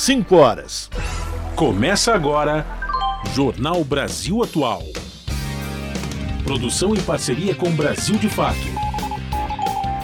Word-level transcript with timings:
5 0.00 0.34
horas. 0.34 0.88
Começa 1.54 2.14
agora 2.14 2.64
Jornal 3.34 3.84
Brasil 3.84 4.42
Atual. 4.42 4.82
Produção 6.42 6.94
em 6.94 7.00
parceria 7.02 7.54
com 7.54 7.70
Brasil 7.70 8.16
de 8.16 8.26
Fato. 8.26 8.56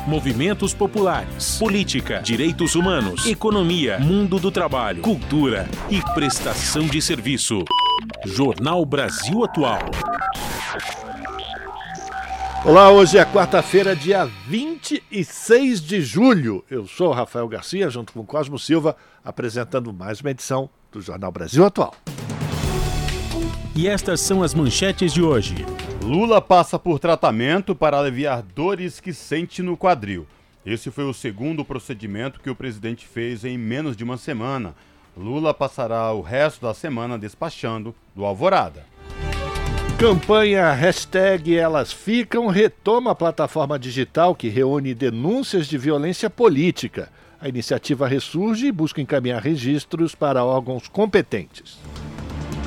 Movimentos 0.07 0.75
populares, 0.75 1.57
política, 1.59 2.21
direitos 2.23 2.75
humanos, 2.75 3.27
economia, 3.27 3.99
mundo 3.99 4.39
do 4.39 4.51
trabalho, 4.51 5.01
cultura 5.01 5.67
e 5.89 6.03
prestação 6.13 6.87
de 6.87 7.01
serviço. 7.01 7.65
Jornal 8.23 8.85
Brasil 8.85 9.45
Atual. 9.45 9.81
Olá, 12.67 12.91
hoje 12.91 13.17
é 13.17 13.25
quarta-feira, 13.25 13.97
dia 13.97 14.29
26 14.89 15.81
de 15.81 16.01
julho. 16.01 16.65
Eu 16.71 16.87
sou 16.87 17.11
Rafael 17.11 17.49
Garcia, 17.49 17.91
junto 17.91 18.13
com 18.13 18.25
Cosmo 18.25 18.57
Silva, 18.57 18.97
apresentando 19.25 19.93
mais 19.93 20.21
uma 20.21 20.31
edição 20.31 20.71
do 20.93 21.01
Jornal 21.01 21.33
Brasil 21.33 21.67
Atual. 21.67 21.93
E 23.75 23.89
estas 23.89 24.21
são 24.21 24.45
as 24.45 24.55
manchetes 24.55 25.13
de 25.13 25.21
hoje. 25.21 25.57
Lula 26.05 26.41
passa 26.41 26.79
por 26.79 27.01
tratamento 27.01 27.75
para 27.75 27.99
aliviar 27.99 28.43
dores 28.43 29.01
que 29.01 29.13
sente 29.13 29.61
no 29.61 29.77
quadril. 29.77 30.25
Esse 30.65 30.89
foi 30.93 31.05
o 31.05 31.13
segundo 31.13 31.65
procedimento 31.65 32.39
que 32.39 32.51
o 32.51 32.55
presidente 32.55 33.05
fez 33.05 33.45
em 33.45 33.59
menos 33.59 33.97
de 33.97 34.05
uma 34.05 34.17
semana. 34.17 34.73
Lula 35.17 35.53
passará 35.53 36.13
o 36.13 36.21
resto 36.21 36.65
da 36.65 36.73
semana 36.73 37.19
despachando 37.19 37.93
do 38.15 38.25
Alvorada. 38.25 38.87
Campanha 39.99 40.75
hashtag 40.75 41.57
Elas 41.57 41.91
Ficam 41.91 42.49
retoma 42.49 43.13
a 43.13 43.15
plataforma 43.15 43.79
digital 43.79 44.35
que 44.35 44.47
reúne 44.47 44.93
denúncias 44.93 45.67
de 45.67 45.79
violência 45.79 46.29
política. 46.29 47.09
A 47.41 47.49
iniciativa 47.49 48.07
ressurge 48.07 48.67
e 48.67 48.73
busca 48.73 49.01
encaminhar 49.01 49.41
registros 49.41 50.15
para 50.15 50.45
órgãos 50.45 50.87
competentes. 50.87 51.79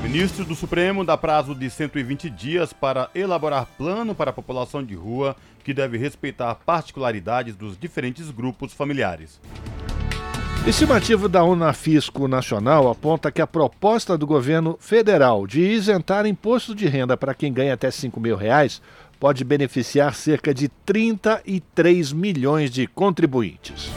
Ministro 0.01 0.43
do 0.43 0.55
Supremo 0.55 1.05
dá 1.05 1.15
prazo 1.15 1.53
de 1.53 1.69
120 1.69 2.31
dias 2.31 2.73
para 2.73 3.11
elaborar 3.13 3.67
plano 3.77 4.15
para 4.15 4.31
a 4.31 4.33
população 4.33 4.83
de 4.83 4.95
rua 4.95 5.35
que 5.63 5.71
deve 5.71 5.99
respeitar 5.99 6.55
particularidades 6.55 7.55
dos 7.55 7.77
diferentes 7.77 8.31
grupos 8.31 8.73
familiares. 8.73 9.39
Estimativa 10.67 11.29
da 11.29 11.43
Unafisco 11.43 12.27
Nacional 12.27 12.89
aponta 12.89 13.31
que 13.31 13.41
a 13.41 13.47
proposta 13.47 14.17
do 14.17 14.27
governo 14.27 14.77
federal 14.79 15.47
de 15.47 15.61
isentar 15.61 16.25
imposto 16.25 16.75
de 16.75 16.85
renda 16.85 17.15
para 17.15 17.33
quem 17.33 17.51
ganha 17.51 17.73
até 17.73 17.89
5 17.89 18.19
mil 18.19 18.35
reais 18.35 18.81
pode 19.19 19.43
beneficiar 19.43 20.13
cerca 20.13 20.53
de 20.53 20.67
33 20.85 22.11
milhões 22.11 22.69
de 22.69 22.85
contribuintes. 22.87 23.89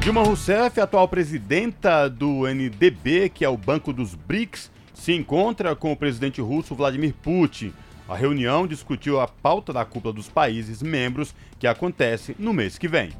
Dilma 0.00 0.22
Rousseff, 0.22 0.80
atual 0.80 1.08
presidenta 1.08 2.08
do 2.08 2.46
NDB, 2.46 3.28
que 3.28 3.44
é 3.44 3.48
o 3.48 3.56
Banco 3.56 3.92
dos 3.92 4.14
BRICS, 4.14 4.70
se 4.94 5.12
encontra 5.12 5.74
com 5.74 5.92
o 5.92 5.96
presidente 5.96 6.40
russo 6.40 6.74
Vladimir 6.74 7.14
Putin. 7.20 7.72
A 8.08 8.14
reunião 8.14 8.66
discutiu 8.66 9.20
a 9.20 9.26
pauta 9.26 9.72
da 9.72 9.84
cúpula 9.84 10.14
dos 10.14 10.28
países 10.28 10.80
membros, 10.80 11.34
que 11.58 11.66
acontece 11.66 12.36
no 12.38 12.54
mês 12.54 12.78
que 12.78 12.86
vem. 12.86 13.10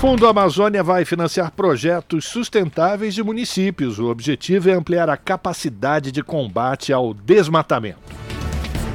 Fundo 0.00 0.28
Amazônia 0.28 0.80
vai 0.80 1.04
financiar 1.04 1.50
projetos 1.50 2.24
sustentáveis 2.24 3.16
de 3.16 3.20
municípios. 3.20 3.98
O 3.98 4.06
objetivo 4.06 4.70
é 4.70 4.72
ampliar 4.72 5.10
a 5.10 5.16
capacidade 5.16 6.12
de 6.12 6.22
combate 6.22 6.92
ao 6.92 7.12
desmatamento. 7.12 7.98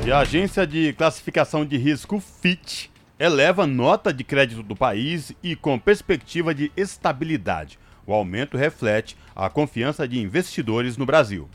E 0.06 0.12
a 0.14 0.20
agência 0.20 0.66
de 0.66 0.94
classificação 0.94 1.66
de 1.66 1.76
risco 1.76 2.22
FIT 2.22 2.90
eleva 3.20 3.68
nota 3.68 4.14
de 4.14 4.24
crédito 4.24 4.64
do 4.64 4.78
país 4.78 5.34
e 5.44 5.58
com 5.58 5.78
perspectiva 5.78 6.56
de 6.56 6.72
estabilidade. 6.78 7.78
O 8.08 8.14
aumento 8.14 8.56
reflete 8.56 9.18
a 9.36 9.50
confiança 9.50 10.08
de 10.08 10.18
investidores 10.18 10.96
no 10.96 11.06
Brasil. 11.06 11.50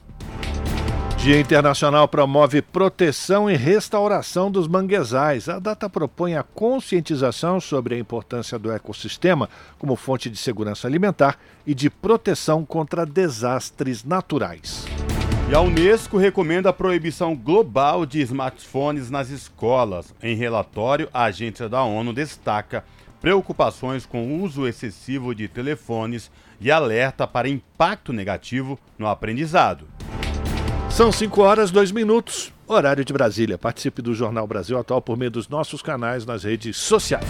Dia 1.28 1.38
Internacional 1.38 2.08
promove 2.08 2.62
proteção 2.62 3.50
e 3.50 3.54
restauração 3.54 4.50
dos 4.50 4.66
manguezais. 4.66 5.46
A 5.46 5.58
data 5.58 5.86
propõe 5.86 6.36
a 6.36 6.42
conscientização 6.42 7.60
sobre 7.60 7.94
a 7.94 7.98
importância 7.98 8.58
do 8.58 8.72
ecossistema 8.72 9.46
como 9.78 9.94
fonte 9.94 10.30
de 10.30 10.38
segurança 10.38 10.88
alimentar 10.88 11.38
e 11.66 11.74
de 11.74 11.90
proteção 11.90 12.64
contra 12.64 13.04
desastres 13.04 14.04
naturais. 14.04 14.86
E 15.50 15.54
a 15.54 15.60
Unesco 15.60 16.16
recomenda 16.16 16.70
a 16.70 16.72
proibição 16.72 17.36
global 17.36 18.06
de 18.06 18.22
smartphones 18.22 19.10
nas 19.10 19.28
escolas. 19.28 20.14
Em 20.22 20.34
relatório, 20.34 21.10
a 21.12 21.24
agência 21.24 21.68
da 21.68 21.82
ONU 21.82 22.14
destaca 22.14 22.82
preocupações 23.20 24.06
com 24.06 24.26
o 24.26 24.42
uso 24.42 24.66
excessivo 24.66 25.34
de 25.34 25.46
telefones 25.46 26.30
e 26.58 26.70
alerta 26.70 27.26
para 27.26 27.50
impacto 27.50 28.14
negativo 28.14 28.78
no 28.98 29.06
aprendizado. 29.06 29.86
São 30.98 31.12
5 31.12 31.40
horas 31.40 31.70
2 31.70 31.92
minutos, 31.92 32.52
horário 32.66 33.04
de 33.04 33.12
Brasília. 33.12 33.56
Participe 33.56 34.02
do 34.02 34.12
Jornal 34.12 34.44
Brasil 34.48 34.76
Atual 34.76 35.00
por 35.00 35.16
meio 35.16 35.30
dos 35.30 35.48
nossos 35.48 35.80
canais 35.80 36.26
nas 36.26 36.42
redes 36.42 36.76
sociais. 36.76 37.24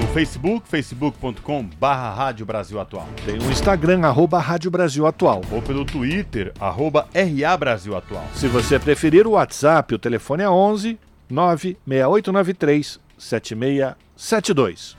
No 0.00 0.06
Facebook, 0.14 0.68
facebook.com 0.68 1.68
barra 1.80 2.14
Rádio 2.14 2.46
Brasil 2.46 2.78
Atual. 2.78 3.08
Tem 3.26 3.36
o 3.36 3.50
Instagram, 3.50 4.06
arroba 4.06 4.38
Rádio 4.38 4.70
Brasil 4.70 5.08
Atual. 5.08 5.42
Ou 5.50 5.60
pelo 5.60 5.84
Twitter, 5.84 6.52
arroba 6.60 7.08
RA 7.12 7.56
Brasil 7.56 7.96
Atual. 7.96 8.24
Se 8.32 8.46
você 8.46 8.78
preferir 8.78 9.26
o 9.26 9.32
WhatsApp, 9.32 9.92
o 9.92 9.98
telefone 9.98 10.44
é 10.44 10.48
11 10.48 10.96
96893 11.28 13.00
7672. 13.18 14.96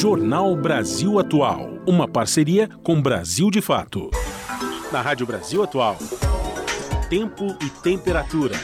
Jornal 0.00 0.56
Brasil 0.56 1.18
Atual, 1.18 1.72
uma 1.86 2.08
parceria 2.08 2.70
com 2.82 3.02
Brasil 3.02 3.50
de 3.50 3.60
Fato. 3.60 4.10
Na 4.90 5.02
Rádio 5.02 5.26
Brasil 5.26 5.62
Atual, 5.62 5.98
tempo 7.10 7.44
e 7.62 7.68
temperatura. 7.82 8.54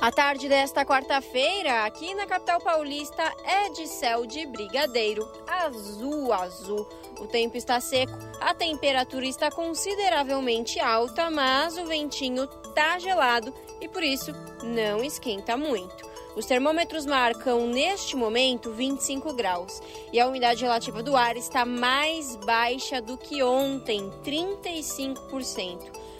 A 0.00 0.12
tarde 0.12 0.48
desta 0.48 0.84
quarta-feira, 0.84 1.84
aqui 1.84 2.14
na 2.14 2.26
capital 2.26 2.60
paulista, 2.60 3.24
é 3.44 3.70
de 3.70 3.88
céu 3.88 4.24
de 4.24 4.46
brigadeiro, 4.46 5.28
azul, 5.48 6.32
azul. 6.32 6.88
O 7.18 7.26
tempo 7.26 7.56
está 7.56 7.80
seco, 7.80 8.16
a 8.40 8.54
temperatura 8.54 9.26
está 9.26 9.50
consideravelmente 9.50 10.78
alta, 10.78 11.28
mas 11.28 11.76
o 11.76 11.86
ventinho 11.86 12.46
tá 12.72 13.00
gelado 13.00 13.52
e 13.80 13.88
por 13.88 14.04
isso 14.04 14.30
não 14.62 15.02
esquenta 15.02 15.56
muito. 15.56 16.14
Os 16.36 16.44
termômetros 16.44 17.06
marcam 17.06 17.66
neste 17.66 18.14
momento 18.14 18.70
25 18.70 19.32
graus 19.32 19.80
e 20.12 20.20
a 20.20 20.28
umidade 20.28 20.62
relativa 20.62 21.02
do 21.02 21.16
ar 21.16 21.34
está 21.34 21.64
mais 21.64 22.36
baixa 22.36 23.00
do 23.00 23.16
que 23.16 23.42
ontem, 23.42 24.12
35%. 24.22 25.78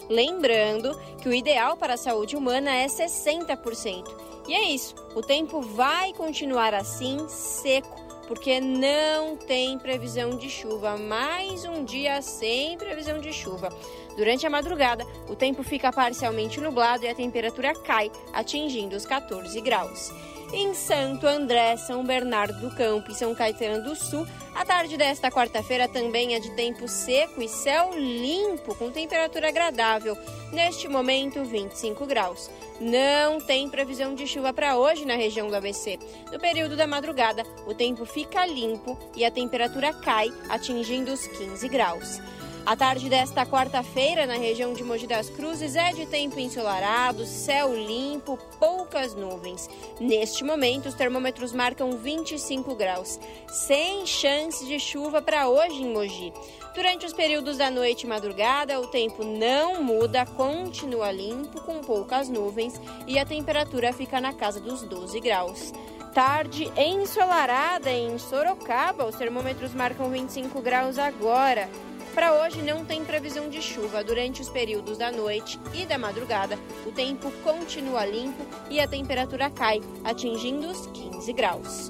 Lembrando 0.09 0.99
que 1.21 1.29
o 1.29 1.33
ideal 1.33 1.77
para 1.77 1.93
a 1.93 1.97
saúde 1.97 2.35
humana 2.35 2.73
é 2.73 2.87
60%. 2.87 4.07
E 4.47 4.55
é 4.55 4.63
isso, 4.71 4.95
o 5.13 5.21
tempo 5.21 5.61
vai 5.61 6.11
continuar 6.13 6.73
assim, 6.73 7.27
seco 7.29 8.07
porque 8.27 8.59
não 8.59 9.37
tem 9.37 9.79
previsão 9.79 10.31
de 10.31 10.49
chuva. 10.49 10.97
Mais 10.97 11.63
um 11.63 11.85
dia 11.85 12.21
sem 12.21 12.77
previsão 12.77 13.19
de 13.19 13.31
chuva. 13.31 13.69
Durante 14.17 14.47
a 14.47 14.49
madrugada, 14.49 15.05
o 15.29 15.35
tempo 15.35 15.61
fica 15.61 15.93
parcialmente 15.93 16.59
nublado 16.59 17.05
e 17.05 17.07
a 17.07 17.13
temperatura 17.13 17.75
cai, 17.75 18.11
atingindo 18.33 18.95
os 18.95 19.05
14 19.05 19.61
graus. 19.61 20.11
Em 20.51 20.73
Santo 20.73 21.27
André, 21.27 21.75
São 21.75 22.03
Bernardo 22.03 22.59
do 22.61 22.75
Campo 22.75 23.11
e 23.11 23.15
São 23.15 23.35
Caetano 23.35 23.83
do 23.83 23.95
Sul, 23.95 24.25
a 24.55 24.65
tarde 24.65 24.97
desta 24.97 25.29
quarta-feira 25.29 25.87
também 25.87 26.33
é 26.33 26.39
de 26.39 26.49
tempo 26.51 26.87
seco 26.87 27.41
e 27.41 27.47
céu 27.49 27.91
limpo, 27.93 28.73
com 28.73 28.89
temperatura 28.89 29.49
agradável. 29.49 30.17
Neste 30.51 30.87
momento, 30.87 31.43
25 31.43 32.05
graus. 32.07 32.49
Não 32.79 33.39
tem 33.39 33.69
previsão 33.69 34.15
de 34.15 34.25
chuva 34.25 34.53
para 34.53 34.77
hoje 34.77 35.05
na 35.05 35.15
região 35.15 35.49
do 35.49 35.55
ABC. 35.55 35.99
No 36.31 36.39
período 36.39 36.75
da 36.75 36.87
madrugada, 36.87 37.43
o 37.67 37.73
tempo 37.75 38.05
fica 38.05 38.45
limpo 38.45 38.97
e 39.15 39.25
a 39.25 39.29
temperatura 39.29 39.93
cai, 39.93 40.31
atingindo 40.49 41.11
os 41.11 41.27
15 41.27 41.67
graus. 41.67 42.19
A 42.67 42.75
tarde 42.75 43.07
desta 43.07 43.45
quarta-feira, 43.45 44.25
na 44.25 44.33
região 44.33 44.73
de 44.73 44.83
Mogi 44.83 45.07
das 45.07 45.29
Cruzes, 45.29 45.77
é 45.77 45.93
de 45.93 46.05
tempo 46.05 46.37
ensolarado, 46.37 47.25
céu 47.25 47.73
limpo, 47.73 48.37
poucas 48.59 49.15
nuvens. 49.15 49.69
Neste 50.01 50.43
momento, 50.43 50.89
os 50.89 50.93
termômetros 50.93 51.53
marcam 51.53 51.91
25 51.91 52.75
graus, 52.75 53.17
sem 53.47 54.05
chance 54.05 54.65
de 54.65 54.81
chuva 54.81 55.21
para 55.21 55.47
hoje 55.47 55.81
em 55.81 55.93
Mogi. 55.93 56.33
Durante 56.75 57.05
os 57.05 57.13
períodos 57.13 57.55
da 57.55 57.71
noite 57.71 58.03
e 58.03 58.09
madrugada, 58.09 58.81
o 58.81 58.87
tempo 58.87 59.23
não 59.23 59.81
muda, 59.81 60.25
continua 60.25 61.09
limpo, 61.09 61.61
com 61.61 61.79
poucas 61.79 62.27
nuvens 62.27 62.73
e 63.07 63.17
a 63.17 63.23
temperatura 63.23 63.93
fica 63.93 64.19
na 64.19 64.33
casa 64.33 64.59
dos 64.59 64.81
12 64.81 65.21
graus 65.21 65.71
tarde 66.13 66.71
ensolarada 66.75 67.91
em 67.91 68.17
Sorocaba. 68.17 69.05
Os 69.05 69.15
termômetros 69.15 69.75
marcam 69.75 70.09
25 70.09 70.59
graus 70.63 70.97
agora. 70.97 71.69
Para 72.17 72.33
hoje 72.33 72.63
não 72.63 72.83
tem 72.83 73.05
previsão 73.05 73.47
de 73.47 73.61
chuva 73.61 74.03
durante 74.03 74.41
os 74.41 74.49
períodos 74.49 74.97
da 74.97 75.11
noite 75.11 75.59
e 75.71 75.85
da 75.85 75.99
madrugada. 75.99 76.57
O 76.83 76.91
tempo 76.91 77.31
continua 77.43 78.07
limpo 78.07 78.43
e 78.71 78.79
a 78.79 78.87
temperatura 78.87 79.51
cai, 79.51 79.81
atingindo 80.03 80.67
os 80.67 80.87
15 80.87 81.31
graus. 81.33 81.89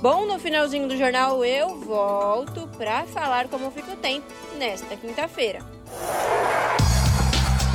Bom, 0.00 0.24
no 0.24 0.38
finalzinho 0.38 0.88
do 0.88 0.96
jornal 0.96 1.44
eu 1.44 1.78
volto 1.78 2.66
para 2.78 3.04
falar 3.04 3.48
como 3.48 3.70
fica 3.70 3.92
o 3.92 3.96
tempo 3.96 4.26
nesta 4.56 4.96
quinta-feira. 4.96 5.60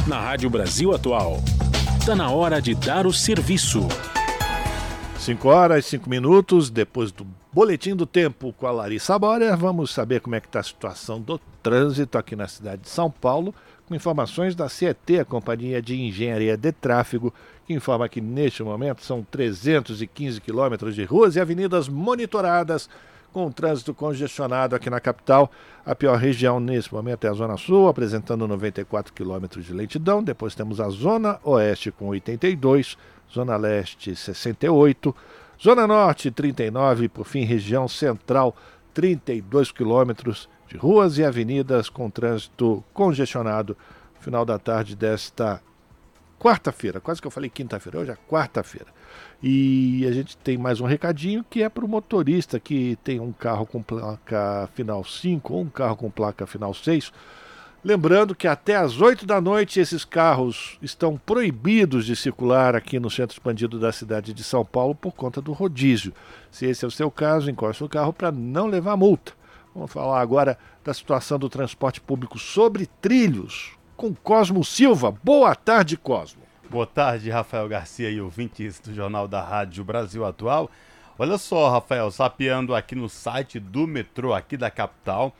Na 0.07 0.19
Rádio 0.19 0.49
Brasil 0.49 0.91
Atual, 0.91 1.37
está 1.99 2.15
na 2.15 2.31
hora 2.31 2.59
de 2.59 2.73
dar 2.73 3.05
o 3.05 3.13
serviço. 3.13 3.87
5 5.19 5.47
horas 5.47 5.85
e 5.85 5.89
5 5.89 6.09
minutos, 6.09 6.71
depois 6.71 7.11
do 7.11 7.27
Boletim 7.53 7.95
do 7.95 8.07
Tempo 8.07 8.51
com 8.53 8.65
a 8.65 8.71
Larissa 8.71 9.19
Borer, 9.19 9.55
vamos 9.55 9.91
saber 9.91 10.19
como 10.19 10.33
é 10.33 10.41
que 10.41 10.47
está 10.47 10.61
a 10.61 10.63
situação 10.63 11.21
do 11.21 11.39
trânsito 11.65 12.15
aqui 12.15 12.35
na 12.35 12.47
cidade 12.47 12.83
de 12.83 12.89
São 12.89 13.09
Paulo, 13.09 13.51
com 13.87 13.95
informações 13.95 14.53
da 14.53 14.69
CET, 14.69 15.19
a 15.19 15.25
Companhia 15.25 15.81
de 15.81 15.99
Engenharia 15.99 16.55
de 16.55 16.71
Tráfego, 16.71 17.33
que 17.65 17.73
informa 17.73 18.07
que 18.07 18.21
neste 18.21 18.61
momento 18.61 19.03
são 19.03 19.23
315 19.23 20.39
quilômetros 20.41 20.93
de 20.93 21.03
ruas 21.03 21.35
e 21.35 21.39
avenidas 21.39 21.89
monitoradas 21.89 22.87
com 23.33 23.47
o 23.47 23.51
trânsito 23.51 23.95
congestionado 23.95 24.75
aqui 24.75 24.91
na 24.91 24.99
capital. 24.99 25.51
A 25.83 25.95
pior 25.95 26.19
região 26.19 26.59
nesse 26.59 26.93
momento 26.93 27.25
é 27.25 27.31
a 27.31 27.33
Zona 27.33 27.57
Sul, 27.57 27.87
apresentando 27.87 28.47
94 28.47 29.11
quilômetros 29.11 29.65
de 29.65 29.73
lentidão. 29.73 30.23
Depois 30.23 30.53
temos 30.53 30.79
a 30.79 30.87
Zona 30.89 31.39
Oeste 31.43 31.91
com 31.91 32.09
82, 32.09 32.95
Zona 33.33 33.57
Leste 33.57 34.15
68, 34.15 35.15
Zona 35.59 35.87
Norte 35.87 36.29
39, 36.29 37.09
por 37.09 37.25
fim, 37.25 37.43
região 37.43 37.87
central 37.87 38.55
32 38.93 39.71
quilômetros 39.71 40.47
de 40.67 40.77
ruas 40.77 41.17
e 41.17 41.23
avenidas 41.23 41.89
com 41.89 42.09
trânsito 42.09 42.83
congestionado 42.93 43.77
final 44.19 44.45
da 44.45 44.57
tarde 44.57 44.95
desta 44.95 45.61
quarta-feira. 46.39 46.99
Quase 46.99 47.21
que 47.21 47.27
eu 47.27 47.31
falei 47.31 47.49
quinta-feira, 47.49 47.99
hoje 47.99 48.11
é 48.11 48.17
quarta-feira. 48.27 48.87
E 49.41 50.05
a 50.07 50.11
gente 50.11 50.35
tem 50.37 50.57
mais 50.57 50.79
um 50.79 50.85
recadinho 50.85 51.45
que 51.49 51.61
é 51.61 51.69
para 51.69 51.85
o 51.85 51.87
motorista 51.87 52.59
que 52.59 52.97
tem 53.03 53.19
um 53.19 53.31
carro 53.31 53.65
com 53.65 53.81
placa 53.81 54.69
final 54.73 55.03
5 55.03 55.53
ou 55.53 55.61
um 55.61 55.69
carro 55.69 55.95
com 55.95 56.09
placa 56.09 56.45
final 56.47 56.73
6. 56.73 57.11
Lembrando 57.83 58.33
que 58.33 58.47
até 58.47 58.75
às 58.75 58.99
8 58.99 59.27
da 59.27 59.39
noite 59.39 59.79
esses 59.79 60.03
carros 60.03 60.79
estão 60.81 61.21
proibidos 61.23 62.07
de 62.07 62.15
circular 62.15 62.75
aqui 62.75 62.99
no 62.99 63.11
centro 63.11 63.35
expandido 63.35 63.79
da 63.79 63.91
cidade 63.91 64.33
de 64.33 64.43
São 64.43 64.65
Paulo 64.65 64.95
por 64.95 65.13
conta 65.13 65.39
do 65.39 65.53
rodízio. 65.53 66.11
Se 66.49 66.65
esse 66.65 66.83
é 66.83 66.87
o 66.87 66.91
seu 66.91 67.11
caso, 67.11 67.47
encoste 67.49 67.83
o 67.83 67.89
carro 67.89 68.11
para 68.11 68.31
não 68.31 68.65
levar 68.65 68.97
multa. 68.97 69.33
Vamos 69.75 69.91
falar 69.91 70.21
agora 70.21 70.57
da 70.85 70.93
situação 70.93 71.37
do 71.37 71.49
transporte 71.49 71.99
público 71.99 72.39
sobre 72.39 72.85
trilhos 72.85 73.73
com 73.97 74.15
Cosmo 74.15 74.63
Silva. 74.63 75.11
Boa 75.21 75.53
tarde, 75.53 75.97
Cosmo. 75.97 76.43
Boa 76.69 76.87
tarde, 76.87 77.29
Rafael 77.29 77.67
Garcia 77.67 78.09
e 78.09 78.21
ouvintes 78.21 78.79
do 78.79 78.93
Jornal 78.93 79.27
da 79.27 79.43
Rádio 79.43 79.83
Brasil 79.83 80.23
Atual. 80.23 80.71
Olha 81.19 81.37
só, 81.37 81.69
Rafael, 81.69 82.09
sapeando 82.09 82.73
aqui 82.73 82.95
no 82.95 83.09
site 83.09 83.59
do 83.59 83.85
metrô 83.85 84.33
aqui 84.33 84.55
da 84.55 84.71
capital, 84.71 85.35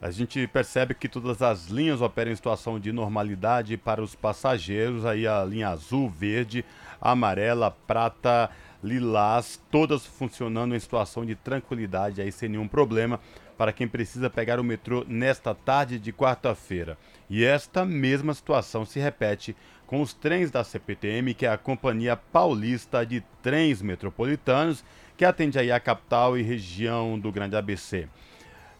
a 0.00 0.12
gente 0.12 0.46
percebe 0.46 0.94
que 0.94 1.08
todas 1.08 1.42
as 1.42 1.66
linhas 1.66 2.00
operam 2.00 2.30
em 2.30 2.36
situação 2.36 2.78
de 2.78 2.92
normalidade 2.92 3.76
para 3.76 4.00
os 4.00 4.14
passageiros, 4.14 5.04
aí 5.04 5.26
a 5.26 5.44
linha 5.44 5.68
azul, 5.68 6.08
verde, 6.08 6.64
amarela, 7.00 7.72
prata, 7.88 8.50
lilás, 8.84 9.60
todas 9.68 10.06
funcionando 10.06 10.76
em 10.76 10.80
situação 10.80 11.26
de 11.26 11.34
tranquilidade 11.34 12.22
aí 12.22 12.30
sem 12.30 12.48
nenhum 12.48 12.68
problema 12.68 13.18
para 13.60 13.74
quem 13.74 13.86
precisa 13.86 14.30
pegar 14.30 14.58
o 14.58 14.64
metrô 14.64 15.04
nesta 15.06 15.54
tarde 15.54 15.98
de 15.98 16.14
quarta-feira. 16.14 16.96
E 17.28 17.44
esta 17.44 17.84
mesma 17.84 18.32
situação 18.32 18.86
se 18.86 18.98
repete 18.98 19.54
com 19.86 20.00
os 20.00 20.14
trens 20.14 20.50
da 20.50 20.64
CPTM, 20.64 21.34
que 21.34 21.44
é 21.44 21.50
a 21.50 21.58
Companhia 21.58 22.16
Paulista 22.16 23.04
de 23.04 23.22
Trens 23.42 23.82
Metropolitanos, 23.82 24.82
que 25.14 25.26
atende 25.26 25.58
aí 25.58 25.70
a 25.70 25.78
capital 25.78 26.38
e 26.38 26.42
região 26.42 27.20
do 27.20 27.30
Grande 27.30 27.54
ABC. 27.54 28.08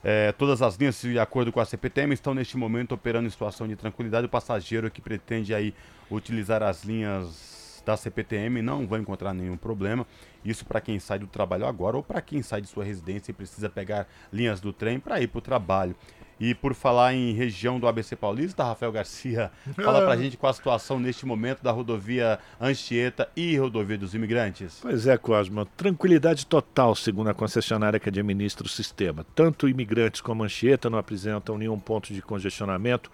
É, 0.02 0.32
todas 0.32 0.62
as 0.62 0.76
linhas, 0.76 0.98
de 0.98 1.18
acordo 1.18 1.52
com 1.52 1.60
a 1.60 1.66
CPTM, 1.66 2.14
estão 2.14 2.32
neste 2.32 2.56
momento 2.56 2.92
operando 2.92 3.26
em 3.26 3.30
situação 3.30 3.68
de 3.68 3.76
tranquilidade. 3.76 4.24
O 4.24 4.30
passageiro 4.30 4.90
que 4.90 5.02
pretende 5.02 5.54
aí 5.54 5.74
utilizar 6.10 6.62
as 6.62 6.84
linhas 6.84 7.82
da 7.84 7.98
CPTM 7.98 8.62
não 8.62 8.86
vai 8.86 9.00
encontrar 9.00 9.34
nenhum 9.34 9.58
problema. 9.58 10.06
Isso 10.44 10.64
para 10.64 10.80
quem 10.80 10.98
sai 10.98 11.18
do 11.18 11.26
trabalho 11.26 11.66
agora 11.66 11.96
ou 11.96 12.02
para 12.02 12.20
quem 12.20 12.42
sai 12.42 12.60
de 12.60 12.68
sua 12.68 12.84
residência 12.84 13.30
e 13.30 13.34
precisa 13.34 13.68
pegar 13.68 14.08
linhas 14.32 14.60
do 14.60 14.72
trem 14.72 14.98
para 14.98 15.20
ir 15.20 15.28
para 15.28 15.38
o 15.38 15.42
trabalho. 15.42 15.94
E 16.40 16.54
por 16.54 16.72
falar 16.72 17.12
em 17.12 17.34
região 17.34 17.78
do 17.78 17.86
ABC 17.86 18.16
Paulista, 18.16 18.64
Rafael 18.64 18.90
Garcia, 18.90 19.52
fala 19.76 20.00
para 20.00 20.14
a 20.14 20.16
gente 20.16 20.38
qual 20.38 20.50
a 20.50 20.54
situação 20.54 20.98
neste 20.98 21.26
momento 21.26 21.62
da 21.62 21.70
rodovia 21.70 22.38
Anchieta 22.58 23.28
e 23.36 23.58
rodovia 23.58 23.98
dos 23.98 24.14
imigrantes. 24.14 24.78
Pois 24.80 25.06
é, 25.06 25.18
Cosmo, 25.18 25.66
tranquilidade 25.66 26.46
total, 26.46 26.94
segundo 26.94 27.28
a 27.28 27.34
concessionária 27.34 28.00
que 28.00 28.08
administra 28.08 28.64
o 28.64 28.70
sistema. 28.70 29.26
Tanto 29.34 29.68
imigrantes 29.68 30.22
como 30.22 30.42
Anchieta 30.42 30.88
não 30.88 30.98
apresentam 30.98 31.58
nenhum 31.58 31.78
ponto 31.78 32.14
de 32.14 32.22
congestionamento 32.22 33.10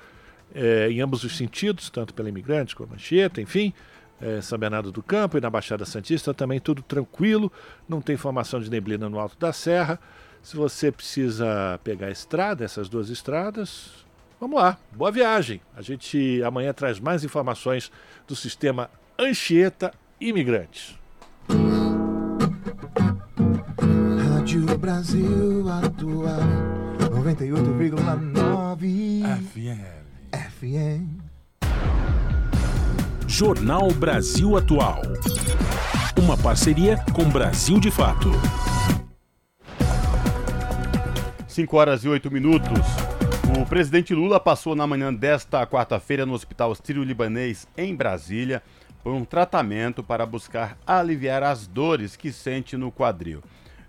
é, 0.55 0.89
em 0.89 1.01
ambos 1.01 1.25
os 1.25 1.37
sentidos, 1.37 1.91
tanto 1.91 2.15
pela 2.15 2.29
imigrantes 2.29 2.75
como 2.75 2.95
Anchieta, 2.95 3.41
enfim 3.41 3.75
é, 4.21 4.41
São 4.41 4.59
Bernardo 4.59 4.91
do 4.91 5.03
Campo 5.03 5.37
e 5.37 5.41
na 5.41 5.51
Baixada 5.51 5.85
Santista 5.85 6.33
também 6.33 6.61
tudo 6.61 6.83
tranquilo, 6.83 7.53
não 7.89 8.01
tem 8.01 8.17
formação 8.17 8.61
de 8.61 8.71
neblina 8.71 9.09
no 9.09 9.19
alto 9.19 9.37
da 9.39 9.53
serra. 9.53 9.99
Se 10.43 10.57
você 10.57 10.93
precisa 10.93 11.79
pegar 11.83 12.07
a 12.07 12.11
estrada, 12.11 12.65
essas 12.65 12.89
duas 12.89 13.11
estradas, 13.11 14.07
vamos 14.41 14.61
lá, 14.61 14.79
boa 14.93 15.11
viagem. 15.11 15.61
A 15.77 15.83
gente 15.83 16.43
amanhã 16.45 16.73
traz 16.73 17.01
mais 17.01 17.25
informações 17.25 17.91
do 18.27 18.37
sistema 18.37 18.89
Anchieta 19.19 19.93
Imigrantes. 20.21 20.97
Rádio 24.47 24.79
Brasil 24.79 25.67
Atual 25.69 26.39
98,9 27.11 29.27
FM. 29.53 29.83
FM. 30.33 31.19
Jornal 33.39 33.93
Brasil 33.93 34.57
Atual. 34.57 35.03
Uma 36.19 36.39
parceria 36.39 36.97
com 37.15 37.29
Brasil 37.29 37.79
de 37.79 37.91
Fato. 37.91 38.31
5 41.47 41.77
horas 41.77 42.03
e 42.03 42.09
8 42.09 42.31
minutos. 42.31 42.81
O 43.61 43.67
presidente 43.67 44.15
Lula 44.15 44.41
passou 44.41 44.75
na 44.75 44.87
manhã 44.87 45.13
desta 45.13 45.67
quarta-feira 45.67 46.25
no 46.25 46.33
Hospital 46.33 46.75
Sírio-Libanês, 46.77 47.69
em 47.77 47.95
Brasília, 47.95 48.63
por 49.05 49.13
um 49.13 49.23
tratamento 49.23 50.03
para 50.03 50.25
buscar 50.25 50.79
aliviar 50.87 51.43
as 51.43 51.67
dores 51.67 52.17
que 52.17 52.33
sente 52.33 52.75
no 52.75 52.91
quadril. 52.91 53.43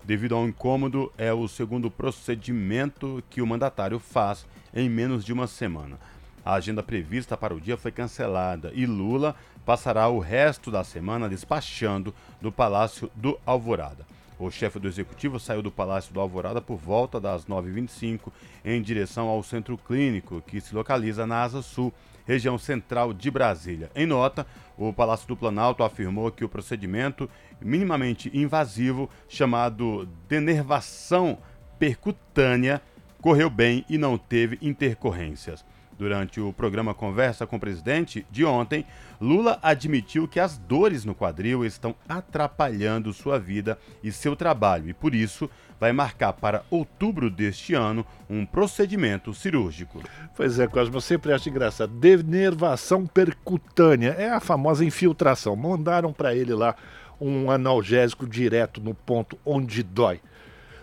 Devido 0.04 0.34
ao 0.34 0.46
incômodo, 0.46 1.10
é 1.16 1.32
o 1.32 1.48
segundo 1.48 1.90
procedimento 1.90 3.24
que 3.30 3.40
o 3.40 3.46
mandatário 3.46 3.98
faz 3.98 4.44
em 4.74 4.90
menos 4.90 5.24
de 5.24 5.32
uma 5.32 5.46
semana. 5.46 5.98
A 6.48 6.54
agenda 6.54 6.82
prevista 6.82 7.36
para 7.36 7.54
o 7.54 7.60
dia 7.60 7.76
foi 7.76 7.92
cancelada 7.92 8.72
e 8.74 8.86
Lula 8.86 9.36
passará 9.66 10.08
o 10.08 10.18
resto 10.18 10.70
da 10.70 10.82
semana 10.82 11.28
despachando 11.28 12.14
do 12.40 12.50
Palácio 12.50 13.10
do 13.14 13.38
Alvorada. 13.44 14.06
O 14.38 14.50
chefe 14.50 14.78
do 14.78 14.88
executivo 14.88 15.38
saiu 15.38 15.60
do 15.60 15.70
Palácio 15.70 16.10
do 16.10 16.18
Alvorada 16.20 16.62
por 16.62 16.78
volta 16.78 17.20
das 17.20 17.44
9h25 17.44 18.32
em 18.64 18.80
direção 18.80 19.28
ao 19.28 19.42
centro 19.42 19.76
clínico, 19.76 20.40
que 20.40 20.58
se 20.58 20.74
localiza 20.74 21.26
na 21.26 21.42
Asa 21.42 21.60
Sul, 21.60 21.92
região 22.26 22.56
central 22.56 23.12
de 23.12 23.30
Brasília. 23.30 23.90
Em 23.94 24.06
nota, 24.06 24.46
o 24.78 24.90
Palácio 24.90 25.28
do 25.28 25.36
Planalto 25.36 25.82
afirmou 25.82 26.32
que 26.32 26.46
o 26.46 26.48
procedimento 26.48 27.28
minimamente 27.60 28.30
invasivo, 28.32 29.10
chamado 29.28 30.08
denervação 30.26 31.36
percutânea, 31.78 32.80
correu 33.20 33.50
bem 33.50 33.84
e 33.86 33.98
não 33.98 34.16
teve 34.16 34.58
intercorrências. 34.62 35.62
Durante 35.98 36.40
o 36.40 36.52
programa 36.52 36.94
Conversa 36.94 37.44
com 37.44 37.56
o 37.56 37.60
Presidente 37.60 38.24
de 38.30 38.44
ontem, 38.44 38.86
Lula 39.20 39.58
admitiu 39.60 40.28
que 40.28 40.38
as 40.38 40.56
dores 40.56 41.04
no 41.04 41.12
quadril 41.12 41.64
estão 41.64 41.92
atrapalhando 42.08 43.12
sua 43.12 43.36
vida 43.36 43.76
e 44.00 44.12
seu 44.12 44.36
trabalho 44.36 44.88
e, 44.88 44.94
por 44.94 45.12
isso, 45.12 45.50
vai 45.80 45.92
marcar 45.92 46.34
para 46.34 46.62
outubro 46.70 47.28
deste 47.28 47.74
ano 47.74 48.06
um 48.30 48.46
procedimento 48.46 49.34
cirúrgico. 49.34 50.00
Pois 50.36 50.60
é, 50.60 50.68
Cosmo, 50.68 50.98
eu 50.98 51.00
sempre 51.00 51.32
acho 51.32 51.48
engraçado. 51.48 51.92
Denervação 51.92 53.04
percutânea 53.04 54.14
é 54.16 54.30
a 54.30 54.38
famosa 54.38 54.84
infiltração. 54.84 55.56
Mandaram 55.56 56.12
para 56.12 56.32
ele 56.32 56.54
lá 56.54 56.76
um 57.20 57.50
analgésico 57.50 58.24
direto 58.24 58.80
no 58.80 58.94
ponto 58.94 59.36
onde 59.44 59.82
dói. 59.82 60.20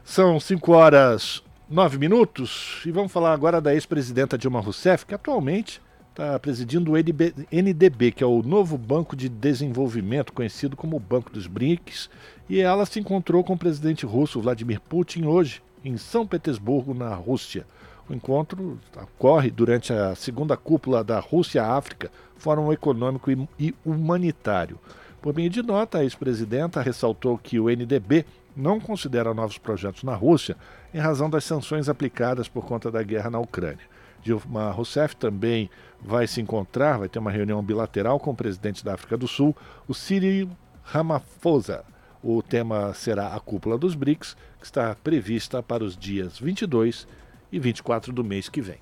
São 0.03 0.41
5 0.41 0.71
horas 0.73 1.41
nove 1.69 1.97
minutos 1.97 2.83
e 2.85 2.91
vamos 2.91 3.11
falar 3.11 3.33
agora 3.33 3.59
da 3.59 3.73
ex-presidenta 3.73 4.37
Dilma 4.37 4.59
Rousseff, 4.59 5.05
que 5.05 5.15
atualmente 5.15 5.81
está 6.11 6.37
presidindo 6.39 6.93
o 6.93 6.95
NDB, 6.95 8.11
que 8.11 8.23
é 8.23 8.27
o 8.27 8.43
novo 8.43 8.77
Banco 8.77 9.15
de 9.15 9.27
Desenvolvimento, 9.27 10.31
conhecido 10.31 10.77
como 10.77 10.99
Banco 10.99 11.31
dos 11.31 11.47
BRICS, 11.47 12.09
e 12.47 12.59
ela 12.59 12.85
se 12.85 12.99
encontrou 12.99 13.43
com 13.43 13.53
o 13.53 13.57
presidente 13.57 14.05
russo 14.05 14.39
Vladimir 14.39 14.79
Putin 14.79 15.25
hoje, 15.25 15.61
em 15.83 15.97
São 15.97 16.25
Petersburgo, 16.25 16.93
na 16.93 17.13
Rússia. 17.15 17.65
O 18.07 18.13
encontro 18.13 18.79
ocorre 18.95 19.49
durante 19.49 19.91
a 19.91 20.13
segunda 20.13 20.55
cúpula 20.55 21.03
da 21.03 21.19
Rússia-África, 21.19 22.11
Fórum 22.37 22.71
Econômico 22.71 23.31
e 23.59 23.73
Humanitário. 23.83 24.79
Por 25.21 25.35
meio 25.35 25.49
de 25.49 25.63
nota, 25.63 25.97
a 25.97 26.03
ex-presidenta 26.03 26.81
ressaltou 26.81 27.37
que 27.37 27.59
o 27.59 27.67
NDB 27.67 28.25
não 28.55 28.79
considera 28.79 29.33
novos 29.33 29.57
projetos 29.57 30.03
na 30.03 30.15
Rússia 30.15 30.55
em 30.93 30.99
razão 30.99 31.29
das 31.29 31.43
sanções 31.43 31.89
aplicadas 31.89 32.47
por 32.47 32.65
conta 32.65 32.89
da 32.89 33.03
guerra 33.03 33.29
na 33.29 33.39
Ucrânia. 33.39 33.85
Dilma 34.21 34.71
Rousseff 34.71 35.15
também 35.15 35.69
vai 36.01 36.25
se 36.25 36.41
encontrar, 36.41 36.97
vai 36.97 37.09
ter 37.09 37.19
uma 37.19 37.29
reunião 37.29 37.61
bilateral 37.61 38.19
com 38.19 38.31
o 38.31 38.35
presidente 38.35 38.83
da 38.83 38.95
África 38.95 39.15
do 39.15 39.27
Sul, 39.27 39.55
o 39.87 39.93
Cyril 39.93 40.49
Ramaphosa. 40.83 41.83
O 42.23 42.41
tema 42.41 42.91
será 42.93 43.35
a 43.35 43.39
cúpula 43.39 43.77
dos 43.77 43.93
BRICS, 43.93 44.35
que 44.59 44.65
está 44.65 44.95
prevista 44.95 45.61
para 45.61 45.83
os 45.83 45.95
dias 45.95 46.39
22 46.39 47.07
e 47.51 47.59
24 47.59 48.11
do 48.11 48.23
mês 48.23 48.49
que 48.49 48.61
vem. 48.61 48.79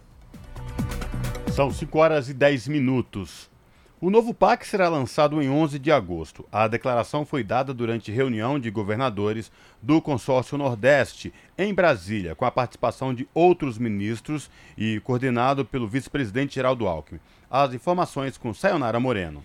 São 1.52 1.70
5 1.70 1.98
horas 2.00 2.30
e 2.30 2.34
10 2.34 2.70
minutos. 2.70 3.53
O 4.04 4.10
novo 4.10 4.34
PAC 4.34 4.68
será 4.68 4.90
lançado 4.90 5.42
em 5.42 5.50
11 5.50 5.80
de 5.80 5.90
agosto. 5.90 6.46
A 6.52 6.68
declaração 6.68 7.26
foi 7.26 7.42
dada 7.42 7.74
durante 7.74 8.12
reunião 8.12 8.60
de 8.60 8.70
governadores 8.70 9.50
do 9.82 10.02
Consórcio 10.02 10.58
Nordeste, 10.58 11.34
em 11.58 11.74
Brasília, 11.74 12.36
com 12.36 12.44
a 12.44 12.52
participação 12.52 13.14
de 13.14 13.26
outros 13.34 13.78
ministros 13.78 14.52
e 14.78 15.00
coordenado 15.06 15.64
pelo 15.64 15.88
vice-presidente 15.88 16.56
Geraldo 16.56 16.86
Alckmin. 16.86 17.22
As 17.50 17.74
informações 17.74 18.38
com 18.38 18.54
Sayonara 18.54 19.00
Moreno. 19.00 19.42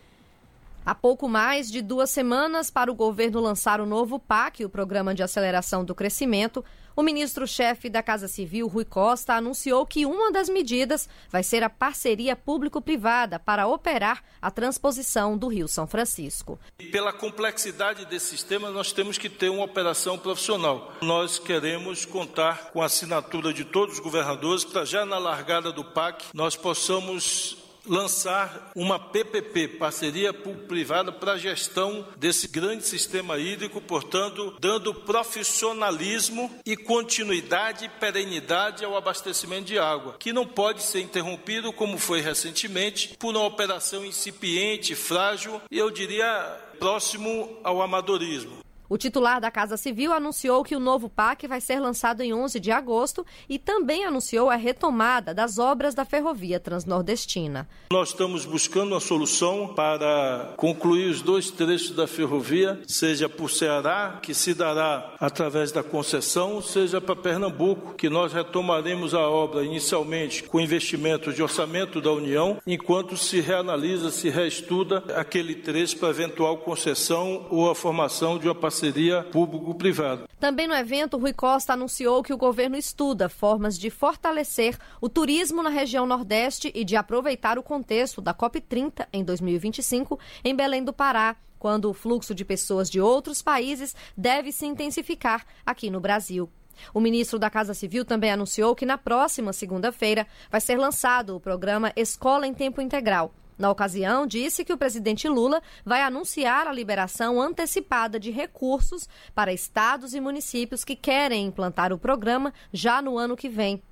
Há 0.88 0.94
pouco 0.94 1.28
mais 1.28 1.70
de 1.70 1.82
duas 1.82 2.08
semanas 2.08 2.70
para 2.70 2.90
o 2.90 2.94
governo 2.94 3.40
lançar 3.40 3.78
o 3.78 3.84
novo 3.84 4.18
PAC, 4.18 4.64
o 4.64 4.70
Programa 4.70 5.14
de 5.14 5.22
Aceleração 5.22 5.84
do 5.84 5.94
Crescimento, 5.94 6.64
o 6.96 7.02
ministro-chefe 7.02 7.90
da 7.90 8.02
Casa 8.02 8.26
Civil, 8.26 8.66
Rui 8.66 8.86
Costa, 8.86 9.34
anunciou 9.34 9.84
que 9.84 10.06
uma 10.06 10.32
das 10.32 10.48
medidas 10.48 11.06
vai 11.30 11.42
ser 11.42 11.62
a 11.62 11.68
parceria 11.68 12.34
público-privada 12.34 13.38
para 13.38 13.66
operar 13.66 14.24
a 14.40 14.50
transposição 14.50 15.36
do 15.36 15.46
Rio 15.46 15.68
São 15.68 15.86
Francisco. 15.86 16.58
Pela 16.90 17.12
complexidade 17.12 18.06
desse 18.06 18.30
sistema, 18.30 18.70
nós 18.70 18.90
temos 18.90 19.18
que 19.18 19.28
ter 19.28 19.50
uma 19.50 19.64
operação 19.64 20.18
profissional. 20.18 20.94
Nós 21.02 21.38
queremos 21.38 22.06
contar 22.06 22.72
com 22.72 22.80
a 22.80 22.86
assinatura 22.86 23.52
de 23.52 23.64
todos 23.64 23.96
os 23.96 24.00
governadores 24.00 24.64
para 24.64 24.86
já 24.86 25.04
na 25.04 25.18
largada 25.18 25.70
do 25.70 25.84
PAC 25.84 26.24
nós 26.32 26.56
possamos 26.56 27.57
lançar 27.88 28.70
uma 28.74 28.98
PPP, 28.98 29.68
parceria 29.68 30.32
público-privada, 30.32 31.10
para 31.10 31.32
a 31.32 31.38
gestão 31.38 32.06
desse 32.16 32.48
grande 32.48 32.86
sistema 32.86 33.38
hídrico, 33.38 33.80
portanto, 33.80 34.54
dando 34.60 34.94
profissionalismo 34.94 36.50
e 36.64 36.76
continuidade 36.76 37.86
e 37.86 37.88
perenidade 37.88 38.84
ao 38.84 38.96
abastecimento 38.96 39.64
de 39.64 39.78
água, 39.78 40.16
que 40.18 40.32
não 40.32 40.46
pode 40.46 40.82
ser 40.82 41.00
interrompido, 41.00 41.72
como 41.72 41.98
foi 41.98 42.20
recentemente, 42.20 43.16
por 43.18 43.34
uma 43.34 43.44
operação 43.44 44.04
incipiente, 44.04 44.94
frágil 44.94 45.60
e 45.70 45.78
eu 45.78 45.90
diria 45.90 46.68
próximo 46.78 47.58
ao 47.64 47.82
amadorismo. 47.82 48.67
O 48.90 48.96
titular 48.96 49.38
da 49.38 49.50
Casa 49.50 49.76
Civil 49.76 50.14
anunciou 50.14 50.64
que 50.64 50.74
o 50.74 50.80
novo 50.80 51.10
PAC 51.10 51.46
vai 51.46 51.60
ser 51.60 51.78
lançado 51.78 52.22
em 52.22 52.32
11 52.32 52.58
de 52.58 52.70
agosto 52.70 53.24
e 53.46 53.58
também 53.58 54.06
anunciou 54.06 54.48
a 54.48 54.56
retomada 54.56 55.34
das 55.34 55.58
obras 55.58 55.94
da 55.94 56.06
ferrovia 56.06 56.58
transnordestina. 56.58 57.68
Nós 57.92 58.08
estamos 58.08 58.46
buscando 58.46 58.92
uma 58.92 59.00
solução 59.00 59.74
para 59.74 60.54
concluir 60.56 61.10
os 61.10 61.20
dois 61.20 61.50
trechos 61.50 61.90
da 61.90 62.06
ferrovia, 62.06 62.80
seja 62.86 63.28
por 63.28 63.50
Ceará, 63.50 64.20
que 64.22 64.32
se 64.32 64.54
dará 64.54 65.14
através 65.20 65.70
da 65.70 65.82
concessão, 65.82 66.62
seja 66.62 66.98
para 66.98 67.14
Pernambuco, 67.14 67.92
que 67.92 68.08
nós 68.08 68.32
retomaremos 68.32 69.12
a 69.12 69.28
obra 69.28 69.64
inicialmente 69.64 70.44
com 70.44 70.58
investimentos 70.58 71.34
de 71.34 71.42
orçamento 71.42 72.00
da 72.00 72.10
União, 72.10 72.56
enquanto 72.66 73.18
se 73.18 73.38
reanalisa, 73.38 74.10
se 74.10 74.30
reestuda 74.30 75.04
aquele 75.14 75.54
trecho 75.54 75.98
para 75.98 76.08
eventual 76.08 76.56
concessão 76.56 77.46
ou 77.50 77.70
a 77.70 77.74
formação 77.74 78.38
de 78.38 78.48
uma 78.48 78.54
parceria 78.54 78.77
parceria 78.78 79.24
público-privada. 79.24 80.28
Também 80.38 80.68
no 80.68 80.74
evento, 80.74 81.18
Rui 81.18 81.32
Costa 81.32 81.72
anunciou 81.72 82.22
que 82.22 82.32
o 82.32 82.36
governo 82.36 82.76
estuda 82.76 83.28
formas 83.28 83.76
de 83.76 83.90
fortalecer 83.90 84.78
o 85.00 85.08
turismo 85.08 85.64
na 85.64 85.68
região 85.68 86.06
Nordeste 86.06 86.70
e 86.72 86.84
de 86.84 86.94
aproveitar 86.94 87.58
o 87.58 87.62
contexto 87.62 88.20
da 88.20 88.32
COP30 88.32 89.08
em 89.12 89.24
2025 89.24 90.18
em 90.44 90.54
Belém 90.54 90.84
do 90.84 90.92
Pará 90.92 91.36
quando 91.58 91.90
o 91.90 91.94
fluxo 91.94 92.32
de 92.32 92.44
pessoas 92.44 92.88
de 92.88 93.00
outros 93.00 93.42
países 93.42 93.96
deve 94.16 94.52
se 94.52 94.64
intensificar 94.64 95.44
aqui 95.66 95.90
no 95.90 95.98
Brasil. 95.98 96.48
O 96.94 97.00
ministro 97.00 97.36
da 97.36 97.50
Casa 97.50 97.74
Civil 97.74 98.04
também 98.04 98.30
anunciou 98.30 98.76
que 98.76 98.86
na 98.86 98.96
próxima 98.96 99.52
segunda-feira 99.52 100.24
vai 100.48 100.60
ser 100.60 100.78
lançado 100.78 101.34
o 101.34 101.40
programa 101.40 101.92
Escola 101.96 102.46
em 102.46 102.54
Tempo 102.54 102.80
Integral, 102.80 103.34
na 103.58 103.70
ocasião, 103.70 104.26
disse 104.26 104.64
que 104.64 104.72
o 104.72 104.78
presidente 104.78 105.28
Lula 105.28 105.60
vai 105.84 106.02
anunciar 106.02 106.66
a 106.66 106.72
liberação 106.72 107.40
antecipada 107.40 108.18
de 108.18 108.30
recursos 108.30 109.08
para 109.34 109.52
estados 109.52 110.14
e 110.14 110.20
municípios 110.20 110.84
que 110.84 110.94
querem 110.94 111.46
implantar 111.46 111.92
o 111.92 111.98
programa 111.98 112.52
já 112.72 113.02
no 113.02 113.18
ano 113.18 113.36
que 113.36 113.48
vem. 113.48 113.82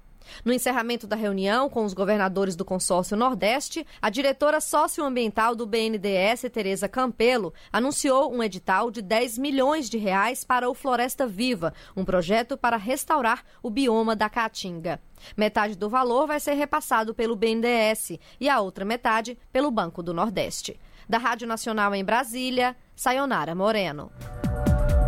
No 0.44 0.52
encerramento 0.52 1.06
da 1.06 1.16
reunião 1.16 1.68
com 1.68 1.84
os 1.84 1.94
governadores 1.94 2.56
do 2.56 2.64
consórcio 2.64 3.16
Nordeste, 3.16 3.86
a 4.00 4.10
diretora 4.10 4.60
socioambiental 4.60 5.54
do 5.54 5.66
BNDES, 5.66 6.42
Tereza 6.52 6.88
Campelo, 6.88 7.52
anunciou 7.72 8.32
um 8.32 8.42
edital 8.42 8.90
de 8.90 9.02
10 9.02 9.38
milhões 9.38 9.88
de 9.90 9.98
reais 9.98 10.44
para 10.44 10.68
o 10.68 10.74
Floresta 10.74 11.26
Viva, 11.26 11.72
um 11.96 12.04
projeto 12.04 12.56
para 12.56 12.76
restaurar 12.76 13.44
o 13.62 13.70
bioma 13.70 14.14
da 14.14 14.28
Caatinga. 14.28 15.00
Metade 15.36 15.76
do 15.76 15.88
valor 15.88 16.26
vai 16.26 16.40
ser 16.40 16.54
repassado 16.54 17.14
pelo 17.14 17.36
BNDES 17.36 18.18
e 18.40 18.48
a 18.48 18.60
outra 18.60 18.84
metade 18.84 19.38
pelo 19.52 19.70
Banco 19.70 20.02
do 20.02 20.12
Nordeste. 20.14 20.78
Da 21.08 21.18
Rádio 21.18 21.46
Nacional 21.46 21.94
em 21.94 22.04
Brasília, 22.04 22.76
Sayonara 22.94 23.54
Moreno. 23.54 24.10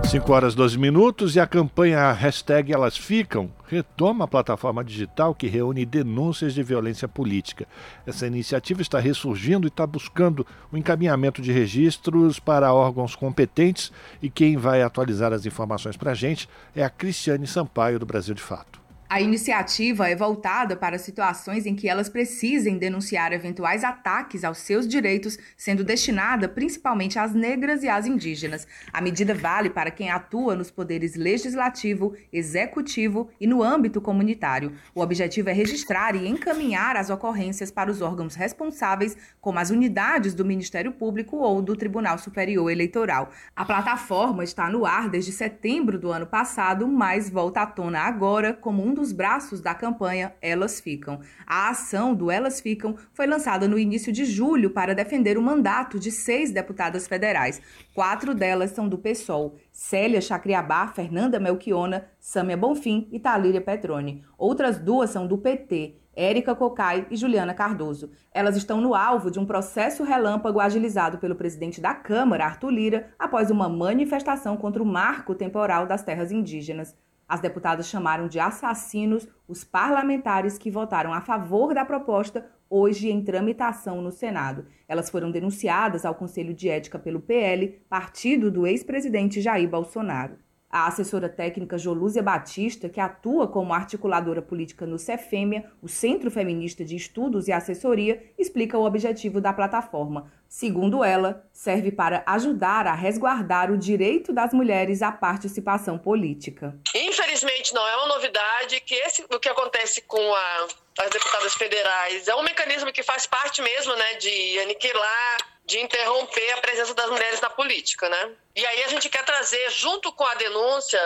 5 0.09 0.33
horas 0.33 0.55
12 0.55 0.79
minutos 0.79 1.37
e 1.37 1.41
a 1.41 1.47
campanha 1.47 2.11
hashtag 2.13 2.73
Elas 2.73 2.97
Ficam 2.97 3.51
retoma 3.67 4.25
a 4.25 4.29
plataforma 4.29 4.83
digital 4.83 5.35
que 5.35 5.47
reúne 5.47 5.85
denúncias 5.85 6.55
de 6.55 6.63
violência 6.63 7.07
política. 7.07 7.67
Essa 8.07 8.27
iniciativa 8.27 8.81
está 8.81 8.99
ressurgindo 8.99 9.67
e 9.67 9.69
está 9.69 9.87
buscando 9.87 10.47
o 10.73 10.79
encaminhamento 10.79 11.43
de 11.43 11.53
registros 11.53 12.41
para 12.41 12.73
órgãos 12.73 13.15
competentes 13.15 13.93
e 14.23 14.31
quem 14.31 14.57
vai 14.57 14.81
atualizar 14.81 15.35
as 15.35 15.45
informações 15.45 15.95
para 15.95 16.13
a 16.13 16.15
gente 16.15 16.49
é 16.75 16.83
a 16.83 16.89
Cristiane 16.89 17.47
Sampaio 17.47 17.99
do 17.99 18.07
Brasil 18.07 18.35
de 18.35 18.41
Fato. 18.41 18.88
A 19.11 19.23
iniciativa 19.23 20.07
é 20.07 20.15
voltada 20.15 20.77
para 20.77 20.99
situações 20.99 21.65
em 21.65 21.75
que 21.75 21.89
elas 21.89 22.11
precisem 22.11 22.77
denunciar 22.77 23.33
eventuais 23.33 23.83
ataques 23.83 24.45
aos 24.45 24.59
seus 24.59 24.87
direitos, 24.87 25.39
sendo 25.57 25.83
destinada 25.83 26.47
principalmente 26.47 27.19
às 27.19 27.33
negras 27.33 27.83
e 27.83 27.89
às 27.89 28.05
indígenas. 28.05 28.69
A 28.93 29.01
medida 29.01 29.35
vale 29.35 29.71
para 29.71 29.91
quem 29.91 30.11
atua 30.11 30.55
nos 30.55 30.71
poderes 30.71 31.17
legislativo, 31.17 32.15
executivo 32.31 33.31
e 33.41 33.47
no 33.47 33.63
âmbito 33.63 33.99
comunitário. 33.99 34.75
O 34.95 35.01
objetivo 35.01 35.49
é 35.49 35.55
registrar 35.55 36.15
e 36.15 36.29
encaminhar 36.29 36.95
as 36.95 37.09
ocorrências 37.09 37.71
para 37.71 37.91
os 37.91 38.03
órgãos 38.03 38.35
responsáveis, 38.35 39.17
como 39.41 39.59
as 39.59 39.71
unidades 39.71 40.35
do 40.35 40.45
Ministério 40.45 40.93
Público 40.93 41.39
ou 41.39 41.63
do 41.63 41.75
Tribunal 41.75 42.19
Superior 42.19 42.71
Eleitoral. 42.71 43.31
A 43.57 43.65
plataforma 43.65 44.45
está 44.45 44.69
no 44.69 44.85
ar 44.85 45.09
desde 45.09 45.33
setembro 45.33 45.99
do 45.99 46.13
ano 46.13 46.27
passado, 46.27 46.87
mas 46.87 47.31
volta 47.31 47.63
à 47.63 47.67
tona 47.67 48.01
agora 48.01 48.53
como 48.53 48.87
um 48.87 48.98
dos 48.99 49.13
braços 49.13 49.63
da 49.63 49.75
campanha 49.75 50.35
Elas 50.43 50.81
Ficam. 50.81 51.21
A 51.47 51.71
ação 51.71 52.15
do 52.15 52.31
Elas 52.31 52.61
Ficam 52.61 52.97
foi 53.15 53.27
lançada 53.27 53.67
no 53.67 53.79
início 53.79 54.13
de 54.13 54.27
julho 54.27 54.71
para 54.71 54.95
defender 54.95 55.39
o 55.39 55.43
mandato 55.43 55.99
de 55.99 56.11
seis 56.11 56.51
deputadas 56.51 57.09
federais. 57.09 57.63
Quatro 57.95 58.35
delas 58.35 58.73
são 58.73 58.87
do 58.87 58.99
PSOL: 58.99 59.57
Célia 59.73 60.21
Chacriabá, 60.21 60.89
Fernanda 60.89 61.41
Melchiona, 61.41 62.07
Sâmia 62.21 62.57
Bonfim 62.57 63.09
e 63.11 63.19
Talíria 63.19 63.61
Petroni. 63.61 64.23
Outras 64.37 64.79
duas 64.79 65.09
são 65.09 65.27
do 65.27 65.39
PT. 65.39 65.95
Érica 66.19 66.53
Cocai 66.53 67.07
e 67.13 67.17
Juliana 67.17 67.55
Cardoso. 67.55 68.11
Elas 68.33 68.57
estão 68.57 68.81
no 68.81 68.93
alvo 68.93 69.31
de 69.31 69.39
um 69.39 69.47
processo 69.47 70.03
relâmpago 70.03 70.59
agilizado 70.59 71.19
pelo 71.19 71.37
presidente 71.37 71.81
da 71.81 71.95
Câmara, 71.95 72.45
Arthur 72.45 72.71
Lira, 72.71 73.15
após 73.17 73.53
uma 73.53 73.69
manifestação 73.69 74.57
contra 74.57 74.83
o 74.83 74.87
marco 74.87 75.33
temporal 75.33 75.87
das 75.87 76.03
terras 76.03 76.33
indígenas. 76.33 76.97
As 77.29 77.41
deputadas 77.41 77.87
chamaram 77.87 78.27
de 78.27 78.41
assassinos 78.41 79.29
os 79.47 79.63
parlamentares 79.63 80.57
que 80.57 80.71
votaram 80.71 81.13
a 81.13 81.21
favor 81.21 81.75
da 81.75 81.85
proposta 81.85 82.47
hoje 82.71 83.11
em 83.11 83.23
tramitação 83.23 84.01
no 84.01 84.11
Senado. 84.11 84.67
Elas 84.89 85.11
foram 85.11 85.31
denunciadas 85.31 86.07
ao 86.07 86.15
Conselho 86.15 86.55
de 86.55 86.71
Ética 86.71 86.99
pelo 86.99 87.21
PL, 87.21 87.81
partido 87.89 88.51
do 88.51 88.67
ex-presidente 88.67 89.43
Jair 89.43 89.69
Bolsonaro. 89.69 90.39
A 90.71 90.87
assessora 90.87 91.31
técnica 91.31 91.79
Jolúzia 91.79 92.23
Batista, 92.23 92.91
que 92.91 93.01
atua 93.01 93.49
como 93.49 93.73
articuladora 93.73 94.43
política 94.43 94.87
no 94.87 94.99
Cefêmia, 94.99 95.65
o 95.83 95.89
Centro 95.89 96.31
Feminista 96.31 96.85
de 96.85 96.95
Estudos 96.95 97.49
e 97.49 97.53
Assessoria, 97.53 98.23
explica 98.39 98.77
o 98.77 98.85
objetivo 98.85 99.41
da 99.41 99.51
plataforma. 99.51 100.31
Segundo 100.47 101.03
ela, 101.03 101.43
serve 101.55 101.91
para 101.91 102.23
ajudar 102.27 102.87
a 102.87 102.93
resguardar 102.93 103.71
o 103.71 103.79
direito 103.79 104.31
das 104.31 104.53
mulheres 104.53 105.01
à 105.01 105.11
participação 105.11 105.97
política. 105.97 106.79
Infelizmente, 106.95 107.73
não 107.73 107.89
é 107.89 107.97
uma 107.97 108.09
novidade 108.09 108.79
que 108.81 108.95
esse, 108.95 109.25
o 109.25 109.41
que 109.41 109.49
acontece 109.49 110.03
com 110.03 110.35
a, 110.35 110.67
as 111.01 111.11
deputadas 111.11 111.55
federais 111.55 112.29
é 112.29 112.35
um 112.35 112.43
mecanismo 112.43 112.93
que 112.93 113.03
faz 113.03 113.27
parte 113.27 113.63
mesmo 113.63 113.95
né, 113.97 114.15
de 114.15 114.59
aniquilar 114.61 115.58
de 115.69 115.79
interromper 115.79 116.51
a 116.55 116.63
presença 116.63 116.95
das 116.95 117.11
mulheres 117.11 117.43
na 117.43 117.51
política, 117.51 118.09
né? 118.09 118.31
E 118.57 118.65
aí 118.65 118.85
a 118.85 118.89
gente 118.89 119.11
quer 119.11 119.23
trazer, 119.23 119.71
junto 119.71 120.11
com 120.15 120.25
a 120.25 120.35
denúncia, 120.35 120.99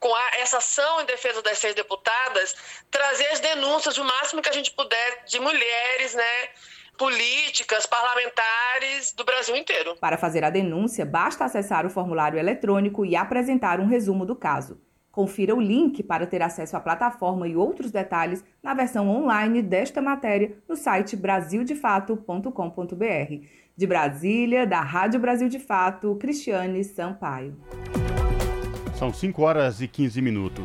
com 0.00 0.14
a, 0.14 0.30
essa 0.38 0.56
ação 0.56 1.02
em 1.02 1.04
defesa 1.04 1.42
das 1.42 1.58
seis 1.58 1.74
deputadas, 1.74 2.56
trazer 2.90 3.26
as 3.26 3.40
denúncias 3.40 3.98
o 3.98 4.04
máximo 4.04 4.40
que 4.40 4.48
a 4.48 4.52
gente 4.52 4.70
puder 4.70 5.24
de 5.26 5.38
mulheres, 5.38 6.14
né? 6.14 6.48
políticas, 6.96 7.86
parlamentares 7.86 9.12
do 9.12 9.24
Brasil 9.24 9.54
inteiro. 9.54 9.94
Para 10.00 10.18
fazer 10.18 10.42
a 10.42 10.50
denúncia, 10.50 11.06
basta 11.06 11.44
acessar 11.44 11.86
o 11.86 11.90
formulário 11.90 12.38
eletrônico 12.38 13.04
e 13.04 13.14
apresentar 13.14 13.78
um 13.78 13.86
resumo 13.86 14.26
do 14.26 14.34
caso. 14.34 14.80
Confira 15.12 15.54
o 15.54 15.60
link 15.60 16.02
para 16.02 16.26
ter 16.26 16.42
acesso 16.42 16.76
à 16.76 16.80
plataforma 16.80 17.46
e 17.46 17.56
outros 17.56 17.92
detalhes 17.92 18.42
na 18.62 18.74
versão 18.74 19.08
online 19.08 19.62
desta 19.62 20.02
matéria 20.02 20.56
no 20.68 20.74
site 20.74 21.14
brasildefato.com.br. 21.14 23.57
De 23.78 23.86
Brasília, 23.86 24.66
da 24.66 24.80
Rádio 24.80 25.20
Brasil 25.20 25.48
de 25.48 25.60
Fato, 25.60 26.16
Cristiane 26.16 26.82
Sampaio. 26.82 27.56
São 28.98 29.12
5 29.14 29.40
horas 29.40 29.80
e 29.80 29.86
15 29.86 30.20
minutos. 30.20 30.64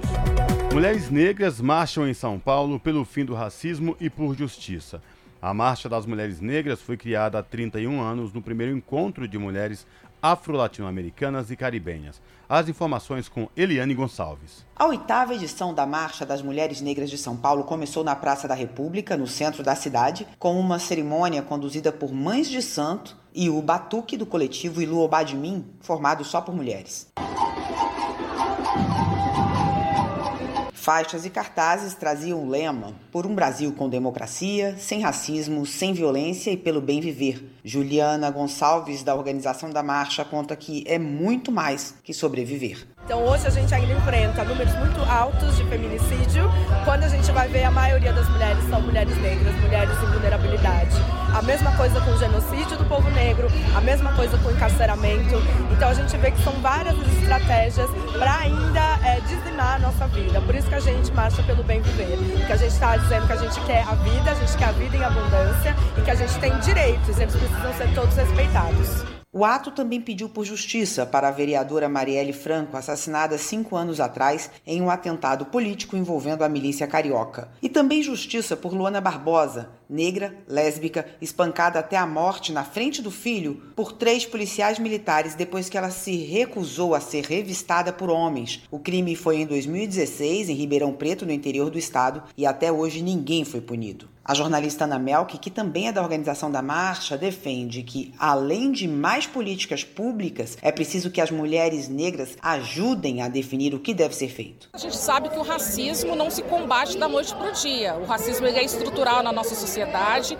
Mulheres 0.73 1.11
negras 1.11 1.61
marcham 1.61 2.07
em 2.07 2.13
São 2.15 2.39
Paulo 2.39 2.79
pelo 2.79 3.05
fim 3.05 3.23
do 3.23 3.35
racismo 3.35 3.95
e 4.01 4.09
por 4.09 4.35
justiça. 4.35 4.99
A 5.39 5.53
Marcha 5.53 5.87
das 5.87 6.07
Mulheres 6.07 6.41
Negras 6.41 6.81
foi 6.81 6.97
criada 6.97 7.37
há 7.37 7.43
31 7.43 8.01
anos 8.01 8.33
no 8.33 8.41
primeiro 8.41 8.75
encontro 8.75 9.27
de 9.27 9.37
mulheres 9.37 9.85
afro-latino-americanas 10.23 11.51
e 11.51 11.57
caribenhas. 11.57 12.21
As 12.47 12.69
informações 12.69 13.27
com 13.27 13.49
Eliane 13.57 13.93
Gonçalves. 13.93 14.65
A 14.73 14.85
oitava 14.85 15.35
edição 15.35 15.73
da 15.73 15.85
Marcha 15.85 16.25
das 16.25 16.41
Mulheres 16.41 16.79
Negras 16.79 17.09
de 17.09 17.17
São 17.17 17.35
Paulo 17.35 17.65
começou 17.65 18.05
na 18.05 18.15
Praça 18.15 18.47
da 18.47 18.55
República, 18.55 19.17
no 19.17 19.27
centro 19.27 19.61
da 19.63 19.75
cidade, 19.75 20.25
com 20.39 20.57
uma 20.57 20.79
cerimônia 20.79 21.41
conduzida 21.41 21.91
por 21.91 22.13
mães 22.13 22.49
de 22.49 22.61
santo 22.61 23.17
e 23.35 23.49
o 23.49 23.61
batuque 23.61 24.15
do 24.15 24.25
coletivo 24.25 24.81
Ilu 24.81 24.99
Obadimim, 24.99 25.65
formado 25.81 26.23
só 26.23 26.39
por 26.39 26.55
mulheres. 26.55 27.11
Faixas 30.83 31.23
e 31.23 31.29
cartazes 31.29 31.93
traziam 31.93 32.43
o 32.43 32.49
lema 32.49 32.93
Por 33.09 33.25
um 33.25 33.33
Brasil 33.33 33.71
com 33.71 33.87
democracia, 33.87 34.75
sem 34.77 34.99
racismo, 34.99 35.65
sem 35.65 35.93
violência 35.93 36.51
e 36.51 36.57
pelo 36.57 36.81
bem 36.81 36.99
viver. 36.99 37.41
Juliana 37.63 38.29
Gonçalves, 38.29 39.01
da 39.01 39.15
organização 39.15 39.69
da 39.69 39.81
marcha, 39.81 40.25
conta 40.25 40.57
que 40.57 40.83
é 40.85 40.99
muito 40.99 41.53
mais 41.53 41.95
que 42.03 42.13
sobreviver. 42.13 42.85
Então 43.05 43.21
hoje 43.25 43.45
a 43.45 43.49
gente 43.49 43.75
ainda 43.75 43.91
enfrenta 43.91 44.45
números 44.45 44.73
muito 44.75 45.01
altos 45.01 45.57
de 45.57 45.65
feminicídio, 45.65 46.49
quando 46.85 47.03
a 47.03 47.09
gente 47.09 47.29
vai 47.33 47.49
ver 47.49 47.65
a 47.65 47.71
maioria 47.71 48.13
das 48.13 48.29
mulheres 48.29 48.63
são 48.69 48.81
mulheres 48.81 49.17
negras, 49.17 49.53
mulheres 49.55 49.93
em 50.01 50.05
vulnerabilidade. 50.05 50.95
A 51.35 51.41
mesma 51.41 51.75
coisa 51.75 51.99
com 51.99 52.11
o 52.11 52.17
genocídio 52.17 52.77
do 52.77 52.85
povo 52.85 53.09
negro, 53.11 53.47
a 53.75 53.81
mesma 53.81 54.13
coisa 54.13 54.37
com 54.37 54.47
o 54.47 54.51
encarceramento. 54.51 55.35
Então 55.71 55.89
a 55.89 55.93
gente 55.93 56.15
vê 56.15 56.31
que 56.31 56.41
são 56.43 56.53
várias 56.61 56.95
estratégias 57.19 57.89
para 58.17 58.37
ainda 58.37 58.97
é, 59.03 59.19
dizimar 59.27 59.75
a 59.75 59.79
nossa 59.79 60.07
vida. 60.07 60.39
Por 60.39 60.55
isso 60.55 60.69
que 60.69 60.75
a 60.75 60.79
gente 60.79 61.11
marcha 61.11 61.43
pelo 61.43 61.63
bem 61.63 61.81
viver. 61.81 62.17
Que 62.45 62.53
a 62.53 62.57
gente 62.57 62.71
está 62.71 62.95
dizendo 62.95 63.27
que 63.27 63.33
a 63.33 63.37
gente 63.37 63.59
quer 63.61 63.83
a 63.83 63.95
vida, 63.95 64.31
a 64.31 64.35
gente 64.35 64.57
quer 64.57 64.69
a 64.69 64.71
vida 64.71 64.95
em 64.95 65.03
abundância 65.03 65.75
e 65.97 66.01
que 66.01 66.11
a 66.11 66.15
gente 66.15 66.39
tem 66.39 66.57
direitos, 66.59 67.19
eles 67.19 67.35
precisam 67.35 67.73
ser 67.73 67.93
todos 67.93 68.15
respeitados. 68.15 69.12
O 69.35 69.43
ato 69.43 69.71
também 69.71 69.99
pediu 69.99 70.29
por 70.29 70.45
justiça 70.45 71.07
para 71.07 71.27
a 71.27 71.31
vereadora 71.31 71.89
Marielle 71.89 72.31
Franco, 72.31 72.77
assassinada 72.77 73.35
cinco 73.35 73.75
anos 73.75 73.99
atrás 73.99 74.51
em 74.63 74.79
um 74.79 74.91
atentado 74.91 75.45
político 75.47 75.97
envolvendo 75.97 76.43
a 76.43 76.49
milícia 76.49 76.85
carioca. 76.85 77.49
E 77.59 77.67
também 77.67 78.03
justiça 78.03 78.55
por 78.55 78.75
Luana 78.75 79.01
Barbosa, 79.01 79.71
negra, 79.93 80.35
lésbica, 80.47 81.05
espancada 81.21 81.77
até 81.77 81.95
a 81.95 82.07
morte 82.07 82.51
na 82.51 82.63
frente 82.63 82.99
do 82.99 83.11
filho 83.11 83.61
por 83.75 83.91
três 83.91 84.25
policiais 84.25 84.79
militares 84.79 85.35
depois 85.35 85.69
que 85.69 85.77
ela 85.77 85.91
se 85.91 86.15
recusou 86.15 86.95
a 86.95 86.99
ser 86.99 87.23
revistada 87.23 87.93
por 87.93 88.09
homens. 88.09 88.63
O 88.71 88.79
crime 88.79 89.15
foi 89.15 89.37
em 89.37 89.45
2016, 89.45 90.49
em 90.49 90.55
Ribeirão 90.55 90.93
Preto, 90.93 91.27
no 91.27 91.31
interior 91.31 91.69
do 91.69 91.77
estado, 91.77 92.23
e 92.35 92.45
até 92.45 92.71
hoje 92.71 93.03
ninguém 93.03 93.45
foi 93.45 93.61
punido. 93.61 94.11
A 94.25 94.33
jornalista 94.33 94.85
Ana 94.85 94.97
Melk, 94.97 95.37
que 95.37 95.51
também 95.51 95.89
é 95.89 95.91
da 95.91 96.01
organização 96.01 96.49
da 96.49 96.61
marcha, 96.61 97.17
defende 97.17 97.83
que, 97.83 98.13
além 98.17 98.71
de 98.71 98.87
mais 98.87 99.27
políticas 99.27 99.83
públicas, 99.83 100.57
é 100.61 100.71
preciso 100.71 101.11
que 101.11 101.19
as 101.19 101.29
mulheres 101.29 101.89
negras 101.89 102.37
ajudem 102.41 103.21
a 103.21 103.27
definir 103.27 103.75
o 103.75 103.79
que 103.81 103.93
deve 103.93 104.15
ser 104.15 104.29
feito. 104.29 104.69
A 104.71 104.77
gente 104.77 104.95
sabe 104.95 105.27
que 105.27 105.37
o 105.37 105.41
racismo 105.41 106.15
não 106.15 106.31
se 106.31 106.41
combate 106.41 106.97
da 106.97 107.09
noite 107.09 107.35
para 107.35 107.49
o 107.49 107.51
dia. 107.51 107.95
O 107.95 108.05
racismo 108.05 108.47
é 108.47 108.63
estrutural 108.63 109.21
na 109.21 109.33
nossa 109.33 109.55
sociedade 109.55 109.82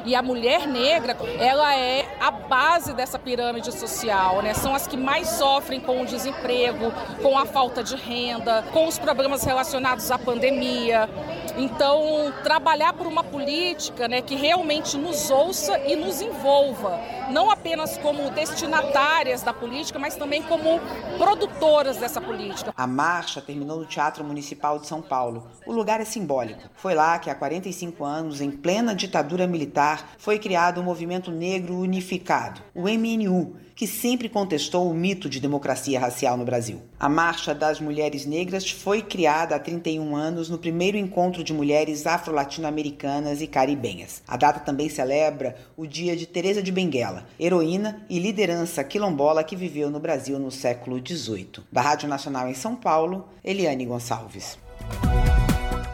e 0.06 0.15
a 0.15 0.21
mulher 0.21 0.67
negra, 0.67 1.17
ela 1.38 1.75
é 1.75 2.06
a 2.19 2.32
base 2.32 2.93
dessa 2.93 3.19
pirâmide 3.19 3.71
social, 3.71 4.41
né? 4.41 4.53
São 4.53 4.73
as 4.73 4.88
que 4.88 4.95
mais 4.95 5.27
sofrem 5.29 5.79
com 5.79 6.01
o 6.01 6.06
desemprego, 6.06 6.91
com 7.21 7.38
a 7.38 7.45
falta 7.45 7.84
de 7.84 7.95
renda, 7.95 8.63
com 8.71 8.88
os 8.88 8.97
problemas 8.97 9.43
relacionados 9.43 10.10
à 10.12 10.17
pandemia. 10.17 11.10
Então, 11.58 12.34
trabalhar 12.43 12.93
por 12.93 13.06
uma 13.06 13.23
política 13.23 14.08
né, 14.08 14.21
que 14.21 14.36
realmente 14.36 14.97
nos 14.97 15.29
ouça 15.29 15.77
e 15.79 15.95
nos 15.95 16.21
envolva, 16.21 16.99
não 17.29 17.51
apenas 17.51 17.97
como 17.97 18.29
destinatárias 18.32 19.43
da 19.43 19.53
política, 19.53 19.99
mas 19.99 20.15
também 20.15 20.41
como 20.41 20.79
produtoras 21.17 21.97
dessa 21.97 22.19
política. 22.19 22.73
A 22.75 22.88
marcha 22.88 23.41
terminou 23.41 23.79
no 23.79 23.86
Teatro 23.86 24.23
Municipal 24.23 24.79
de 24.79 24.88
São 24.88 25.01
Paulo. 25.01 25.47
O 25.65 25.71
lugar 25.71 26.01
é 26.01 26.06
simbólico. 26.06 26.62
Foi 26.75 26.95
lá 26.95 27.19
que 27.19 27.29
há 27.29 27.36
45 27.36 28.03
anos, 28.03 28.41
em 28.41 28.49
plena 28.49 28.95
ditadura 28.95 29.22
militar, 29.47 30.15
foi 30.17 30.38
criado 30.38 30.79
o 30.79 30.83
Movimento 30.83 31.31
Negro 31.31 31.75
Unificado, 31.75 32.62
o 32.75 32.83
MNU, 32.83 33.55
que 33.75 33.88
sempre 33.88 34.29
contestou 34.29 34.89
o 34.89 34.93
mito 34.93 35.27
de 35.27 35.39
democracia 35.39 35.99
racial 35.99 36.38
no 36.38 36.45
Brasil. 36.45 36.81
A 36.99 37.09
Marcha 37.09 37.53
das 37.53 37.79
Mulheres 37.79 38.25
Negras 38.25 38.69
foi 38.69 39.01
criada 39.01 39.55
há 39.55 39.59
31 39.59 40.15
anos 40.15 40.49
no 40.49 40.57
primeiro 40.57 40.97
encontro 40.97 41.43
de 41.43 41.53
mulheres 41.53 42.05
afro-latino-americanas 42.05 43.41
e 43.41 43.47
caribenhas. 43.47 44.21
A 44.27 44.38
data 44.38 44.59
também 44.59 44.89
celebra 44.89 45.55
o 45.75 45.88
dia 45.88 46.15
de 46.15 46.25
Teresa 46.25 46.62
de 46.62 46.71
Benguela, 46.71 47.25
heroína 47.39 48.05
e 48.09 48.19
liderança 48.19 48.83
quilombola 48.83 49.43
que 49.43 49.55
viveu 49.55 49.89
no 49.89 49.99
Brasil 49.99 50.38
no 50.39 50.51
século 50.51 51.01
XVIII. 51.05 51.63
Da 51.71 51.81
Rádio 51.81 52.07
Nacional 52.07 52.47
em 52.47 52.53
São 52.53 52.75
Paulo, 52.75 53.27
Eliane 53.43 53.86
Gonçalves. 53.86 54.57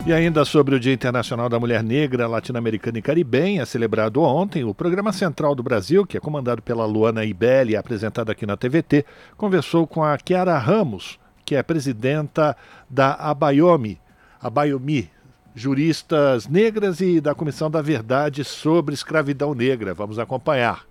E 0.10 0.12
ainda 0.12 0.44
sobre 0.44 0.74
o 0.74 0.80
Dia 0.80 0.92
Internacional 0.92 1.48
da 1.48 1.60
Mulher 1.60 1.84
Negra, 1.84 2.28
Latino-Americana 2.28 2.98
e 2.98 3.02
Caribenha, 3.02 3.64
celebrado 3.64 4.24
ontem, 4.24 4.64
o 4.64 4.74
Programa 4.74 5.14
Central 5.14 5.54
do 5.54 5.62
Brasil, 5.62 6.04
que 6.04 6.18
é 6.18 6.20
comandado 6.20 6.64
pela 6.64 6.84
Luana 6.84 7.24
Ibelli 7.24 7.76
apresentado 7.76 8.32
aqui 8.32 8.44
na 8.44 8.58
TVT, 8.58 9.06
conversou 9.38 9.86
com 9.86 10.04
a 10.04 10.18
Kiara 10.18 10.58
Ramos, 10.58 11.20
que 11.46 11.54
é 11.54 11.62
presidenta 11.62 12.58
da 12.90 13.14
Abayomi, 13.14 14.02
Abayomi, 14.42 15.12
juristas 15.54 16.48
negras 16.48 17.02
e 17.02 17.22
da 17.22 17.36
Comissão 17.36 17.70
da 17.70 17.80
Verdade 17.80 18.44
sobre 18.44 18.96
Escravidão 18.96 19.54
Negra. 19.54 19.94
Vamos 19.94 20.18
acompanhar. 20.18 20.89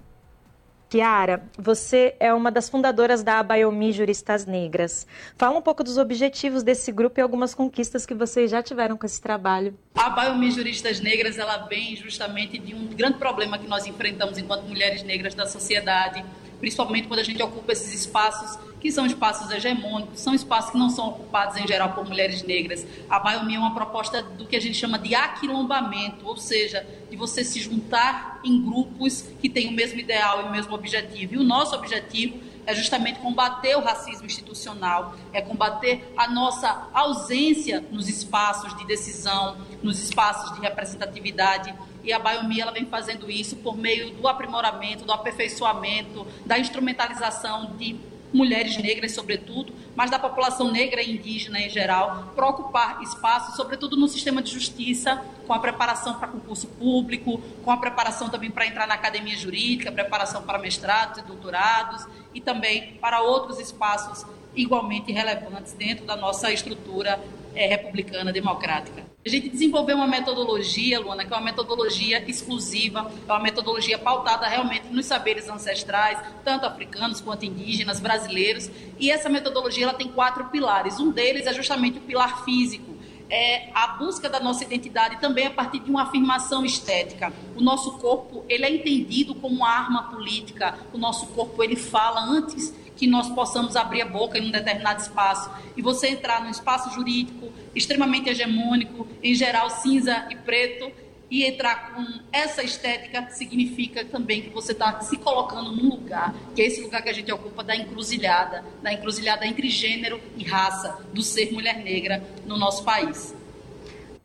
Kiara, 0.88 1.42
você 1.59 2.14
é 2.18 2.33
uma 2.33 2.51
das 2.51 2.70
fundadoras 2.70 3.22
da 3.22 3.40
Abayomi 3.40 3.92
Juristas 3.92 4.46
Negras. 4.46 5.07
Fala 5.37 5.59
um 5.59 5.61
pouco 5.61 5.85
dos 5.85 5.98
objetivos 5.98 6.62
desse 6.62 6.90
grupo 6.90 7.20
e 7.20 7.22
algumas 7.22 7.55
conquistas 7.55 8.07
que 8.07 8.14
vocês 8.14 8.51
já 8.51 8.62
tiveram 8.62 8.96
com 8.96 9.05
esse 9.05 9.20
trabalho. 9.20 9.79
A 9.94 10.07
Abayomi 10.07 10.51
Juristas 10.51 11.01
Negras, 11.01 11.37
ela 11.37 11.59
vem 11.66 11.94
justamente 11.94 12.57
de 12.59 12.74
um 12.74 12.87
grande 12.87 13.18
problema 13.18 13.59
que 13.59 13.66
nós 13.66 13.87
enfrentamos 13.87 14.38
enquanto 14.38 14.62
mulheres 14.62 15.03
negras 15.03 15.35
da 15.35 15.46
sociedade, 15.46 16.24
principalmente 16.59 17.07
quando 17.07 17.20
a 17.20 17.24
gente 17.24 17.42
ocupa 17.42 17.72
esses 17.72 17.92
espaços 17.92 18.59
que 18.81 18.93
são 18.93 19.07
espaços 19.07 19.51
hegemônicos, 19.51 20.21
são 20.21 20.35
espaços 20.35 20.71
que 20.71 20.79
não 20.79 20.88
são 20.88 21.09
ocupados 21.09 21.57
em 21.57 21.67
geral 21.67 21.93
por 21.93 22.07
mulheres 22.07 22.43
negras. 22.43 22.87
A 23.09 23.19
Biomi 23.19 23.57
é 23.57 23.59
uma 23.59 23.75
proposta 23.75 24.23
do 24.23 24.47
que 24.47 24.57
a 24.57 24.61
gente 24.61 24.77
chama 24.77 24.99
de 24.99 25.14
aquilombamento, 25.14 26.27
ou 26.27 26.37
seja, 26.37 26.87
de 27.11 27.17
você 27.17 27.43
se 27.43 27.61
juntar 27.61 28.41
em 28.45 28.62
grupos 28.62 29.25
que 29.41 29.49
têm 29.49 29.69
o 29.69 29.73
mesmo 29.73 29.99
ideal 29.99 30.43
e 30.43 30.45
o 30.45 30.51
mesmo 30.51 30.75
objetivo. 30.75 31.35
E 31.35 31.38
o 31.38 31.45
nosso 31.45 31.75
objetivo 31.75 32.38
é 32.69 32.75
justamente 32.75 33.19
combater 33.21 33.77
o 33.77 33.81
racismo 33.81 34.27
institucional, 34.27 35.14
é 35.33 35.41
combater 35.41 36.12
a 36.14 36.29
nossa 36.29 36.88
ausência 36.93 37.83
nos 37.91 38.11
espaços 38.11 38.77
de 38.77 38.87
decisão, 38.87 39.57
nos 39.83 39.99
espaços 39.99 40.55
de 40.55 40.61
representatividade. 40.61 41.75
E 42.05 42.12
a 42.12 42.19
Biomi 42.19 42.61
ela 42.61 42.71
vem 42.71 42.85
fazendo 42.85 43.31
isso 43.31 43.57
por 43.57 43.75
meio 43.75 44.11
do 44.11 44.29
aprimoramento, 44.29 45.07
do 45.07 45.12
aperfeiçoamento, 45.12 46.27
da 46.45 46.59
instrumentalização 46.59 47.75
de 47.79 47.99
mulheres 48.33 48.77
negras, 48.77 49.12
sobretudo, 49.12 49.73
mas 49.97 50.11
da 50.11 50.19
população 50.19 50.71
negra 50.71 51.03
e 51.03 51.14
indígena 51.14 51.61
em 51.61 51.69
geral, 51.69 52.33
para 52.35 52.47
ocupar 52.49 53.03
espaço, 53.03 53.57
sobretudo 53.57 53.97
no 53.97 54.09
sistema 54.09 54.43
de 54.43 54.51
justiça, 54.51 55.23
com 55.47 55.53
a 55.53 55.59
preparação 55.59 56.14
para 56.14 56.29
concurso 56.29 56.67
público, 56.67 57.38
com 57.64 57.71
a 57.71 57.77
preparação 57.77 58.29
também 58.29 58.51
para 58.51 58.67
entrar 58.67 58.87
na 58.87 58.95
academia 58.95 59.37
jurídica, 59.37 59.91
preparação 59.91 60.43
para 60.43 60.59
mestrados 60.59 61.19
e 61.19 61.23
doutorados, 61.23 62.07
e 62.35 62.41
também 62.41 62.95
para 63.01 63.23
outros 63.23 63.59
espaços 63.59 64.25
igualmente 64.55 65.12
relevantes 65.12 65.73
dentro 65.73 66.05
da 66.05 66.17
nossa 66.17 66.53
estrutura 66.53 67.23
é, 67.55 67.67
republicana 67.67 68.33
democrática. 68.33 69.07
A 69.25 69.29
gente 69.29 69.49
desenvolveu 69.49 69.97
uma 69.97 70.07
metodologia, 70.07 71.01
Luana, 71.01 71.25
que 71.25 71.33
é 71.33 71.37
uma 71.37 71.45
metodologia 71.45 72.23
exclusiva, 72.29 73.11
é 73.27 73.33
uma 73.33 73.43
metodologia 73.43 73.99
pautada 73.99 74.47
realmente 74.47 74.87
nos 74.89 75.07
saberes 75.07 75.49
ancestrais, 75.49 76.19
tanto 76.45 76.65
africanos 76.65 77.21
quanto 77.21 77.45
indígenas, 77.45 78.01
brasileiros, 78.01 78.71
e 78.99 79.11
essa 79.11 79.29
metodologia 79.29 79.85
ela 79.85 79.95
tem 79.95 80.09
quatro 80.09 80.47
pilares. 80.47 80.99
Um 80.99 81.11
deles 81.11 81.47
é 81.47 81.53
justamente 81.53 81.99
o 81.99 82.01
pilar 82.01 82.45
físico, 82.45 82.97
é 83.31 83.71
a 83.75 83.89
busca 83.89 84.29
da 84.29 84.41
nossa 84.41 84.65
identidade 84.65 85.21
também 85.21 85.47
a 85.47 85.51
partir 85.51 85.81
de 85.81 85.91
uma 85.91 86.05
afirmação 86.05 86.65
estética. 86.65 87.33
O 87.57 87.61
nosso 87.61 87.99
corpo 87.99 88.45
ele 88.49 88.65
é 88.65 88.75
entendido 88.75 89.35
como 89.35 89.57
uma 89.57 89.69
arma 89.69 90.05
política. 90.05 90.79
O 90.93 90.99
nosso 90.99 91.27
corpo 91.29 91.63
ele 91.63 91.77
fala 91.77 92.21
antes 92.21 92.73
que 92.99 93.07
nós 93.07 93.31
possamos 93.31 93.77
abrir 93.77 94.03
a 94.03 94.07
boca 94.07 94.37
em 94.37 94.49
um 94.49 94.51
determinado 94.51 95.01
espaço. 95.01 95.49
E 95.77 95.81
você 95.81 96.09
entrar 96.09 96.43
num 96.43 96.51
espaço 96.51 96.91
jurídico 96.91 97.51
extremamente 97.75 98.29
hegemônico, 98.29 99.07
em 99.23 99.35
geral 99.35 99.71
cinza 99.71 100.27
e 100.29 100.35
preto, 100.35 100.91
e 101.31 101.45
entrar 101.45 101.95
com 101.95 102.05
essa 102.33 102.63
estética 102.63 103.29
significa 103.31 104.05
também 104.05 104.43
que 104.43 104.49
você 104.49 104.73
está 104.73 105.01
se 105.01 105.17
colocando 105.19 105.73
num 105.73 105.91
lugar, 105.91 106.35
que 106.57 106.63
é 106.63 106.67
esse 106.67 106.81
lugar 106.81 107.03
que 107.03 107.09
a 107.11 107.13
gente 107.13 107.31
ocupa 107.31 107.63
da 107.63 107.77
encruzilhada, 107.77 108.65
da 108.83 108.93
encruzilhada 108.93 109.47
entre 109.47 109.69
gênero 109.69 110.21
e 110.37 110.45
raça, 110.45 110.99
do 111.13 111.23
ser 111.23 111.53
mulher 111.53 111.85
negra 111.85 112.23
no 112.47 112.57
nosso 112.57 112.83
país. 112.83 113.35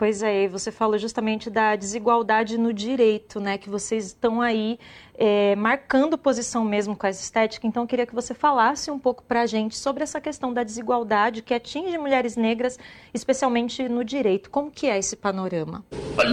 Pois 0.04 0.22
é, 0.22 0.50
você 0.50 0.70
falou 0.70 0.98
justamente 0.98 1.50
da 1.50 1.78
desigualdade 1.78 2.58
no 2.58 2.74
direito, 2.74 3.40
né? 3.40 3.58
Que 3.58 3.70
vocês 3.70 4.08
estão 4.08 4.42
aí 4.42 4.78
é, 5.18 5.56
marcando 5.56 6.18
posição 6.18 6.66
mesmo 6.66 6.94
com 6.94 7.08
essa 7.08 7.24
estética. 7.24 7.66
Então, 7.66 7.84
eu 7.84 7.88
queria 7.88 8.06
que 8.06 8.14
você 8.14 8.34
falasse 8.34 8.92
um 8.92 9.00
pouco 9.00 9.24
para 9.24 9.44
a 9.44 9.46
gente 9.46 9.78
sobre 9.78 10.04
essa 10.04 10.20
questão 10.20 10.54
da 10.54 10.62
desigualdade 10.62 11.42
que 11.42 11.54
atinge 11.54 11.98
mulheres 11.98 12.36
negras, 12.36 12.78
especialmente 13.14 13.88
no 13.88 14.04
direito. 14.04 14.50
Como 14.50 14.70
que 14.70 14.88
é 14.88 15.00
esse 15.00 15.16
panorama? 15.16 15.86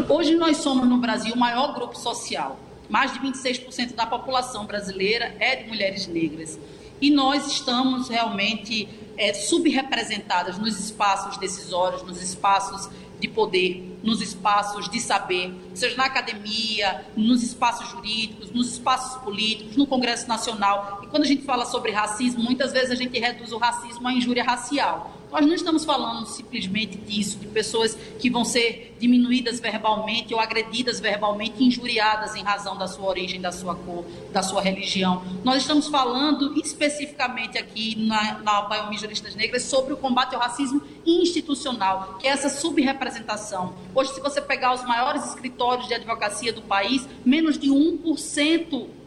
Hoje 0.08 0.34
nós 0.34 0.56
somos 0.56 0.88
no 0.88 0.98
Brasil 0.98 1.32
o 1.32 1.38
maior 1.38 1.72
grupo 1.72 1.96
social. 1.96 2.58
Mais 2.88 3.12
de 3.12 3.20
26% 3.20 3.94
da 3.94 4.04
população 4.04 4.66
brasileira 4.66 5.32
é 5.38 5.54
de 5.54 5.68
mulheres 5.68 6.08
negras. 6.08 6.58
E 7.00 7.08
nós 7.08 7.46
estamos 7.46 8.08
realmente 8.08 8.88
é, 9.16 9.32
subrepresentadas 9.32 10.58
nos 10.58 10.76
espaços 10.80 11.36
decisórios, 11.36 12.02
nos 12.02 12.20
espaços 12.20 12.90
de 13.20 13.28
poder, 13.28 13.98
nos 14.02 14.20
espaços 14.20 14.88
de 14.88 15.00
saber, 15.00 15.52
seja 15.74 15.96
na 15.96 16.06
academia, 16.06 17.04
nos 17.16 17.42
espaços 17.42 17.88
jurídicos, 17.90 18.50
nos 18.50 18.72
espaços 18.72 19.20
políticos, 19.22 19.76
no 19.76 19.86
Congresso 19.86 20.26
Nacional. 20.26 21.00
E 21.02 21.06
quando 21.06 21.24
a 21.24 21.26
gente 21.26 21.42
fala 21.42 21.66
sobre 21.66 21.92
racismo, 21.92 22.42
muitas 22.42 22.72
vezes 22.72 22.90
a 22.90 22.94
gente 22.94 23.18
reduz 23.18 23.52
o 23.52 23.58
racismo 23.58 24.08
à 24.08 24.12
injúria 24.12 24.42
racial. 24.42 25.19
Nós 25.30 25.46
não 25.46 25.54
estamos 25.54 25.84
falando 25.84 26.26
simplesmente 26.26 26.98
disso, 26.98 27.38
de 27.38 27.46
pessoas 27.46 27.96
que 28.18 28.28
vão 28.28 28.44
ser 28.44 28.96
diminuídas 28.98 29.60
verbalmente 29.60 30.34
ou 30.34 30.40
agredidas 30.40 31.00
verbalmente, 31.00 31.62
injuriadas 31.64 32.34
em 32.34 32.42
razão 32.42 32.76
da 32.76 32.86
sua 32.86 33.08
origem, 33.08 33.40
da 33.40 33.52
sua 33.52 33.74
cor, 33.74 34.04
da 34.32 34.42
sua 34.42 34.60
religião. 34.60 35.22
Nós 35.44 35.62
estamos 35.62 35.86
falando 35.86 36.58
especificamente 36.58 37.56
aqui 37.56 37.96
na, 37.96 38.40
na 38.40 38.62
Biomi 38.62 38.98
Juristas 38.98 39.34
Negras 39.34 39.62
sobre 39.62 39.92
o 39.94 39.96
combate 39.96 40.34
ao 40.34 40.40
racismo 40.40 40.82
institucional, 41.06 42.18
que 42.18 42.26
é 42.26 42.30
essa 42.30 42.48
subrepresentação. 42.48 43.74
Hoje, 43.94 44.12
se 44.12 44.20
você 44.20 44.40
pegar 44.40 44.74
os 44.74 44.84
maiores 44.84 45.24
escritórios 45.26 45.86
de 45.86 45.94
advocacia 45.94 46.52
do 46.52 46.62
país, 46.62 47.08
menos 47.24 47.58
de 47.58 47.68
1% 47.68 48.99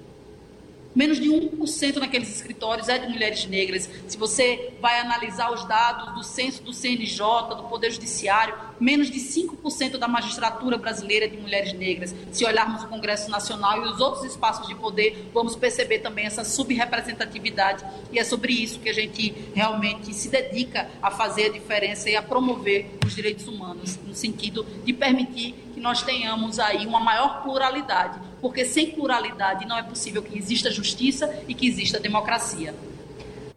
Menos 0.96 1.20
de 1.20 1.28
1% 1.28 1.96
naqueles 1.96 2.36
escritórios 2.36 2.88
é 2.88 3.00
de 3.00 3.08
mulheres 3.08 3.46
negras. 3.48 3.90
Se 4.08 4.16
você 4.16 4.74
vai 4.80 5.00
analisar 5.00 5.52
os 5.52 5.66
dados 5.66 6.14
do 6.14 6.24
censo 6.24 6.62
do 6.62 6.72
CNJ, 6.72 7.56
do 7.56 7.64
Poder 7.64 7.90
Judiciário, 7.92 8.56
menos 8.80 9.10
de 9.10 9.20
5% 9.20 9.98
da 9.98 10.08
magistratura 10.08 10.78
brasileira 10.78 11.26
é 11.26 11.28
de 11.28 11.38
mulheres 11.38 11.74
negras. 11.74 12.14
Se 12.32 12.46
olharmos 12.46 12.84
o 12.84 12.88
Congresso 12.88 13.32
Nacional 13.32 13.84
e 13.84 13.90
os 13.90 14.00
outros 14.00 14.24
espaços 14.24 14.68
de 14.68 14.76
poder, 14.76 15.30
vamos 15.34 15.56
perceber 15.56 16.00
também 16.00 16.28
essa 16.28 16.44
subrepresentatividade. 16.44 17.84
E 18.12 18.20
é 18.20 18.24
sobre 18.24 18.54
isso 18.54 18.80
que 18.80 18.90
a 18.90 18.94
gente 18.94 19.34
realmente 19.56 20.14
se 20.14 20.30
dedica 20.30 20.88
a 21.02 21.10
fazer 21.10 21.46
a 21.46 21.50
diferença 21.50 22.08
e 22.08 22.16
a 22.16 22.22
promover 22.22 23.00
os 23.04 23.16
direitos 23.16 23.48
humanos, 23.48 23.98
no 24.06 24.14
sentido 24.14 24.64
de 24.86 24.94
permitir 24.94 25.56
que 25.74 25.80
nós 25.80 26.04
tenhamos 26.04 26.60
aí 26.60 26.86
uma 26.86 27.00
maior 27.00 27.42
pluralidade 27.42 28.33
porque 28.44 28.66
sem 28.66 28.92
pluralidade 28.92 29.66
não 29.66 29.78
é 29.78 29.82
possível 29.82 30.22
que 30.22 30.38
exista 30.38 30.70
justiça 30.70 31.34
e 31.48 31.54
que 31.54 31.66
exista 31.66 31.98
democracia. 31.98 32.76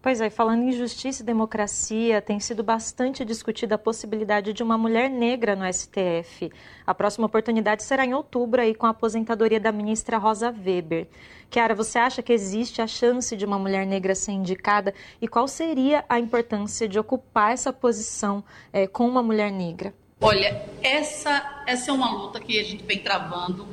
Pois 0.01 0.21
é, 0.21 0.31
falando 0.31 0.63
em 0.63 0.71
justiça 0.71 1.25
e 1.25 1.27
democracia, 1.27 2.23
tem 2.23 2.39
sido 2.39 2.63
bastante 2.63 3.25
discutida 3.25 3.75
a 3.75 3.79
possibilidade 3.79 4.53
de 4.53 4.63
uma 4.63 4.79
mulher 4.79 5.11
negra 5.11 5.57
no 5.57 5.65
STF. 5.67 6.53
A 6.87 6.95
próxima 6.95 7.27
oportunidade 7.27 7.83
será 7.83 8.07
em 8.07 8.15
outubro, 8.15 8.61
aí, 8.61 8.77
com 8.77 8.87
a 8.87 8.91
aposentadoria 8.91 9.59
da 9.59 9.73
ministra 9.73 10.19
Rosa 10.19 10.55
Weber. 10.65 11.09
Kiara, 11.51 11.75
você 11.75 11.99
acha 11.99 12.23
que 12.23 12.33
existe 12.33 12.81
a 12.81 12.87
chance 12.87 13.37
de 13.37 13.45
uma 13.45 13.59
mulher 13.59 13.85
negra 13.85 14.15
ser 14.15 14.31
indicada? 14.31 14.95
E 15.21 15.27
qual 15.27 15.49
seria 15.49 16.05
a 16.09 16.21
importância 16.21 16.87
de 16.87 16.97
ocupar 16.97 17.53
essa 17.53 17.73
posição 17.73 18.45
é, 18.73 18.87
com 18.87 19.09
uma 19.09 19.25
mulher 19.25 19.51
negra? 19.51 19.93
Olha, 20.21 20.65
essa, 20.81 21.65
essa 21.67 21.91
é 21.91 21.93
uma 21.93 22.13
luta 22.13 22.39
que 22.39 22.61
a 22.61 22.63
gente 22.63 22.85
vem 22.85 23.01
travando 23.01 23.67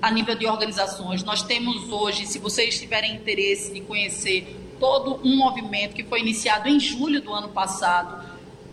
a 0.00 0.10
nível 0.10 0.34
de 0.34 0.46
organizações. 0.46 1.22
Nós 1.22 1.42
temos 1.42 1.90
hoje, 1.90 2.26
se 2.26 2.38
vocês 2.38 2.78
tiverem 2.78 3.14
interesse 3.14 3.72
de 3.72 3.80
conhecer 3.80 4.56
todo 4.80 5.20
um 5.22 5.36
movimento 5.36 5.94
que 5.94 6.02
foi 6.02 6.20
iniciado 6.20 6.68
em 6.68 6.80
julho 6.80 7.20
do 7.20 7.32
ano 7.32 7.48
passado, 7.48 8.24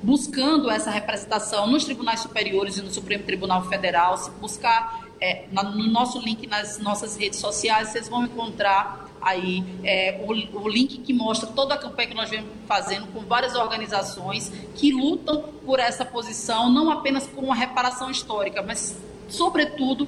buscando 0.01 0.69
essa 0.69 0.89
representação 0.89 1.67
nos 1.67 1.83
tribunais 1.83 2.21
superiores 2.21 2.77
e 2.77 2.81
no 2.81 2.91
Supremo 2.91 3.23
Tribunal 3.23 3.67
Federal. 3.67 4.17
Se 4.17 4.29
buscar 4.31 5.07
é, 5.19 5.45
no 5.51 5.87
nosso 5.87 6.19
link 6.19 6.47
nas 6.47 6.79
nossas 6.79 7.17
redes 7.17 7.39
sociais, 7.39 7.89
vocês 7.89 8.07
vão 8.07 8.23
encontrar 8.23 9.07
aí 9.21 9.63
é, 9.83 10.23
o, 10.25 10.61
o, 10.61 10.69
link 10.69 10.99
que 10.99 11.11
mostra 11.11 11.49
toda 11.49 11.73
a 11.73 11.77
campanha 11.77 12.07
que 12.07 12.13
nós 12.13 12.29
vemos 12.29 12.49
fazendo 12.67 13.07
com 13.07 13.21
várias 13.21 13.55
organizações 13.55 14.51
que 14.75 14.91
lutam 14.91 15.43
por 15.65 15.79
essa 15.79 16.05
posição, 16.05 16.71
não 16.71 16.89
apenas 16.91 17.27
por 17.27 17.43
uma 17.43 17.55
reparação 17.55 18.11
histórica, 18.11 18.61
mas 18.61 18.95
sobretudo 19.27 20.07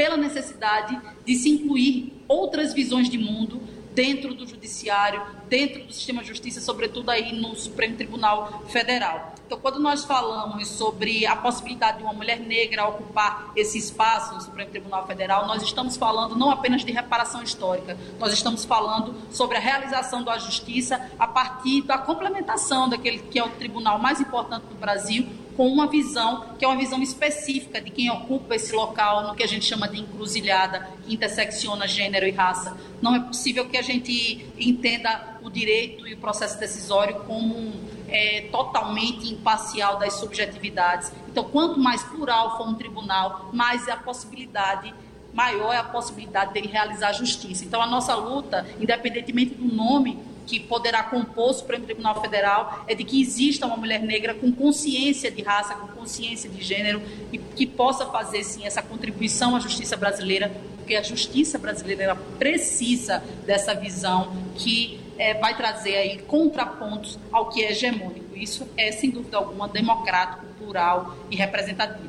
pela 0.00 0.16
necessidade 0.16 0.98
de 1.26 1.34
se 1.34 1.50
incluir 1.50 2.24
outras 2.26 2.72
visões 2.72 3.10
de 3.10 3.18
mundo 3.18 3.60
dentro 3.94 4.32
do 4.32 4.48
judiciário, 4.48 5.22
dentro 5.46 5.84
do 5.84 5.92
sistema 5.92 6.22
de 6.22 6.28
justiça, 6.28 6.58
sobretudo 6.58 7.10
aí 7.10 7.38
no 7.38 7.54
Supremo 7.54 7.98
Tribunal 7.98 8.64
Federal. 8.70 9.34
Então, 9.50 9.58
quando 9.60 9.80
nós 9.80 10.04
falamos 10.04 10.68
sobre 10.68 11.26
a 11.26 11.34
possibilidade 11.34 11.98
de 11.98 12.04
uma 12.04 12.12
mulher 12.12 12.38
negra 12.38 12.86
ocupar 12.86 13.50
esse 13.56 13.78
espaço 13.78 14.32
no 14.32 14.40
Supremo 14.40 14.70
Tribunal 14.70 15.04
Federal, 15.08 15.44
nós 15.48 15.60
estamos 15.60 15.96
falando 15.96 16.36
não 16.36 16.52
apenas 16.52 16.84
de 16.84 16.92
reparação 16.92 17.42
histórica, 17.42 17.98
nós 18.20 18.32
estamos 18.32 18.64
falando 18.64 19.12
sobre 19.32 19.56
a 19.56 19.60
realização 19.60 20.22
da 20.22 20.38
justiça 20.38 21.04
a 21.18 21.26
partir 21.26 21.82
da 21.82 21.98
complementação 21.98 22.88
daquele 22.88 23.18
que 23.18 23.40
é 23.40 23.44
o 23.44 23.48
tribunal 23.48 23.98
mais 23.98 24.20
importante 24.20 24.66
do 24.66 24.76
Brasil, 24.76 25.26
com 25.56 25.66
uma 25.66 25.88
visão 25.88 26.54
que 26.56 26.64
é 26.64 26.68
uma 26.68 26.76
visão 26.76 27.02
específica 27.02 27.80
de 27.80 27.90
quem 27.90 28.08
ocupa 28.08 28.54
esse 28.54 28.72
local 28.72 29.26
no 29.26 29.34
que 29.34 29.42
a 29.42 29.48
gente 29.48 29.64
chama 29.64 29.88
de 29.88 29.98
encruzilhada, 29.98 30.88
que 31.04 31.12
intersecciona 31.12 31.88
gênero 31.88 32.24
e 32.24 32.30
raça. 32.30 32.76
Não 33.02 33.16
é 33.16 33.18
possível 33.20 33.68
que 33.68 33.76
a 33.76 33.82
gente 33.82 34.46
entenda 34.56 35.38
o 35.42 35.50
direito 35.50 36.06
e 36.06 36.14
o 36.14 36.18
processo 36.18 36.56
decisório 36.56 37.16
como 37.26 37.72
é, 38.10 38.48
totalmente 38.50 39.32
imparcial 39.32 39.98
das 39.98 40.14
subjetividades. 40.14 41.12
Então, 41.28 41.44
quanto 41.44 41.78
mais 41.78 42.02
plural 42.02 42.56
for 42.56 42.68
um 42.68 42.74
tribunal, 42.74 43.50
mais 43.52 43.88
é 43.88 43.92
a 43.92 43.96
possibilidade 43.96 44.92
maior 45.32 45.72
é 45.72 45.78
a 45.78 45.84
possibilidade 45.84 46.52
dele 46.52 46.68
realizar 46.68 47.12
justiça. 47.12 47.64
Então, 47.64 47.80
a 47.80 47.86
nossa 47.86 48.14
luta, 48.14 48.66
independentemente 48.80 49.54
do 49.54 49.64
nome 49.64 50.18
que 50.46 50.58
poderá 50.58 51.04
compor 51.04 51.50
o 51.50 51.52
Supremo 51.52 51.84
Tribunal 51.84 52.20
Federal 52.20 52.84
é 52.88 52.94
de 52.94 53.04
que 53.04 53.20
exista 53.20 53.66
uma 53.66 53.76
mulher 53.76 54.02
negra 54.02 54.34
com 54.34 54.50
consciência 54.50 55.30
de 55.30 55.42
raça, 55.42 55.74
com 55.74 55.86
consciência 55.88 56.50
de 56.50 56.60
gênero 56.60 57.00
e 57.32 57.38
que 57.38 57.64
possa 57.66 58.06
fazer 58.06 58.42
sim 58.42 58.66
essa 58.66 58.82
contribuição 58.82 59.54
à 59.54 59.60
justiça 59.60 59.96
brasileira, 59.96 60.50
porque 60.76 60.96
a 60.96 61.02
justiça 61.02 61.56
brasileira 61.56 62.16
precisa 62.36 63.22
dessa 63.46 63.74
visão 63.74 64.32
que 64.56 64.99
é, 65.20 65.34
vai 65.34 65.54
trazer 65.54 65.96
aí 65.96 66.18
contrapontos 66.22 67.18
ao 67.30 67.50
que 67.50 67.62
é 67.62 67.70
hegemônico. 67.70 68.34
Isso 68.34 68.66
é 68.76 68.90
sem 68.90 69.10
dúvida 69.10 69.36
alguma 69.36 69.68
democrático, 69.68 70.46
plural 70.58 71.14
e 71.30 71.36
representativo. 71.36 72.08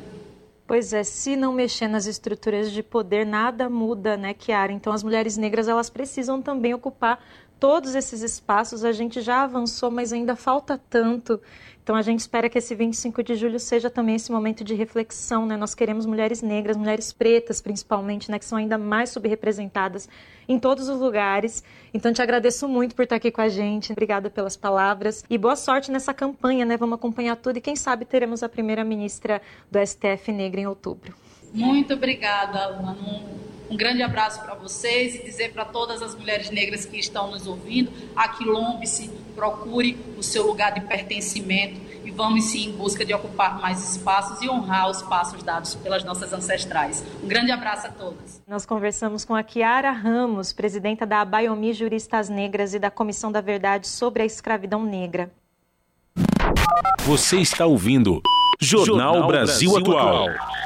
Pois 0.65 0.93
é, 0.93 1.04
se 1.04 1.36
não 1.36 1.52
mexer 1.52 1.89
nas 1.89 2.06
estruturas 2.06 2.71
de 2.71 2.82
poder, 2.82 3.26
nada 3.26 3.69
muda, 3.69 4.15
né, 4.15 4.34
Kiara? 4.34 4.71
Então, 4.71 4.93
as 4.93 5.04
mulheres 5.04 5.36
negras, 5.36 5.67
elas 5.67 5.89
precisam 5.89 6.41
também 6.41 6.74
ocupar 6.74 7.21
todos 7.62 7.93
esses 7.93 8.24
espaços 8.24 8.84
a 8.84 8.91
gente 8.91 9.21
já 9.21 9.43
avançou, 9.43 9.91
mas 9.91 10.12
ainda 10.12 10.36
falta 10.36 10.82
tanto. 10.89 11.39
Então 11.84 11.96
a 11.96 12.02
gente 12.02 12.20
espera 12.20 12.48
que 12.48 12.58
esse 12.58 12.76
25 12.76 13.24
de 13.24 13.36
julho 13.36 13.60
seja 13.60 13.89
também 13.89 14.15
esse 14.15 14.32
momento 14.32 14.63
de 14.63 14.76
reflexão, 14.76 15.46
né? 15.46 15.58
Nós 15.58 15.74
queremos 15.74 16.06
mulheres 16.06 16.41
negras, 16.41 16.78
mulheres 16.78 17.12
pretas 17.12 17.60
principalmente, 17.60 18.30
né, 18.30 18.38
que 18.38 18.46
são 18.46 18.58
ainda 18.58 18.78
mais 18.78 19.10
subrepresentadas 19.10 20.08
em 20.48 20.60
todos 20.60 20.89
os 20.89 21.00
lugares. 21.00 21.63
Então 21.94 22.13
te 22.13 22.22
agradeço 22.22 22.67
muito 22.67 22.96
por 22.96 23.04
estar 23.04 23.15
aqui 23.15 23.32
com 23.32 23.41
a 23.41 23.50
gente. 23.50 23.91
Obrigada 23.91 24.30
pelas 24.30 24.56
palavras 24.56 25.24
e 25.30 25.38
boa 25.38 25.56
sorte 25.56 25.91
nessa 25.91 26.13
campanha, 26.13 26.65
né? 26.65 26.78
Vamos 26.78 26.96
acompanhar 26.96 27.36
tudo 27.36 27.58
e 27.58 27.62
quem 27.62 27.76
sabe 27.76 28.06
teremos 28.06 28.44
a 28.44 28.50
primeira 28.50 28.84
ministra 28.84 29.41
do 29.70 29.80
STF 29.86 30.32
negra 30.32 30.62
em 30.62 30.67
outubro. 30.67 31.13
Muito 31.54 31.94
obrigada, 31.94 32.67
Luana. 32.67 33.52
Um, 33.71 33.77
grande 33.77 34.03
abraço 34.03 34.41
para 34.41 34.53
vocês 34.53 35.15
e 35.15 35.23
dizer 35.23 35.53
para 35.53 35.63
todas 35.63 36.01
as 36.01 36.13
mulheres 36.13 36.49
negras 36.49 36.86
que 36.86 36.97
estão 36.97 37.31
nos 37.31 37.47
ouvindo, 37.47 37.89
aquilombe-se, 38.13 39.10
procure 39.34 39.97
o 40.17 40.21
seu 40.21 40.45
lugar 40.45 40.73
de 40.73 40.81
pertencimento 40.81 41.79
e 42.03 42.12
vamos 42.12 42.43
sim 42.43 42.67
em 42.67 42.71
busca 42.73 43.05
de 43.05 43.13
ocupar 43.13 43.62
mais 43.62 43.95
espaços 43.95 44.41
e 44.41 44.49
honrar 44.49 44.89
os 44.89 45.01
passos 45.03 45.41
dados 45.41 45.73
pelas 45.75 46.03
nossas 46.03 46.34
ancestrais. 46.34 47.01
Um 47.23 47.27
grande 47.29 47.49
abraço 47.49 47.88
a 47.88 47.91
todas. 47.91 48.41
Nós 48.45 48.65
conversamos 48.65 49.23
com 49.23 49.34
a 49.34 49.41
Kiara 49.41 49.91
Ramos, 49.91 50.51
presidenta 50.51 51.05
da 51.05 51.21
Abaiomi 51.21 51.71
Juristas 51.71 52.27
Negras 52.27 52.73
e 52.73 52.79
da 52.79 52.91
Comissão 52.91 53.31
da 53.31 53.39
Verdade 53.39 53.88
sobre 53.88 54.21
a 54.21 54.25
Escravidão 54.25 54.84
Negra. 54.84 55.31
Você 57.05 57.38
está 57.38 57.65
ouvindo 57.65 58.21
Jornal, 58.60 59.13
Jornal 59.13 59.27
Brasil, 59.27 59.71
Brasil, 59.71 59.97
Atual. 59.97 60.29
Atual. 60.29 60.61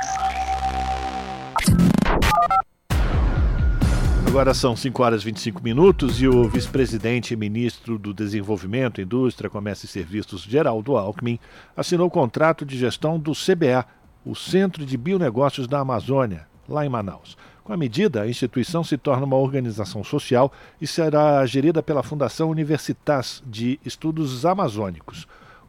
Agora 4.36 4.54
são 4.54 4.76
5 4.76 5.02
horas 5.02 5.22
e 5.22 5.26
25 5.28 5.64
minutos 5.64 6.22
e 6.22 6.28
o 6.28 6.50
vice-presidente 6.50 7.34
e 7.34 7.38
ministro 7.38 7.98
do 7.98 8.14
Desenvolvimento, 8.14 9.00
Indústria, 9.00 9.50
Comércio 9.50 9.86
e 9.86 9.88
Serviços, 9.88 10.42
Geraldo 10.42 10.98
Alckmin, 10.98 11.40
assinou 11.74 12.08
o 12.08 12.12
contrato 12.12 12.66
de 12.66 12.78
gestão 12.78 13.18
do 13.18 13.32
CBA, 13.32 13.86
o 14.26 14.36
Centro 14.36 14.86
de 14.86 14.98
Bionegócios 14.98 15.70
da 15.70 15.80
Amazônia, 15.80 16.46
lá 16.68 16.86
em 16.86 16.90
Manaus. 16.90 17.38
Com 17.64 17.72
a 17.72 17.78
medida, 17.78 18.24
a 18.24 18.28
instituição 18.28 18.84
se 18.84 18.98
torna 18.98 19.26
uma 19.26 19.38
organização 19.38 20.04
social 20.04 20.52
e 20.82 20.86
será 20.86 21.46
gerida 21.46 21.82
pela 21.82 22.04
Fundação 22.04 22.50
Universitas 22.50 23.42
de 23.48 23.80
Estudos 23.86 24.46
Amazônicos. 24.46 25.26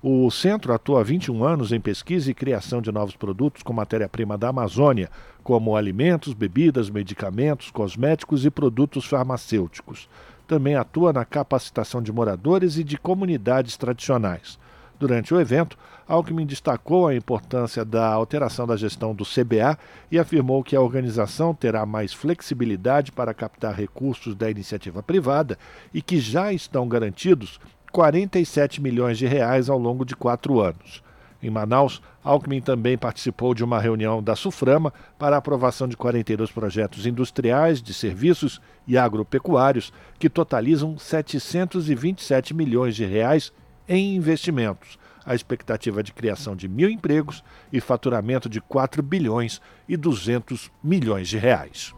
O 0.08 0.30
centro 0.30 0.72
atua 0.72 1.00
há 1.00 1.02
21 1.02 1.42
anos 1.42 1.72
em 1.72 1.80
pesquisa 1.80 2.30
e 2.30 2.34
criação 2.34 2.80
de 2.80 2.92
novos 2.92 3.16
produtos 3.16 3.64
com 3.64 3.72
matéria-prima 3.72 4.38
da 4.38 4.50
Amazônia, 4.50 5.10
como 5.42 5.74
alimentos, 5.74 6.32
bebidas, 6.32 6.88
medicamentos, 6.88 7.72
cosméticos 7.72 8.44
e 8.44 8.50
produtos 8.52 9.04
farmacêuticos. 9.04 10.08
Também 10.46 10.76
atua 10.76 11.12
na 11.12 11.24
capacitação 11.24 12.00
de 12.00 12.12
moradores 12.12 12.78
e 12.78 12.84
de 12.84 12.96
comunidades 12.96 13.76
tradicionais. 13.76 14.60
Durante 14.96 15.34
o 15.34 15.40
evento, 15.40 15.76
Alckmin 16.06 16.46
destacou 16.46 17.08
a 17.08 17.14
importância 17.16 17.84
da 17.84 18.06
alteração 18.06 18.64
da 18.64 18.76
gestão 18.76 19.12
do 19.12 19.24
CBA 19.24 19.76
e 20.08 20.20
afirmou 20.20 20.62
que 20.62 20.76
a 20.76 20.80
organização 20.80 21.52
terá 21.52 21.84
mais 21.84 22.14
flexibilidade 22.14 23.10
para 23.10 23.34
captar 23.34 23.74
recursos 23.74 24.36
da 24.36 24.48
iniciativa 24.48 25.02
privada 25.02 25.58
e 25.92 26.00
que 26.00 26.20
já 26.20 26.52
estão 26.52 26.88
garantidos 26.88 27.58
47 27.96 28.82
milhões 28.82 29.16
de 29.16 29.26
reais 29.26 29.70
ao 29.70 29.78
longo 29.78 30.04
de 30.04 30.14
quatro 30.14 30.60
anos. 30.60 31.02
Em 31.42 31.48
Manaus, 31.48 32.02
Alckmin 32.22 32.60
também 32.60 32.98
participou 32.98 33.54
de 33.54 33.64
uma 33.64 33.80
reunião 33.80 34.22
da 34.22 34.36
Suframa 34.36 34.92
para 35.18 35.34
a 35.34 35.38
aprovação 35.38 35.88
de 35.88 35.96
42 35.96 36.50
projetos 36.50 37.06
industriais, 37.06 37.80
de 37.80 37.94
serviços 37.94 38.60
e 38.86 38.98
agropecuários 38.98 39.94
que 40.18 40.28
totalizam 40.28 40.98
727 40.98 42.52
milhões 42.52 42.94
de 42.94 43.06
reais 43.06 43.50
em 43.88 44.14
investimentos. 44.14 44.98
A 45.24 45.34
expectativa 45.34 46.02
de 46.02 46.12
criação 46.12 46.54
de 46.54 46.68
mil 46.68 46.90
empregos 46.90 47.42
e 47.72 47.80
faturamento 47.80 48.46
de 48.46 48.60
4 48.60 49.02
bilhões 49.02 49.58
e 49.88 49.96
200 49.96 50.70
milhões 50.84 51.28
de 51.28 51.38
reais. 51.38 51.94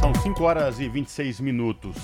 São 0.00 0.12
5 0.12 0.42
horas 0.42 0.80
e 0.80 0.88
26 0.88 1.38
minutos. 1.38 1.94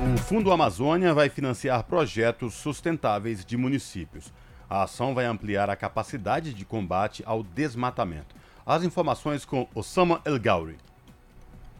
O 0.00 0.16
Fundo 0.16 0.52
Amazônia 0.52 1.12
vai 1.12 1.28
financiar 1.28 1.82
projetos 1.82 2.54
sustentáveis 2.54 3.44
de 3.44 3.56
municípios. 3.56 4.32
A 4.70 4.84
ação 4.84 5.12
vai 5.12 5.24
ampliar 5.24 5.68
a 5.68 5.74
capacidade 5.74 6.54
de 6.54 6.64
combate 6.64 7.24
ao 7.26 7.42
desmatamento. 7.42 8.36
As 8.64 8.84
informações 8.84 9.44
com 9.44 9.66
Osama 9.74 10.20
El 10.24 10.38
Gauri. 10.38 10.76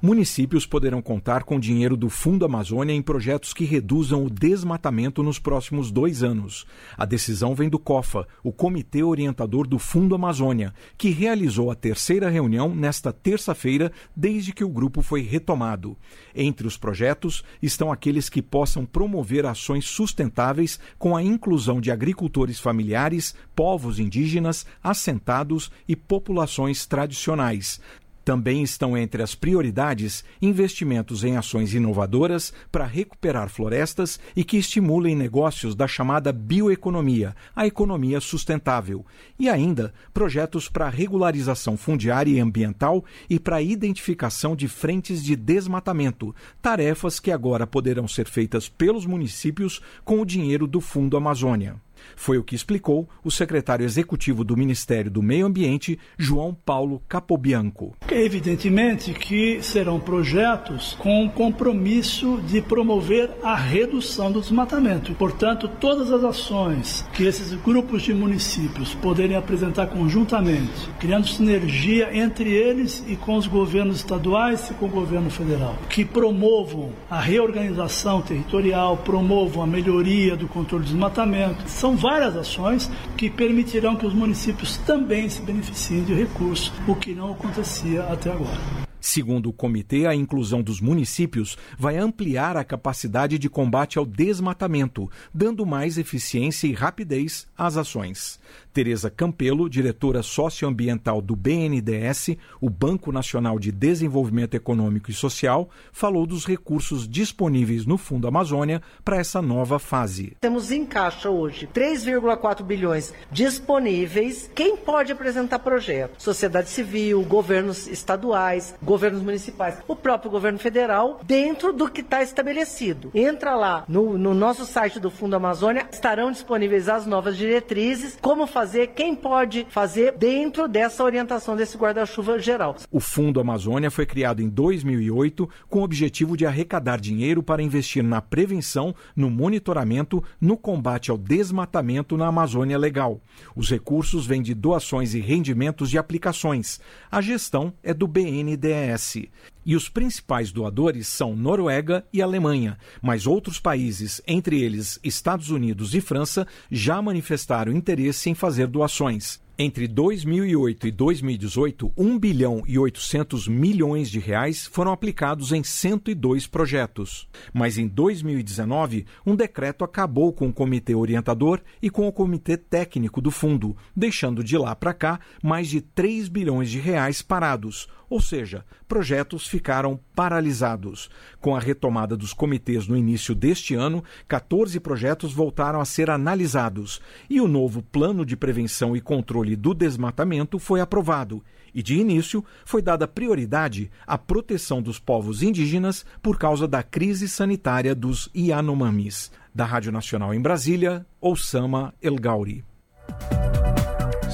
Municípios 0.01 0.65
poderão 0.65 1.03
contar 1.03 1.43
com 1.43 1.59
dinheiro 1.59 1.97
do 1.97 2.09
Fundo 2.09 2.45
Amazônia 2.45 2.93
em 2.93 3.03
projetos 3.03 3.53
que 3.53 3.65
reduzam 3.65 4.25
o 4.25 4.31
desmatamento 4.31 5.25
nos 5.25 5.41
próximos 5.41 5.91
dois 5.91 6.23
anos. 6.23 6.65
A 6.97 7.05
decisão 7.05 7.53
vem 7.53 7.69
do 7.69 7.81
COFA, 7.81 8.25
o 8.41 8.53
Comitê 8.53 9.03
Orientador 9.03 9.67
do 9.67 9.77
Fundo 9.77 10.15
Amazônia, 10.15 10.73
que 10.97 11.11
realizou 11.11 11.69
a 11.69 11.75
terceira 11.75 12.31
reunião 12.31 12.73
nesta 12.73 13.13
terça-feira 13.13 13.91
desde 14.15 14.53
que 14.53 14.63
o 14.63 14.69
grupo 14.69 15.03
foi 15.03 15.23
retomado. 15.23 15.97
Entre 16.33 16.65
os 16.65 16.77
projetos 16.77 17.43
estão 17.61 17.91
aqueles 17.91 18.29
que 18.29 18.41
possam 18.41 18.87
promover 18.87 19.47
ações 19.47 19.85
sustentáveis 19.85 20.79
com 20.97 21.17
a 21.17 21.25
inclusão 21.25 21.81
de 21.81 21.91
agricultores 21.91 22.61
familiares, 22.61 23.35
povos 23.53 23.99
indígenas, 23.99 24.65
assentados 24.81 25.73
e 25.89 25.97
populações 25.97 26.87
tradicionais 26.87 27.81
também 28.29 28.63
estão 28.63 28.95
entre 28.95 29.23
as 29.23 29.35
prioridades 29.35 30.23
investimentos 30.43 31.25
em 31.25 31.39
ações 31.39 31.73
inovadoras 31.73 32.53
para 32.71 32.85
recuperar 32.85 33.49
florestas 33.49 34.21
e 34.37 34.45
que 34.45 34.59
estimulem 34.59 35.17
negócios 35.17 35.75
da 35.75 35.89
chamada 35.89 36.31
bioeconomia, 36.31 37.35
a 37.57 37.67
economia 37.67 38.21
sustentável, 38.21 39.03
e 39.39 39.49
ainda 39.49 39.95
projetos 40.13 40.69
para 40.69 40.91
regularização 40.91 41.75
fundiária 41.75 42.31
e 42.31 42.39
ambiental 42.39 43.03
e 43.31 43.41
para 43.41 43.63
identificação 43.63 44.55
de 44.55 44.69
frentes 44.69 45.25
de 45.25 45.35
desmatamento, 45.35 46.35
tarefas 46.61 47.19
que 47.19 47.31
agora 47.31 47.67
poderão 47.67 48.07
ser 48.07 48.29
feitas 48.29 48.69
pelos 48.69 49.07
municípios 49.07 49.81
com 50.05 50.21
o 50.21 50.27
dinheiro 50.27 50.67
do 50.67 50.83
Fundo 50.83 51.17
Amazônia. 51.17 51.77
Foi 52.17 52.39
o 52.39 52.45
que 52.45 52.55
explicou 52.55 53.09
o 53.23 53.31
secretário 53.31 53.85
executivo 53.85 54.45
do 54.45 54.57
Ministério 54.57 55.11
do 55.11 55.23
Meio 55.23 55.47
Ambiente, 55.47 55.99
João 56.17 56.55
Paulo 56.55 57.03
Capobianco. 57.09 57.97
Evidentemente 58.11 59.13
que 59.13 59.63
serão 59.63 60.01
projetos 60.01 60.97
com 60.99 61.29
compromisso 61.29 62.41
de 62.47 62.61
promover 62.61 63.31
a 63.43 63.55
redução 63.55 64.31
do 64.33 64.41
desmatamento. 64.41 65.15
Portanto, 65.15 65.69
todas 65.81 66.11
as 66.11 66.25
ações 66.25 67.05
que 67.13 67.25
esses 67.25 67.53
grupos 67.55 68.03
de 68.03 68.15
municípios 68.15 68.95
poderem 68.95 69.37
apresentar 69.37 69.87
conjuntamente, 69.89 70.89
criando 70.99 71.27
sinergia 71.29 72.17
entre 72.17 72.51
eles 72.51 73.05
e 73.07 73.17
com 73.17 73.37
os 73.37 73.47
governos 73.47 73.99
estaduais 73.99 74.71
e 74.71 74.75
com 74.75 74.87
o 74.87 74.91
governo 74.91 75.31
federal, 75.31 75.77
que 75.89 76.05
promovam 76.05 76.91
a 77.11 77.21
reorganização 77.21 78.21
territorial, 78.21 78.97
promovam 78.99 79.63
a 79.63 79.67
melhoria 79.67 80.37
do 80.37 80.49
controle 80.49 80.85
do 80.85 80.89
desmatamento, 80.89 81.69
são 81.69 81.88
várias 81.97 82.37
ações 82.37 82.91
que 83.17 83.31
permitirão 83.31 83.97
que 83.97 84.07
os 84.07 84.15
municípios 84.15 84.77
também 84.79 85.29
se 85.29 85.43
beneficiem 85.43 86.05
de 86.05 86.15
recursos, 86.15 86.73
o 86.87 86.95
que 86.95 87.15
não 87.15 87.33
acontecia 87.33 88.03
até 88.05 88.33
agora. 88.33 88.89
Segundo 89.01 89.49
o 89.49 89.53
comitê, 89.53 90.07
a 90.07 90.15
inclusão 90.15 90.61
dos 90.61 90.81
municípios 90.81 91.57
vai 91.79 91.97
ampliar 91.97 92.57
a 92.57 92.65
capacidade 92.65 93.39
de 93.39 93.49
combate 93.49 93.97
ao 93.97 94.05
desmatamento, 94.05 95.11
dando 95.33 95.65
mais 95.65 95.99
eficiência 95.99 96.67
e 96.67 96.73
rapidez 96.73 97.47
às 97.57 97.77
ações. 97.77 98.41
Tereza 98.79 99.11
Campelo, 99.11 99.69
diretora 99.69 100.23
socioambiental 100.23 101.21
do 101.21 101.35
BNDES, 101.35 102.37
o 102.61 102.71
Banco 102.71 103.11
Nacional 103.11 103.59
de 103.59 103.73
Desenvolvimento 103.73 104.55
Econômico 104.55 105.11
e 105.11 105.15
Social, 105.15 105.69
falou 105.91 106.25
dos 106.25 106.47
recursos 106.47 107.09
disponíveis 107.09 107.85
no 107.85 107.99
Fundo 107.99 108.29
Amazônia 108.29 108.81
para 109.05 109.17
essa 109.17 109.43
nova 109.43 109.81
fase. 109.81 110.37
Temos 110.41 110.71
em 110.71 110.87
caixa 110.87 111.29
hoje 111.29 111.69
3,4 111.75 112.63
bilhões 112.63 113.13
disponíveis. 113.33 114.49
Quem 114.55 114.77
pode 114.77 115.11
apresentar 115.11 115.59
projeto? 115.59 116.23
Sociedade 116.23 116.69
civil, 116.69 117.25
governos 117.25 117.89
estaduais, 117.89 118.77
governos 118.81 119.23
municipais, 119.23 119.79
o 119.89 119.97
próprio 119.97 120.31
governo 120.31 120.61
federal, 120.61 121.21
dentro 121.25 121.73
do 121.73 121.91
que 121.91 122.01
está 122.01 122.23
estabelecido. 122.23 123.11
Entra 123.13 123.57
lá 123.57 123.85
no, 123.89 124.17
no 124.17 124.35
nosso 124.35 124.65
site 124.65 125.01
do 125.01 125.11
Fundo 125.11 125.35
Amazônia, 125.35 125.89
estarão 125.91 126.31
disponíveis 126.31 126.89
as 126.89 127.07
novas 127.07 127.37
diretrizes, 127.37 128.17
como 128.23 128.47
fazer 128.47 128.68
fazer, 128.69 128.89
quem 128.89 129.17
pode 129.17 129.67
fazer 129.71 130.13
dentro 130.13 130.69
dessa 130.69 131.03
orientação 131.03 131.57
desse 131.57 131.79
guarda-chuva 131.79 132.39
geral. 132.39 132.77
O 132.91 133.01
Fundo 133.01 133.41
Amazônia 133.41 133.91
foi 133.91 134.05
criado 134.05 134.43
em 134.43 134.49
2008 134.49 135.49
com 135.71 135.81
o 135.81 135.85
objetivo 135.85 136.37
de 136.37 136.45
arrecadar 136.45 137.01
dinheiro 137.01 137.43
para 137.43 137.63
investir 137.63 138.05
na 138.05 138.21
prevenção, 138.21 138.95
no 139.17 139.31
monitoramento, 139.31 140.23
no 140.39 140.55
combate 140.55 141.11
ao 141.11 141.17
desmatamento 141.17 142.19
na 142.19 142.27
Amazônia 142.27 142.77
Legal. 142.77 143.23
Os 143.57 143.71
recursos 143.71 144.27
vêm 144.27 144.43
de 144.43 144.53
doações 144.53 145.15
e 145.15 145.21
rendimentos 145.21 145.89
de 145.89 145.97
aplicações. 145.97 146.79
A 147.11 147.23
gestão 147.23 147.73
é 147.83 147.95
do 147.95 148.07
BNDES 148.07 149.29
E 149.69 149.77
os 149.77 149.87
principais 149.87 150.51
doadores 150.51 151.07
são 151.09 151.37
Noruega 151.37 152.03
e 152.11 152.23
Alemanha, 152.23 152.79
mas 153.03 153.27
outros 153.27 153.61
países, 153.61 154.19
entre 154.27 154.63
eles 154.63 154.99
Estados 155.05 155.51
Unidos 155.51 155.95
e 155.95 156.01
França, 156.01 156.47
já 156.71 157.03
manifestaram 157.03 157.71
interesse 157.71 158.31
em 158.31 158.35
fazer 158.35 158.67
doações. 158.67 159.39
Entre 159.61 159.89
2008 159.89 160.87
e 160.87 160.91
2018, 160.91 161.93
1 161.97 162.19
bilhão 162.19 162.63
e 162.67 162.79
800 162.79 163.49
milhões 163.49 164.09
de 164.09 164.21
reais 164.21 164.67
foram 164.67 164.93
aplicados 164.93 165.53
em 165.53 165.63
102 165.65 166.47
projetos. 166.47 167.29
Mas 167.53 167.77
em 167.77 167.89
2019, 167.89 169.05
um 169.27 169.35
decreto 169.35 169.85
acabou 169.85 170.33
com 170.33 170.49
o 170.49 170.53
comitê 170.53 170.95
orientador 170.95 171.61
e 171.83 171.91
com 171.91 172.07
o 172.07 172.13
comitê 172.13 172.57
técnico 172.57 173.21
do 173.21 173.33
fundo, 173.33 173.77
deixando 173.95 174.43
de 174.43 174.57
lá 174.57 174.77
para 174.77 174.95
cá 174.95 175.21
mais 175.43 175.69
de 175.69 175.81
3 175.81 176.29
bilhões 176.29 176.71
de 176.71 176.79
reais 176.79 177.21
parados, 177.21 177.89
ou 178.09 178.21
seja, 178.21 178.65
projetos 178.87 179.47
ficaram 179.47 179.99
paralisados. 180.15 181.11
Com 181.41 181.55
a 181.55 181.61
retomada 181.61 182.17
dos 182.17 182.33
comitês 182.33 182.87
no 182.87 182.97
início 182.97 183.35
deste 183.35 183.75
ano, 183.75 184.03
14 184.27 184.81
projetos 184.81 185.33
voltaram 185.33 185.81
a 185.81 185.85
ser 185.85 186.11
analisados 186.11 187.01
e 187.29 187.41
o 187.41 187.49
novo 187.49 187.83
Plano 187.83 188.25
de 188.25 188.37
Prevenção 188.37 188.97
e 188.97 189.01
Controle 189.01 189.57
do 189.57 189.75
Desmatamento 189.75 190.59
foi 190.59 190.81
aprovado. 190.81 191.43
E 191.75 191.83
de 191.83 191.97
início 191.97 192.45
foi 192.65 192.81
dada 192.81 193.07
prioridade 193.07 193.91
à 194.07 194.17
proteção 194.17 194.81
dos 194.81 194.99
povos 194.99 195.43
indígenas 195.43 196.05
por 196.23 196.39
causa 196.39 196.67
da 196.67 196.83
crise 196.83 197.29
sanitária 197.29 197.95
dos 197.95 198.31
Yanomamis. 198.35 199.31
Da 199.55 199.65
Rádio 199.65 199.93
Nacional 199.93 200.33
em 200.33 200.41
Brasília, 200.41 201.07
Osama 201.21 201.95
El 202.01 202.17
Gauri. 202.17 202.65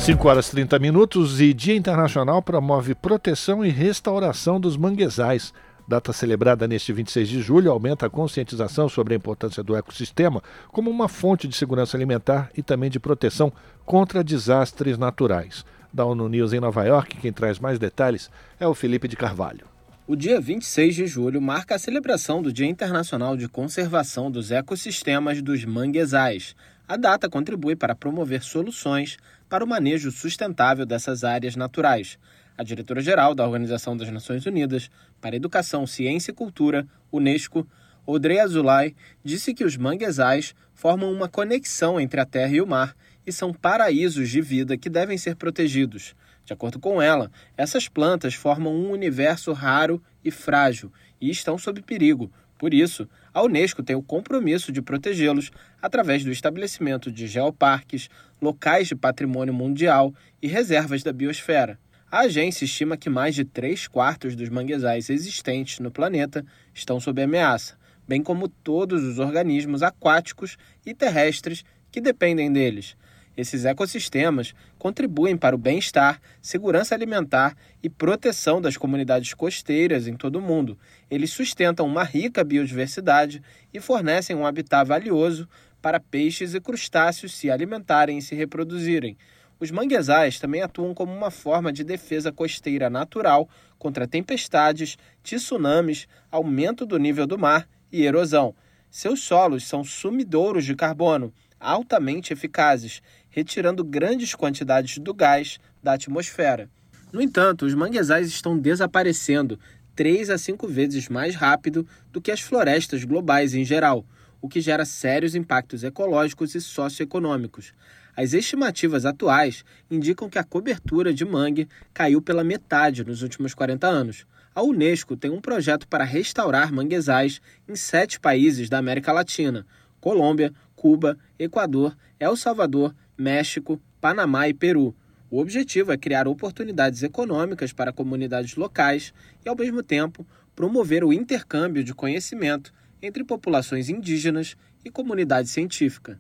5 0.05 0.29
horas 0.29 0.49
e 0.49 0.51
30 0.51 0.79
minutos 0.81 1.41
e 1.41 1.55
Dia 1.55 1.75
Internacional 1.75 2.43
promove 2.43 2.95
proteção 2.95 3.65
e 3.65 3.71
restauração 3.71 4.61
dos 4.61 4.77
manguezais. 4.77 5.51
Data 5.89 6.13
celebrada 6.13 6.69
neste 6.69 6.93
26 6.93 7.27
de 7.27 7.41
julho 7.41 7.73
aumenta 7.73 8.05
a 8.05 8.11
conscientização 8.11 8.87
sobre 8.87 9.15
a 9.15 9.17
importância 9.17 9.63
do 9.63 9.75
ecossistema 9.75 10.43
como 10.69 10.91
uma 10.91 11.09
fonte 11.09 11.49
de 11.49 11.57
segurança 11.57 11.97
alimentar 11.97 12.51
e 12.55 12.63
também 12.63 12.91
de 12.91 13.01
proteção 13.01 13.51
contra 13.87 14.23
desastres 14.23 14.99
naturais. 14.99 15.65
Da 15.91 16.05
ONU 16.05 16.29
News 16.29 16.53
em 16.53 16.61
Nova 16.61 16.85
York, 16.85 17.17
quem 17.17 17.33
traz 17.33 17.59
mais 17.59 17.79
detalhes 17.79 18.31
é 18.61 18.67
o 18.67 18.75
Felipe 18.75 19.09
de 19.09 19.17
Carvalho. 19.17 19.65
O 20.07 20.15
dia 20.15 20.39
26 20.39 20.97
de 20.97 21.07
julho 21.07 21.41
marca 21.41 21.77
a 21.77 21.79
celebração 21.79 22.43
do 22.43 22.53
Dia 22.53 22.67
Internacional 22.67 23.39
de 23.39 23.49
Conservação 23.49 24.31
dos 24.31 24.51
Ecossistemas 24.51 25.41
dos 25.41 25.65
Manguezais. 25.65 26.55
A 26.87 26.99
data 26.99 27.31
contribui 27.31 27.75
para 27.75 27.95
promover 27.95 28.43
soluções 28.43 29.17
para 29.49 29.65
o 29.65 29.67
manejo 29.67 30.11
sustentável 30.11 30.85
dessas 30.85 31.25
áreas 31.25 31.57
naturais. 31.57 32.19
A 32.59 32.63
diretora-geral 32.63 33.35
da 33.35 33.43
Organização 33.45 33.97
das 33.97 34.11
Nações 34.11 34.45
Unidas 34.45 34.91
para 35.19 35.35
Educação, 35.35 35.87
Ciência 35.87 36.31
e 36.31 36.35
Cultura, 36.35 36.87
Unesco, 37.11 37.67
Audrey 38.07 38.39
Azoulay, 38.39 38.95
disse 39.25 39.55
que 39.55 39.65
os 39.65 39.79
manguezais 39.79 40.55
formam 40.75 41.11
uma 41.11 41.27
conexão 41.27 41.99
entre 41.99 42.21
a 42.21 42.27
terra 42.27 42.55
e 42.55 42.61
o 42.61 42.67
mar 42.67 42.95
e 43.27 43.33
são 43.33 43.51
paraísos 43.55 44.29
de 44.29 44.43
vida 44.43 44.77
que 44.77 44.91
devem 44.91 45.17
ser 45.17 45.37
protegidos. 45.37 46.15
De 46.45 46.53
acordo 46.53 46.79
com 46.79 47.01
ela, 47.01 47.31
essas 47.57 47.89
plantas 47.89 48.35
formam 48.35 48.75
um 48.75 48.91
universo 48.91 49.55
raro 49.55 50.03
e 50.23 50.31
frágil 50.31 50.93
e 51.19 51.31
estão 51.31 51.57
sob 51.57 51.81
perigo. 51.81 52.31
Por 52.59 52.73
isso, 52.73 53.09
a 53.33 53.43
Unesco 53.43 53.83
tem 53.83 53.97
o 53.97 54.03
compromisso 54.03 54.71
de 54.71 54.81
protegê-los 54.81 55.51
através 55.83 56.25
do 56.25 56.31
estabelecimento 56.31 57.11
de 57.11 57.27
geoparques, 57.27 58.09
locais 58.41 58.89
de 58.89 58.95
patrimônio 58.95 59.53
mundial 59.53 60.15
e 60.41 60.47
reservas 60.47 61.03
da 61.03 61.13
biosfera. 61.13 61.79
A 62.11 62.21
agência 62.21 62.65
estima 62.65 62.97
que 62.97 63.11
mais 63.11 63.35
de 63.35 63.45
3 63.45 63.89
quartos 63.89 64.37
dos 64.37 64.49
manguezais 64.49 65.11
existentes 65.11 65.81
no 65.81 65.91
planeta 65.91 66.45
estão 66.73 67.01
sob 67.01 67.21
ameaça, 67.21 67.77
bem 68.07 68.23
como 68.23 68.47
todos 68.47 69.03
os 69.03 69.19
organismos 69.19 69.83
aquáticos 69.83 70.57
e 70.87 70.95
terrestres 70.95 71.65
que 71.91 72.01
dependem 72.01 72.53
deles. 72.53 72.97
Esses 73.37 73.65
ecossistemas 73.65 74.55
contribuem 74.79 75.37
para 75.37 75.57
o 75.57 75.59
bem-estar, 75.59 76.21
segurança 76.41 76.95
alimentar 76.95 77.57
e 77.83 77.91
proteção 77.91 78.61
das 78.61 78.77
comunidades 78.77 79.35
costeiras 79.35 80.07
em 80.07 80.17
todo 80.17 80.37
o 80.37 80.43
mundo. 80.43 80.79
Eles 81.11 81.31
sustentam 81.31 81.87
uma 81.87 82.05
rica 82.05 82.45
biodiversidade 82.45 83.43
e 83.73 83.81
fornecem 83.81 84.37
um 84.37 84.47
habitat 84.47 84.87
valioso 84.87 85.49
para 85.83 86.01
peixes 86.01 86.55
e 86.55 86.61
crustáceos 86.61 87.35
se 87.35 87.51
alimentarem 87.51 88.19
e 88.19 88.23
se 88.23 88.35
reproduzirem. 88.35 89.17
Os 89.61 89.71
manguezais 89.71 90.39
também 90.39 90.63
atuam 90.63 90.95
como 90.95 91.13
uma 91.13 91.31
forma 91.31 91.73
de 91.73 91.85
defesa 91.85 92.33
costeira 92.33 92.91
natural 92.91 93.49
contra 93.79 94.07
tempestades, 94.07 94.97
tsunamis, 95.23 96.07
aumento 96.31 96.87
do 96.87 96.99
nível 96.99 97.27
do 97.27 97.39
mar 97.39 97.69
e 97.91 98.05
erosão. 98.05 98.55
Seus 98.91 99.23
solos 99.23 99.67
são 99.67 99.83
sumidouros 99.83 100.65
de 100.65 100.75
carbono, 100.75 101.33
altamente 101.59 102.33
eficazes, 102.33 103.03
retirando 103.35 103.83
grandes 103.83 104.33
quantidades 104.33 104.99
do 104.99 105.13
gás 105.13 105.59
da 105.83 105.95
atmosfera. 105.95 106.71
No 107.13 107.21
entanto, 107.21 107.67
os 107.67 107.75
manguezais 107.75 108.29
estão 108.29 108.57
desaparecendo 108.57 109.59
três 109.93 110.31
a 110.31 110.39
cinco 110.39 110.69
vezes 110.69 111.09
mais 111.09 111.35
rápido 111.35 111.85
do 112.13 112.21
que 112.21 112.31
as 112.31 112.41
florestas 112.41 113.03
globais 113.03 113.53
em 113.53 113.65
geral, 113.65 114.07
o 114.41 114.49
que 114.49 114.61
gera 114.61 114.85
sérios 114.85 115.35
impactos 115.35 115.83
ecológicos 115.83 116.55
e 116.55 116.61
socioeconômicos. 116.61 117.73
As 118.17 118.35
estimativas 118.35 119.05
atuais 119.05 119.65
indicam 119.91 120.31
que 120.31 120.39
a 120.39 120.45
cobertura 120.45 121.13
de 121.13 121.25
mangue 121.25 121.67
caiu 121.93 122.23
pela 122.23 122.45
metade 122.45 123.03
nos 123.03 123.21
últimos 123.23 123.53
40 123.53 123.85
anos. 123.85 124.27
A 124.55 124.63
Unesco 124.63 125.17
tem 125.17 125.33
um 125.33 125.41
projeto 125.41 125.89
para 125.89 126.05
restaurar 126.05 126.73
manguezais 126.73 127.41
em 127.69 127.75
sete 127.75 128.21
países 128.21 128.69
da 128.71 128.79
América 128.79 129.13
Latina: 129.13 129.67
Colômbia, 130.01 130.53
Cuba, 130.77 131.19
Equador, 131.37 131.97
El 132.21 132.37
Salvador, 132.37 132.95
México, 133.17 133.81
Panamá 134.01 134.49
e 134.49 134.55
Peru. 134.55 134.95
O 135.31 135.41
objetivo 135.41 135.93
é 135.93 135.97
criar 135.97 136.29
oportunidades 136.29 137.03
econômicas 137.03 137.73
para 137.73 137.93
comunidades 137.93 138.57
locais 138.57 139.13
e, 139.45 139.49
ao 139.49 139.57
mesmo 139.57 139.83
tempo, 139.83 140.27
promover 140.55 141.03
o 141.05 141.13
intercâmbio 141.13 141.83
de 141.83 141.95
conhecimento 141.95 142.73
entre 143.03 143.25
populações 143.25 143.89
indígenas 143.89 144.57
e 144.85 144.91
comunidade 144.91 145.49
científica. 145.49 146.19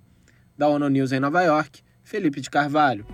Da 0.57 0.69
ONU 0.69 0.89
News 0.89 1.13
em 1.13 1.21
Nova 1.21 1.43
York, 1.43 1.83
Felipe 2.03 2.41
de 2.41 2.51
Carvalho. 2.51 3.07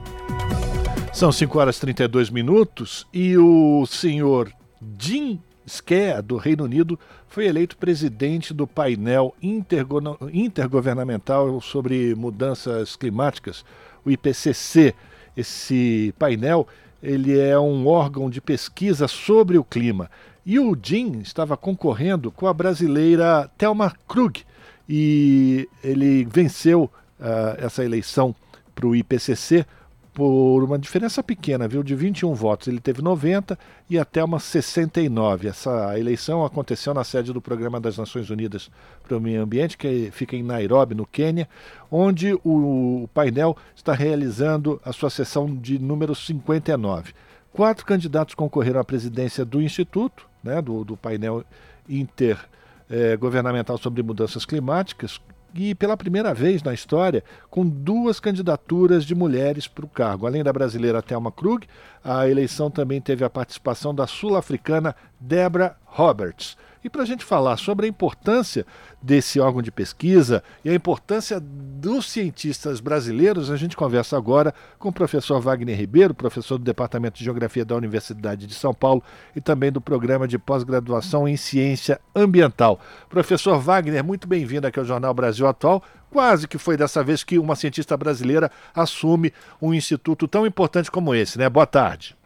São 1.13 1.33
5 1.33 1.59
horas 1.59 1.77
e 1.77 1.81
32 1.81 2.31
minutos 2.31 3.07
e 3.13 3.37
o 3.37 3.85
senhor 3.87 4.53
Jim 4.99 5.43
Skea, 5.71 6.21
do 6.21 6.37
Reino 6.37 6.65
Unido, 6.65 6.99
foi 7.29 7.47
eleito 7.47 7.77
presidente 7.77 8.53
do 8.53 8.67
painel 8.67 9.35
intergovernamental 9.41 11.61
sobre 11.61 12.15
mudanças 12.15 12.97
climáticas, 12.97 13.65
o 14.05 14.11
IPCC. 14.11 14.95
Esse 15.37 16.13
painel 16.19 16.67
ele 17.03 17.39
é 17.39 17.59
um 17.59 17.87
órgão 17.87 18.29
de 18.29 18.41
pesquisa 18.41 19.07
sobre 19.07 19.57
o 19.57 19.65
clima. 19.65 20.11
E 20.45 20.59
o 20.59 20.77
Jim 20.81 21.21
estava 21.21 21.57
concorrendo 21.57 22.31
com 22.31 22.47
a 22.47 22.53
brasileira 22.53 23.51
Thelma 23.57 23.95
Krug 24.09 24.43
e 24.89 25.69
ele 25.85 26.25
venceu 26.25 26.91
uh, 27.21 27.65
essa 27.65 27.85
eleição 27.85 28.35
para 28.75 28.87
o 28.87 28.97
IPCC 28.97 29.65
por 30.13 30.65
uma 30.65 30.79
diferença 30.79 31.23
pequena, 31.23 31.69
viu? 31.69 31.83
De 31.83 31.95
21 31.95 32.35
votos. 32.35 32.69
Ele 32.69 32.81
teve 32.81 33.01
90 33.01 33.59
e 33.89 33.99
até 33.99 34.23
uma 34.23 34.39
69. 34.39 35.49
Essa 35.49 35.99
eleição 35.99 36.45
aconteceu 36.45 36.93
na 36.93 37.05
sede 37.05 37.33
do 37.33 37.41
Programa 37.41 37.81
das 37.81 37.97
Nações 37.97 38.29
Unidas 38.31 38.71
para 39.07 39.17
o 39.17 39.21
Meio 39.21 39.43
Ambiente, 39.43 39.79
que 39.79 40.11
fica 40.13 40.37
em 40.37 40.43
Nairobi, 40.43 40.95
no 40.95 41.07
Quênia, 41.07 41.49
onde 41.91 42.39
o 42.45 43.09
painel 43.15 43.57
está 43.75 43.93
realizando 43.93 44.81
a 44.85 44.93
sua 44.93 45.11
sessão 45.11 45.55
de 45.55 45.79
número 45.79 46.15
59. 46.15 47.13
Quatro 47.53 47.85
candidatos 47.85 48.35
concorreram 48.35 48.81
à 48.81 48.85
presidência 48.85 49.45
do 49.45 49.61
Instituto, 49.61 50.27
né, 50.43 50.61
do, 50.63 50.85
do 50.85 50.97
painel 50.97 51.45
intergovernamental 51.89 53.77
eh, 53.77 53.83
sobre 53.83 54.03
mudanças 54.03 54.45
climáticas, 54.45 55.21
e 55.55 55.75
pela 55.75 55.97
primeira 55.97 56.33
vez 56.33 56.63
na 56.63 56.73
história 56.73 57.25
com 57.51 57.67
duas 57.67 58.21
candidaturas 58.21 59.05
de 59.05 59.15
mulheres 59.15 59.67
para 59.67 59.85
o 59.85 59.89
cargo. 59.89 60.27
Além 60.27 60.43
da 60.43 60.53
brasileira 60.53 61.03
Thelma 61.03 61.33
Krug, 61.33 61.67
a 62.05 62.29
eleição 62.29 62.71
também 62.71 63.01
teve 63.01 63.25
a 63.25 63.31
participação 63.31 63.95
da 63.95 64.07
sul-africana 64.07 64.95
Deborah 65.19 65.77
Roberts. 65.85 66.57
E 66.83 66.89
para 66.89 67.03
a 67.03 67.07
gente 67.07 67.25
falar 67.25 67.59
sobre 67.59 67.85
a 67.85 67.89
importância 67.89 68.65
desse 69.03 69.39
órgão 69.39 69.61
de 69.61 69.71
pesquisa 69.71 70.43
e 70.65 70.71
a 70.71 70.75
importância 70.75 71.39
dos 71.39 72.11
cientistas 72.11 72.81
brasileiros, 72.81 73.51
a 73.51 73.57
gente 73.57 73.77
conversa 73.77 74.17
agora 74.17 74.55
com 74.79 74.89
o 74.89 74.93
professor 74.93 75.41
Wagner 75.41 75.77
Ribeiro, 75.77 76.15
professor 76.15 76.57
do 76.57 76.65
Departamento 76.65 77.19
de 77.19 77.25
Geografia 77.25 77.65
da 77.65 77.77
Universidade 77.77 78.47
de 78.47 78.55
São 78.55 78.73
Paulo 78.73 79.03
e 79.37 79.41
também 79.41 79.71
do 79.71 79.81
programa 79.81 80.27
de 80.27 80.39
pós-graduação 80.39 81.29
em 81.29 81.37
Ciência 81.37 82.01
Ambiental. 82.15 82.81
Professor 83.11 83.59
Wagner, 83.59 84.03
muito 84.03 84.27
bem-vindo 84.27 84.67
aqui 84.67 84.79
ao 84.79 84.85
Jornal 84.85 85.13
Brasil 85.13 85.47
Atual. 85.47 85.83
Quase 86.11 86.49
que 86.49 86.59
foi 86.59 86.77
dessa 86.77 87.05
vez 87.05 87.23
que 87.23 87.39
uma 87.39 87.55
cientista 87.55 87.97
brasileira 87.97 88.51
assume 88.75 89.33
um 89.61 89.75
instituto 89.75 90.27
tão 90.27 90.47
importante 90.47 90.91
como 90.91 91.15
esse, 91.15 91.39
né? 91.39 91.49
Boa 91.49 91.67
tarde. 91.67 92.17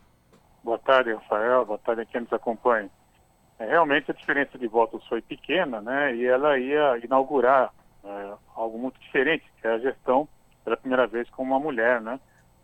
Boa 0.62 0.78
tarde, 0.78 1.12
Rafael. 1.12 1.66
Boa 1.66 1.78
tarde 1.78 2.02
a 2.02 2.06
quem 2.06 2.22
nos 2.22 2.32
acompanha. 2.32 2.88
É, 3.58 3.66
realmente 3.66 4.10
a 4.10 4.14
diferença 4.14 4.58
de 4.58 4.66
votos 4.66 5.06
foi 5.06 5.22
pequena, 5.22 5.80
né? 5.80 6.14
E 6.14 6.26
ela 6.26 6.58
ia 6.58 6.98
inaugurar 7.04 7.72
é, 8.04 8.32
algo 8.54 8.78
muito 8.78 9.00
diferente, 9.00 9.44
que 9.60 9.66
é 9.66 9.72
a 9.72 9.78
gestão 9.78 10.28
pela 10.64 10.76
primeira 10.76 11.06
vez 11.06 11.28
com 11.30 11.42
uma 11.42 11.60
mulher, 11.60 12.00
né? 12.00 12.18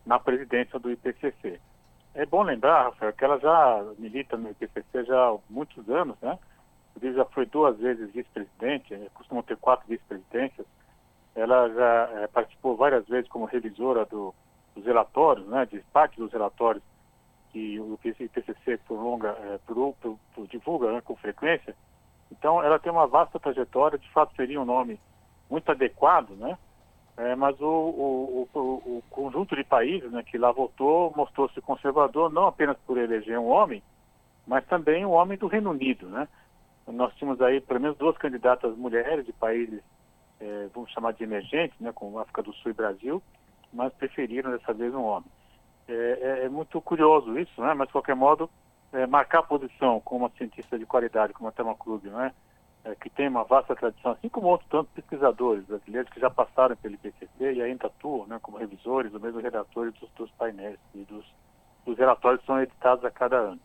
Na 0.04 0.18
presidência 0.18 0.78
do 0.78 0.90
IPCC. 0.90 1.60
É 2.14 2.26
bom 2.26 2.42
lembrar, 2.42 2.84
Rafael, 2.84 3.12
que 3.12 3.24
ela 3.24 3.38
já 3.38 3.84
milita 3.98 4.36
no 4.36 4.50
IPCC 4.50 5.04
já 5.04 5.16
há 5.16 5.36
muitos 5.48 5.88
anos, 5.88 6.16
né? 6.20 6.38
Inclusive 6.90 7.18
já 7.18 7.24
foi 7.26 7.46
duas 7.46 7.78
vezes 7.78 8.10
vice-presidente, 8.12 8.96
né? 8.96 9.06
costumam 9.14 9.44
ter 9.44 9.56
quatro 9.56 9.86
vice-presidências. 9.88 10.66
Ela 11.36 11.68
já 11.68 12.20
é, 12.20 12.26
participou 12.26 12.76
várias 12.76 13.06
vezes 13.06 13.30
como 13.30 13.44
revisora 13.44 14.04
do, 14.06 14.34
dos 14.74 14.84
relatórios, 14.84 15.46
né? 15.46 15.66
De 15.66 15.78
parte 15.92 16.16
dos 16.16 16.32
relatórios 16.32 16.82
que 17.52 17.78
o 17.80 17.98
IPCC 18.04 18.78
prolonga, 18.86 19.28
é, 19.28 19.58
pro, 19.66 19.92
pro, 19.94 20.18
pro, 20.34 20.46
divulga 20.46 20.92
né, 20.92 21.00
com 21.00 21.16
frequência. 21.16 21.74
Então, 22.30 22.62
ela 22.62 22.78
tem 22.78 22.92
uma 22.92 23.06
vasta 23.06 23.40
trajetória, 23.40 23.98
de 23.98 24.08
fato 24.10 24.34
seria 24.36 24.60
um 24.60 24.64
nome 24.64 24.98
muito 25.48 25.70
adequado, 25.70 26.30
né? 26.36 26.56
É, 27.16 27.34
mas 27.34 27.60
o, 27.60 27.66
o, 27.66 28.48
o, 28.54 28.58
o, 28.58 29.02
conjunto 29.10 29.54
de 29.54 29.64
países 29.64 30.10
né, 30.10 30.22
que 30.22 30.38
lá 30.38 30.50
votou 30.52 31.12
mostrou-se 31.14 31.60
conservador, 31.60 32.32
não 32.32 32.46
apenas 32.46 32.78
por 32.86 32.96
eleger 32.96 33.38
um 33.38 33.48
homem, 33.48 33.82
mas 34.46 34.64
também 34.66 35.04
um 35.04 35.10
homem 35.10 35.36
do 35.36 35.46
Reino 35.46 35.70
Unido. 35.70 36.08
Né? 36.08 36.26
Nós 36.86 37.14
tínhamos 37.16 37.42
aí 37.42 37.60
pelo 37.60 37.80
menos 37.80 37.98
duas 37.98 38.16
candidatas 38.16 38.74
mulheres 38.76 39.26
de 39.26 39.32
países, 39.34 39.82
é, 40.40 40.68
vamos 40.72 40.90
chamar 40.92 41.12
de 41.12 41.22
emergentes, 41.22 41.78
né, 41.78 41.92
como 41.92 42.18
África 42.18 42.42
do 42.42 42.54
Sul 42.54 42.70
e 42.70 42.74
Brasil, 42.74 43.22
mas 43.70 43.92
preferiram 43.92 44.50
dessa 44.52 44.72
vez 44.72 44.94
um 44.94 45.02
homem. 45.02 45.30
É, 45.92 46.18
é, 46.42 46.44
é 46.44 46.48
muito 46.48 46.80
curioso 46.80 47.38
isso, 47.38 47.60
né? 47.60 47.74
mas 47.74 47.88
de 47.88 47.92
qualquer 47.92 48.14
modo, 48.14 48.48
é, 48.92 49.06
marcar 49.06 49.42
posição 49.42 50.00
como 50.00 50.24
uma 50.24 50.32
cientista 50.36 50.78
de 50.78 50.86
qualidade, 50.86 51.32
como 51.32 51.48
a 51.48 51.52
Thelma 51.52 51.74
Krug, 51.74 52.08
não 52.08 52.20
é? 52.20 52.32
é, 52.84 52.94
que 52.94 53.10
tem 53.10 53.28
uma 53.28 53.44
vasta 53.44 53.74
tradição, 53.76 54.12
assim 54.12 54.28
como 54.28 54.48
outros 54.48 54.68
tantos 54.70 54.92
pesquisadores 54.92 55.64
brasileiros 55.64 56.10
que 56.10 56.20
já 56.20 56.30
passaram 56.30 56.76
pelo 56.76 56.94
IPCC 56.94 57.52
e 57.54 57.62
ainda 57.62 57.86
atuam 57.86 58.26
né, 58.26 58.38
como 58.40 58.58
revisores 58.58 59.12
ou 59.12 59.20
mesmo 59.20 59.40
redatores 59.40 59.92
dos, 59.94 60.10
dos 60.12 60.30
painéis 60.32 60.78
e 60.94 61.04
dos, 61.04 61.24
dos 61.84 61.98
relatórios 61.98 62.40
que 62.40 62.46
são 62.46 62.60
editados 62.60 63.04
a 63.04 63.10
cada 63.10 63.36
ano. 63.36 63.60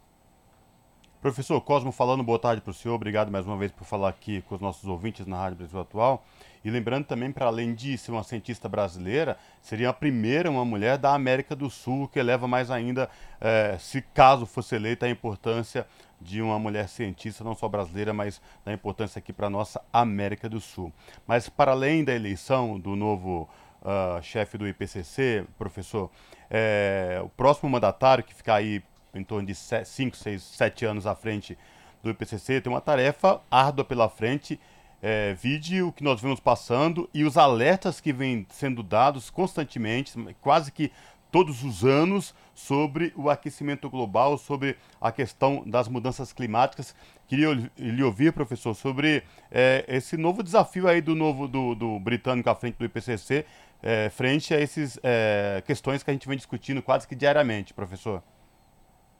Professor 1.21 1.59
Cosmo 1.61 1.91
falando, 1.91 2.23
boa 2.23 2.38
tarde 2.38 2.61
para 2.61 2.71
o 2.71 2.73
senhor. 2.73 2.95
Obrigado 2.95 3.32
mais 3.32 3.47
uma 3.47 3.57
vez 3.57 3.71
por 3.71 3.86
falar 3.86 4.09
aqui 4.09 4.41
com 4.43 4.55
os 4.55 4.61
nossos 4.61 4.88
ouvintes 4.88 5.26
na 5.26 5.38
Rádio 5.38 5.57
Brasil 5.57 5.80
Atual. 5.80 6.23
E 6.66 6.70
lembrando 6.72 7.05
também, 7.05 7.32
para 7.32 7.45
além 7.45 7.76
de 7.76 7.95
ser 7.95 8.09
uma 8.09 8.24
cientista 8.24 8.68
brasileira, 8.68 9.38
seria 9.61 9.89
a 9.89 9.93
primeira 9.93 10.49
uma 10.49 10.66
mulher 10.66 10.97
da 10.97 11.13
América 11.13 11.55
do 11.55 11.70
Sul, 11.70 12.07
que 12.07 12.18
eleva 12.18 12.47
mais 12.47 12.72
ainda, 12.72 13.07
eh, 13.39 13.78
se 13.80 14.01
caso 14.01 14.47
fosse 14.47 14.76
eleita, 14.76 15.05
a 15.05 15.09
importância 15.09 15.86
de 16.20 16.41
uma 16.41 16.57
mulher 16.57 16.89
cientista, 16.89 17.43
não 17.43 17.53
só 17.53 17.70
brasileira, 17.70 18.13
mas 18.13 18.41
da 18.66 18.74
importância 18.74 19.20
aqui 19.20 19.32
para 19.32 19.45
a 19.45 19.49
nossa 19.49 19.80
América 19.93 20.49
do 20.49 20.59
Sul. 20.59 20.91
Mas 21.28 21.47
para 21.47 21.72
além 21.72 22.03
da 22.03 22.16
eleição 22.16 22.80
do 22.80 22.95
novo 22.95 23.47
uh, 23.84 24.20
chefe 24.24 24.57
do 24.57 24.68
IPCC, 24.68 25.45
professor, 25.59 26.09
é, 26.49 27.22
o 27.24 27.30
próximo 27.30 27.70
mandatário, 27.70 28.24
que 28.24 28.34
fica 28.34 28.55
aí 28.55 28.82
em 29.13 29.24
torno 29.24 29.45
de 29.45 29.53
5, 29.53 30.18
6, 30.18 30.41
7 30.41 30.84
anos 30.84 31.05
à 31.05 31.13
frente 31.13 31.55
do 32.01 32.09
IPCC, 32.09 32.61
tem 32.61 32.74
uma 32.74 32.82
tarefa 32.82 33.39
árdua 33.51 33.86
pela 33.86 34.09
frente. 34.09 34.59
É, 35.08 35.36
o 35.84 35.91
que 35.91 36.03
nós 36.03 36.20
vemos 36.20 36.39
passando 36.39 37.08
e 37.14 37.24
os 37.24 37.38
alertas 37.38 38.01
que 38.01 38.12
vêm 38.12 38.43
sendo 38.49 38.82
dados 38.82 39.30
constantemente, 39.30 40.18
quase 40.41 40.72
que 40.72 40.91
todos 41.32 41.64
os 41.64 41.86
anos 41.86 42.34
sobre 42.56 43.14
o 43.16 43.30
aquecimento 43.30 43.88
global, 43.88 44.36
sobre 44.36 44.76
a 44.99 45.12
questão 45.12 45.62
das 45.64 45.88
mudanças 45.88 46.34
climáticas. 46.34 46.95
Queria 47.28 47.49
lhe 47.78 48.01
ouvir, 48.01 48.34
professor, 48.34 48.74
sobre 48.74 49.22
é, 49.51 49.86
esse 49.88 50.18
novo 50.18 50.41
desafio 50.41 50.88
aí 50.88 51.01
do 51.01 51.14
novo 51.14 51.47
do, 51.47 51.76
do 51.76 51.99
britânico 51.99 52.49
à 52.49 52.56
frente 52.56 52.80
do 52.80 52.86
IPCC, 52.86 53.45
é, 53.84 54.10
frente 54.10 54.56
a 54.56 54.60
essas 54.60 54.99
é, 55.03 55.62
questões 55.68 56.01
que 56.01 56.10
a 56.10 56.14
gente 56.14 56.28
vem 56.28 56.36
discutindo 56.36 56.82
quase 56.82 57.08
que 57.08 57.14
diariamente, 57.14 57.76
professor. 57.76 58.24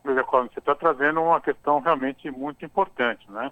Veja, 0.04 0.24
Colin, 0.24 0.50
você 0.52 0.58
está 0.58 0.74
trazendo 0.74 1.22
uma 1.22 1.40
questão 1.40 1.80
realmente 1.80 2.32
muito 2.32 2.66
importante, 2.66 3.30
né? 3.30 3.52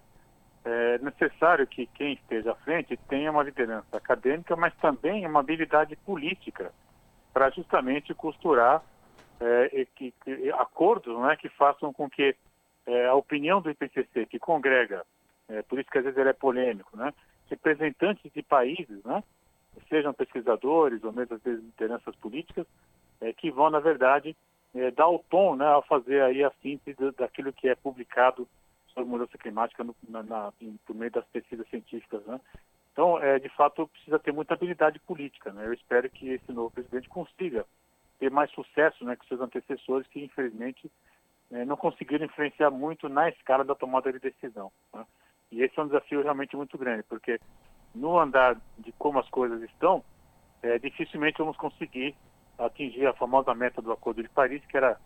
É 0.66 0.98
necessário 1.00 1.68
que 1.68 1.88
quem 1.88 2.14
esteja 2.14 2.54
à 2.54 2.56
frente 2.56 2.96
tenha 3.10 3.30
uma 3.32 3.44
liderança 3.44 3.98
acadêmica, 3.98 4.56
mas 4.56 4.74
também 4.76 5.28
uma 5.28 5.42
habilidade 5.42 5.96
política 5.98 6.72
para 7.34 7.50
justamente 7.50 8.14
costurar 8.14 8.82
é, 9.42 9.86
que, 9.96 10.14
que, 10.24 10.52
acordos 10.52 11.20
né, 11.20 11.36
que 11.36 11.50
façam 11.50 11.92
com 11.92 12.10
que 12.10 12.36
é, 12.86 13.06
a 13.08 13.16
opinião 13.16 13.62
do 13.62 13.70
IPCC, 13.70 14.26
que 14.26 14.40
congrega, 14.40 15.06
é, 15.50 15.62
por 15.64 15.80
isso 15.80 15.90
que 15.90 15.98
às 15.98 16.04
vezes 16.06 16.18
ele 16.18 16.30
é 16.30 16.34
polêmico, 16.34 16.96
né, 16.96 17.14
representantes 17.50 18.32
de 18.32 18.42
países, 18.42 19.04
né, 19.04 19.22
sejam 19.90 20.14
pesquisadores 20.14 21.04
ou 21.04 21.12
mesmo 21.12 21.36
às 21.36 21.42
vezes 21.42 21.64
lideranças 21.64 22.16
políticas, 22.16 22.66
é, 23.20 23.34
que 23.34 23.52
vão, 23.52 23.70
na 23.70 23.80
verdade, 23.80 24.36
é, 24.76 24.92
dar 24.92 25.08
o 25.08 25.20
tom 25.20 25.56
né, 25.56 25.66
ao 25.66 25.82
fazer 25.84 26.22
aí 26.22 26.44
a 26.44 26.52
síntese 26.62 27.12
daquilo 27.18 27.52
que 27.52 27.68
é 27.68 27.76
publicado 27.76 28.48
sobre 28.94 29.10
mudança 29.10 29.38
climática 29.38 29.84
no, 29.84 29.96
na, 30.08 30.24
na, 30.24 30.54
por 30.86 30.96
meio 30.96 31.12
das 31.12 31.26
pesquisas 31.26 31.68
científicas. 31.70 32.24
Né. 32.26 32.40
Então, 32.92 33.20
é, 33.20 33.40
de 33.40 33.50
fato, 33.50 33.88
precisa 33.88 34.20
ter 34.20 34.32
muita 34.32 34.54
habilidade 34.54 35.00
política. 35.00 35.52
Né? 35.52 35.66
Eu 35.66 35.74
espero 35.74 36.10
que 36.10 36.30
esse 36.30 36.52
novo 36.52 36.72
presidente 36.72 37.10
consiga 37.10 37.66
ter 38.20 38.30
mais 38.30 38.52
sucesso 38.52 39.04
né, 39.04 39.16
que 39.16 39.28
seus 39.28 39.42
antecessores, 39.42 40.08
que 40.08 40.24
infelizmente 40.24 40.90
é, 41.52 41.66
não 41.66 41.76
conseguiram 41.76 42.26
influenciar 42.26 42.70
muito 42.70 43.10
na 43.10 43.30
escala 43.30 43.64
da 43.64 43.76
tomada 43.76 44.12
de 44.14 44.20
decisão. 44.20 44.72
Né? 44.94 45.06
E 45.52 45.62
esse 45.62 45.78
é 45.78 45.84
um 45.84 45.88
desafio 45.88 46.22
realmente 46.22 46.56
muito 46.56 46.78
grande, 46.78 47.04
porque 47.04 47.40
no 47.94 48.18
andar 48.20 48.56
de 48.78 48.92
como 48.94 49.20
as 49.20 49.30
coisas 49.30 49.62
estão, 49.64 50.04
é, 50.62 50.80
dificilmente 50.80 51.40
vamos 51.40 51.58
conseguir 51.58 52.16
atingir 52.58 53.06
a 53.06 53.14
famosa 53.14 53.54
meta 53.54 53.82
do 53.82 53.92
Acordo 53.92 54.24
de 54.24 54.30
Paris, 54.30 54.64
que 54.66 54.78
era 54.78 54.98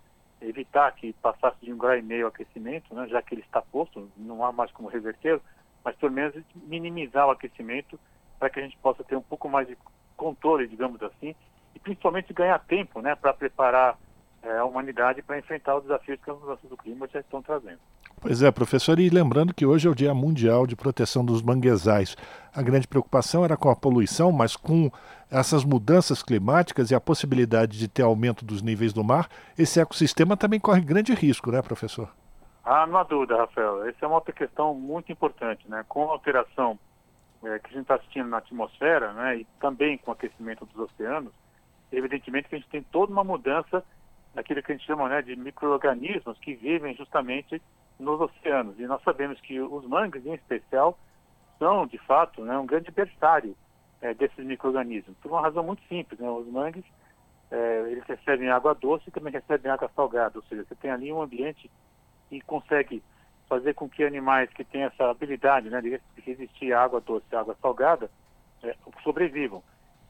evitar 0.42 0.92
que 0.94 1.14
passasse 1.14 1.58
de 1.62 1.74
um 1.74 1.78
grau 1.78 1.98
e 1.98 2.02
meio 2.02 2.26
o 2.26 2.30
aquecimento, 2.30 2.94
né, 2.94 3.08
já 3.08 3.22
que 3.22 3.34
ele 3.34 3.42
está 3.42 3.62
posto, 3.62 4.10
não 4.18 4.44
há 4.46 4.52
mais 4.52 4.72
como 4.72 4.88
reverter 4.88 5.42
mas 5.88 5.96
pelo 5.96 6.12
menos 6.12 6.36
minimizar 6.68 7.26
o 7.28 7.32
aquecimento 7.32 7.98
para 8.38 8.50
que 8.50 8.60
a 8.60 8.64
gente 8.64 8.78
possa 8.80 9.06
ter 9.06 9.16
um 9.16 9.22
pouco 9.22 9.48
mais 9.48 9.66
de 9.70 9.78
controle, 10.18 10.68
digamos 10.68 11.02
assim, 11.02 11.34
e 11.74 11.80
principalmente 11.80 12.34
ganhar 12.34 12.60
tempo 12.60 13.00
né, 13.02 13.16
para 13.16 13.34
preparar 13.34 13.98
é, 14.44 14.58
a 14.58 14.66
humanidade 14.66 15.22
para 15.22 15.40
enfrentar 15.40 15.78
os 15.78 15.84
desafios 15.84 16.20
que 16.22 16.30
as 16.30 16.38
mudanças 16.38 16.70
do 16.70 16.76
clima 16.76 17.08
já 17.08 17.22
estão 17.22 17.42
trazendo. 17.42 17.80
Pois 18.20 18.44
é, 18.44 18.52
professor, 18.52 19.00
e 19.00 19.10
lembrando 19.10 19.54
que 19.54 19.66
hoje 19.66 19.88
é 19.88 19.92
o 19.92 19.96
Dia 19.96 20.14
Mundial 20.14 20.68
de 20.68 20.76
Proteção 20.76 21.24
dos 21.24 21.42
Manguezais. 21.42 22.18
A 22.54 22.62
grande 22.62 22.86
preocupação 22.86 23.46
era 23.46 23.56
com 23.56 23.70
a 23.70 23.76
poluição, 23.76 24.30
mas 24.30 24.58
com 24.58 24.92
essas 25.30 25.64
mudanças 25.64 26.24
climáticas 26.24 26.90
e 26.90 26.96
a 26.96 27.02
possibilidade 27.02 27.78
de 27.78 27.88
ter 27.88 28.04
aumento 28.04 28.46
dos 28.46 28.62
níveis 28.62 28.94
do 28.94 29.04
mar, 29.04 29.28
esse 29.58 29.80
ecossistema 29.80 30.38
também 30.38 30.60
corre 30.60 30.82
grande 30.82 31.14
risco, 31.14 31.52
né, 31.52 31.62
professor? 31.62 32.10
Ah, 32.64 32.86
não 32.86 32.98
há 32.98 33.04
dúvida, 33.04 33.38
Rafael. 33.38 33.86
Essa 33.88 34.06
é 34.06 34.08
uma 34.08 34.16
outra 34.16 34.34
questão 34.34 34.74
muito 34.74 35.12
importante, 35.12 35.70
né? 35.70 35.86
Com 35.88 36.10
a 36.10 36.14
alteração 36.14 36.78
é, 37.44 37.60
que 37.60 37.68
a 37.68 37.70
gente 37.70 37.82
está 37.82 37.96
assistindo 37.96 38.28
na 38.28 38.38
atmosfera, 38.38 39.14
né, 39.14 39.38
e 39.38 39.48
também 39.60 39.98
com 39.98 40.12
o 40.12 40.14
aquecimento 40.14 40.66
dos 40.66 40.92
oceanos, 40.92 41.32
evidentemente 41.92 42.50
que 42.50 42.56
a 42.56 42.58
gente 42.58 42.70
tem 42.70 42.82
toda 42.82 43.12
uma 43.12 43.24
mudança 43.24 43.84
daquilo 44.34 44.62
que 44.62 44.72
a 44.72 44.76
gente 44.76 44.88
chama 44.88 45.08
né, 45.08 45.22
de 45.22 45.36
micro-organismos 45.36 46.38
que 46.40 46.56
vivem 46.56 46.96
justamente 46.96 47.62
nos 48.00 48.20
oceanos. 48.20 48.80
E 48.80 48.86
nós 48.86 49.02
sabemos 49.04 49.40
que 49.42 49.60
os 49.60 49.86
mangues, 49.86 50.26
em 50.26 50.34
especial, 50.34 50.98
são, 51.58 51.88
de 51.88 51.98
fato, 52.00 52.44
né, 52.44 52.58
um 52.58 52.66
grande 52.66 52.92
berçário 52.92 53.56
é, 54.02 54.14
desses 54.14 54.46
micro-organismos, 54.46 55.18
por 55.18 55.32
uma 55.32 55.42
razão 55.42 55.64
muito 55.64 55.82
simples. 55.88 56.20
Né? 56.20 56.30
Os 56.30 56.48
mangues, 56.48 56.86
é, 57.52 57.86
eles 57.90 58.04
recebem 58.06 58.50
água 58.50 58.74
doce 58.74 59.06
e 59.08 59.12
também 59.12 59.34
recebem 59.34 59.72
água 59.72 59.90
salgada, 59.96 60.38
ou 60.38 60.44
seja, 60.46 60.66
você 60.66 60.76
tem 60.76 60.92
ali 60.92 61.12
um 61.12 61.22
ambiente 61.22 61.70
e 62.30 62.42
consegue 62.42 63.02
fazer 63.48 63.74
com 63.74 63.88
que 63.88 64.04
animais 64.04 64.50
que 64.52 64.64
têm 64.64 64.84
essa 64.84 65.10
habilidade 65.10 65.70
né, 65.70 65.82
de 65.82 66.02
resistir 66.22 66.74
à 66.74 66.84
água 66.84 67.00
doce, 67.00 67.34
à 67.34 67.40
água 67.40 67.56
salgada, 67.62 68.10
é, 68.64 68.76
sobrevivam. 69.04 69.64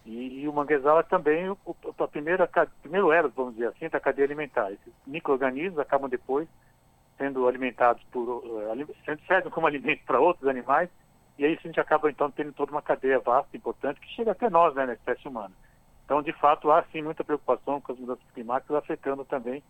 E, 0.05 0.41
e, 0.41 0.47
o 0.47 0.53
manguezal 0.53 0.99
é 0.99 1.03
também 1.03 1.49
o, 1.49 1.57
a 1.99 2.07
primeira, 2.07 2.49
primeiro 2.81 3.11
elo, 3.11 3.31
vamos 3.35 3.53
dizer 3.55 3.67
assim, 3.67 3.89
da 3.89 3.99
cadeia 3.99 4.25
alimentar. 4.25 4.71
Esses 4.71 4.93
micro-organismos 5.05 5.79
acabam 5.79 6.09
depois 6.09 6.47
sendo 7.17 7.47
alimentados 7.47 8.01
por, 8.11 8.21
uh, 8.21 8.95
sendo 9.03 9.21
servem 9.27 9.51
como 9.51 9.67
alimento 9.67 10.03
para 10.05 10.19
outros 10.19 10.47
animais, 10.47 10.89
e 11.37 11.45
aí 11.45 11.53
a 11.53 11.67
gente 11.67 11.79
acaba 11.79 12.09
então 12.09 12.31
tendo 12.31 12.51
toda 12.51 12.71
uma 12.71 12.81
cadeia 12.81 13.19
vasta, 13.19 13.55
importante, 13.55 13.99
que 13.99 14.09
chega 14.09 14.31
até 14.31 14.49
nós, 14.49 14.73
né, 14.73 14.85
na 14.85 14.93
espécie 14.93 15.27
humana. 15.27 15.53
Então, 16.03 16.21
de 16.21 16.31
fato, 16.33 16.71
há 16.71 16.83
sim 16.91 17.01
muita 17.01 17.23
preocupação 17.23 17.81
com 17.81 17.91
as 17.91 17.99
mudanças 17.99 18.23
climáticas 18.33 18.77
afetando 18.77 19.25
também 19.25 19.61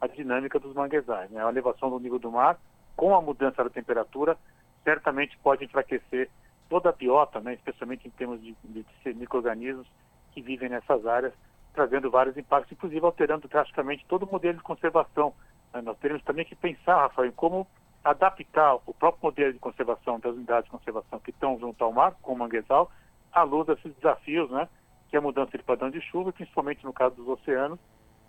a 0.00 0.06
dinâmica 0.06 0.58
dos 0.58 0.74
manguezais. 0.74 1.30
Né? 1.30 1.42
A 1.42 1.48
elevação 1.48 1.90
do 1.90 1.98
nível 1.98 2.18
do 2.18 2.30
mar, 2.30 2.58
com 2.94 3.16
a 3.16 3.22
mudança 3.22 3.64
da 3.64 3.70
temperatura, 3.70 4.36
certamente 4.84 5.38
pode 5.38 5.64
enfraquecer 5.64 6.30
toda 6.68 6.90
a 6.90 6.92
biota, 6.92 7.40
né? 7.40 7.54
especialmente 7.54 8.06
em 8.06 8.10
termos 8.10 8.40
de, 8.42 8.54
de, 8.62 8.84
de 9.04 9.14
micro-organismos 9.14 9.86
que 10.32 10.42
vivem 10.42 10.68
nessas 10.68 11.06
áreas, 11.06 11.32
trazendo 11.72 12.10
vários 12.10 12.36
impactos, 12.36 12.72
inclusive 12.72 13.04
alterando 13.04 13.48
drasticamente 13.48 14.04
todo 14.06 14.24
o 14.24 14.30
modelo 14.30 14.58
de 14.58 14.62
conservação. 14.62 15.32
Né? 15.72 15.80
Nós 15.80 15.98
teremos 15.98 16.22
também 16.24 16.44
que 16.44 16.54
pensar, 16.54 16.98
Rafael, 16.98 17.28
em 17.28 17.32
como 17.32 17.66
adaptar 18.06 18.76
o 18.86 18.94
próprio 18.94 19.20
modelo 19.24 19.52
de 19.52 19.58
conservação 19.58 20.20
das 20.20 20.32
unidades 20.34 20.66
de 20.66 20.70
conservação 20.70 21.18
que 21.18 21.30
estão 21.30 21.58
junto 21.58 21.82
ao 21.82 21.92
mar, 21.92 22.14
com 22.22 22.32
o 22.32 22.38
manguezal, 22.38 22.88
à 23.32 23.42
luz 23.42 23.66
desses 23.66 23.92
desafios, 23.96 24.48
né? 24.48 24.68
Que 25.10 25.16
é 25.16 25.18
a 25.18 25.22
mudança 25.22 25.58
de 25.58 25.64
padrão 25.64 25.90
de 25.90 26.00
chuva, 26.00 26.32
principalmente 26.32 26.84
no 26.84 26.92
caso 26.92 27.16
dos 27.16 27.26
oceanos, 27.26 27.80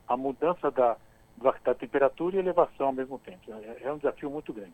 a 0.07 0.17
mudança 0.17 0.71
da, 0.71 0.97
da 1.63 1.75
temperatura 1.75 2.35
e 2.35 2.39
elevação 2.39 2.87
ao 2.87 2.93
mesmo 2.93 3.19
tempo. 3.19 3.53
É, 3.53 3.83
é 3.83 3.93
um 3.93 3.97
desafio 3.97 4.31
muito 4.31 4.51
grande. 4.51 4.73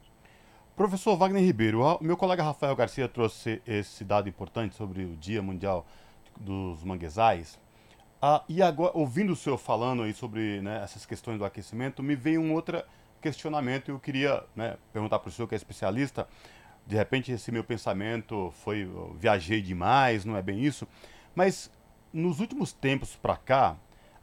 Professor 0.75 1.17
Wagner 1.17 1.43
Ribeiro, 1.43 1.81
meu 2.01 2.15
colega 2.15 2.41
Rafael 2.41 2.75
Garcia 2.75 3.07
trouxe 3.07 3.61
esse 3.67 4.05
dado 4.05 4.29
importante 4.29 4.73
sobre 4.73 5.03
o 5.03 5.17
Dia 5.17 5.41
Mundial 5.41 5.85
dos 6.37 6.81
Manguezais. 6.83 7.59
Ah, 8.21 8.41
e 8.47 8.61
agora, 8.61 8.91
ouvindo 8.95 9.33
o 9.33 9.35
senhor 9.35 9.57
falando 9.57 10.03
aí 10.03 10.13
sobre 10.13 10.61
né, 10.61 10.81
essas 10.81 11.05
questões 11.05 11.37
do 11.37 11.43
aquecimento, 11.43 12.01
me 12.01 12.15
veio 12.15 12.39
um 12.39 12.53
outro 12.53 12.81
questionamento 13.23 13.89
eu 13.89 13.97
queria 13.97 14.43
né, 14.53 14.75
perguntar 14.91 15.17
para 15.19 15.29
o 15.29 15.31
senhor 15.31 15.47
que 15.47 15.55
é 15.55 15.57
especialista. 15.57 16.27
De 16.85 16.97
repente 16.97 17.31
esse 17.31 17.51
meu 17.51 17.63
pensamento 17.63 18.53
foi, 18.63 18.87
viajei 19.15 19.61
demais, 19.61 20.25
não 20.25 20.35
é 20.35 20.41
bem 20.41 20.59
isso. 20.59 20.85
Mas 21.33 21.71
nos 22.11 22.41
últimos 22.41 22.73
tempos 22.73 23.15
para 23.15 23.37
cá, 23.37 23.77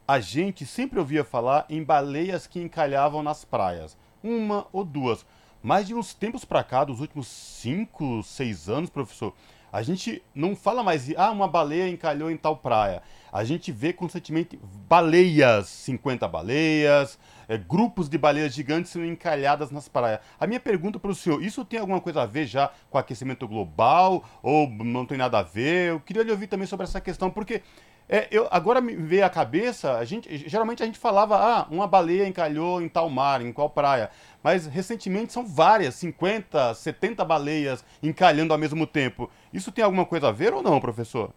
a 0.07 0.19
gente 0.19 0.65
sempre 0.65 0.99
ouvia 0.99 1.23
falar 1.23 1.65
em 1.67 1.83
baleias 1.83 2.45
que 2.45 2.61
encalhavam 2.61 3.23
nas 3.23 3.43
praias. 3.43 3.97
Uma 4.23 4.67
ou 4.71 4.85
duas. 4.85 5.25
Mas 5.63 5.87
de 5.87 5.95
uns 5.95 6.13
tempos 6.13 6.45
para 6.45 6.63
cá, 6.63 6.83
dos 6.83 6.99
últimos 6.99 7.27
5, 7.27 8.21
6 8.21 8.69
anos, 8.69 8.89
professor, 8.89 9.33
a 9.73 9.81
gente 9.81 10.21
não 10.33 10.55
fala 10.55 10.83
mais 10.83 11.11
ah, 11.17 11.31
uma 11.31 11.47
baleia 11.47 11.89
encalhou 11.89 12.29
em 12.29 12.37
tal 12.37 12.57
praia. 12.57 13.01
A 13.31 13.43
gente 13.43 13.71
vê 13.71 13.93
constantemente 13.93 14.59
baleias, 14.89 15.67
50 15.69 16.27
baleias, 16.27 17.17
é, 17.47 17.57
grupos 17.57 18.09
de 18.09 18.17
baleias 18.17 18.53
gigantes 18.53 18.91
sendo 18.91 19.05
encalhadas 19.05 19.71
nas 19.71 19.87
praias. 19.87 20.19
A 20.39 20.45
minha 20.45 20.59
pergunta 20.59 20.99
para 20.99 21.11
o 21.11 21.15
senhor, 21.15 21.41
isso 21.41 21.63
tem 21.63 21.79
alguma 21.79 22.01
coisa 22.01 22.23
a 22.23 22.25
ver 22.25 22.45
já 22.45 22.71
com 22.89 22.97
aquecimento 22.97 23.47
global 23.47 24.23
ou 24.43 24.69
não 24.69 25.05
tem 25.05 25.17
nada 25.17 25.39
a 25.39 25.43
ver? 25.43 25.91
Eu 25.91 25.99
queria 25.99 26.23
lhe 26.23 26.31
ouvir 26.31 26.47
também 26.47 26.67
sobre 26.67 26.83
essa 26.83 26.99
questão, 26.99 27.29
porque 27.29 27.61
é, 28.09 28.27
eu, 28.29 28.45
agora 28.51 28.81
me 28.81 28.93
veio 28.93 29.25
à 29.25 29.29
cabeça, 29.29 29.97
a 29.97 30.03
gente, 30.03 30.49
geralmente 30.49 30.83
a 30.83 30.85
gente 30.85 30.99
falava, 30.99 31.37
ah, 31.37 31.67
uma 31.71 31.87
baleia 31.87 32.27
encalhou 32.27 32.81
em 32.81 32.89
tal 32.89 33.09
mar, 33.09 33.41
em 33.41 33.53
qual 33.53 33.69
praia. 33.69 34.09
Mas 34.43 34.65
recentemente 34.65 35.31
são 35.31 35.45
várias, 35.45 35.95
50, 35.95 36.73
70 36.73 37.23
baleias 37.23 37.85
encalhando 38.03 38.51
ao 38.51 38.59
mesmo 38.59 38.85
tempo. 38.85 39.29
Isso 39.53 39.71
tem 39.71 39.85
alguma 39.85 40.05
coisa 40.05 40.27
a 40.27 40.31
ver 40.31 40.53
ou 40.53 40.61
não, 40.61 40.81
professor? 40.81 41.33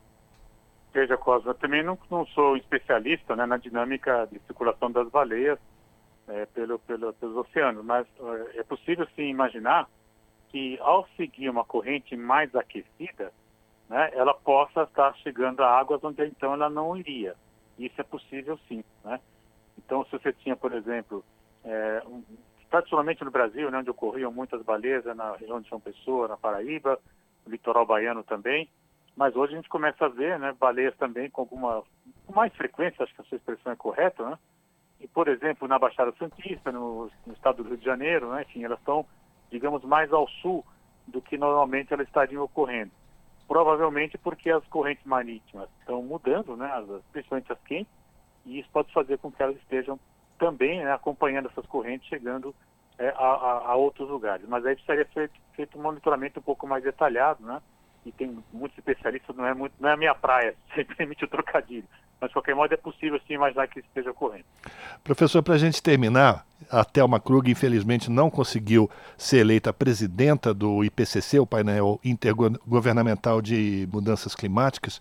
Veja, 0.94 1.16
Cosma, 1.16 1.50
eu 1.50 1.54
também 1.56 1.82
não, 1.82 1.98
não 2.08 2.24
sou 2.28 2.56
especialista 2.56 3.34
né, 3.34 3.44
na 3.46 3.56
dinâmica 3.56 4.28
de 4.30 4.38
circulação 4.46 4.92
das 4.92 5.08
baleias 5.08 5.58
é, 6.28 6.46
pelo, 6.46 6.78
pelo, 6.78 7.12
pelos 7.14 7.36
oceanos, 7.36 7.84
mas 7.84 8.06
é, 8.54 8.62
possível 8.62 9.04
sim 9.16 9.24
imaginar 9.24 9.88
que 10.50 10.78
ao 10.80 11.04
seguir 11.16 11.50
uma 11.50 11.64
corrente 11.64 12.16
mais 12.16 12.54
aquecida, 12.54 13.32
né, 13.88 14.08
ela 14.12 14.32
possa 14.34 14.84
estar 14.84 15.12
chegando 15.16 15.64
a 15.64 15.68
águas 15.68 16.02
onde 16.04 16.24
então 16.26 16.54
ela 16.54 16.70
não 16.70 16.96
iria. 16.96 17.34
Isso 17.76 18.00
é 18.00 18.04
possível 18.04 18.56
sim. 18.68 18.84
Né? 19.02 19.18
Então, 19.76 20.04
se 20.04 20.12
você 20.12 20.32
tinha, 20.32 20.54
por 20.54 20.72
exemplo, 20.72 21.24
é, 21.64 22.04
um, 22.06 22.22
tradicionalmente 22.70 23.24
no 23.24 23.32
Brasil, 23.32 23.68
né, 23.68 23.78
onde 23.78 23.90
ocorriam 23.90 24.30
muitas 24.30 24.62
baleias, 24.62 25.04
é 25.06 25.12
na 25.12 25.32
região 25.32 25.60
de 25.60 25.68
São 25.68 25.80
Pessoa, 25.80 26.28
na 26.28 26.36
Paraíba, 26.36 27.00
no 27.44 27.50
litoral 27.50 27.84
baiano 27.84 28.22
também, 28.22 28.70
mas 29.16 29.34
hoje 29.36 29.54
a 29.54 29.56
gente 29.56 29.68
começa 29.68 30.06
a 30.06 30.08
ver 30.08 30.38
né, 30.38 30.54
baleias 30.58 30.96
também 30.96 31.30
com 31.30 31.42
alguma 31.42 31.82
com 32.26 32.32
mais 32.34 32.54
frequência, 32.54 33.02
acho 33.02 33.14
que 33.14 33.20
a 33.20 33.24
sua 33.24 33.36
expressão 33.36 33.72
é 33.72 33.76
correta, 33.76 34.28
né? 34.28 34.38
E, 35.00 35.08
por 35.08 35.28
exemplo, 35.28 35.68
na 35.68 35.78
Baixada 35.78 36.12
Santista, 36.18 36.72
no, 36.72 37.10
no 37.26 37.32
estado 37.34 37.62
do 37.62 37.68
Rio 37.68 37.76
de 37.76 37.84
Janeiro, 37.84 38.30
né, 38.30 38.42
enfim, 38.42 38.64
elas 38.64 38.78
estão, 38.78 39.04
digamos, 39.50 39.84
mais 39.84 40.12
ao 40.12 40.26
sul 40.40 40.64
do 41.06 41.20
que 41.20 41.36
normalmente 41.36 41.92
elas 41.92 42.06
estariam 42.06 42.42
ocorrendo 42.42 42.90
provavelmente 43.46 44.18
porque 44.18 44.50
as 44.50 44.64
correntes 44.66 45.04
marítimas 45.04 45.68
estão 45.80 46.02
mudando, 46.02 46.56
né, 46.56 46.66
as, 46.72 47.02
principalmente 47.12 47.52
as 47.52 47.60
quentes, 47.62 47.92
e 48.44 48.58
isso 48.58 48.68
pode 48.72 48.92
fazer 48.92 49.18
com 49.18 49.30
que 49.30 49.42
elas 49.42 49.56
estejam 49.56 49.98
também 50.38 50.82
né, 50.82 50.92
acompanhando 50.92 51.48
essas 51.48 51.66
correntes, 51.66 52.08
chegando 52.08 52.54
é, 52.98 53.08
a, 53.08 53.12
a, 53.12 53.70
a, 53.70 53.76
outros 53.76 54.08
lugares. 54.08 54.46
Mas 54.48 54.64
aí 54.66 54.74
precisaria 54.74 55.06
ser 55.12 55.30
feito 55.54 55.78
um 55.78 55.82
monitoramento 55.82 56.40
um 56.40 56.42
pouco 56.42 56.66
mais 56.66 56.82
detalhado, 56.82 57.44
né? 57.44 57.60
E 58.04 58.12
tem 58.12 58.36
muitos 58.52 58.76
especialistas, 58.78 59.34
não 59.34 59.46
é, 59.46 59.54
muito, 59.54 59.74
não 59.80 59.88
é 59.88 59.92
a 59.92 59.96
minha 59.96 60.14
praia, 60.14 60.54
se 60.74 60.84
permite 60.84 61.24
o 61.24 61.28
trocadilho. 61.28 61.84
Mas, 62.20 62.30
de 62.30 62.34
qualquer 62.34 62.54
modo, 62.54 62.72
é 62.72 62.76
possível 62.76 63.20
sim 63.26 63.34
imaginar 63.34 63.66
que 63.66 63.80
isso 63.80 63.88
esteja 63.88 64.10
ocorrendo. 64.10 64.44
Professor, 65.02 65.42
para 65.42 65.54
a 65.54 65.58
gente 65.58 65.82
terminar, 65.82 66.46
a 66.70 66.84
Thelma 66.84 67.20
Krug, 67.20 67.50
infelizmente, 67.50 68.10
não 68.10 68.30
conseguiu 68.30 68.90
ser 69.16 69.38
eleita 69.38 69.72
presidenta 69.72 70.54
do 70.54 70.84
IPCC, 70.84 71.38
o 71.38 71.46
painel 71.46 72.00
intergovernamental 72.04 73.42
de 73.42 73.88
mudanças 73.92 74.34
climáticas, 74.34 75.00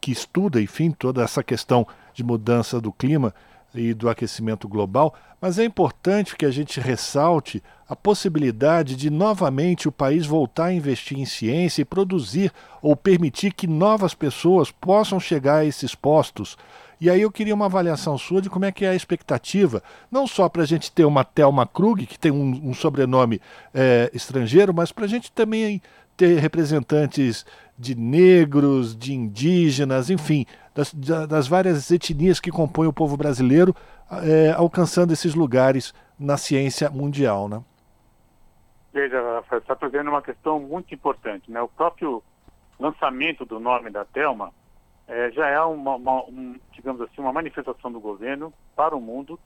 que 0.00 0.10
estuda, 0.10 0.60
enfim, 0.60 0.90
toda 0.90 1.22
essa 1.22 1.42
questão 1.42 1.86
de 2.12 2.22
mudança 2.22 2.80
do 2.80 2.92
clima 2.92 3.34
e 3.74 3.92
do 3.92 4.08
aquecimento 4.08 4.66
global, 4.68 5.14
mas 5.40 5.58
é 5.58 5.64
importante 5.64 6.36
que 6.36 6.46
a 6.46 6.50
gente 6.50 6.80
ressalte 6.80 7.62
a 7.88 7.94
possibilidade 7.94 8.96
de 8.96 9.08
novamente 9.08 9.88
o 9.88 9.92
país 9.92 10.26
voltar 10.26 10.66
a 10.66 10.72
investir 10.72 11.18
em 11.18 11.24
ciência 11.24 11.82
e 11.82 11.84
produzir 11.84 12.52
ou 12.82 12.96
permitir 12.96 13.52
que 13.52 13.66
novas 13.66 14.14
pessoas 14.14 14.70
possam 14.70 15.20
chegar 15.20 15.58
a 15.58 15.64
esses 15.64 15.94
postos. 15.94 16.56
E 17.00 17.08
aí 17.08 17.22
eu 17.22 17.30
queria 17.30 17.54
uma 17.54 17.66
avaliação 17.66 18.18
sua 18.18 18.42
de 18.42 18.50
como 18.50 18.64
é 18.64 18.72
que 18.72 18.84
é 18.84 18.88
a 18.88 18.94
expectativa, 18.94 19.82
não 20.10 20.26
só 20.26 20.48
para 20.48 20.62
a 20.62 20.66
gente 20.66 20.90
ter 20.90 21.04
uma 21.04 21.22
Thelma 21.22 21.66
Krug, 21.66 22.04
que 22.06 22.18
tem 22.18 22.32
um, 22.32 22.70
um 22.70 22.74
sobrenome 22.74 23.40
é, 23.72 24.10
estrangeiro, 24.12 24.74
mas 24.74 24.90
para 24.90 25.04
a 25.04 25.08
gente 25.08 25.30
também 25.30 25.80
ter 26.16 26.40
representantes 26.40 27.46
de 27.78 27.94
negros, 27.94 28.96
de 28.96 29.14
indígenas, 29.14 30.10
enfim, 30.10 30.44
das, 30.74 30.92
das 30.92 31.46
várias 31.46 31.90
etnias 31.90 32.40
que 32.40 32.50
compõem 32.50 32.88
o 32.88 32.92
povo 32.92 33.16
brasileiro, 33.16 33.74
é, 34.10 34.52
alcançando 34.52 35.12
esses 35.12 35.34
lugares 35.34 35.94
na 36.18 36.36
ciência 36.36 36.90
mundial, 36.90 37.48
né? 37.48 37.62
Veja, 38.92 39.20
Rafael, 39.36 39.60
está 39.60 39.76
trazendo 39.76 40.10
uma 40.10 40.22
questão 40.22 40.58
muito 40.58 40.92
importante, 40.92 41.50
né? 41.50 41.60
O 41.62 41.68
próprio 41.68 42.22
lançamento 42.80 43.44
do 43.44 43.60
nome 43.60 43.90
da 43.90 44.04
Telma 44.04 44.52
é, 45.06 45.30
já 45.30 45.46
é 45.48 45.60
uma, 45.60 45.94
uma 45.94 46.24
um, 46.24 46.56
digamos 46.72 47.00
assim, 47.02 47.20
uma 47.20 47.32
manifestação 47.32 47.92
do 47.92 48.00
governo 48.00 48.52
para 48.74 48.96
o 48.96 49.00
mundo 49.00 49.38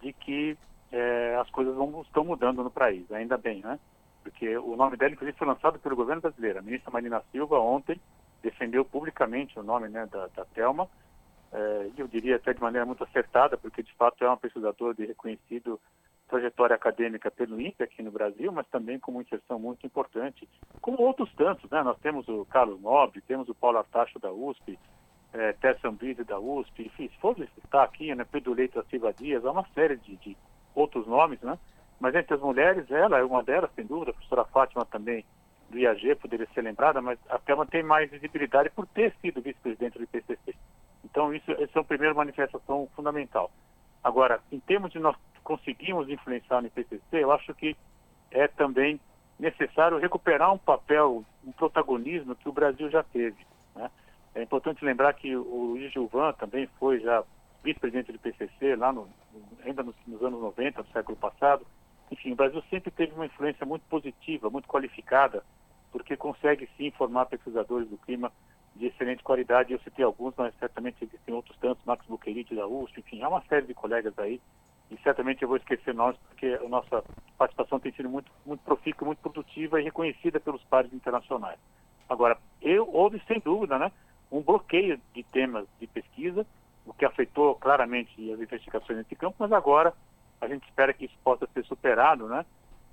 de 0.00 0.12
que 0.12 0.56
é, 0.92 1.36
as 1.40 1.50
coisas 1.50 1.74
vão, 1.74 2.02
estão 2.02 2.24
mudando 2.24 2.62
no 2.62 2.70
país, 2.70 3.10
ainda 3.10 3.36
bem, 3.36 3.60
né? 3.60 3.78
Porque 4.22 4.56
o 4.56 4.76
nome 4.76 4.96
dela, 4.96 5.12
inclusive, 5.12 5.36
foi 5.36 5.46
lançado 5.46 5.78
pelo 5.78 5.96
governo 5.96 6.22
brasileiro. 6.22 6.58
A 6.58 6.62
ministra 6.62 6.90
Marina 6.90 7.22
Silva, 7.30 7.58
ontem, 7.58 8.00
defendeu 8.42 8.84
publicamente 8.84 9.58
o 9.58 9.62
nome 9.62 9.88
né, 9.88 10.06
da, 10.06 10.26
da 10.28 10.44
Thelma, 10.46 10.88
eh, 11.52 11.90
eu 11.96 12.08
diria 12.08 12.36
até 12.36 12.52
de 12.52 12.60
maneira 12.60 12.86
muito 12.86 13.04
acertada, 13.04 13.56
porque, 13.56 13.82
de 13.82 13.92
fato, 13.94 14.24
é 14.24 14.28
uma 14.28 14.36
pesquisadora 14.36 14.94
de 14.94 15.04
reconhecido 15.04 15.78
trajetória 16.28 16.74
acadêmica 16.74 17.30
pelo 17.30 17.60
INPE 17.60 17.82
aqui 17.82 18.02
no 18.02 18.10
Brasil, 18.10 18.50
mas 18.50 18.66
também 18.68 18.98
com 18.98 19.12
uma 19.12 19.20
inserção 19.20 19.58
muito 19.58 19.84
importante, 19.86 20.48
como 20.80 21.02
outros 21.02 21.30
tantos, 21.34 21.70
né? 21.70 21.82
Nós 21.82 21.98
temos 21.98 22.26
o 22.26 22.46
Carlos 22.46 22.80
Nobre, 22.80 23.20
temos 23.20 23.50
o 23.50 23.54
Paulo 23.54 23.76
Artacho 23.76 24.18
da 24.18 24.32
USP, 24.32 24.78
é, 25.34 25.52
Tessa 25.52 25.88
Ambride 25.88 26.24
da 26.24 26.38
USP, 26.38 26.86
enfim, 26.86 27.08
se 27.08 27.20
for 27.20 27.36
citar 27.36 27.84
aqui, 27.84 28.14
né, 28.14 28.24
Pedro 28.24 28.54
Leite 28.54 28.74
da 28.74 28.84
Silva 28.84 29.12
Dias, 29.12 29.44
há 29.44 29.50
uma 29.50 29.66
série 29.74 29.96
de, 29.96 30.16
de 30.16 30.36
outros 30.74 31.06
nomes, 31.06 31.40
né? 31.42 31.58
Mas 32.02 32.16
entre 32.16 32.34
as 32.34 32.40
mulheres, 32.40 32.90
ela 32.90 33.20
é 33.20 33.22
uma 33.22 33.44
delas, 33.44 33.70
sem 33.76 33.86
dúvida, 33.86 34.10
a 34.10 34.14
professora 34.14 34.44
Fátima 34.46 34.84
também, 34.84 35.24
do 35.70 35.78
IAG, 35.78 36.16
poderia 36.16 36.48
ser 36.52 36.62
lembrada, 36.62 37.00
mas 37.00 37.16
a 37.30 37.38
Thelma 37.38 37.64
tem 37.64 37.84
mais 37.84 38.10
visibilidade 38.10 38.70
por 38.70 38.88
ter 38.88 39.14
sido 39.22 39.40
vice-presidente 39.40 39.98
do 39.98 40.02
IPCC. 40.02 40.52
Então, 41.04 41.32
isso, 41.32 41.52
é 41.52 41.68
a 41.72 41.84
primeira 41.84 42.12
manifestação 42.12 42.88
fundamental. 42.96 43.52
Agora, 44.02 44.40
em 44.50 44.58
termos 44.58 44.90
de 44.90 44.98
nós 44.98 45.16
conseguirmos 45.44 46.08
influenciar 46.08 46.60
no 46.60 46.66
IPCC, 46.66 47.02
eu 47.12 47.30
acho 47.30 47.54
que 47.54 47.76
é 48.32 48.48
também 48.48 48.98
necessário 49.38 49.98
recuperar 49.98 50.52
um 50.52 50.58
papel, 50.58 51.24
um 51.46 51.52
protagonismo 51.52 52.34
que 52.34 52.48
o 52.48 52.52
Brasil 52.52 52.90
já 52.90 53.04
teve. 53.04 53.46
Né? 53.76 53.88
É 54.34 54.42
importante 54.42 54.84
lembrar 54.84 55.12
que 55.14 55.36
o 55.36 55.66
Luiz 55.66 55.92
Gilvan 55.92 56.32
também 56.32 56.68
foi 56.80 56.98
já 56.98 57.22
vice-presidente 57.62 58.10
do 58.10 58.16
IPCC, 58.16 58.74
lá 58.74 58.92
no, 58.92 59.08
ainda 59.64 59.84
nos, 59.84 59.94
nos 60.04 60.20
anos 60.20 60.40
90 60.40 60.82
do 60.82 60.90
século 60.90 61.16
passado, 61.16 61.64
enfim, 62.12 62.32
o 62.32 62.36
Brasil 62.36 62.62
sempre 62.68 62.90
teve 62.90 63.14
uma 63.14 63.24
influência 63.24 63.64
muito 63.64 63.84
positiva, 63.88 64.50
muito 64.50 64.68
qualificada, 64.68 65.42
porque 65.90 66.14
consegue 66.14 66.68
sim 66.76 66.90
formar 66.90 67.24
pesquisadores 67.24 67.88
do 67.88 67.96
clima 67.96 68.30
de 68.76 68.86
excelente 68.86 69.22
qualidade. 69.22 69.72
Eu 69.72 69.80
citei 69.80 70.04
alguns, 70.04 70.34
mas 70.36 70.54
certamente 70.58 71.02
existem 71.02 71.34
outros 71.34 71.56
tantos, 71.58 71.82
Max 71.86 72.04
Buquerite 72.06 72.54
da 72.54 72.66
USP, 72.66 73.00
enfim, 73.00 73.22
há 73.22 73.28
uma 73.28 73.42
série 73.46 73.66
de 73.66 73.72
colegas 73.72 74.12
aí, 74.18 74.40
e 74.90 74.98
certamente 74.98 75.40
eu 75.40 75.48
vou 75.48 75.56
esquecer 75.56 75.94
nós, 75.94 76.14
porque 76.28 76.46
a 76.46 76.68
nossa 76.68 77.02
participação 77.38 77.80
tem 77.80 77.92
sido 77.92 78.10
muito, 78.10 78.30
muito 78.44 78.62
profícua, 78.62 79.06
muito 79.06 79.20
produtiva 79.20 79.80
e 79.80 79.84
reconhecida 79.84 80.38
pelos 80.38 80.62
pares 80.64 80.92
internacionais. 80.92 81.58
Agora, 82.10 82.36
eu, 82.60 82.86
houve 82.92 83.22
sem 83.26 83.40
dúvida, 83.40 83.78
né, 83.78 83.90
um 84.30 84.42
bloqueio 84.42 85.00
de 85.14 85.22
temas 85.24 85.66
de 85.80 85.86
pesquisa, 85.86 86.46
o 86.84 86.92
que 86.92 87.06
afetou 87.06 87.54
claramente 87.54 88.12
as 88.32 88.40
investigações 88.40 88.98
nesse 88.98 89.16
campo, 89.16 89.36
mas 89.38 89.50
agora 89.50 89.94
a 90.42 90.48
gente 90.48 90.64
espera 90.64 90.92
que 90.92 91.04
isso 91.04 91.14
possa 91.22 91.46
ser 91.54 91.64
superado, 91.64 92.26
né? 92.26 92.44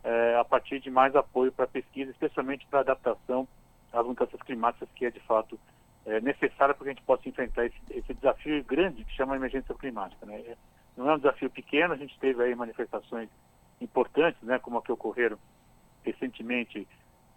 É, 0.03 0.33
é, 0.33 0.39
a 0.39 0.45
partir 0.45 0.79
de 0.79 0.89
mais 0.89 1.15
apoio 1.15 1.51
para 1.51 1.67
pesquisa, 1.67 2.11
especialmente 2.11 2.65
para 2.67 2.81
adaptação 2.81 3.47
às 3.91 4.05
mudanças 4.05 4.39
climáticas, 4.43 4.87
que 4.95 5.05
é 5.05 5.11
de 5.11 5.19
fato 5.21 5.59
é, 6.05 6.21
necessária 6.21 6.73
para 6.73 6.83
que 6.83 6.89
a 6.89 6.93
gente 6.93 7.03
possa 7.03 7.27
enfrentar 7.27 7.65
esse, 7.65 7.75
esse, 7.89 8.13
desafio 8.13 8.63
grande 8.63 9.03
que 9.03 9.13
chama 9.13 9.35
emergência 9.35 9.73
climática. 9.75 10.25
Né? 10.25 10.55
Não 10.95 11.09
é 11.09 11.15
um 11.15 11.17
desafio 11.17 11.49
pequeno, 11.49 11.93
a 11.93 11.97
gente 11.97 12.17
teve 12.19 12.41
aí 12.43 12.55
manifestações 12.55 13.29
importantes, 13.81 14.41
né, 14.43 14.59
como 14.59 14.77
a 14.77 14.81
que 14.81 14.91
ocorreram 14.91 15.37
recentemente, 16.03 16.87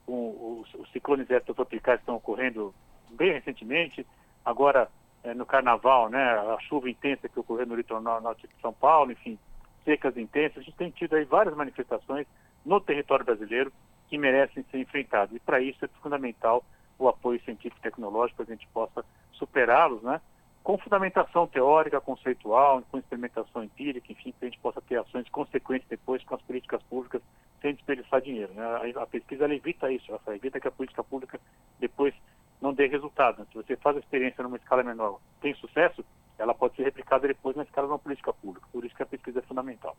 com 0.04 0.60
os, 0.60 0.74
os 0.74 0.90
ciclones 0.92 1.30
extratropicais 1.30 2.00
estão 2.00 2.16
ocorrendo 2.16 2.74
bem 3.10 3.32
recentemente, 3.32 4.06
agora 4.44 4.88
é, 5.22 5.32
no 5.32 5.46
carnaval, 5.46 6.08
né, 6.08 6.22
a 6.22 6.58
chuva 6.60 6.90
intensa 6.90 7.28
que 7.28 7.38
ocorreu 7.38 7.66
no 7.66 7.76
litoral 7.76 8.20
norte 8.20 8.46
de 8.46 8.60
São 8.60 8.72
Paulo, 8.72 9.12
enfim, 9.12 9.38
secas 9.84 10.16
intensas, 10.16 10.58
a 10.58 10.62
gente 10.62 10.76
tem 10.76 10.90
tido 10.90 11.14
aí 11.14 11.24
várias 11.24 11.54
manifestações 11.54 12.26
no 12.64 12.80
território 12.80 13.24
brasileiro 13.24 13.72
que 14.08 14.18
merecem 14.18 14.64
ser 14.70 14.78
enfrentadas. 14.78 15.34
E 15.34 15.40
para 15.40 15.60
isso 15.60 15.84
é 15.84 15.88
fundamental 16.02 16.64
o 16.98 17.08
apoio 17.08 17.42
científico 17.42 17.78
e 17.80 17.82
tecnológico 17.82 18.36
para 18.36 18.46
que 18.46 18.52
a 18.52 18.54
gente 18.54 18.68
possa 18.68 19.04
superá-los, 19.32 20.02
né? 20.02 20.20
Com 20.62 20.78
fundamentação 20.78 21.46
teórica, 21.48 22.00
conceitual, 22.00 22.82
com 22.90 22.98
experimentação 22.98 23.64
empírica, 23.64 24.12
enfim, 24.12 24.32
que 24.38 24.44
a 24.44 24.48
gente 24.48 24.60
possa 24.60 24.80
ter 24.80 24.96
ações 24.96 25.28
consequentes 25.28 25.88
depois 25.88 26.22
com 26.22 26.36
as 26.36 26.42
políticas 26.42 26.80
públicas 26.84 27.20
sem 27.60 27.74
desperdiçar 27.74 28.20
dinheiro. 28.20 28.52
Né? 28.54 28.62
A, 28.96 29.02
a 29.02 29.06
pesquisa 29.06 29.52
evita 29.52 29.90
isso, 29.90 30.12
ela 30.12 30.36
evita 30.36 30.60
que 30.60 30.68
a 30.68 30.70
política 30.70 31.02
pública 31.02 31.40
depois 31.80 32.14
não 32.60 32.72
dê 32.72 32.86
resultado. 32.86 33.40
Né? 33.40 33.46
Se 33.50 33.56
você 33.56 33.76
faz 33.76 33.96
a 33.96 34.00
experiência 34.00 34.44
numa 34.44 34.56
escala 34.56 34.84
menor, 34.84 35.18
tem 35.40 35.52
sucesso, 35.54 36.04
ela 36.38 36.54
pode 36.54 36.76
ser 36.76 36.84
replicada 36.84 37.26
depois 37.26 37.56
na 37.56 37.64
escala 37.64 37.88
de 37.88 37.92
uma 37.92 37.98
política 37.98 38.32
pública. 38.32 38.66
Que 39.02 39.04
a 39.04 39.06
pesquisa 39.06 39.40
é 39.40 39.42
fundamental. 39.42 39.96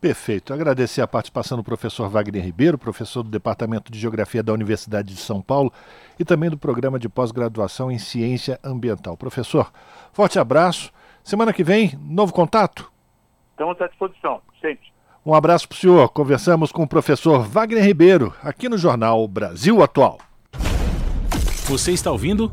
Perfeito. 0.00 0.54
Agradecer 0.54 1.02
a 1.02 1.08
participação 1.08 1.58
do 1.58 1.64
professor 1.64 2.08
Wagner 2.08 2.44
Ribeiro, 2.44 2.78
professor 2.78 3.22
do 3.22 3.28
Departamento 3.28 3.90
de 3.90 3.98
Geografia 3.98 4.42
da 4.42 4.52
Universidade 4.52 5.12
de 5.12 5.20
São 5.20 5.42
Paulo 5.42 5.72
e 6.18 6.24
também 6.24 6.50
do 6.50 6.56
Programa 6.56 6.98
de 6.98 7.08
Pós-Graduação 7.08 7.90
em 7.90 7.98
Ciência 7.98 8.60
Ambiental. 8.62 9.16
Professor, 9.16 9.72
forte 10.12 10.38
abraço. 10.38 10.92
Semana 11.24 11.52
que 11.52 11.64
vem, 11.64 11.98
novo 12.00 12.32
contato? 12.32 12.92
Estamos 13.50 13.80
à 13.80 13.88
disposição, 13.88 14.40
sempre. 14.60 14.86
Um 15.26 15.34
abraço 15.34 15.66
para 15.66 15.76
o 15.76 15.78
senhor. 15.78 16.08
Conversamos 16.10 16.70
com 16.70 16.84
o 16.84 16.88
professor 16.88 17.42
Wagner 17.42 17.82
Ribeiro, 17.82 18.32
aqui 18.42 18.68
no 18.68 18.78
Jornal 18.78 19.26
Brasil 19.26 19.82
Atual. 19.82 20.18
Você 21.66 21.92
está 21.92 22.12
ouvindo? 22.12 22.52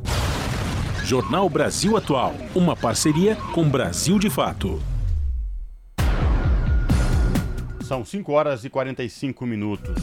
Jornal 1.03 1.49
Brasil 1.49 1.97
Atual, 1.97 2.33
uma 2.55 2.75
parceria 2.75 3.35
com 3.53 3.69
Brasil 3.69 4.17
de 4.17 4.29
Fato. 4.29 4.79
São 7.91 8.05
5 8.05 8.31
horas 8.31 8.63
e 8.63 8.69
45 8.69 9.45
minutos. 9.45 9.97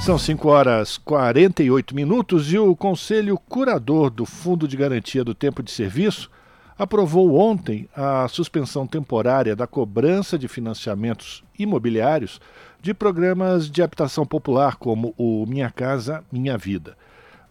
São 0.00 0.18
5 0.18 0.48
horas 0.48 0.96
48 0.96 1.94
minutos 1.94 2.50
e 2.50 2.58
o 2.58 2.74
Conselho 2.74 3.36
Curador 3.36 4.08
do 4.08 4.24
Fundo 4.24 4.66
de 4.66 4.74
Garantia 4.74 5.22
do 5.22 5.34
Tempo 5.34 5.62
de 5.62 5.70
Serviço 5.70 6.30
aprovou 6.78 7.34
ontem 7.38 7.86
a 7.94 8.26
suspensão 8.26 8.86
temporária 8.86 9.54
da 9.54 9.66
cobrança 9.66 10.38
de 10.38 10.48
financiamentos 10.48 11.44
imobiliários 11.58 12.40
de 12.80 12.94
programas 12.94 13.70
de 13.70 13.82
habitação 13.82 14.24
popular, 14.24 14.76
como 14.76 15.14
o 15.18 15.44
Minha 15.46 15.70
Casa 15.70 16.24
Minha 16.32 16.56
Vida. 16.56 16.96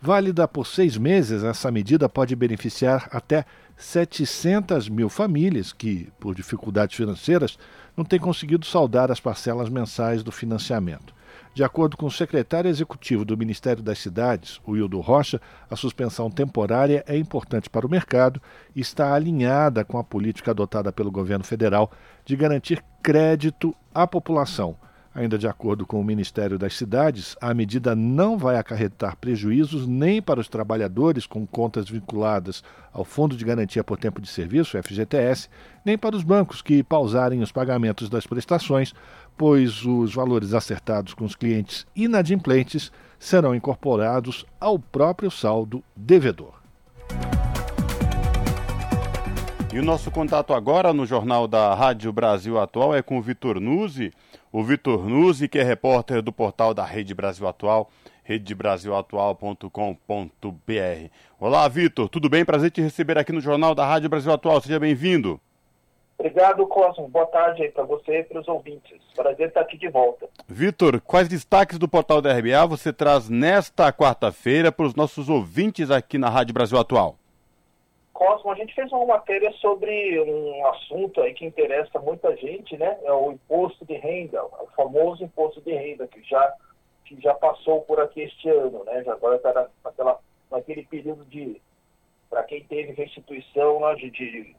Válida 0.02 0.48
por 0.48 0.66
seis 0.66 0.98
meses, 0.98 1.44
essa 1.44 1.70
medida 1.70 2.10
pode 2.10 2.36
beneficiar 2.36 3.08
até 3.12 3.46
700 3.78 4.90
mil 4.90 5.08
famílias 5.08 5.72
que, 5.72 6.10
por 6.20 6.34
dificuldades 6.34 6.98
financeiras, 6.98 7.60
não 7.96 8.04
têm 8.04 8.20
conseguido 8.20 8.66
saldar 8.66 9.12
as 9.12 9.20
parcelas 9.20 9.70
mensais 9.70 10.24
do 10.24 10.32
financiamento. 10.32 11.19
De 11.54 11.64
acordo 11.64 11.98
com 11.98 12.06
o 12.06 12.12
secretário 12.12 12.70
executivo 12.70 13.26
do 13.26 13.38
Ministério 13.38 13.84
das 13.84 14.00
Cidades, 14.00 14.62
o 14.66 14.78
Hildo 14.78 15.00
Rocha, 15.00 15.42
a 15.70 15.76
suspensão 15.76 16.30
temporária 16.30 17.04
é 17.08 17.18
importante 17.18 17.70
para 17.70 17.86
o 17.86 17.90
mercado 17.90 18.42
e 18.76 18.80
está 18.80 19.14
alinhada 19.14 19.84
com 19.84 19.98
a 19.98 20.04
política 20.04 20.52
adotada 20.52 20.92
pelo 20.92 21.12
governo 21.12 21.44
federal 21.44 21.92
de 22.24 22.36
garantir 22.36 22.84
crédito 23.02 23.76
à 23.94 24.06
população. 24.06 24.78
Ainda 25.14 25.40
de 25.40 25.48
acordo 25.48 25.88
com 25.88 26.00
o 26.00 26.04
Ministério 26.04 26.58
das 26.58 26.78
Cidades, 26.78 27.36
a 27.42 27.52
medida 27.52 27.96
não 27.96 28.38
vai 28.38 28.58
acarretar 28.58 29.18
prejuízos 29.18 29.88
nem 29.88 30.22
para 30.22 30.40
os 30.40 30.48
trabalhadores 30.48 31.26
com 31.26 31.48
contas 31.48 31.90
vinculadas 31.90 32.64
ao 32.94 33.04
Fundo 33.04 33.36
de 33.36 33.44
Garantia 33.44 33.84
por 33.84 33.98
Tempo 33.98 34.22
de 34.22 34.30
Serviço, 34.30 34.82
FGTS, 34.82 35.50
nem 35.84 35.98
para 35.98 36.16
os 36.16 36.24
bancos 36.24 36.62
que 36.62 36.84
pausarem 36.84 37.42
os 37.42 37.52
pagamentos 37.52 38.08
das 38.08 38.28
prestações, 38.28 38.94
pois 39.40 39.84
os 39.86 40.14
valores 40.14 40.54
acertados 40.54 41.14
com 41.14 41.24
os 41.24 41.34
clientes 41.34 41.88
inadimplentes 41.96 42.92
serão 43.18 43.56
incorporados 43.56 44.46
ao 44.60 44.78
próprio 44.78 45.32
saldo 45.32 45.82
devedor. 45.96 46.60
E 49.72 49.80
o 49.80 49.84
nosso 49.84 50.12
contato 50.12 50.54
agora 50.54 50.92
no 50.92 51.06
Jornal 51.06 51.48
da 51.48 51.74
Rádio 51.74 52.12
Brasil 52.12 52.60
Atual 52.60 52.94
é 52.94 53.02
com 53.02 53.18
o 53.18 53.22
Vitor 53.22 53.62
Nuzzi. 53.62 54.12
O 54.52 54.62
Vitor 54.62 55.08
Nuzzi, 55.08 55.48
que 55.48 55.58
é 55.58 55.64
repórter 55.64 56.22
do 56.22 56.34
portal 56.34 56.74
da 56.74 56.84
Rede 56.84 57.14
Brasil 57.14 57.48
Atual, 57.48 57.90
redebrasilatual.com.br. 58.24 61.10
Olá, 61.40 61.66
Vitor, 61.70 62.10
tudo 62.10 62.30
bem? 62.30 62.44
Prazer 62.44 62.72
te 62.72 62.82
receber 62.82 63.18
aqui 63.18 63.32
no 63.32 63.40
Jornal 63.40 63.74
da 63.74 63.86
Rádio 63.86 64.10
Brasil 64.10 64.34
Atual. 64.34 64.60
Seja 64.60 64.82
bem-vindo. 64.82 65.40
Obrigado, 66.20 66.68
Cosmo. 66.68 67.08
Boa 67.08 67.26
tarde 67.28 67.64
aí 67.64 67.72
para 67.72 67.86
você 67.86 68.20
e 68.20 68.24
para 68.26 68.42
os 68.42 68.48
ouvintes. 68.50 69.02
Prazer 69.16 69.48
estar 69.48 69.62
aqui 69.62 69.78
de 69.78 69.88
volta. 69.88 70.28
Vitor, 70.50 71.00
quais 71.00 71.30
destaques 71.30 71.80
do 71.80 71.88
portal 71.88 72.22
da 72.22 72.34
RBA 72.34 72.68
você 72.68 72.92
traz 72.92 73.30
nesta 73.30 73.94
quarta-feira 73.94 74.70
para 74.70 74.86
os 74.86 74.96
nossos 74.96 75.30
ouvintes 75.30 75.90
aqui 75.90 76.18
na 76.18 76.30
Rádio 76.30 76.54
Brasil 76.54 76.78
Atual? 76.78 77.16
Cosmo, 78.12 78.52
a 78.52 78.56
gente 78.56 78.76
fez 78.76 78.92
uma 78.92 79.06
matéria 79.06 79.50
sobre 79.62 80.20
um 80.20 80.68
assunto 80.68 81.22
aí 81.22 81.34
que 81.34 81.46
interessa 81.46 81.98
muita 82.00 82.36
gente, 82.36 82.76
né? 82.76 82.98
É 83.04 83.14
o 83.14 83.32
imposto 83.32 83.86
de 83.86 83.94
renda, 83.94 84.44
o 84.44 84.68
famoso 84.76 85.24
imposto 85.24 85.62
de 85.62 85.72
renda 85.72 86.06
que 86.06 86.22
já 86.24 86.54
que 87.06 87.20
já 87.22 87.34
passou 87.34 87.82
por 87.84 87.98
aqui 87.98 88.24
este 88.24 88.50
ano, 88.50 88.84
né? 88.84 89.06
Já 89.06 89.14
agora 89.14 89.38
está 89.38 89.70
naquele 90.52 90.84
período 90.84 91.24
de 91.24 91.62
para 92.30 92.44
quem 92.44 92.62
teve 92.66 92.92
restituição 92.92 93.80
né, 93.80 93.96
de, 93.96 94.12
de 94.12 94.56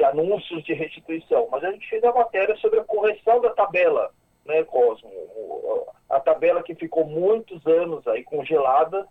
de 0.00 0.04
anúncios 0.04 0.64
de 0.64 0.72
restituição, 0.72 1.46
mas 1.52 1.62
a 1.62 1.70
gente 1.70 1.86
fez 1.86 2.02
a 2.04 2.12
matéria 2.12 2.56
sobre 2.56 2.80
a 2.80 2.84
correção 2.84 3.38
da 3.38 3.50
tabela, 3.50 4.10
né, 4.46 4.64
Cosmo? 4.64 5.10
A 6.08 6.18
tabela 6.18 6.62
que 6.62 6.74
ficou 6.74 7.04
muitos 7.04 7.66
anos 7.66 8.06
aí 8.08 8.24
congelada 8.24 9.06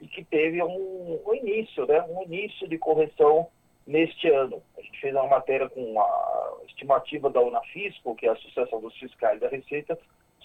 e 0.00 0.08
que 0.08 0.24
teve 0.24 0.60
um, 0.60 1.20
um 1.24 1.34
início, 1.34 1.86
né, 1.86 2.02
um 2.08 2.24
início 2.24 2.66
de 2.66 2.76
correção 2.76 3.46
neste 3.86 4.28
ano. 4.28 4.60
A 4.76 4.82
gente 4.82 5.00
fez 5.00 5.14
uma 5.14 5.28
matéria 5.28 5.68
com 5.68 6.00
a 6.00 6.56
estimativa 6.66 7.30
da 7.30 7.40
Unafisco, 7.40 8.16
que 8.16 8.26
é 8.26 8.30
a 8.30 8.32
Associação 8.32 8.80
dos 8.80 8.96
Fiscais 8.98 9.38
da 9.38 9.48
Receita, 9.48 9.96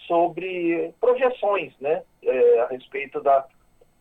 sobre 0.05 0.93
projeções, 0.99 1.73
né, 1.79 2.03
é, 2.21 2.59
a 2.59 2.67
respeito 2.67 3.19
da, 3.19 3.47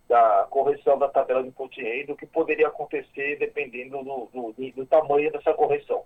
da 0.09 0.47
correção 0.51 0.99
da 0.99 1.09
tabela 1.09 1.43
de 1.43 1.49
imposto 1.49 1.75
de 1.75 1.83
renda, 1.83 2.13
o 2.13 2.17
que 2.17 2.27
poderia 2.27 2.69
acontecer 2.69 3.39
dependendo 3.39 3.99
do, 4.03 4.29
do, 4.33 4.73
do 4.73 4.87
tamanho 4.87 5.33
dessa 5.33 5.53
correção. 5.53 6.03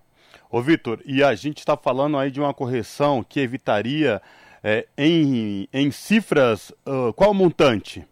Ô 0.49 0.61
Vitor, 0.61 0.99
e 1.05 1.23
a 1.23 1.35
gente 1.35 1.59
está 1.59 1.77
falando 1.77 2.17
aí 2.17 2.31
de 2.31 2.39
uma 2.39 2.53
correção 2.53 3.23
que 3.23 3.39
evitaria 3.39 4.21
é, 4.63 4.87
em, 4.97 5.67
em 5.73 5.91
cifras, 5.91 6.71
uh, 6.85 7.13
qual 7.15 7.33
montante? 7.33 8.07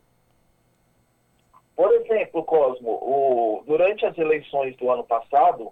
Por 1.75 1.91
exemplo, 1.93 2.43
Cosmo, 2.43 2.91
o, 2.91 3.63
durante 3.65 4.05
as 4.05 4.17
eleições 4.17 4.75
do 4.77 4.91
ano 4.91 5.03
passado, 5.03 5.71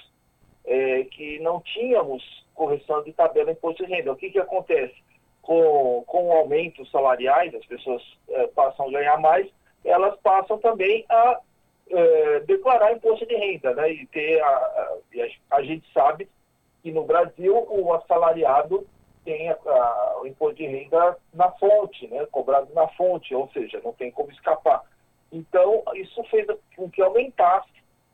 é, 0.64 1.04
que 1.04 1.38
não 1.40 1.60
tínhamos 1.60 2.42
correção 2.54 3.02
de 3.02 3.12
tabela 3.12 3.52
imposto 3.52 3.84
de 3.84 3.92
renda. 3.92 4.12
O 4.12 4.16
que, 4.16 4.30
que 4.30 4.38
acontece? 4.38 4.94
Com, 5.42 6.02
com 6.06 6.28
o 6.28 6.32
aumento 6.32 6.86
salariais, 6.86 7.54
as 7.54 7.66
pessoas 7.66 8.02
é, 8.30 8.46
passam 8.48 8.88
a 8.88 8.92
ganhar 8.92 9.18
mais, 9.18 9.46
elas 9.84 10.18
passam 10.20 10.58
também 10.58 11.04
a 11.10 11.38
é, 11.90 12.40
declarar 12.40 12.92
imposto 12.92 13.26
de 13.26 13.34
renda, 13.34 13.74
né? 13.74 13.92
E 13.92 14.06
ter 14.06 14.40
a, 14.40 14.48
a, 14.48 14.98
a, 15.56 15.62
gente 15.62 15.90
sabe 15.92 16.28
que 16.82 16.90
no 16.90 17.04
Brasil 17.04 17.66
o 17.68 17.92
assalariado 17.94 18.86
tem 19.24 19.50
a, 19.50 20.16
o 20.20 20.26
imposto 20.26 20.56
de 20.56 20.66
renda 20.66 21.16
na 21.32 21.50
fonte, 21.52 22.06
né? 22.08 22.26
Cobrado 22.26 22.72
na 22.74 22.88
fonte, 22.88 23.34
ou 23.34 23.48
seja, 23.52 23.80
não 23.84 23.92
tem 23.92 24.10
como 24.10 24.30
escapar. 24.30 24.82
Então, 25.32 25.82
isso 25.94 26.22
fez 26.24 26.46
com 26.76 26.90
que 26.90 27.02
aumentasse 27.02 27.68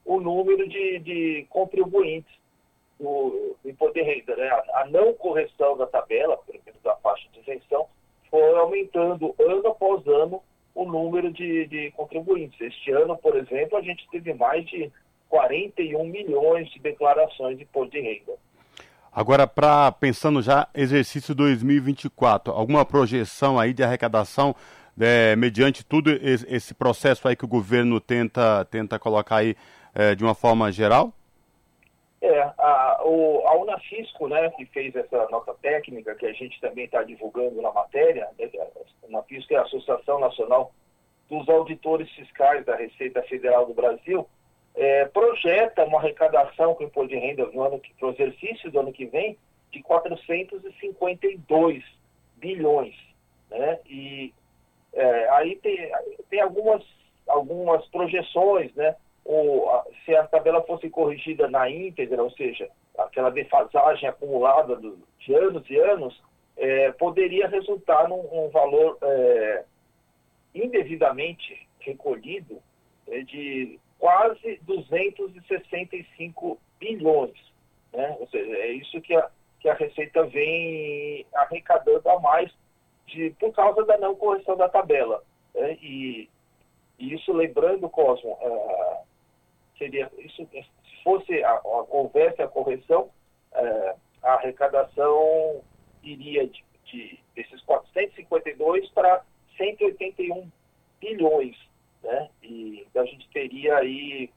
o 0.05 0.21
número 0.21 0.69
de, 0.69 0.99
de 1.01 1.47
contribuintes 1.51 2.33
no 2.99 3.57
imposto 3.65 3.95
de 3.95 4.03
renda, 4.03 4.37
né? 4.37 4.49
A, 4.75 4.87
não 4.87 5.15
correção 5.15 5.77
da 5.77 5.87
tabela, 5.87 6.37
pelo 6.39 6.61
menos 6.65 6.81
da 6.83 6.97
faixa 6.97 7.29
de 7.33 7.41
isenção, 7.41 7.87
foi 8.31 8.59
aumentando 8.59 9.35
ano 9.39 9.69
após 9.69 10.07
ano 10.07 10.43
o 10.81 10.91
número 10.91 11.31
de, 11.31 11.67
de 11.67 11.91
contribuintes. 11.91 12.59
Este 12.59 12.91
ano, 12.91 13.15
por 13.19 13.37
exemplo, 13.37 13.77
a 13.77 13.83
gente 13.83 14.09
teve 14.11 14.33
mais 14.33 14.65
de 14.67 14.91
41 15.29 16.03
milhões 16.05 16.71
de 16.71 16.81
declarações 16.81 17.59
de 17.59 17.65
imposto 17.65 17.93
de 17.93 18.01
renda. 18.01 18.33
Agora, 19.13 19.47
para 19.47 19.93
pensando 19.93 20.41
já 20.41 20.69
exercício 20.75 21.35
2024, 21.35 22.53
alguma 22.53 22.85
projeção 22.87 23.59
aí 23.59 23.75
de 23.75 23.83
arrecadação 23.83 24.55
é, 24.99 25.37
mediante 25.37 25.85
tudo 25.85 26.11
esse 26.11 26.73
processo 26.73 27.29
aí 27.29 27.37
que 27.37 27.45
o 27.45 27.49
governo 27.49 28.01
tenta, 28.01 28.65
tenta 28.65 28.99
colocar 28.99 29.37
aí 29.37 29.57
é, 29.95 30.15
de 30.15 30.25
uma 30.25 30.35
forma 30.35 30.73
geral? 30.73 31.13
É, 32.23 32.43
a, 32.59 33.01
o, 33.03 33.47
a 33.47 33.57
Unafisco, 33.57 34.29
né, 34.29 34.51
que 34.51 34.67
fez 34.67 34.95
essa 34.95 35.27
nota 35.31 35.55
técnica, 35.55 36.15
que 36.15 36.27
a 36.27 36.33
gente 36.33 36.61
também 36.61 36.85
está 36.85 37.03
divulgando 37.03 37.63
na 37.63 37.73
matéria, 37.73 38.29
né, 38.39 38.51
a 39.03 39.07
Unafisco 39.07 39.55
é 39.55 39.57
a 39.57 39.63
Associação 39.63 40.21
Nacional 40.21 40.71
dos 41.31 41.49
Auditores 41.49 42.11
Fiscais 42.11 42.67
da 42.67 42.77
Receita 42.77 43.23
Federal 43.23 43.65
do 43.65 43.73
Brasil, 43.73 44.29
é, 44.75 45.07
projeta 45.07 45.83
uma 45.85 45.99
arrecadação 45.99 46.75
com 46.75 46.85
imposto 46.85 47.09
de 47.09 47.19
renda 47.19 47.47
no 47.47 47.63
ano 47.63 47.81
que, 47.81 47.95
para 47.95 48.09
o 48.09 48.13
exercício 48.13 48.71
do 48.71 48.81
ano 48.81 48.93
que 48.93 49.07
vem 49.07 49.39
de 49.73 49.83
452 49.83 51.83
bilhões. 52.37 52.95
Né? 53.49 53.79
E 53.87 54.35
é, 54.93 55.31
aí 55.31 55.57
tem, 55.57 55.91
tem 56.29 56.41
algumas, 56.41 56.85
algumas 57.27 57.83
projeções, 57.89 58.75
né? 58.75 58.95
Ou 59.25 59.71
se 60.05 60.15
a 60.15 60.27
tabela 60.27 60.63
fosse 60.63 60.89
corrigida 60.91 61.49
na 61.49 61.69
íntegra, 61.71 62.23
ou 62.23 62.31
seja, 62.33 62.69
aquela 62.99 63.31
defasagem 63.31 64.09
acumulada 64.09 64.77
do, 64.77 64.99
de 65.19 65.35
anos 65.35 65.69
e 65.69 65.77
anos, 65.77 66.21
é, 66.57 66.93
poderia 66.93 67.49
resultar 67.49 68.09
num, 68.09 68.49
valor 68.51 68.99
é, 69.03 69.65
indevidamente 70.55 71.67
recolhido 71.81 72.61
é, 73.09 73.21
de 73.23 73.79
quase 73.99 74.61
265 74.63 76.59
bilhões. 76.79 77.39
Né? 77.93 78.17
Ou 78.19 78.27
seja, 78.29 78.57
é 78.57 78.73
isso 78.73 79.01
que 79.01 79.15
a, 79.15 79.31
que 79.61 79.69
a 79.69 79.75
Receita 79.75 80.25
vem 80.25 81.27
arrecadando 81.35 82.09
a 82.09 82.19
mais 82.21 82.53
de, 83.07 83.31
por 83.39 83.53
causa 83.53 83.85
da 83.85 83.99
não 83.99 84.15
correção 84.15 84.57
da 84.57 84.69
tabela. 84.69 85.23
Né? 85.55 85.79
E, 85.81 86.29
e, 86.99 87.15
isso, 87.15 87.33
lembrando, 87.33 87.89
Cosmo, 87.89 88.39
seria 89.81 90.11
isso 90.19 90.47
se 90.53 91.03
fosse 91.03 91.43
a, 91.43 91.53
a, 91.53 91.87
houvesse 91.89 92.43
a 92.43 92.49
correção, 92.49 93.11
é, 93.53 93.95
a 94.23 94.35
arrecadação 94.35 95.63
iria 96.03 96.47
de, 96.47 96.63
de 96.85 97.19
desses 97.35 97.63
452 97.63 98.89
para 98.91 99.25
181 99.57 100.51
bilhões, 101.01 101.57
né? 102.03 102.29
E 102.43 102.87
a 102.95 103.05
gente 103.07 103.29
teria 103.31 103.79
aí 103.79 104.31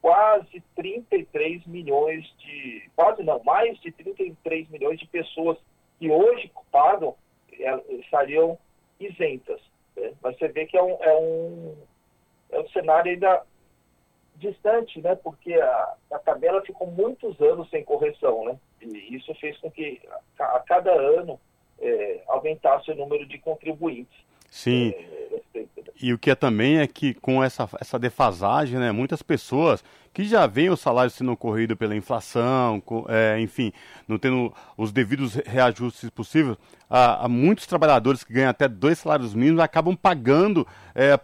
quase 0.00 0.62
33 0.74 1.66
milhões 1.66 2.24
de, 2.38 2.90
quase 2.96 3.22
não, 3.22 3.42
mais 3.44 3.78
de 3.80 3.92
33 3.92 4.68
milhões 4.70 4.98
de 4.98 5.06
pessoas 5.06 5.58
que 5.98 6.10
hoje 6.10 6.50
pagam 6.72 7.14
é, 7.52 7.94
estariam 7.96 8.58
isentas. 8.98 9.60
Né? 9.94 10.12
Mas 10.22 10.38
você 10.38 10.48
vê 10.48 10.64
que 10.64 10.76
é 10.78 10.82
um, 10.82 10.96
é 11.02 11.16
um, 11.16 11.76
é 12.52 12.60
um 12.60 12.68
cenário 12.70 13.12
ainda 13.12 13.44
distante, 14.40 15.00
né? 15.00 15.14
Porque 15.14 15.54
a, 15.54 15.94
a 16.12 16.18
tabela 16.18 16.62
ficou 16.62 16.86
muitos 16.86 17.40
anos 17.40 17.68
sem 17.70 17.84
correção, 17.84 18.44
né? 18.44 18.56
E 18.80 19.14
isso 19.14 19.34
fez 19.36 19.56
com 19.58 19.70
que 19.70 20.00
a, 20.38 20.56
a 20.56 20.60
cada 20.60 20.92
ano 20.92 21.38
é, 21.80 22.20
aumentasse 22.28 22.90
o 22.90 22.96
número 22.96 23.26
de 23.26 23.38
contribuintes. 23.38 24.18
Sim. 24.50 24.92
É, 25.54 25.64
e 26.02 26.12
o 26.12 26.18
que 26.18 26.30
é 26.30 26.34
também 26.34 26.78
é 26.78 26.86
que 26.86 27.12
com 27.14 27.44
essa, 27.44 27.68
essa 27.78 27.98
defasagem, 27.98 28.78
né, 28.78 28.90
muitas 28.90 29.22
pessoas 29.22 29.84
que 30.12 30.24
já 30.24 30.46
veem 30.46 30.70
o 30.70 30.76
salário 30.76 31.10
sendo 31.10 31.36
corrido 31.36 31.76
pela 31.76 31.94
inflação, 31.94 32.80
com, 32.80 33.04
é, 33.08 33.38
enfim, 33.40 33.72
não 34.08 34.18
tendo 34.18 34.52
os 34.76 34.92
devidos 34.92 35.34
reajustes 35.34 36.08
possíveis, 36.10 36.56
há, 36.88 37.24
há, 37.24 37.28
muitos 37.28 37.66
trabalhadores 37.66 38.24
que 38.24 38.32
ganham 38.32 38.50
até 38.50 38.66
dois 38.66 38.98
salários 38.98 39.34
mínimos 39.34 39.60
acabam 39.60 39.94
pagando 39.94 40.66
é, 40.94 41.20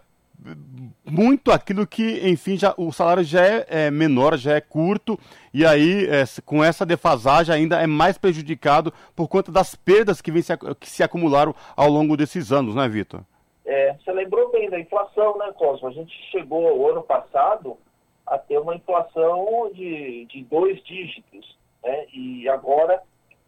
muito 1.05 1.51
aquilo 1.51 1.87
que, 1.87 2.29
enfim, 2.29 2.57
já, 2.57 2.73
o 2.77 2.91
salário 2.91 3.23
já 3.23 3.43
é, 3.43 3.65
é 3.69 3.91
menor, 3.91 4.37
já 4.37 4.55
é 4.55 4.61
curto, 4.61 5.19
e 5.53 5.65
aí, 5.65 6.05
é, 6.05 6.23
com 6.45 6.63
essa 6.63 6.85
defasagem, 6.85 7.53
ainda 7.53 7.81
é 7.81 7.87
mais 7.87 8.17
prejudicado 8.17 8.93
por 9.15 9.27
conta 9.27 9.51
das 9.51 9.75
perdas 9.75 10.21
que, 10.21 10.31
vem 10.31 10.41
se, 10.41 10.53
que 10.79 10.89
se 10.89 11.03
acumularam 11.03 11.55
ao 11.75 11.89
longo 11.89 12.15
desses 12.15 12.51
anos, 12.51 12.75
né, 12.75 12.87
Vitor? 12.87 13.21
É, 13.65 13.93
você 13.93 14.11
lembrou 14.11 14.51
bem 14.51 14.69
da 14.69 14.79
inflação, 14.79 15.37
né, 15.37 15.51
Cosmo? 15.57 15.87
A 15.87 15.91
gente 15.91 16.13
chegou 16.31 16.77
o 16.77 16.89
ano 16.89 17.03
passado 17.03 17.77
a 18.25 18.37
ter 18.37 18.57
uma 18.59 18.75
inflação 18.75 19.71
de, 19.73 20.25
de 20.25 20.43
dois 20.43 20.81
dígitos, 20.83 21.57
né? 21.83 22.05
E 22.13 22.47
agora, 22.49 23.01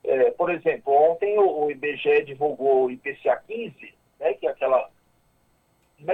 é, 0.03 0.31
por 0.31 0.49
exemplo, 0.49 0.93
ontem 0.93 1.37
o, 1.37 1.65
o 1.65 1.71
IBGE 1.71 2.23
divulgou 2.25 2.85
o 2.85 2.91
IPCA 2.91 3.41
15, 3.47 3.93
né, 4.19 4.33
que 4.33 4.47
é 4.47 4.49
aquela 4.49 4.89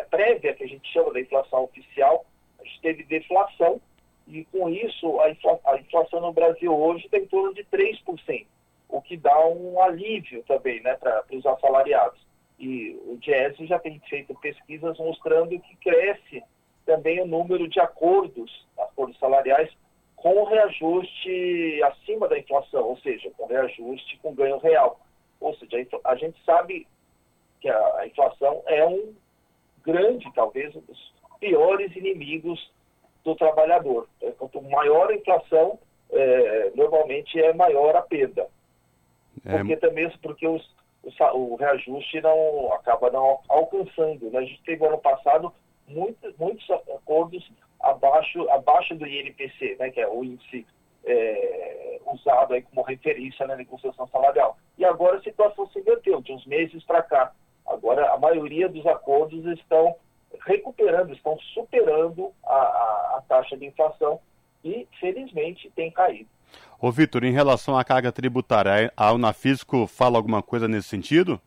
prévia, 0.10 0.54
que 0.54 0.64
a 0.64 0.68
gente 0.68 0.92
chama 0.92 1.14
da 1.14 1.20
inflação 1.20 1.64
oficial, 1.64 2.26
a 2.60 2.64
gente 2.64 2.82
teve 2.82 3.04
deflação, 3.04 3.82
e 4.28 4.44
com 4.46 4.70
isso 4.70 5.20
a, 5.22 5.30
infla, 5.30 5.60
a 5.66 5.78
inflação 5.78 6.20
no 6.20 6.34
Brasil 6.34 6.76
hoje 6.76 7.08
tem 7.10 7.22
em 7.22 7.28
torno 7.28 7.54
de 7.54 7.64
3%, 7.66 8.46
o 8.90 9.02
que 9.02 9.18
dá 9.18 9.48
um 9.48 9.82
alívio 9.82 10.44
também 10.44 10.82
né, 10.82 10.96
para 10.96 11.24
os 11.32 11.46
assalariados. 11.46 12.20
E 12.58 12.98
o 13.06 13.18
Diese 13.18 13.66
já 13.68 13.78
tem 13.78 14.00
feito 14.10 14.34
pesquisas 14.36 14.98
mostrando 14.98 15.60
que 15.60 15.76
cresce 15.78 16.44
também 16.86 17.22
o 17.22 17.28
número 17.28 17.68
de 17.68 17.80
acordos, 17.80 18.66
acordos 18.78 19.18
salariais, 19.20 19.70
com 20.16 20.44
reajuste 20.46 21.84
acima 21.84 22.28
da 22.28 22.40
inflação, 22.40 22.84
ou 22.84 22.98
seja, 23.00 23.30
com 23.38 23.46
reajuste 23.46 24.18
com 24.18 24.34
ganho 24.34 24.58
real. 24.58 25.00
Ou 25.40 25.56
seja, 25.58 25.86
a 26.04 26.16
gente 26.16 26.38
sabe 26.44 26.88
que 27.60 27.70
a 27.70 28.08
inflação 28.08 28.64
é 28.66 28.86
um 28.86 29.14
grande, 29.86 30.32
talvez, 30.34 30.76
um 30.76 30.82
dos 30.82 31.14
piores 31.40 31.96
inimigos 31.96 32.72
do 33.24 33.36
trabalhador. 33.36 34.08
É, 34.22 34.32
quanto 34.32 34.62
maior 34.62 35.10
a 35.10 35.16
inflação, 35.16 35.80
é, 36.12 36.72
normalmente 36.76 37.40
é 37.40 37.54
maior 37.54 37.96
a 37.96 38.02
perda. 38.02 38.48
É... 39.46 39.58
Porque 39.58 39.78
também 39.78 40.10
porque 40.22 40.48
os, 40.48 40.64
o, 41.04 41.38
o, 41.38 41.56
reajuste 41.56 42.22
não 42.22 42.74
acaba 42.74 43.12
não 43.12 43.40
alcançando. 43.50 44.30
Né? 44.30 44.40
A 44.40 44.44
gente 44.44 44.62
teve 44.64 44.86
ano 44.86 44.98
passado 44.98 45.54
muitos, 45.88 46.36
muitos 46.38 46.70
acordos 46.70 47.52
abaixo, 47.80 48.50
abaixo 48.50 48.96
do 48.96 49.06
INPC, 49.06 49.78
né? 49.80 49.90
que 49.92 50.00
é 50.00 50.08
o 50.08 50.24
índice 50.24 50.66
é, 51.06 52.00
usado 52.08 52.54
aí 52.54 52.62
como 52.62 52.82
referência 52.82 53.46
na 53.46 53.56
negociação 53.56 54.08
salarial. 54.08 54.58
E 54.78 54.86
agora 54.86 55.18
a 55.18 55.24
situação 55.24 55.68
se 55.68 55.80
inverteu, 55.80 56.22
de 56.22 56.32
uns 56.32 56.46
meses 56.46 56.84
para 56.84 57.02
cá. 57.04 57.32
Agora, 57.76 58.14
a 58.14 58.18
maioria 58.18 58.70
dos 58.70 58.86
acordos 58.86 59.46
estão 59.46 59.96
recuperando, 60.46 61.14
estão 61.14 61.38
superando 61.54 62.32
a, 62.46 62.56
a, 62.56 63.16
a 63.18 63.24
taxa 63.28 63.58
de 63.58 63.66
inflação 63.66 64.20
e, 64.64 64.88
felizmente, 65.00 65.70
tem 65.76 65.92
caído. 65.92 66.30
Ô, 66.80 66.92
Vitor, 66.92 67.24
em 67.24 67.32
relação 67.32 67.78
à 67.78 67.84
carga 67.84 68.12
tributária, 68.12 68.92
a 68.96 69.12
Unafisco 69.12 69.88
fala 69.88 70.18
alguma 70.18 70.42
coisa 70.42 70.68
nesse 70.68 70.88
sentido? 70.88 71.40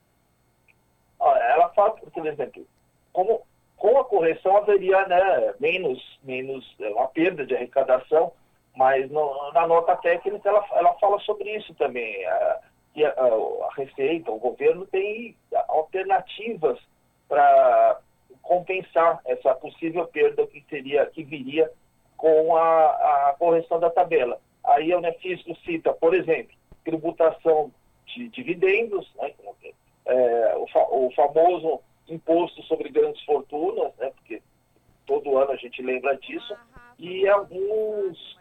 Ela 1.21 1.69
fala, 1.71 1.91
por 1.91 2.27
exemplo, 2.27 2.67
como, 3.13 3.43
com 3.77 3.99
a 3.99 4.05
correção 4.05 4.57
haveria 4.57 5.07
né, 5.07 5.55
menos, 5.59 6.19
menos 6.23 6.77
é, 6.81 6.89
uma 6.91 7.09
perda 7.09 7.45
de 7.45 7.55
arrecadação, 7.55 8.33
mas 8.77 9.11
no, 9.11 9.53
na 9.53 9.67
nota 9.67 9.97
técnica 9.97 10.49
ela, 10.49 10.65
ela 10.73 10.93
fala 10.95 11.19
sobre 11.21 11.57
isso 11.57 11.75
também. 11.75 12.25
A, 12.27 12.61
que 12.99 13.05
a, 13.05 13.11
a 13.11 13.75
Receita, 13.77 14.33
o 14.33 14.41
governo 14.41 14.85
tem 14.87 15.37
alternativas 15.69 16.81
para 17.29 18.01
compensar 18.43 19.21
essa 19.25 19.55
possível 19.55 20.05
perda 20.09 20.47
que 20.49 20.65
seria 20.69 21.07
que 21.07 21.23
viria 21.23 21.71
com 22.17 22.57
a, 22.57 23.29
a 23.29 23.37
correção 23.39 23.79
da 23.79 23.89
tabela. 23.89 24.41
Aí 24.65 24.93
a 24.93 24.99
Unefisco 24.99 25.55
cita, 25.65 25.93
por 25.93 26.13
exemplo, 26.13 26.57
tributação 26.85 27.71
de 28.07 28.29
dividendos, 28.31 29.09
né, 29.15 29.33
é, 30.07 30.57
o, 30.57 30.67
fa 30.67 30.81
o, 30.91 31.13
famoso 31.15 31.81
imposto 32.09 32.63
sobre 32.65 32.89
grandes 32.89 33.23
fortunas, 33.25 33.95
né, 33.97 34.11
porque 34.17 34.43
todo 35.07 35.39
ano 35.39 35.53
a 35.53 35.57
gente 35.57 35.81
lembra 35.83 36.17
disso, 36.17 36.57
e 36.99 37.29
alguns 37.29 38.37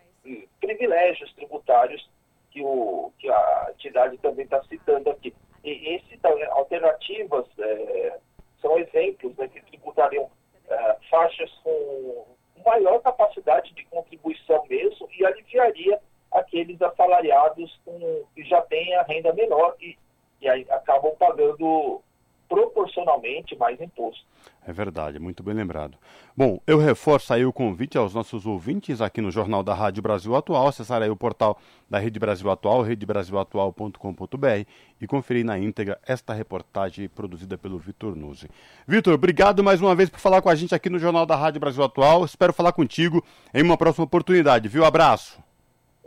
privilégios 0.60 1.32
tributários 1.34 2.10
que, 2.58 2.64
o, 2.64 3.12
que 3.20 3.30
a 3.30 3.68
entidade 3.72 4.18
também 4.18 4.46
está 4.46 4.62
citando 4.64 5.10
aqui. 5.12 5.34
E 5.64 5.96
esses 5.96 6.20
alternativas 6.52 7.46
é, 7.60 8.20
são 8.62 8.78
exemplos 8.80 9.36
né, 9.38 9.48
que 9.48 9.62
tributariam 9.62 10.30
é, 10.68 10.96
faixas 11.10 11.52
com 11.64 12.26
maior 12.66 13.00
capacidade 13.02 13.74
de 13.74 13.86
contribuição 13.86 14.66
mesmo 14.68 15.08
e 15.18 15.26
aliviaria 15.26 16.00
aqueles 16.32 16.82
assalariados 16.82 17.80
com, 17.86 18.24
que 18.34 18.44
já 18.44 18.62
têm 18.64 18.96
a 18.96 19.04
renda 19.04 19.32
menor 19.34 19.76
e, 19.80 19.96
e 20.42 20.50
acabam 20.50 21.16
pagando 21.18 22.02
proporcionalmente 22.48 23.56
mais 23.58 23.80
imposto. 23.82 24.26
É 24.66 24.74
verdade, 24.74 25.18
muito 25.20 25.42
bem 25.44 25.54
lembrado. 25.54 25.98
Bom, 26.36 26.60
eu 26.68 26.78
reforço 26.78 27.34
aí 27.34 27.46
o 27.46 27.54
convite 27.54 27.98
aos 27.98 28.14
nossos 28.14 28.46
ouvintes 28.46 29.02
aqui 29.02 29.22
no 29.22 29.32
Jornal 29.32 29.64
da 29.64 29.74
Rádio 29.74 30.04
Brasil 30.04 30.36
Atual, 30.36 30.68
acessar 30.68 31.02
aí 31.02 31.10
o 31.10 31.16
portal 31.16 31.58
da 31.90 31.98
Rede 32.00 32.20
Brasil 32.20 32.50
Atual, 32.52 32.82
redebrasilatual.com.br 32.82 34.68
e 35.00 35.08
conferir 35.08 35.46
na 35.46 35.58
íntegra 35.58 35.98
esta 36.06 36.34
reportagem 36.34 37.08
produzida 37.08 37.58
pelo 37.58 37.80
Vitor 37.80 38.16
Nuzzi. 38.16 38.50
Vitor, 38.86 39.14
obrigado 39.14 39.64
mais 39.64 39.82
uma 39.82 39.96
vez 39.96 40.10
por 40.10 40.20
falar 40.20 40.42
com 40.42 40.50
a 40.50 40.56
gente 40.56 40.76
aqui 40.76 40.90
no 40.90 41.00
Jornal 41.00 41.26
da 41.26 41.36
Rádio 41.36 41.62
Brasil 41.62 41.84
Atual. 41.84 42.26
Espero 42.26 42.52
falar 42.52 42.74
contigo 42.74 43.24
em 43.54 43.64
uma 43.64 43.78
próxima 43.78 44.06
oportunidade, 44.06 44.68
viu? 44.68 44.84
Abraço. 44.84 45.47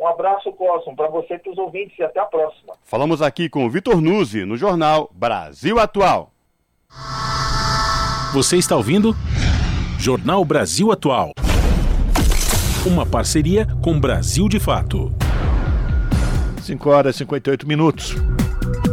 Um 0.01 0.07
abraço, 0.09 0.51
Cosmo, 0.53 0.96
para 0.96 1.09
você 1.09 1.34
e 1.34 1.38
para 1.38 1.53
os 1.53 1.59
ouvintes 1.59 1.98
e 1.98 2.03
até 2.03 2.20
a 2.20 2.24
próxima. 2.24 2.72
Falamos 2.84 3.20
aqui 3.20 3.48
com 3.51 3.66
o 3.66 3.70
Vitor 3.70 4.01
Nuzzi 4.01 4.44
no 4.46 4.57
Jornal 4.57 5.11
Brasil 5.14 5.78
Atual. 5.78 6.32
Você 8.32 8.57
está 8.57 8.76
ouvindo? 8.76 9.14
Jornal 9.98 10.42
Brasil 10.44 10.90
Atual. 10.90 11.32
Uma 12.86 13.05
parceria 13.05 13.66
com 13.82 14.01
Brasil 14.01 14.48
de 14.48 14.59
Fato. 14.59 15.12
5 16.62 16.88
horas 16.88 17.16
e 17.16 17.18
58 17.18 17.66
minutos. 17.68 18.14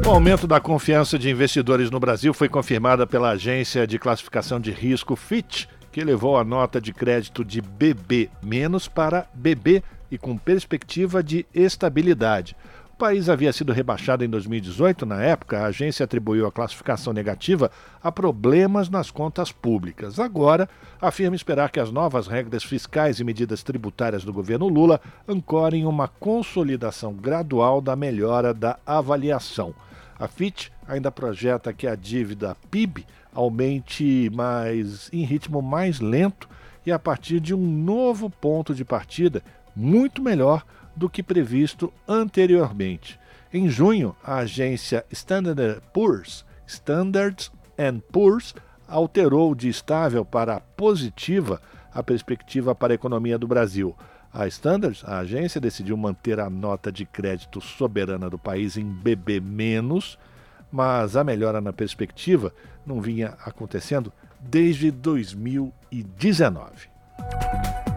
O 0.06 0.10
aumento 0.10 0.46
da 0.46 0.60
confiança 0.60 1.18
de 1.18 1.30
investidores 1.30 1.90
no 1.90 2.00
Brasil 2.02 2.34
foi 2.34 2.50
confirmada 2.50 3.08
pela 3.08 3.30
agência 3.30 3.88
de 3.88 3.98
classificação 3.98 4.60
de 4.60 4.72
risco 4.72 5.16
Fitch, 5.16 5.66
que 5.92 6.02
elevou 6.02 6.38
a 6.38 6.44
nota 6.44 6.82
de 6.82 6.92
crédito 6.94 7.46
de 7.46 7.62
BB- 7.62 8.30
para 8.94 9.26
BB 9.34 9.82
e 10.12 10.18
com 10.18 10.38
perspectiva 10.38 11.22
de 11.24 11.46
estabilidade. 11.54 12.56
O 12.94 12.98
país 12.98 13.30
havia 13.30 13.54
sido 13.54 13.72
rebaixado 13.72 14.26
em 14.26 14.28
2018. 14.28 15.06
Na 15.06 15.22
época, 15.22 15.60
a 15.60 15.66
agência 15.68 16.04
atribuiu 16.04 16.48
a 16.48 16.52
classificação 16.52 17.14
negativa 17.14 17.70
a 18.02 18.12
problemas 18.12 18.90
nas 18.90 19.12
contas 19.12 19.52
públicas. 19.52 20.20
Agora, 20.20 20.68
afirma 21.00 21.36
esperar 21.36 21.70
que 21.70 21.80
as 21.80 21.92
novas 21.92 22.26
regras 22.26 22.64
fiscais 22.64 23.20
e 23.20 23.24
medidas 23.24 23.62
tributárias 23.62 24.24
do 24.24 24.34
governo 24.34 24.68
Lula 24.68 25.00
ancorem 25.28 25.86
uma 25.86 26.08
consolidação 26.08 27.14
gradual 27.14 27.82
da 27.82 27.96
melhora 27.96 28.52
da 28.52 28.80
avaliação. 28.84 29.76
A 30.20 30.28
FIT 30.28 30.72
ainda 30.88 31.12
projeta 31.12 31.72
que 31.72 31.86
a 31.86 31.94
dívida 31.94 32.58
PIB 32.72 33.06
aumente 33.32 34.32
mais 34.34 35.08
em 35.14 35.24
ritmo 35.24 35.62
mais 35.62 36.00
lento 36.00 36.50
e 36.84 36.92
a 36.92 36.98
partir 36.98 37.40
de 37.40 37.54
um 37.54 37.60
novo 37.60 38.28
ponto 38.28 38.74
de 38.74 38.84
partida 38.84 39.44
muito 39.78 40.24
melhor 40.24 40.66
do 40.96 41.08
que 41.08 41.22
previsto 41.22 41.94
anteriormente. 42.08 43.20
Em 43.54 43.70
junho, 43.70 44.16
a 44.24 44.38
agência 44.38 45.06
Standard 45.12 45.80
Poor's, 45.94 46.44
Standards 46.66 47.52
Poor's 48.12 48.56
alterou 48.88 49.54
de 49.54 49.70
estável 49.70 50.26
para 50.26 50.60
positiva 50.60 51.62
a 51.94 52.02
perspectiva 52.02 52.74
para 52.74 52.94
a 52.94 52.96
economia 52.96 53.38
do 53.38 53.48
Brasil. 53.48 53.96
A 54.34 54.48
Standards, 54.48 55.04
a 55.06 55.20
agência, 55.20 55.62
decidiu 55.62 55.96
manter 55.96 56.40
a 56.40 56.50
nota 56.50 56.92
de 56.92 57.06
crédito 57.06 57.62
soberana 57.62 58.30
do 58.30 58.40
país 58.40 58.78
em 58.78 58.86
BB-, 58.86 59.42
mas 60.72 61.16
a 61.16 61.24
melhora 61.24 61.62
na 61.62 61.72
perspectiva 61.72 62.52
não 62.86 63.00
vinha 63.00 63.38
acontecendo 63.46 64.12
desde 64.40 64.90
2019. 64.92 66.90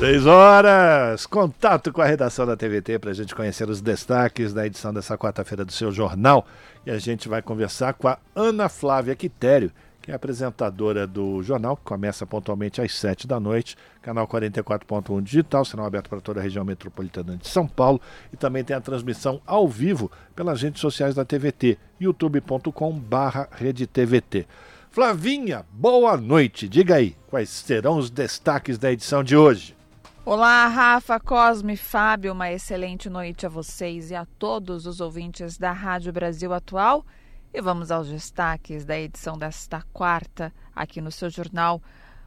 Seis 0.00 0.24
horas! 0.24 1.26
Contato 1.26 1.92
com 1.92 2.00
a 2.00 2.06
redação 2.06 2.46
da 2.46 2.56
TVT 2.56 2.98
para 2.98 3.10
a 3.10 3.12
gente 3.12 3.34
conhecer 3.34 3.68
os 3.68 3.82
destaques 3.82 4.54
da 4.54 4.66
edição 4.66 4.94
dessa 4.94 5.18
quarta-feira 5.18 5.62
do 5.62 5.72
seu 5.72 5.92
jornal. 5.92 6.46
E 6.86 6.90
a 6.90 6.98
gente 6.98 7.28
vai 7.28 7.42
conversar 7.42 7.92
com 7.92 8.08
a 8.08 8.16
Ana 8.34 8.70
Flávia 8.70 9.14
Quitério, 9.14 9.70
que 10.00 10.10
é 10.10 10.14
apresentadora 10.14 11.06
do 11.06 11.42
jornal, 11.42 11.76
que 11.76 11.84
começa 11.84 12.26
pontualmente 12.26 12.80
às 12.80 12.94
sete 12.94 13.26
da 13.26 13.38
noite, 13.38 13.76
canal 14.00 14.26
44.1 14.26 15.22
digital, 15.22 15.62
serão 15.64 15.84
aberto 15.84 16.08
para 16.08 16.20
toda 16.20 16.40
a 16.40 16.42
região 16.42 16.64
metropolitana 16.64 17.36
de 17.36 17.46
São 17.46 17.68
Paulo. 17.68 18.00
E 18.32 18.36
também 18.36 18.64
tem 18.64 18.74
a 18.74 18.80
transmissão 18.80 19.40
ao 19.46 19.68
vivo 19.68 20.10
pelas 20.34 20.62
redes 20.62 20.80
sociais 20.80 21.14
da 21.14 21.24
TVT, 21.24 21.78
youtube.com/redetvt. 22.00 24.48
Flavinha, 24.90 25.64
boa 25.70 26.16
noite. 26.16 26.68
Diga 26.68 26.96
aí, 26.96 27.16
quais 27.28 27.48
serão 27.48 27.98
os 27.98 28.10
destaques 28.10 28.76
da 28.76 28.90
edição 28.90 29.22
de 29.22 29.36
hoje? 29.36 29.76
Olá, 30.24 30.66
Rafa, 30.66 31.18
Cosme, 31.18 31.76
Fábio, 31.76 32.32
uma 32.32 32.52
excelente 32.52 33.08
noite 33.08 33.46
a 33.46 33.48
vocês 33.48 34.10
e 34.10 34.14
a 34.14 34.26
todos 34.38 34.86
os 34.86 35.00
ouvintes 35.00 35.56
da 35.56 35.72
Rádio 35.72 36.12
Brasil 36.12 36.52
Atual. 36.52 37.04
E 37.52 37.60
vamos 37.60 37.90
aos 37.90 38.08
destaques 38.08 38.84
da 38.84 38.96
edição 38.98 39.36
desta 39.36 39.82
quarta, 39.92 40.52
aqui 40.74 41.00
no 41.00 41.10
seu 41.10 41.28
jornal. 41.28 41.82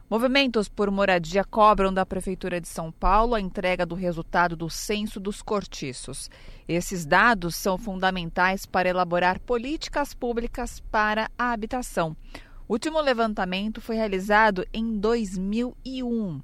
Movimentos 0.08 0.68
por 0.68 0.90
moradia 0.90 1.42
cobram 1.42 1.92
da 1.92 2.04
Prefeitura 2.04 2.60
de 2.60 2.68
São 2.68 2.92
Paulo 2.92 3.34
a 3.34 3.40
entrega 3.40 3.86
do 3.86 3.94
resultado 3.94 4.54
do 4.54 4.68
censo 4.68 5.18
dos 5.18 5.40
cortiços. 5.40 6.30
Esses 6.68 7.06
dados 7.06 7.56
são 7.56 7.78
fundamentais 7.78 8.66
para 8.66 8.90
elaborar 8.90 9.40
políticas 9.40 10.12
públicas 10.12 10.80
para 10.90 11.30
a 11.38 11.52
habitação. 11.52 12.14
O 12.68 12.74
último 12.74 13.00
levantamento 13.00 13.80
foi 13.80 13.96
realizado 13.96 14.66
em 14.74 14.98
2001. 14.98 16.42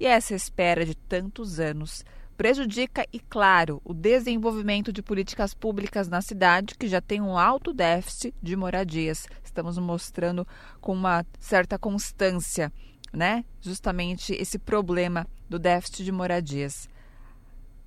E 0.00 0.06
essa 0.06 0.34
espera 0.34 0.86
de 0.86 0.94
tantos 0.94 1.60
anos 1.60 2.02
prejudica, 2.42 3.06
e 3.12 3.20
claro, 3.20 3.80
o 3.84 3.94
desenvolvimento 3.94 4.92
de 4.92 5.00
políticas 5.00 5.54
públicas 5.54 6.08
na 6.08 6.20
cidade, 6.20 6.74
que 6.76 6.88
já 6.88 7.00
tem 7.00 7.20
um 7.20 7.38
alto 7.38 7.72
déficit 7.72 8.34
de 8.42 8.56
moradias. 8.56 9.28
Estamos 9.44 9.78
mostrando 9.78 10.44
com 10.80 10.92
uma 10.92 11.24
certa 11.38 11.78
constância, 11.78 12.72
né? 13.12 13.44
Justamente 13.60 14.32
esse 14.32 14.58
problema 14.58 15.24
do 15.48 15.56
déficit 15.56 16.02
de 16.02 16.10
moradias. 16.10 16.88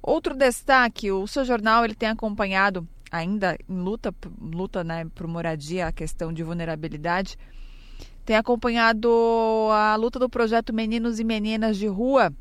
Outro 0.01 0.34
destaque, 0.34 1.12
o 1.12 1.28
seu 1.28 1.43
jornal 1.43 1.84
ele 1.84 1.93
tem 1.93 2.08
acompanhado 2.08 2.88
ainda 3.12 3.58
em 3.68 3.82
luta, 3.82 4.16
luta 4.39 4.86
né, 4.86 5.06
por 5.14 5.28
moradia, 5.28 5.88
a 5.88 5.91
questão 5.91 6.32
de 6.32 6.43
vulnerabilidade 6.43 7.38
tem 8.26 8.36
acompanhado 8.36 9.08
a 9.72 9.95
luta 9.95 10.18
do 10.18 10.28
projeto 10.28 10.74
Meninos 10.74 11.20
e 11.20 11.24
Meninas 11.24 11.78
de 11.78 11.86
Rua 11.86 12.34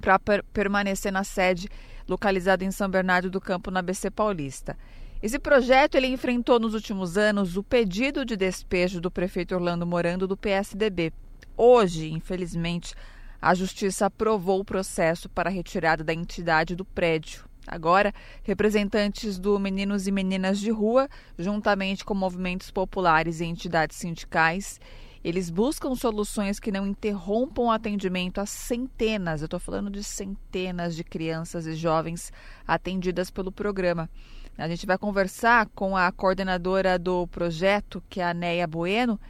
para 0.00 0.18
per 0.18 0.42
permanecer 0.44 1.12
na 1.12 1.24
sede 1.24 1.68
localizada 2.08 2.64
em 2.64 2.70
São 2.70 2.88
Bernardo 2.88 3.30
do 3.30 3.40
Campo, 3.40 3.70
na 3.70 3.82
BC 3.82 4.10
Paulista. 4.10 4.76
Esse 5.22 5.38
projeto 5.38 5.96
ele 5.96 6.06
enfrentou 6.06 6.58
nos 6.58 6.74
últimos 6.74 7.18
anos 7.18 7.56
o 7.56 7.62
pedido 7.62 8.24
de 8.24 8.36
despejo 8.36 9.00
do 9.00 9.10
prefeito 9.10 9.54
Orlando 9.54 9.86
Morando 9.86 10.26
do 10.26 10.36
PSDB. 10.36 11.12
Hoje, 11.56 12.10
infelizmente, 12.10 12.94
a 13.40 13.54
justiça 13.54 14.06
aprovou 14.06 14.60
o 14.60 14.64
processo 14.64 15.28
para 15.28 15.50
a 15.50 15.52
retirada 15.52 16.02
da 16.02 16.14
entidade 16.14 16.74
do 16.74 16.84
prédio. 16.84 17.44
Agora, 17.66 18.12
representantes 18.42 19.38
do 19.38 19.58
Meninos 19.58 20.06
e 20.06 20.10
Meninas 20.10 20.58
de 20.58 20.70
Rua, 20.70 21.08
juntamente 21.38 22.04
com 22.04 22.14
movimentos 22.14 22.70
populares 22.70 23.40
e 23.40 23.44
entidades 23.44 23.98
sindicais, 23.98 24.80
eles 25.22 25.50
buscam 25.50 25.94
soluções 25.94 26.58
que 26.58 26.72
não 26.72 26.86
interrompam 26.86 27.64
o 27.64 27.70
atendimento 27.70 28.40
a 28.40 28.46
centenas, 28.46 29.42
eu 29.42 29.46
estou 29.46 29.60
falando 29.60 29.90
de 29.90 30.02
centenas 30.02 30.96
de 30.96 31.04
crianças 31.04 31.66
e 31.66 31.74
jovens 31.74 32.32
atendidas 32.66 33.30
pelo 33.30 33.52
programa. 33.52 34.08
A 34.56 34.68
gente 34.68 34.86
vai 34.86 34.98
conversar 34.98 35.66
com 35.74 35.96
a 35.96 36.10
coordenadora 36.10 36.98
do 36.98 37.26
projeto, 37.28 38.02
que 38.08 38.20
é 38.20 38.24
a 38.24 38.34
Neia 38.34 38.66
Bueno, 38.66 39.20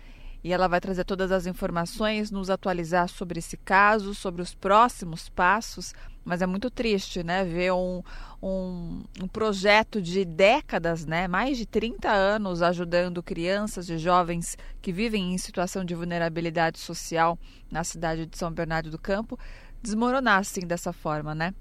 e 0.43 0.53
ela 0.53 0.69
vai 0.69 0.81
trazer 0.81 1.05
todas 1.05 1.31
as 1.31 1.47
informações, 1.47 2.31
nos 2.31 2.51
atualizar 2.51 3.09
sobre 3.09 3.39
esse 3.39 3.57
caso, 3.57 4.15
sobre 4.15 4.43
os 4.43 4.55
próximos 4.55 5.29
passos. 5.29 5.93
Mas 6.25 6.43
é 6.43 6.47
muito 6.47 6.71
triste, 6.71 7.23
né? 7.23 7.45
Ver 7.45 7.73
um, 7.73 8.03
um, 8.43 9.03
um, 9.23 9.29
projeto 9.29 10.01
de 10.01 10.25
décadas, 10.25 11.07
né? 11.07 11.27
Mais 11.27 11.57
de 11.57 11.67
30 11.67 12.11
anos 12.11 12.63
ajudando 12.63 13.23
crianças 13.23 13.89
e 13.89 13.99
jovens 13.99 14.57
que 14.83 14.93
vivem 14.93 15.33
em 15.33 15.39
situação 15.39 15.85
de 15.85 15.95
vulnerabilidade 15.95 16.79
social 16.79 17.39
na 17.71 17.85
cidade 17.85 18.27
de 18.27 18.37
São 18.37 18.51
Bernardo 18.51 18.91
do 18.91 18.99
Campo 18.99 19.39
desmoronar 19.83 20.39
assim 20.39 20.61
dessa 20.61 20.93
forma, 20.93 21.35
né? 21.35 21.55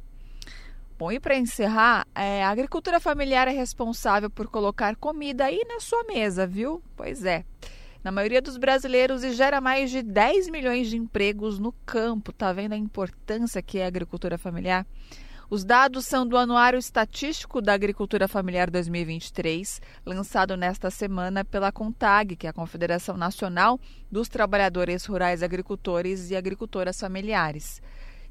Bom, 0.98 1.10
e 1.10 1.20
para 1.20 1.38
encerrar, 1.38 2.06
é, 2.14 2.44
a 2.44 2.50
agricultura 2.50 3.00
familiar 3.00 3.48
é 3.48 3.52
responsável 3.52 4.30
por 4.30 4.48
colocar 4.48 4.98
comida 4.98 5.46
aí 5.46 5.62
na 5.66 5.80
sua 5.80 6.04
mesa, 6.04 6.46
viu? 6.46 6.84
Pois 6.98 7.24
é 7.24 7.46
na 8.04 8.12
maioria 8.12 8.42
dos 8.42 8.58
brasileiros 8.58 9.24
e 9.24 9.34
gera 9.34 9.60
mais 9.60 9.92
de 9.92 10.02
10 10.02 10.50
milhões 10.50 10.90
de 10.90 10.98
empregos 10.98 11.60
no 11.60 11.72
campo. 11.86 12.32
Tá 12.32 12.54
vendo 12.54 12.74
a 12.74 12.78
importância 12.78 13.62
que 13.62 13.80
é 13.80 13.86
a 13.86 13.88
agricultura 13.88 14.38
familiar? 14.38 14.86
Os 15.52 15.66
dados 15.66 16.06
são 16.06 16.28
do 16.28 16.38
Anuário 16.38 16.78
Estatístico 16.78 17.60
da 17.60 17.74
Agricultura 17.74 18.28
Familiar 18.28 18.70
2023, 18.70 19.82
lançado 20.06 20.56
nesta 20.56 20.92
semana 20.92 21.44
pela 21.44 21.72
CONTAG, 21.72 22.36
que 22.36 22.46
é 22.46 22.52
a 22.52 22.54
Confederação 22.54 23.18
Nacional 23.18 23.80
dos 24.12 24.30
Trabalhadores 24.30 25.06
Rurais 25.06 25.42
Agricultores 25.42 26.30
e 26.30 26.36
Agricultoras 26.36 27.00
Familiares. 27.00 27.82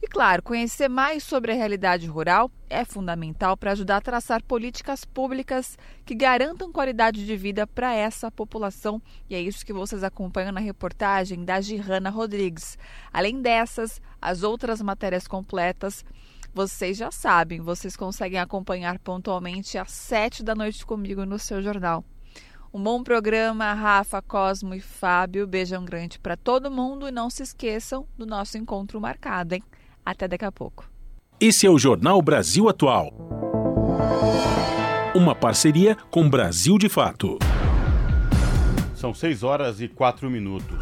E 0.01 0.07
claro, 0.07 0.42
conhecer 0.42 0.88
mais 0.88 1.24
sobre 1.24 1.51
a 1.51 1.55
realidade 1.57 2.07
rural 2.07 2.51
é 2.70 2.84
fundamental 2.84 3.57
para 3.57 3.72
ajudar 3.72 3.96
a 3.96 4.01
traçar 4.01 4.42
políticas 4.44 5.05
públicas 5.05 5.76
que 6.07 6.14
garantam 6.14 6.70
qualidade 6.70 7.26
de 7.26 7.36
vida 7.36 7.66
para 7.66 7.92
essa 7.92 8.30
população. 8.30 9.03
E 9.28 9.34
é 9.34 9.40
isso 9.40 9.66
que 9.66 9.72
vocês 9.72 10.05
acompanham 10.05 10.53
na 10.53 10.61
reportagem 10.61 11.44
da 11.44 11.61
Girana 11.61 12.11
Rodrigues. 12.11 12.78
Além 13.12 13.42
dessas, 13.42 14.01
as 14.22 14.44
outras 14.44 14.80
matérias 14.80 15.26
completas 15.26 16.05
vocês 16.55 16.96
já 16.96 17.11
sabem, 17.11 17.61
vocês 17.61 17.94
conseguem 17.94 18.40
acompanhar 18.40 18.99
pontualmente 18.99 19.78
às 19.78 19.92
sete 19.92 20.42
da 20.42 20.55
noite 20.55 20.84
comigo 20.84 21.24
no 21.26 21.38
seu 21.38 21.62
jornal. 21.62 22.05
Um 22.72 22.82
bom 22.82 23.03
programa, 23.03 23.72
Rafa, 23.74 24.20
Cosmo 24.20 24.74
e 24.74 24.80
Fábio. 24.80 25.46
Beijão 25.46 25.84
grande 25.84 26.18
para 26.18 26.36
todo 26.36 26.70
mundo 26.70 27.07
e 27.09 27.11
não 27.12 27.30
se 27.30 27.42
esqueçam 27.42 28.07
do 28.16 28.26
nosso 28.26 28.59
encontro 28.59 29.01
marcado, 29.01 29.55
hein? 29.55 29.62
Até 30.09 30.26
daqui 30.26 30.46
a 30.46 30.50
pouco. 30.50 30.90
Esse 31.38 31.66
é 31.66 31.70
o 31.70 31.78
Jornal 31.78 32.22
Brasil 32.22 32.66
Atual. 32.66 33.12
Uma 35.14 35.34
parceria 35.34 35.96
com 36.11 36.30
Brasil 36.30 36.78
de 36.78 36.88
Fato. 36.88 37.38
São 38.94 39.12
6 39.12 39.42
horas 39.42 39.82
e 39.82 39.86
4 39.86 40.30
minutos. 40.30 40.78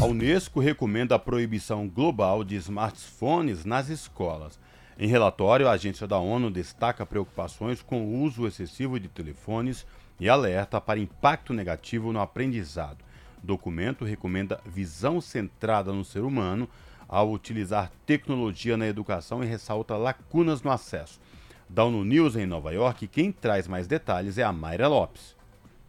A 0.00 0.06
Unesco 0.06 0.60
recomenda 0.60 1.14
a 1.14 1.18
proibição 1.18 1.86
global 1.86 2.42
de 2.42 2.56
smartphones 2.56 3.66
nas 3.66 3.90
escolas. 3.90 4.58
Em 4.98 5.06
relatório, 5.06 5.68
a 5.68 5.72
agência 5.72 6.06
da 6.06 6.16
ONU 6.16 6.50
destaca 6.50 7.04
preocupações 7.04 7.82
com 7.82 8.02
o 8.02 8.22
uso 8.22 8.46
excessivo 8.46 8.98
de 8.98 9.08
telefones 9.08 9.84
e 10.18 10.26
alerta 10.26 10.80
para 10.80 10.98
impacto 10.98 11.52
negativo 11.52 12.14
no 12.14 12.20
aprendizado. 12.22 13.04
O 13.44 13.46
documento 13.46 14.06
recomenda 14.06 14.58
visão 14.64 15.20
centrada 15.20 15.92
no 15.92 16.02
ser 16.02 16.22
humano 16.22 16.66
ao 17.12 17.30
utilizar 17.30 17.92
tecnologia 18.06 18.74
na 18.74 18.86
educação 18.86 19.44
e 19.44 19.46
ressalta 19.46 19.98
lacunas 19.98 20.62
no 20.62 20.70
acesso. 20.70 21.20
Da 21.68 21.84
ONU 21.84 22.06
News 22.06 22.36
em 22.36 22.46
Nova 22.46 22.72
York, 22.72 23.06
quem 23.06 23.30
traz 23.30 23.68
mais 23.68 23.86
detalhes 23.86 24.38
é 24.38 24.42
a 24.42 24.50
Mayra 24.50 24.88
Lopes. 24.88 25.36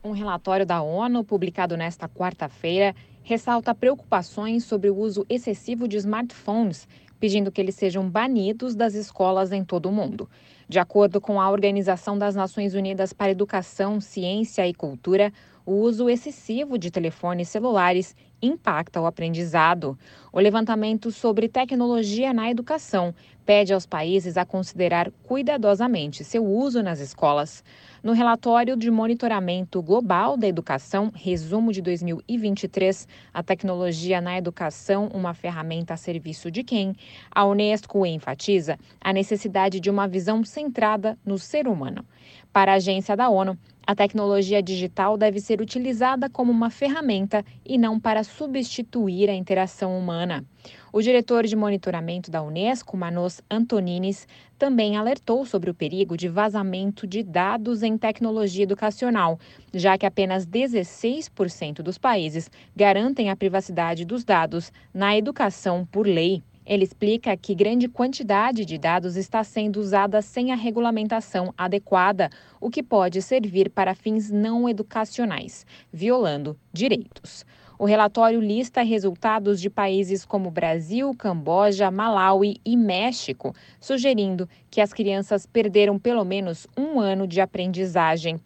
Um 0.03 0.11
relatório 0.11 0.65
da 0.65 0.81
ONU, 0.81 1.23
publicado 1.23 1.77
nesta 1.77 2.09
quarta-feira, 2.09 2.93
ressalta 3.23 3.73
preocupações 3.73 4.65
sobre 4.65 4.89
o 4.89 4.97
uso 4.97 5.25
excessivo 5.29 5.87
de 5.87 5.95
smartphones, 5.95 6.89
pedindo 7.21 7.53
que 7.53 7.61
eles 7.61 7.75
sejam 7.75 8.09
banidos 8.09 8.75
das 8.75 8.93
escolas 8.93 9.53
em 9.53 9.63
todo 9.63 9.85
o 9.85 9.93
mundo. 9.93 10.29
De 10.67 10.77
acordo 10.77 11.21
com 11.21 11.39
a 11.39 11.49
Organização 11.49 12.17
das 12.17 12.35
Nações 12.35 12.73
Unidas 12.73 13.13
para 13.13 13.31
Educação, 13.31 14.01
Ciência 14.01 14.67
e 14.67 14.73
Cultura, 14.73 15.31
o 15.65 15.73
uso 15.73 16.09
excessivo 16.09 16.77
de 16.77 16.91
telefones 16.91 17.49
celulares 17.49 18.15
impacta 18.41 18.99
o 18.99 19.05
aprendizado. 19.05 19.97
O 20.31 20.39
levantamento 20.39 21.11
sobre 21.11 21.47
tecnologia 21.47 22.33
na 22.33 22.51
educação 22.51 23.15
pede 23.45 23.73
aos 23.73 23.85
países 23.85 24.37
a 24.37 24.45
considerar 24.45 25.11
cuidadosamente 25.23 26.23
seu 26.23 26.45
uso 26.45 26.81
nas 26.81 26.99
escolas. 26.99 27.63
No 28.01 28.11
relatório 28.11 28.75
de 28.75 28.91
monitoramento 28.91 29.81
global 29.81 30.35
da 30.35 30.47
educação, 30.47 31.11
resumo 31.13 31.71
de 31.71 31.81
2023, 31.81 33.07
a 33.33 33.41
tecnologia 33.41 34.19
na 34.19 34.37
educação, 34.37 35.09
uma 35.13 35.33
ferramenta 35.33 35.93
a 35.93 35.97
serviço 35.97 36.51
de 36.51 36.63
quem? 36.63 36.95
A 37.31 37.45
Unesco 37.45 38.05
enfatiza 38.05 38.77
a 38.99 39.13
necessidade 39.13 39.79
de 39.79 39.89
uma 39.89 40.07
visão 40.07 40.43
centrada 40.43 41.17
no 41.25 41.37
ser 41.37 41.67
humano. 41.67 42.05
Para 42.53 42.73
a 42.73 42.75
agência 42.75 43.17
da 43.17 43.29
ONU, 43.29 43.57
a 43.85 43.95
tecnologia 43.95 44.61
digital 44.61 45.17
deve 45.17 45.39
ser 45.39 45.59
utilizada 45.59 46.29
como 46.29 46.51
uma 46.51 46.69
ferramenta 46.69 47.43
e 47.65 47.79
não 47.79 47.99
para 47.99 48.23
substituir 48.23 49.27
a 49.27 49.33
interação 49.33 49.97
humana. 49.97 50.45
O 50.91 51.01
diretor 51.01 51.47
de 51.47 51.55
monitoramento 51.55 52.29
da 52.29 52.43
Unesco, 52.43 52.95
Manos 52.95 53.41
Antonines, 53.49 54.27
também 54.55 54.95
alertou 54.95 55.47
sobre 55.47 55.71
o 55.71 55.73
perigo 55.73 56.15
de 56.15 56.29
vazamento 56.29 57.07
de 57.07 57.23
dados 57.23 57.81
em 57.81 57.97
tecnologia 57.97 58.65
educacional, 58.65 59.39
já 59.73 59.97
que 59.97 60.05
apenas 60.05 60.45
16% 60.45 61.81
dos 61.81 61.97
países 61.97 62.51
garantem 62.75 63.31
a 63.31 63.35
privacidade 63.35 64.05
dos 64.05 64.23
dados 64.23 64.71
na 64.93 65.17
educação 65.17 65.87
por 65.91 66.05
lei. 66.05 66.43
Ele 66.65 66.83
explica 66.83 67.35
que 67.35 67.53
grande 67.53 67.87
quantidade 67.87 68.63
de 68.63 68.77
dados 68.77 69.15
está 69.15 69.43
sendo 69.43 69.79
usada 69.79 70.21
sem 70.21 70.51
a 70.51 70.55
regulamentação 70.55 71.53
adequada, 71.57 72.29
o 72.59 72.69
que 72.69 72.81
pode 72.81 73.21
servir 73.21 73.69
para 73.69 73.93
fins 73.93 74.31
não 74.31 74.69
educacionais, 74.69 75.65
violando 75.91 76.57
direitos. 76.71 77.45
O 77.77 77.85
relatório 77.85 78.39
lista 78.39 78.81
resultados 78.81 79.59
de 79.59 79.69
países 79.69 80.23
como 80.23 80.49
Brasil, 80.49 81.13
Camboja, 81.17 81.91
Malawi 81.91 82.61
e 82.63 82.77
México, 82.77 83.53
sugerindo 83.79 84.47
que 84.69 84.79
as 84.79 84.93
crianças 84.93 85.45
perderam 85.45 85.99
pelo 85.99 86.23
menos 86.23 86.65
um 86.77 86.99
ano 86.99 87.27
de 87.27 87.41
aprendizagem. 87.41 88.39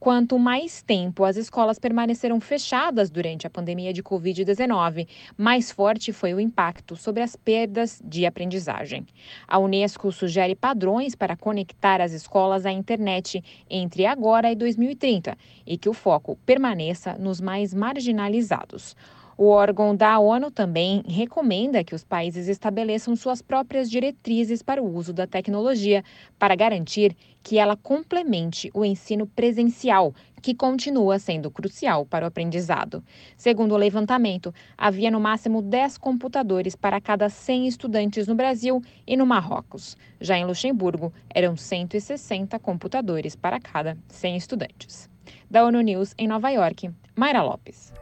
Quanto 0.00 0.38
mais 0.38 0.80
tempo 0.80 1.24
as 1.24 1.36
escolas 1.36 1.76
permaneceram 1.76 2.40
fechadas 2.40 3.10
durante 3.10 3.48
a 3.48 3.50
pandemia 3.50 3.92
de 3.92 4.00
Covid-19, 4.00 5.08
mais 5.36 5.72
forte 5.72 6.12
foi 6.12 6.32
o 6.32 6.38
impacto 6.38 6.94
sobre 6.94 7.20
as 7.20 7.34
perdas 7.34 8.00
de 8.04 8.24
aprendizagem. 8.24 9.04
A 9.46 9.58
Unesco 9.58 10.12
sugere 10.12 10.54
padrões 10.54 11.16
para 11.16 11.36
conectar 11.36 12.00
as 12.00 12.12
escolas 12.12 12.64
à 12.64 12.70
internet 12.70 13.42
entre 13.68 14.06
agora 14.06 14.52
e 14.52 14.54
2030 14.54 15.36
e 15.66 15.76
que 15.76 15.88
o 15.88 15.94
foco 15.94 16.38
permaneça 16.46 17.18
nos 17.18 17.40
mais 17.40 17.74
marginalizados. 17.74 18.94
O 19.40 19.50
órgão 19.50 19.94
da 19.94 20.18
ONU 20.18 20.50
também 20.50 21.00
recomenda 21.06 21.84
que 21.84 21.94
os 21.94 22.02
países 22.02 22.48
estabeleçam 22.48 23.14
suas 23.14 23.40
próprias 23.40 23.88
diretrizes 23.88 24.62
para 24.62 24.82
o 24.82 24.92
uso 24.92 25.12
da 25.12 25.28
tecnologia, 25.28 26.02
para 26.36 26.56
garantir 26.56 27.16
que 27.48 27.56
ela 27.56 27.78
complemente 27.78 28.70
o 28.74 28.84
ensino 28.84 29.26
presencial, 29.26 30.14
que 30.42 30.54
continua 30.54 31.18
sendo 31.18 31.50
crucial 31.50 32.04
para 32.04 32.26
o 32.26 32.28
aprendizado. 32.28 33.02
Segundo 33.38 33.72
o 33.72 33.78
levantamento, 33.78 34.52
havia 34.76 35.10
no 35.10 35.18
máximo 35.18 35.62
10 35.62 35.96
computadores 35.96 36.76
para 36.76 37.00
cada 37.00 37.30
100 37.30 37.66
estudantes 37.66 38.26
no 38.26 38.34
Brasil 38.34 38.82
e 39.06 39.16
no 39.16 39.24
Marrocos. 39.24 39.96
Já 40.20 40.36
em 40.36 40.44
Luxemburgo, 40.44 41.10
eram 41.30 41.56
160 41.56 42.58
computadores 42.58 43.34
para 43.34 43.58
cada 43.58 43.96
100 44.08 44.36
estudantes. 44.36 45.08
Da 45.50 45.64
ONU 45.64 45.80
News 45.80 46.14
em 46.18 46.28
Nova 46.28 46.50
York, 46.50 46.90
Mayra 47.16 47.42
Lopes. 47.42 47.94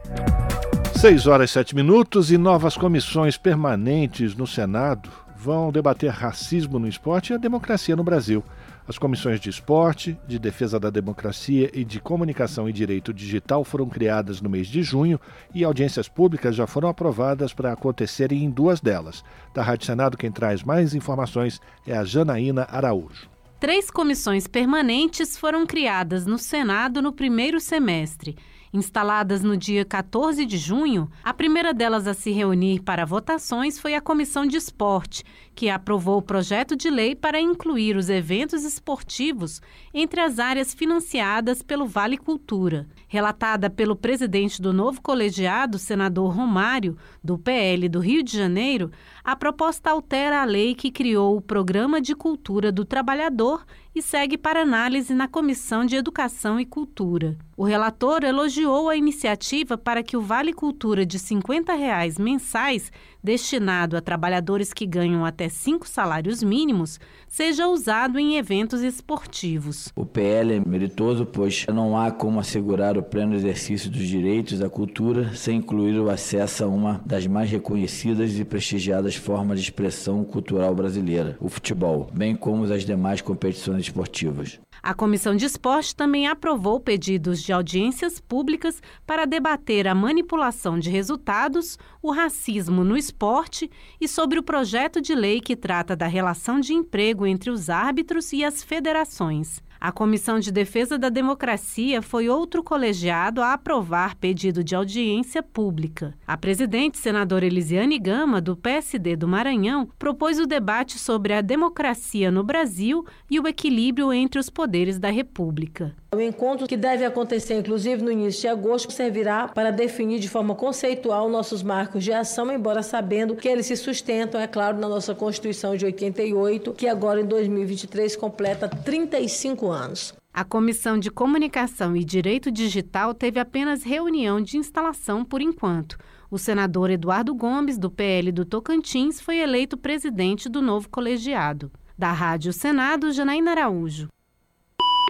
6 0.97 1.25
horas 1.25 1.51
e 1.51 1.53
7 1.53 1.73
minutos 1.73 2.33
e 2.33 2.37
novas 2.37 2.75
comissões 2.75 3.37
permanentes 3.37 4.35
no 4.35 4.45
Senado 4.45 5.09
vão 5.37 5.71
debater 5.71 6.09
racismo 6.09 6.77
no 6.77 6.87
esporte 6.87 7.31
e 7.31 7.35
a 7.35 7.37
democracia 7.37 7.95
no 7.95 8.03
Brasil. 8.03 8.43
As 8.87 8.97
comissões 8.97 9.41
de 9.41 9.49
esporte, 9.49 10.17
de 10.25 10.39
defesa 10.39 10.79
da 10.79 10.89
democracia 10.89 11.69
e 11.73 11.83
de 11.83 11.99
comunicação 11.99 12.69
e 12.69 12.73
direito 12.73 13.13
digital 13.13 13.65
foram 13.65 13.89
criadas 13.89 14.41
no 14.41 14.49
mês 14.49 14.65
de 14.67 14.81
junho 14.81 15.19
e 15.53 15.65
audiências 15.65 16.07
públicas 16.07 16.55
já 16.55 16.65
foram 16.65 16.87
aprovadas 16.87 17.53
para 17.53 17.73
acontecerem 17.73 18.45
em 18.45 18.49
duas 18.49 18.79
delas. 18.79 19.25
Da 19.53 19.61
Rádio 19.61 19.85
Senado, 19.85 20.15
quem 20.15 20.31
traz 20.31 20.63
mais 20.63 20.95
informações 20.95 21.59
é 21.85 21.97
a 21.97 22.05
Janaína 22.05 22.65
Araújo. 22.71 23.29
Três 23.59 23.91
comissões 23.91 24.47
permanentes 24.47 25.37
foram 25.37 25.65
criadas 25.65 26.25
no 26.25 26.37
Senado 26.37 27.01
no 27.01 27.11
primeiro 27.11 27.59
semestre. 27.59 28.37
Instaladas 28.73 29.43
no 29.43 29.55
dia 29.55 29.85
14 29.85 30.45
de 30.45 30.57
junho, 30.57 31.09
a 31.23 31.33
primeira 31.33 31.73
delas 31.73 32.05
a 32.05 32.13
se 32.13 32.31
reunir 32.31 32.81
para 32.81 33.05
votações 33.05 33.79
foi 33.79 33.95
a 33.95 34.01
Comissão 34.01 34.45
de 34.45 34.57
Esporte, 34.57 35.23
que 35.55 35.69
aprovou 35.69 36.17
o 36.17 36.21
projeto 36.21 36.75
de 36.75 36.89
lei 36.89 37.15
para 37.15 37.39
incluir 37.39 37.95
os 37.95 38.09
eventos 38.09 38.63
esportivos 38.63 39.61
entre 39.93 40.19
as 40.19 40.37
áreas 40.37 40.73
financiadas 40.73 41.61
pelo 41.61 41.87
Vale 41.87 42.17
Cultura. 42.17 42.87
Relatada 43.07 43.69
pelo 43.69 43.95
presidente 43.95 44.61
do 44.61 44.73
novo 44.73 45.01
colegiado, 45.01 45.79
senador 45.79 46.35
Romário, 46.35 46.97
do 47.23 47.37
PL 47.37 47.87
do 47.87 47.99
Rio 47.99 48.21
de 48.21 48.37
Janeiro, 48.37 48.91
a 49.23 49.35
proposta 49.35 49.89
altera 49.89 50.41
a 50.41 50.45
lei 50.45 50.75
que 50.75 50.91
criou 50.91 51.37
o 51.37 51.41
Programa 51.41 52.01
de 52.01 52.13
Cultura 52.13 52.71
do 52.71 52.83
Trabalhador 52.83 53.65
e 53.97 54.01
segue 54.01 54.37
para 54.37 54.61
análise 54.61 55.13
na 55.13 55.27
Comissão 55.27 55.83
de 55.83 55.95
Educação 55.95 56.59
e 56.59 56.65
Cultura. 56.65 57.35
O 57.55 57.63
relator 57.63 58.23
elogiou 58.23 58.89
a 58.89 58.95
iniciativa 58.95 59.75
para 59.75 60.03
que 60.03 60.15
o 60.15 60.21
Vale 60.21 60.53
Cultura 60.53 61.03
de 61.03 61.17
50 61.17 61.73
reais 61.73 62.19
mensais, 62.19 62.91
destinado 63.27 63.97
a 63.97 64.01
trabalhadores 64.01 64.71
que 64.71 64.85
ganham 64.85 65.25
até 65.25 65.49
cinco 65.49 65.85
salários 65.85 66.41
mínimos, 66.41 66.97
seja 67.27 67.67
usado 67.67 68.17
em 68.17 68.37
eventos 68.37 68.81
esportivos. 68.81 69.91
O 69.97 70.05
PL 70.05 70.53
é 70.53 70.59
meritoso, 70.61 71.25
pois 71.25 71.65
não 71.67 71.99
há 71.99 72.09
como 72.09 72.39
assegurar 72.39 72.97
o 72.97 73.03
pleno 73.03 73.35
exercício 73.35 73.91
dos 73.91 74.07
direitos 74.07 74.61
à 74.61 74.69
cultura 74.69 75.35
sem 75.35 75.57
incluir 75.57 75.99
o 75.99 76.09
acesso 76.09 76.63
a 76.63 76.67
uma 76.67 77.01
das 77.05 77.27
mais 77.27 77.51
reconhecidas 77.51 78.39
e 78.39 78.45
prestigiadas 78.45 79.15
formas 79.15 79.59
de 79.59 79.65
expressão 79.65 80.23
cultural 80.23 80.73
brasileira, 80.73 81.35
o 81.41 81.49
futebol, 81.49 82.09
bem 82.13 82.33
como 82.33 82.63
as 82.63 82.85
demais 82.85 83.19
competições 83.19 83.81
esportivas. 83.81 84.57
A 84.87 84.93
Comissão 84.93 85.35
de 85.35 85.43
Esporte 85.43 85.93
também 85.93 86.27
aprovou 86.27 86.79
pedidos 86.79 87.43
de 87.43 87.51
audiências 87.51 88.21
públicas 88.21 88.81
para 89.05 89.25
debater 89.25 89.85
a 89.85 89.93
manipulação 89.93 90.79
de 90.79 90.89
resultados, 90.89 91.77
o 92.01 92.09
racismo 92.09 92.85
no 92.85 92.95
esporte 92.95 93.69
e 93.99 94.07
sobre 94.07 94.39
o 94.39 94.43
projeto 94.43 95.01
de 95.01 95.13
lei 95.13 95.41
que 95.41 95.57
trata 95.57 95.93
da 95.93 96.07
relação 96.07 96.57
de 96.57 96.73
emprego 96.73 97.27
entre 97.27 97.49
os 97.49 97.69
árbitros 97.69 98.31
e 98.31 98.45
as 98.45 98.63
federações. 98.63 99.61
A 99.79 99.91
Comissão 99.91 100.39
de 100.39 100.51
Defesa 100.51 100.97
da 100.97 101.09
Democracia 101.09 102.01
foi 102.01 102.27
outro 102.27 102.63
colegiado 102.63 103.41
a 103.41 103.53
aprovar 103.53 104.15
pedido 104.15 104.63
de 104.63 104.75
audiência 104.75 105.43
pública. 105.43 106.15
A 106.25 106.35
presidente, 106.35 106.97
senadora 106.97 107.45
Elisiane 107.45 107.99
Gama, 107.99 108.41
do 108.41 108.55
PSD 108.55 109.15
do 109.15 109.27
Maranhão, 109.27 109.87
propôs 109.99 110.39
o 110.39 110.47
debate 110.47 110.97
sobre 110.97 111.33
a 111.33 111.41
democracia 111.41 112.31
no 112.31 112.43
Brasil 112.43 113.05
e 113.29 113.39
o 113.39 113.47
equilíbrio 113.47 114.11
entre 114.11 114.39
os 114.39 114.49
poderes 114.49 114.97
da 114.97 115.09
República. 115.09 115.95
O 116.15 116.21
encontro 116.21 116.65
que 116.65 116.77
deve 116.77 117.03
acontecer, 117.03 117.59
inclusive, 117.59 118.01
no 118.01 118.11
início 118.11 118.41
de 118.41 118.47
agosto, 118.47 118.91
servirá 118.91 119.47
para 119.47 119.71
definir 119.71 120.19
de 120.19 120.29
forma 120.29 120.55
conceitual 120.55 121.29
nossos 121.29 121.61
marcos 121.61 122.03
de 122.03 122.13
ação, 122.13 122.51
embora 122.51 122.81
sabendo 122.81 123.35
que 123.35 123.47
eles 123.47 123.65
se 123.65 123.75
sustentam, 123.75 124.39
é 124.39 124.47
claro, 124.47 124.79
na 124.79 124.87
nossa 124.87 125.13
Constituição 125.13 125.75
de 125.75 125.85
88, 125.85 126.73
que 126.73 126.87
agora 126.87 127.19
em 127.21 127.25
2023 127.25 128.15
completa 128.15 128.69
35 128.69 129.66
anos. 129.71 130.13
A 130.33 130.43
Comissão 130.43 130.99
de 130.99 131.09
Comunicação 131.09 131.95
e 131.95 132.03
Direito 132.03 132.51
Digital 132.51 133.13
teve 133.13 133.39
apenas 133.39 133.83
reunião 133.83 134.39
de 134.39 134.57
instalação 134.57 135.25
por 135.25 135.41
enquanto. 135.41 135.97
O 136.29 136.37
senador 136.37 136.89
Eduardo 136.89 137.33
Gomes, 137.33 137.77
do 137.77 137.89
PL 137.89 138.31
do 138.31 138.45
Tocantins, 138.45 139.19
foi 139.19 139.37
eleito 139.37 139.77
presidente 139.77 140.47
do 140.47 140.61
novo 140.61 140.89
colegiado. 140.89 141.71
Da 141.97 142.11
Rádio 142.11 142.53
Senado, 142.53 143.11
Janaína 143.11 143.51
Araújo. 143.51 144.09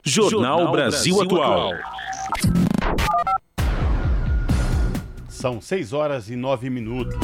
Jornal 0.05 0.71
Brasil 0.71 1.21
Atual. 1.21 1.71
São 5.27 5.59
6 5.59 5.91
horas 5.91 6.29
e 6.29 6.35
9 6.35 6.69
minutos. 6.69 7.17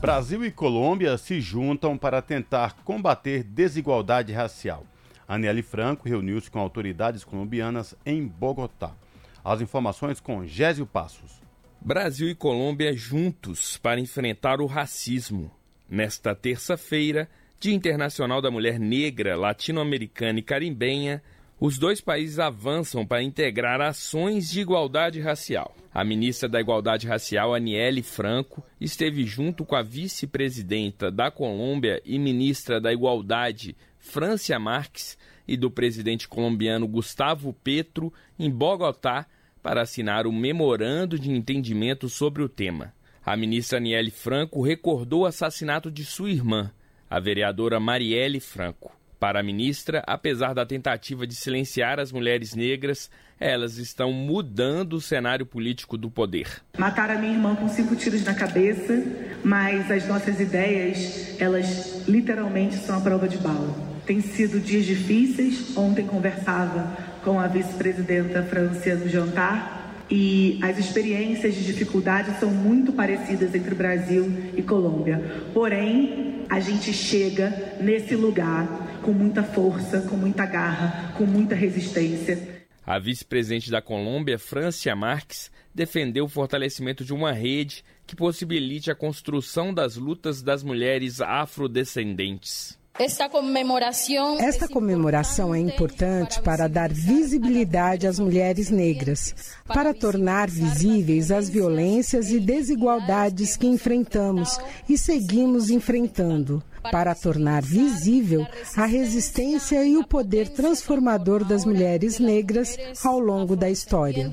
Brasil 0.00 0.42
e 0.44 0.50
Colômbia 0.50 1.18
se 1.18 1.40
juntam 1.40 1.98
para 1.98 2.22
tentar 2.22 2.76
combater 2.82 3.42
desigualdade 3.44 4.32
racial. 4.32 4.86
Aniele 5.30 5.62
Franco 5.62 6.08
reuniu-se 6.08 6.50
com 6.50 6.58
autoridades 6.58 7.22
colombianas 7.22 7.94
em 8.04 8.26
Bogotá. 8.26 8.96
As 9.44 9.60
informações 9.60 10.18
com 10.18 10.44
Gésio 10.44 10.84
Passos. 10.84 11.40
Brasil 11.80 12.28
e 12.28 12.34
Colômbia 12.34 12.92
juntos 12.96 13.76
para 13.76 14.00
enfrentar 14.00 14.60
o 14.60 14.66
racismo. 14.66 15.48
Nesta 15.88 16.34
terça-feira, 16.34 17.28
Dia 17.60 17.72
Internacional 17.72 18.42
da 18.42 18.50
Mulher 18.50 18.80
Negra, 18.80 19.36
Latino-Americana 19.36 20.40
e 20.40 20.42
Carimbenha, 20.42 21.22
os 21.60 21.78
dois 21.78 22.00
países 22.00 22.40
avançam 22.40 23.06
para 23.06 23.22
integrar 23.22 23.80
ações 23.80 24.50
de 24.50 24.60
igualdade 24.60 25.20
racial. 25.20 25.76
A 25.94 26.02
ministra 26.02 26.48
da 26.48 26.60
Igualdade 26.60 27.06
Racial, 27.06 27.54
Aniele 27.54 28.02
Franco, 28.02 28.64
esteve 28.80 29.24
junto 29.24 29.64
com 29.64 29.76
a 29.76 29.82
vice-presidenta 29.82 31.10
da 31.10 31.30
Colômbia 31.30 32.00
e 32.04 32.18
ministra 32.18 32.80
da 32.80 32.92
Igualdade, 32.92 33.76
Francia 33.98 34.58
Marques, 34.58 35.18
e 35.50 35.56
do 35.56 35.68
presidente 35.68 36.28
colombiano 36.28 36.86
Gustavo 36.86 37.52
Petro, 37.52 38.12
em 38.38 38.48
Bogotá, 38.48 39.26
para 39.60 39.82
assinar 39.82 40.24
o 40.24 40.32
memorando 40.32 41.18
de 41.18 41.28
entendimento 41.28 42.08
sobre 42.08 42.40
o 42.40 42.48
tema. 42.48 42.94
A 43.26 43.36
ministra 43.36 43.78
Aniele 43.78 44.12
Franco 44.12 44.62
recordou 44.62 45.22
o 45.22 45.26
assassinato 45.26 45.90
de 45.90 46.04
sua 46.04 46.30
irmã, 46.30 46.70
a 47.10 47.18
vereadora 47.18 47.80
Marielle 47.80 48.38
Franco. 48.38 48.96
Para 49.18 49.40
a 49.40 49.42
ministra, 49.42 50.04
apesar 50.06 50.54
da 50.54 50.64
tentativa 50.64 51.26
de 51.26 51.34
silenciar 51.34 51.98
as 51.98 52.12
mulheres 52.12 52.54
negras, 52.54 53.10
elas 53.40 53.76
estão 53.76 54.12
mudando 54.12 54.92
o 54.94 55.00
cenário 55.00 55.44
político 55.44 55.98
do 55.98 56.08
poder. 56.08 56.62
Mataram 56.78 57.16
a 57.16 57.18
minha 57.18 57.32
irmã 57.32 57.56
com 57.56 57.68
cinco 57.68 57.96
tiros 57.96 58.22
na 58.22 58.34
cabeça, 58.34 59.02
mas 59.44 59.90
as 59.90 60.06
nossas 60.06 60.38
ideias, 60.38 61.40
elas 61.40 62.08
literalmente 62.08 62.76
são 62.76 62.98
a 62.98 63.00
prova 63.00 63.28
de 63.28 63.36
bala. 63.36 63.89
Tem 64.06 64.20
sido 64.20 64.60
dias 64.60 64.86
difíceis. 64.86 65.76
Ontem 65.76 66.06
conversava 66.06 66.96
com 67.24 67.38
a 67.38 67.46
vice-presidenta 67.46 68.42
Francia 68.42 68.94
no 68.96 69.08
jantar 69.08 69.80
e 70.10 70.58
as 70.62 70.78
experiências 70.78 71.54
de 71.54 71.64
dificuldade 71.64 72.38
são 72.40 72.50
muito 72.50 72.92
parecidas 72.92 73.54
entre 73.54 73.74
Brasil 73.74 74.52
e 74.56 74.62
Colômbia. 74.62 75.46
Porém, 75.54 76.44
a 76.48 76.58
gente 76.58 76.92
chega 76.92 77.76
nesse 77.80 78.16
lugar 78.16 79.00
com 79.02 79.12
muita 79.12 79.42
força, 79.42 80.00
com 80.00 80.16
muita 80.16 80.44
garra, 80.44 81.12
com 81.16 81.24
muita 81.24 81.54
resistência. 81.54 82.60
A 82.84 82.98
vice-presidente 82.98 83.70
da 83.70 83.80
Colômbia, 83.80 84.36
Francia 84.36 84.96
Marques, 84.96 85.50
defendeu 85.72 86.24
o 86.24 86.28
fortalecimento 86.28 87.04
de 87.04 87.14
uma 87.14 87.30
rede 87.30 87.84
que 88.04 88.16
possibilite 88.16 88.90
a 88.90 88.96
construção 88.96 89.72
das 89.72 89.94
lutas 89.94 90.42
das 90.42 90.64
mulheres 90.64 91.20
afrodescendentes. 91.20 92.79
Esta 92.98 93.28
comemoração... 93.28 94.38
Esta 94.40 94.68
comemoração 94.68 95.54
é 95.54 95.58
importante 95.58 96.40
para 96.42 96.68
dar 96.68 96.92
visibilidade 96.92 98.06
às 98.06 98.18
mulheres 98.18 98.68
negras, 98.68 99.34
para 99.66 99.94
tornar 99.94 100.50
visíveis 100.50 101.30
as 101.30 101.48
violências 101.48 102.30
e 102.30 102.38
desigualdades 102.38 103.56
que 103.56 103.66
enfrentamos 103.66 104.58
e 104.88 104.98
seguimos 104.98 105.70
enfrentando, 105.70 106.62
para 106.90 107.14
tornar 107.14 107.62
visível 107.62 108.46
a 108.76 108.84
resistência 108.84 109.82
e 109.84 109.96
o 109.96 110.06
poder 110.06 110.48
transformador 110.48 111.44
das 111.44 111.64
mulheres 111.64 112.18
negras 112.18 112.76
ao 113.02 113.18
longo 113.18 113.56
da 113.56 113.70
história. 113.70 114.30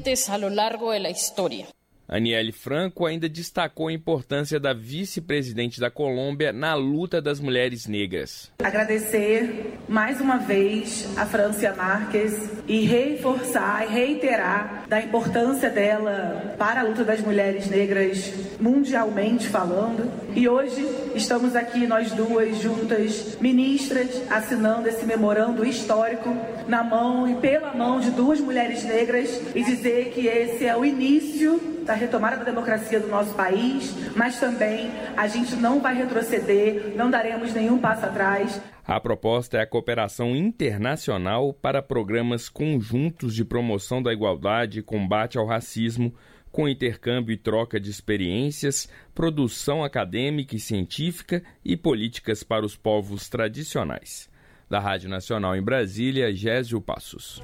Aniele 2.10 2.54
Franco 2.54 3.06
ainda 3.06 3.28
destacou 3.28 3.90
a 3.90 3.94
importância 3.94 4.58
da 4.58 4.74
vice-presidente 4.74 5.78
da 5.80 5.92
Colômbia 5.92 6.54
na 6.54 6.74
luta 6.74 7.22
das 7.22 7.40
mulheres 7.40 7.86
negras. 7.86 8.50
Agradecer 8.64 9.78
mais 9.90 10.22
uma 10.22 10.38
vez 10.38 11.06
a 11.18 11.26
Francia 11.26 11.74
Marques 11.76 12.34
e 12.66 12.86
reforçar 12.86 13.86
e 13.86 13.94
reiterar 13.94 14.86
da 14.88 15.02
importância 15.02 15.70
dela 15.70 16.56
para 16.58 16.80
a 16.80 16.84
luta 16.84 17.04
das 17.04 17.20
mulheres 17.20 17.70
negras 17.70 18.34
mundialmente 18.58 19.50
falando. 19.50 20.10
E 20.34 20.48
hoje 20.48 20.88
estamos 21.14 21.58
aqui 21.58 21.86
nós 21.86 22.14
duas 22.14 22.58
juntas, 22.62 23.38
ministras, 23.42 24.24
assinando 24.30 24.88
esse 24.88 25.06
memorando 25.06 25.66
histórico 25.66 26.30
na 26.70 26.84
mão 26.84 27.30
e 27.30 27.36
pela 27.36 27.74
mão 27.74 28.00
de 28.00 28.12
duas 28.12 28.40
mulheres 28.40 28.86
negras 28.86 29.42
e 29.54 29.62
dizer 29.62 30.12
que 30.12 30.28
esse 30.28 30.66
é 30.66 30.78
o 30.78 30.86
início 30.86 31.77
da 31.88 31.94
retomada 31.94 32.38
da 32.38 32.44
democracia 32.44 33.00
do 33.00 33.08
nosso 33.08 33.34
país, 33.34 33.96
mas 34.16 34.38
também 34.40 34.92
a 35.16 35.28
gente 35.28 35.56
não 35.56 35.80
vai 35.80 35.96
retroceder, 35.96 36.94
não 36.96 37.10
daremos 37.10 37.54
nenhum 37.54 37.80
passo 37.80 38.06
atrás. 38.06 38.62
A 38.86 39.00
proposta 39.00 39.58
é 39.58 39.62
a 39.62 39.68
cooperação 39.68 40.36
internacional 40.36 41.54
para 41.54 41.82
programas 41.82 42.50
conjuntos 42.50 43.34
de 43.34 43.44
promoção 43.44 44.04
da 44.04 44.14
igualdade 44.14 44.80
e 44.80 44.84
combate 44.84 45.38
ao 45.38 45.46
racismo, 45.46 46.14
com 46.52 46.68
intercâmbio 46.68 47.34
e 47.34 47.38
troca 47.38 47.80
de 47.80 47.90
experiências, 47.90 48.90
produção 49.16 49.84
acadêmica 49.84 50.56
e 50.56 50.60
científica 50.60 51.42
e 51.64 51.78
políticas 51.78 52.44
para 52.44 52.66
os 52.66 52.76
povos 52.76 53.30
tradicionais. 53.30 54.30
Da 54.70 54.80
Rádio 54.80 55.10
Nacional 55.10 55.56
em 55.56 55.62
Brasília, 55.62 56.34
Gésio 56.34 56.82
Passos. 56.82 57.42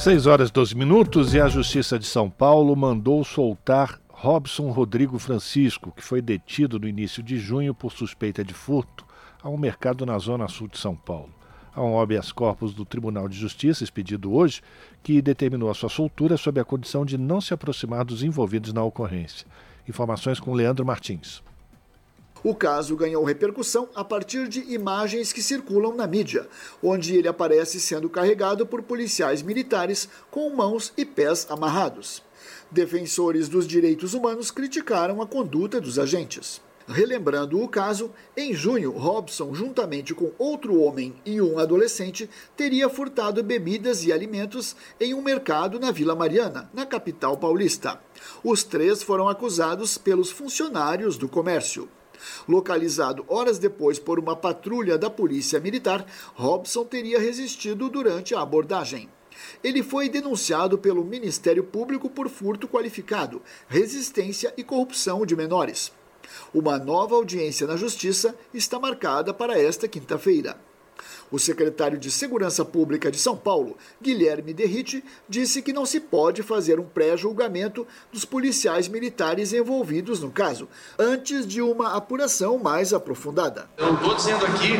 6 0.00 0.26
horas 0.26 0.48
e 0.48 0.52
12 0.54 0.74
minutos 0.74 1.34
e 1.34 1.40
a 1.42 1.46
Justiça 1.46 1.98
de 1.98 2.06
São 2.06 2.30
Paulo 2.30 2.74
mandou 2.74 3.22
soltar 3.22 4.00
Robson 4.08 4.70
Rodrigo 4.70 5.18
Francisco, 5.18 5.92
que 5.94 6.02
foi 6.02 6.22
detido 6.22 6.80
no 6.80 6.88
início 6.88 7.22
de 7.22 7.38
junho 7.38 7.74
por 7.74 7.92
suspeita 7.92 8.42
de 8.42 8.54
furto 8.54 9.04
a 9.42 9.50
um 9.50 9.58
mercado 9.58 10.06
na 10.06 10.16
zona 10.18 10.48
sul 10.48 10.68
de 10.68 10.78
São 10.78 10.96
Paulo. 10.96 11.28
Há 11.74 11.82
um 11.82 12.00
habeas 12.00 12.32
corpus 12.32 12.72
do 12.72 12.86
Tribunal 12.86 13.28
de 13.28 13.36
Justiça, 13.36 13.84
expedido 13.84 14.32
hoje, 14.32 14.62
que 15.02 15.20
determinou 15.20 15.68
a 15.68 15.74
sua 15.74 15.90
soltura 15.90 16.38
sob 16.38 16.58
a 16.58 16.64
condição 16.64 17.04
de 17.04 17.18
não 17.18 17.38
se 17.38 17.52
aproximar 17.52 18.02
dos 18.02 18.22
envolvidos 18.22 18.72
na 18.72 18.82
ocorrência. 18.82 19.46
Informações 19.86 20.40
com 20.40 20.54
Leandro 20.54 20.86
Martins. 20.86 21.42
O 22.42 22.54
caso 22.54 22.96
ganhou 22.96 23.22
repercussão 23.22 23.88
a 23.94 24.02
partir 24.02 24.48
de 24.48 24.72
imagens 24.72 25.32
que 25.32 25.42
circulam 25.42 25.94
na 25.94 26.06
mídia, 26.06 26.48
onde 26.82 27.14
ele 27.14 27.28
aparece 27.28 27.78
sendo 27.78 28.08
carregado 28.08 28.66
por 28.66 28.82
policiais 28.82 29.42
militares 29.42 30.08
com 30.30 30.48
mãos 30.48 30.92
e 30.96 31.04
pés 31.04 31.46
amarrados. 31.50 32.22
Defensores 32.70 33.48
dos 33.48 33.66
direitos 33.66 34.14
humanos 34.14 34.50
criticaram 34.50 35.20
a 35.20 35.26
conduta 35.26 35.80
dos 35.80 35.98
agentes. 35.98 36.62
Relembrando 36.88 37.62
o 37.62 37.68
caso, 37.68 38.10
em 38.36 38.52
junho, 38.52 38.90
Robson, 38.90 39.54
juntamente 39.54 40.14
com 40.14 40.32
outro 40.38 40.80
homem 40.80 41.14
e 41.24 41.40
um 41.40 41.58
adolescente, 41.58 42.28
teria 42.56 42.88
furtado 42.88 43.44
bebidas 43.44 44.04
e 44.04 44.12
alimentos 44.12 44.74
em 44.98 45.14
um 45.14 45.22
mercado 45.22 45.78
na 45.78 45.92
Vila 45.92 46.16
Mariana, 46.16 46.68
na 46.74 46.84
capital 46.84 47.36
paulista. 47.36 48.00
Os 48.42 48.64
três 48.64 49.02
foram 49.02 49.28
acusados 49.28 49.98
pelos 49.98 50.30
funcionários 50.30 51.16
do 51.16 51.28
comércio. 51.28 51.88
Localizado 52.48 53.24
horas 53.28 53.58
depois 53.58 53.98
por 53.98 54.18
uma 54.18 54.36
patrulha 54.36 54.98
da 54.98 55.10
Polícia 55.10 55.60
Militar, 55.60 56.04
Robson 56.34 56.84
teria 56.84 57.18
resistido 57.18 57.88
durante 57.88 58.34
a 58.34 58.40
abordagem. 58.40 59.08
Ele 59.62 59.82
foi 59.82 60.08
denunciado 60.08 60.78
pelo 60.78 61.04
Ministério 61.04 61.64
Público 61.64 62.10
por 62.10 62.28
furto 62.28 62.68
qualificado, 62.68 63.42
resistência 63.68 64.52
e 64.56 64.62
corrupção 64.62 65.24
de 65.24 65.34
menores. 65.34 65.92
Uma 66.52 66.78
nova 66.78 67.14
audiência 67.14 67.66
na 67.66 67.76
Justiça 67.76 68.34
está 68.52 68.78
marcada 68.78 69.32
para 69.32 69.58
esta 69.58 69.88
quinta-feira. 69.88 70.58
O 71.30 71.38
secretário 71.38 71.96
de 71.96 72.10
Segurança 72.10 72.64
Pública 72.64 73.10
de 73.10 73.18
São 73.18 73.36
Paulo, 73.36 73.76
Guilherme 74.02 74.52
Derrite, 74.52 75.04
disse 75.28 75.62
que 75.62 75.72
não 75.72 75.86
se 75.86 76.00
pode 76.00 76.42
fazer 76.42 76.80
um 76.80 76.84
pré-julgamento 76.84 77.86
dos 78.12 78.24
policiais 78.24 78.88
militares 78.88 79.52
envolvidos 79.52 80.20
no 80.20 80.30
caso, 80.30 80.68
antes 80.98 81.46
de 81.46 81.62
uma 81.62 81.96
apuração 81.96 82.58
mais 82.58 82.92
aprofundada. 82.92 83.68
Eu 83.76 83.86
não 83.86 83.94
estou 83.94 84.14
dizendo 84.14 84.44
aqui 84.44 84.72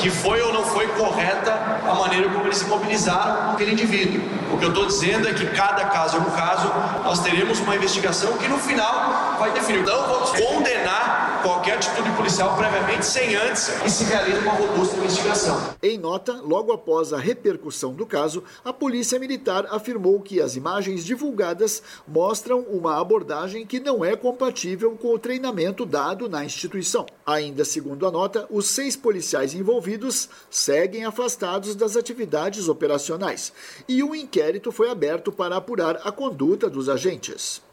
que 0.00 0.10
foi 0.10 0.40
ou 0.40 0.52
não 0.52 0.64
foi 0.64 0.88
correta 0.88 1.52
a 1.52 1.94
maneira 1.94 2.30
como 2.30 2.46
eles 2.46 2.56
se 2.56 2.64
mobilizaram 2.66 3.52
aquele 3.52 3.72
indivíduo. 3.72 4.22
O 4.52 4.56
que 4.56 4.64
eu 4.64 4.70
estou 4.70 4.86
dizendo 4.86 5.28
é 5.28 5.34
que 5.34 5.46
cada 5.48 5.84
caso 5.86 6.16
é 6.16 6.20
um 6.20 6.30
caso, 6.30 6.68
nós 7.04 7.20
teremos 7.22 7.60
uma 7.60 7.76
investigação 7.76 8.36
que 8.38 8.48
no 8.48 8.58
final 8.58 9.36
vai 9.38 9.52
definir. 9.52 9.84
Não 9.84 10.06
vamos 10.06 10.30
condenar 10.30 11.37
qualquer 11.42 11.76
atitude 11.76 12.10
policial 12.12 12.56
previamente 12.56 13.04
sem 13.04 13.34
antes 13.34 13.68
que 13.82 13.90
se 13.90 14.04
realize 14.04 14.38
uma 14.38 14.52
robusta 14.52 14.96
investigação. 14.96 15.74
Em 15.82 15.98
nota, 15.98 16.32
logo 16.42 16.72
após 16.72 17.12
a 17.12 17.18
repercussão 17.18 17.92
do 17.92 18.06
caso, 18.06 18.42
a 18.64 18.72
Polícia 18.72 19.18
Militar 19.18 19.66
afirmou 19.70 20.20
que 20.20 20.40
as 20.40 20.56
imagens 20.56 21.04
divulgadas 21.04 21.82
mostram 22.06 22.60
uma 22.60 23.00
abordagem 23.00 23.66
que 23.66 23.80
não 23.80 24.04
é 24.04 24.16
compatível 24.16 24.96
com 24.96 25.14
o 25.14 25.18
treinamento 25.18 25.84
dado 25.84 26.28
na 26.28 26.44
instituição. 26.44 27.06
Ainda 27.26 27.64
segundo 27.64 28.06
a 28.06 28.10
nota, 28.10 28.46
os 28.50 28.66
seis 28.66 28.96
policiais 28.96 29.54
envolvidos 29.54 30.28
seguem 30.50 31.04
afastados 31.04 31.74
das 31.74 31.96
atividades 31.96 32.68
operacionais 32.68 33.52
e 33.88 34.02
um 34.02 34.14
inquérito 34.14 34.72
foi 34.72 34.90
aberto 34.90 35.30
para 35.30 35.56
apurar 35.56 36.00
a 36.04 36.12
conduta 36.12 36.68
dos 36.68 36.88
agentes. 36.88 37.67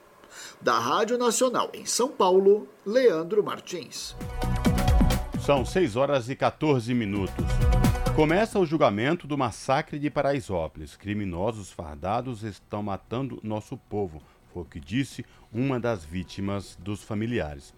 Da 0.61 0.80
Rádio 0.80 1.18
Nacional 1.18 1.69
em 1.73 1.86
São 1.86 2.10
Paulo, 2.10 2.68
Leandro 2.86 3.44
Martins. 3.44 4.15
São 5.40 5.65
6 5.65 5.95
horas 5.95 6.30
e 6.30 6.36
14 6.36 6.94
minutos. 6.94 7.45
Começa 8.15 8.57
o 8.57 8.65
julgamento 8.65 9.27
do 9.27 9.38
massacre 9.38 9.99
de 9.99 10.10
Paraisópolis. 10.10 10.95
Criminosos 10.95 11.72
fardados 11.72 12.44
estão 12.44 12.82
matando 12.82 13.40
nosso 13.44 13.77
povo, 13.77 14.22
foi 14.53 14.64
o 14.64 14.65
que 14.65 14.80
disse 14.80 15.26
uma 15.53 15.80
das 15.80 16.03
vítimas 16.03 16.77
dos 16.80 17.03
familiares. 17.03 17.73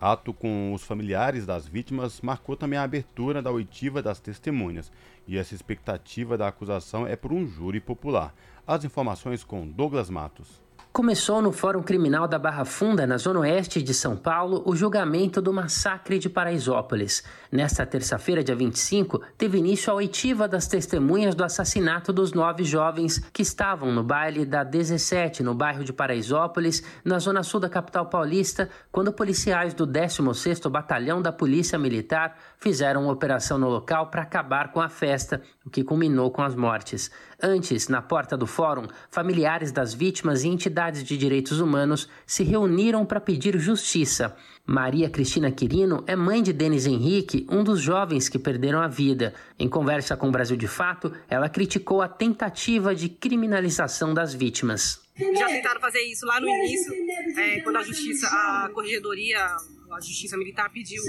Ato 0.00 0.32
com 0.32 0.72
os 0.72 0.82
familiares 0.82 1.44
das 1.44 1.66
vítimas 1.66 2.22
marcou 2.22 2.56
também 2.56 2.78
a 2.78 2.84
abertura 2.84 3.42
da 3.42 3.50
oitiva 3.50 4.00
das 4.00 4.18
testemunhas, 4.18 4.90
e 5.28 5.36
essa 5.36 5.54
expectativa 5.54 6.38
da 6.38 6.48
acusação 6.48 7.06
é 7.06 7.16
por 7.16 7.32
um 7.32 7.46
júri 7.46 7.80
popular. 7.80 8.34
As 8.66 8.82
informações 8.84 9.44
com 9.44 9.68
Douglas 9.68 10.08
Matos. 10.08 10.62
Começou 10.92 11.40
no 11.40 11.52
Fórum 11.52 11.84
Criminal 11.84 12.26
da 12.26 12.36
Barra 12.36 12.64
Funda, 12.64 13.06
na 13.06 13.16
zona 13.16 13.40
oeste 13.40 13.80
de 13.80 13.94
São 13.94 14.16
Paulo, 14.16 14.60
o 14.66 14.74
julgamento 14.74 15.40
do 15.40 15.52
massacre 15.52 16.18
de 16.18 16.28
Paraisópolis. 16.28 17.22
Nesta 17.50 17.86
terça-feira, 17.86 18.42
dia 18.42 18.56
25, 18.56 19.20
teve 19.38 19.58
início 19.58 19.92
a 19.92 19.94
oitiva 19.94 20.48
das 20.48 20.66
testemunhas 20.66 21.36
do 21.36 21.44
assassinato 21.44 22.12
dos 22.12 22.32
nove 22.32 22.64
jovens 22.64 23.20
que 23.32 23.40
estavam 23.40 23.92
no 23.92 24.02
baile 24.02 24.44
da 24.44 24.64
17, 24.64 25.44
no 25.44 25.54
bairro 25.54 25.84
de 25.84 25.92
Paraisópolis, 25.92 26.82
na 27.04 27.20
zona 27.20 27.44
sul 27.44 27.60
da 27.60 27.68
capital 27.68 28.06
paulista, 28.06 28.68
quando 28.90 29.12
policiais 29.12 29.72
do 29.72 29.86
16º 29.86 30.68
Batalhão 30.68 31.22
da 31.22 31.30
Polícia 31.30 31.78
Militar 31.78 32.36
fizeram 32.58 33.04
uma 33.04 33.12
operação 33.12 33.58
no 33.58 33.68
local 33.68 34.08
para 34.08 34.22
acabar 34.22 34.72
com 34.72 34.80
a 34.80 34.88
festa, 34.88 35.40
o 35.64 35.70
que 35.70 35.84
culminou 35.84 36.32
com 36.32 36.42
as 36.42 36.56
mortes. 36.56 37.12
Antes, 37.42 37.88
na 37.88 38.02
porta 38.02 38.36
do 38.36 38.46
fórum, 38.46 38.86
familiares 39.10 39.72
das 39.72 39.94
vítimas 39.94 40.44
e 40.44 40.48
entidades 40.48 41.02
de 41.02 41.16
direitos 41.16 41.60
humanos 41.60 42.08
se 42.26 42.42
reuniram 42.42 43.04
para 43.06 43.20
pedir 43.20 43.58
justiça. 43.58 44.36
Maria 44.66 45.08
Cristina 45.08 45.50
Quirino 45.50 46.04
é 46.06 46.14
mãe 46.14 46.42
de 46.42 46.52
Denis 46.52 46.86
Henrique, 46.86 47.46
um 47.50 47.64
dos 47.64 47.80
jovens 47.80 48.28
que 48.28 48.38
perderam 48.38 48.80
a 48.80 48.88
vida. 48.88 49.34
Em 49.58 49.68
conversa 49.68 50.16
com 50.16 50.28
o 50.28 50.32
Brasil 50.32 50.56
de 50.56 50.68
Fato, 50.68 51.12
ela 51.28 51.48
criticou 51.48 52.02
a 52.02 52.08
tentativa 52.08 52.94
de 52.94 53.08
criminalização 53.08 54.12
das 54.12 54.34
vítimas. 54.34 55.00
Já 55.16 55.46
tentaram 55.46 55.80
fazer 55.80 56.00
isso 56.00 56.24
lá 56.26 56.40
no 56.40 56.48
início, 56.48 56.92
é, 57.38 57.60
quando 57.60 57.76
a 57.76 57.82
justiça, 57.82 58.26
a 58.26 58.70
corregedoria 58.72 59.44
a 59.92 60.00
Justiça 60.00 60.36
Militar 60.36 60.70
pediu 60.70 61.02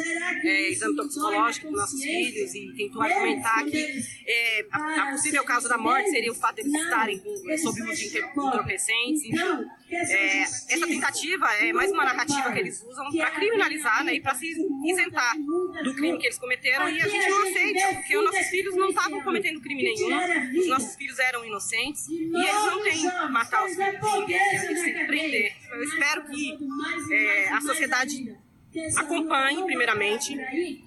é, 0.44 0.70
exame 0.70 0.96
toxicológico 0.96 1.68
para 1.68 1.82
nossos 1.82 2.02
filhos 2.02 2.56
e 2.56 2.74
tentou 2.76 3.02
argumentar 3.02 3.64
que 3.66 4.04
é, 4.28 4.66
a, 4.72 5.04
a, 5.04 5.12
possível 5.12 5.44
causa 5.44 5.70
da 5.70 5.78
morte 5.78 6.10
seria 6.10 6.32
o 6.32 6.36
fato 6.36 6.56
de 6.56 6.62
eles 6.62 6.82
estarem 6.82 7.22
sob 7.58 7.82
o 7.82 7.92
uso 7.92 8.10
de 8.10 8.18
entorpecentes. 8.18 9.24
Enfim, 9.26 9.66
é, 9.92 10.42
essa 10.42 10.88
tentativa 10.88 11.48
é 11.56 11.74
mais 11.74 11.92
uma 11.92 12.06
narrativa 12.06 12.52
que 12.52 12.60
eles 12.60 12.82
usam 12.84 13.12
para 13.12 13.32
criminalizar 13.32 14.04
né, 14.04 14.16
e 14.16 14.22
para 14.22 14.36
se 14.36 14.48
isentar 14.86 15.36
do 15.84 15.94
crime 15.96 16.18
que 16.18 16.28
eles 16.28 16.38
cometeram 16.38 16.90
e 16.90 17.02
a 17.02 17.08
gente 17.08 17.30
não 17.30 17.44
aceita, 17.44 17.96
porque 17.96 18.18
os 18.18 18.24
nossos 18.24 18.48
filhos 18.48 18.76
não 18.76 18.90
estavam 18.90 19.22
cometendo 19.22 19.62
crime 19.62 19.84
nenhum, 19.84 20.60
os 20.60 20.68
nossos 20.68 20.96
filhos 20.96 21.20
eram 21.20 21.46
inocentes 21.46 22.08
e 22.08 22.24
eles 22.24 22.66
não 22.66 22.84
têm 22.84 22.94
que 22.94 23.32
matar 23.32 23.66
os 23.66 23.76
filhos 23.76 24.00
de 24.00 24.20
ninguém, 24.20 24.56
eles 24.66 24.82
têm 24.84 24.94
que 24.94 25.06
prender. 25.06 25.56
Eu 25.72 25.84
espero 25.84 26.26
que 26.26 26.58
é, 27.12 27.50
a 27.50 27.62
sociedade 27.62 28.31
acompanhe, 28.98 29.64
primeiramente, 29.64 30.36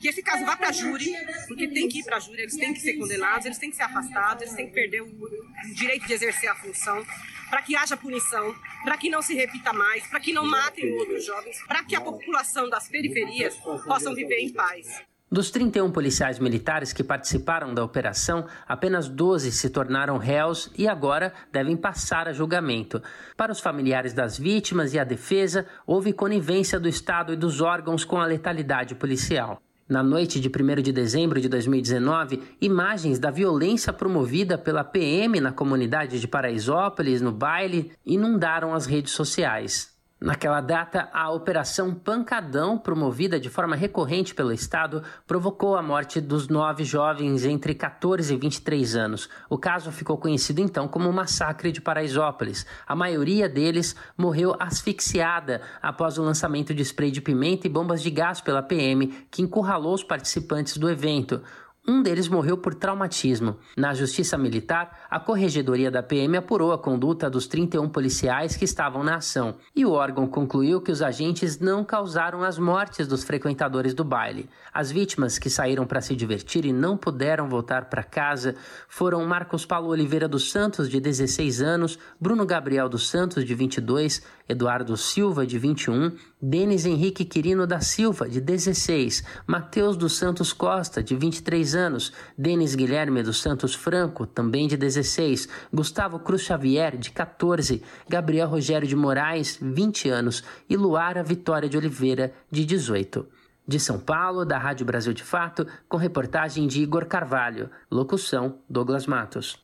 que 0.00 0.08
esse 0.08 0.22
caso 0.22 0.44
vá 0.44 0.56
para 0.56 0.72
júri, 0.72 1.14
porque 1.46 1.68
tem 1.68 1.88
que 1.88 2.00
ir 2.00 2.04
para 2.04 2.18
júri, 2.18 2.42
eles 2.42 2.56
têm 2.56 2.72
que 2.72 2.80
ser 2.80 2.94
condenados, 2.94 3.46
eles 3.46 3.58
têm 3.58 3.70
que 3.70 3.76
ser 3.76 3.82
afastados, 3.82 4.42
eles 4.42 4.54
têm 4.54 4.66
que 4.66 4.72
perder 4.72 5.02
o 5.02 5.74
direito 5.74 6.06
de 6.06 6.12
exercer 6.12 6.48
a 6.48 6.54
função, 6.54 7.04
para 7.50 7.62
que 7.62 7.76
haja 7.76 7.96
punição, 7.96 8.54
para 8.82 8.96
que 8.96 9.08
não 9.08 9.22
se 9.22 9.34
repita 9.34 9.72
mais, 9.72 10.06
para 10.06 10.20
que 10.20 10.32
não 10.32 10.44
matem 10.44 10.92
outros 10.92 11.24
jovens, 11.24 11.62
para 11.66 11.84
que 11.84 11.94
a 11.94 12.00
população 12.00 12.68
das 12.68 12.88
periferias 12.88 13.54
possam 13.86 14.14
viver 14.14 14.40
em 14.40 14.52
paz. 14.52 15.02
Dos 15.34 15.50
31 15.50 15.90
policiais 15.90 16.38
militares 16.38 16.92
que 16.92 17.02
participaram 17.02 17.74
da 17.74 17.82
operação, 17.82 18.46
apenas 18.68 19.08
12 19.08 19.50
se 19.50 19.68
tornaram 19.68 20.16
réus 20.16 20.70
e 20.78 20.86
agora 20.86 21.32
devem 21.50 21.76
passar 21.76 22.28
a 22.28 22.32
julgamento. 22.32 23.02
Para 23.36 23.50
os 23.50 23.58
familiares 23.58 24.12
das 24.12 24.38
vítimas 24.38 24.94
e 24.94 24.98
a 25.00 25.02
defesa, 25.02 25.66
houve 25.84 26.12
conivência 26.12 26.78
do 26.78 26.88
Estado 26.88 27.32
e 27.32 27.36
dos 27.36 27.60
órgãos 27.60 28.04
com 28.04 28.20
a 28.20 28.26
letalidade 28.26 28.94
policial. 28.94 29.60
Na 29.88 30.04
noite 30.04 30.38
de 30.38 30.48
1 30.48 30.82
de 30.82 30.92
dezembro 30.92 31.40
de 31.40 31.48
2019, 31.48 32.40
imagens 32.60 33.18
da 33.18 33.32
violência 33.32 33.92
promovida 33.92 34.56
pela 34.56 34.84
PM 34.84 35.40
na 35.40 35.50
comunidade 35.50 36.20
de 36.20 36.28
Paraisópolis, 36.28 37.20
no 37.20 37.32
baile, 37.32 37.90
inundaram 38.06 38.72
as 38.72 38.86
redes 38.86 39.12
sociais. 39.12 39.93
Naquela 40.24 40.62
data, 40.62 41.10
a 41.12 41.30
Operação 41.30 41.94
Pancadão, 41.94 42.78
promovida 42.78 43.38
de 43.38 43.50
forma 43.50 43.76
recorrente 43.76 44.34
pelo 44.34 44.54
Estado, 44.54 45.02
provocou 45.26 45.76
a 45.76 45.82
morte 45.82 46.18
dos 46.18 46.48
nove 46.48 46.82
jovens 46.82 47.44
entre 47.44 47.74
14 47.74 48.32
e 48.32 48.36
23 48.38 48.96
anos. 48.96 49.28
O 49.50 49.58
caso 49.58 49.92
ficou 49.92 50.16
conhecido 50.16 50.62
então 50.62 50.88
como 50.88 51.12
Massacre 51.12 51.70
de 51.70 51.82
Paraisópolis. 51.82 52.64
A 52.86 52.96
maioria 52.96 53.50
deles 53.50 53.94
morreu 54.16 54.56
asfixiada 54.58 55.60
após 55.82 56.16
o 56.16 56.22
lançamento 56.22 56.72
de 56.72 56.80
spray 56.80 57.10
de 57.10 57.20
pimenta 57.20 57.66
e 57.66 57.70
bombas 57.70 58.00
de 58.00 58.08
gás 58.08 58.40
pela 58.40 58.62
PM, 58.62 59.08
que 59.30 59.42
encurralou 59.42 59.92
os 59.92 60.02
participantes 60.02 60.78
do 60.78 60.88
evento. 60.88 61.42
Um 61.86 62.02
deles 62.02 62.28
morreu 62.28 62.56
por 62.56 62.74
traumatismo. 62.74 63.58
Na 63.76 63.92
Justiça 63.92 64.38
Militar, 64.38 65.06
a 65.10 65.20
Corregedoria 65.20 65.90
da 65.90 66.02
PM 66.02 66.34
apurou 66.38 66.72
a 66.72 66.78
conduta 66.78 67.28
dos 67.28 67.46
31 67.46 67.90
policiais 67.90 68.56
que 68.56 68.64
estavam 68.64 69.04
na 69.04 69.16
ação 69.16 69.56
e 69.76 69.84
o 69.84 69.92
órgão 69.92 70.26
concluiu 70.26 70.80
que 70.80 70.90
os 70.90 71.02
agentes 71.02 71.58
não 71.58 71.84
causaram 71.84 72.42
as 72.42 72.58
mortes 72.58 73.06
dos 73.06 73.22
frequentadores 73.22 73.92
do 73.92 74.02
baile. 74.02 74.48
As 74.72 74.90
vítimas 74.90 75.38
que 75.38 75.50
saíram 75.50 75.86
para 75.86 76.00
se 76.00 76.16
divertir 76.16 76.64
e 76.64 76.72
não 76.72 76.96
puderam 76.96 77.50
voltar 77.50 77.84
para 77.90 78.02
casa 78.02 78.56
foram 78.88 79.22
Marcos 79.26 79.66
Paulo 79.66 79.90
Oliveira 79.90 80.26
dos 80.26 80.50
Santos, 80.50 80.88
de 80.88 80.98
16 80.98 81.60
anos, 81.60 81.98
Bruno 82.18 82.46
Gabriel 82.46 82.88
dos 82.88 83.10
Santos, 83.10 83.44
de 83.44 83.54
22, 83.54 84.22
Eduardo 84.48 84.96
Silva, 84.96 85.46
de 85.46 85.58
21, 85.58 86.12
Denis 86.40 86.84
Henrique 86.84 87.24
Quirino 87.24 87.66
da 87.66 87.80
Silva, 87.80 88.28
de 88.28 88.40
16, 88.40 89.24
Matheus 89.46 89.96
dos 89.96 90.16
Santos 90.16 90.52
Costa, 90.52 91.02
de 91.02 91.16
23 91.16 91.74
anos, 91.74 92.12
Denis 92.36 92.74
Guilherme 92.74 93.22
dos 93.22 93.40
Santos 93.40 93.74
Franco, 93.74 94.26
também 94.26 94.68
de 94.68 94.76
16, 94.76 95.48
Gustavo 95.72 96.18
Cruz 96.18 96.42
Xavier, 96.42 96.96
de 96.96 97.10
14, 97.10 97.82
Gabriel 98.08 98.48
Rogério 98.48 98.86
de 98.86 98.94
Moraes, 98.94 99.58
20 99.60 100.10
anos 100.10 100.44
e 100.68 100.76
Luara 100.76 101.22
Vitória 101.22 101.68
de 101.68 101.76
Oliveira, 101.76 102.32
de 102.50 102.64
18. 102.64 103.26
De 103.66 103.80
São 103.80 103.98
Paulo, 103.98 104.44
da 104.44 104.58
Rádio 104.58 104.84
Brasil 104.84 105.14
de 105.14 105.22
Fato, 105.22 105.66
com 105.88 105.96
reportagem 105.96 106.66
de 106.66 106.82
Igor 106.82 107.06
Carvalho. 107.06 107.70
Locução: 107.90 108.58
Douglas 108.68 109.06
Matos. 109.06 109.58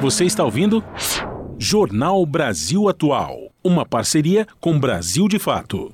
Você 0.00 0.24
está 0.24 0.42
ouvindo? 0.42 0.82
Jornal 1.62 2.24
Brasil 2.24 2.88
Atual. 2.88 3.52
Uma 3.62 3.84
parceria 3.84 4.46
com 4.58 4.80
Brasil 4.80 5.28
de 5.28 5.38
Fato. 5.38 5.92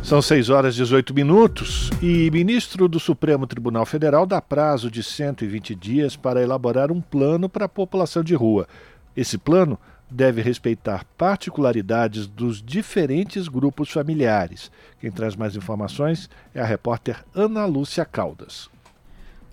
São 0.00 0.22
6 0.22 0.48
horas 0.48 0.74
e 0.74 0.76
18 0.76 1.12
minutos 1.12 1.90
e 2.00 2.30
ministro 2.30 2.86
do 2.86 3.00
Supremo 3.00 3.48
Tribunal 3.48 3.84
Federal 3.84 4.24
dá 4.24 4.40
prazo 4.40 4.92
de 4.92 5.02
120 5.02 5.74
dias 5.74 6.14
para 6.14 6.40
elaborar 6.40 6.92
um 6.92 7.00
plano 7.00 7.48
para 7.48 7.64
a 7.64 7.68
população 7.68 8.22
de 8.22 8.36
rua. 8.36 8.68
Esse 9.16 9.36
plano 9.36 9.76
deve 10.08 10.40
respeitar 10.40 11.04
particularidades 11.18 12.28
dos 12.28 12.62
diferentes 12.62 13.48
grupos 13.48 13.90
familiares. 13.90 14.70
Quem 15.00 15.10
traz 15.10 15.34
mais 15.34 15.56
informações 15.56 16.30
é 16.54 16.60
a 16.60 16.64
repórter 16.64 17.24
Ana 17.34 17.66
Lúcia 17.66 18.04
Caldas. 18.04 18.70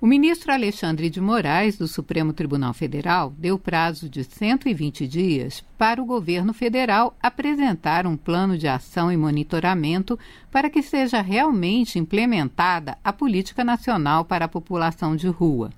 O 0.06 0.07
ministro 0.07 0.53
Alexandre 0.53 1.10
de 1.10 1.19
Moraes, 1.19 1.80
do 1.80 1.88
Supremo 1.88 2.32
Tribunal 2.32 2.76
Federal, 2.76 3.34
deu 3.40 3.57
prazo 3.57 4.07
de 4.07 4.23
120 4.23 5.07
dias 5.07 5.64
para 5.80 5.99
o 5.99 6.06
governo 6.06 6.53
federal 6.53 7.18
apresentar 7.19 8.06
um 8.06 8.15
plano 8.15 8.56
de 8.56 8.68
ação 8.68 9.11
e 9.11 9.18
monitoramento 9.18 10.19
para 10.52 10.69
que 10.69 10.84
seja 10.84 11.22
realmente 11.22 11.98
implementada 11.98 12.99
a 13.03 13.11
Política 13.11 13.64
Nacional 13.64 14.23
para 14.23 14.45
a 14.45 14.48
População 14.48 15.15
de 15.15 15.27
Rua. 15.27 15.72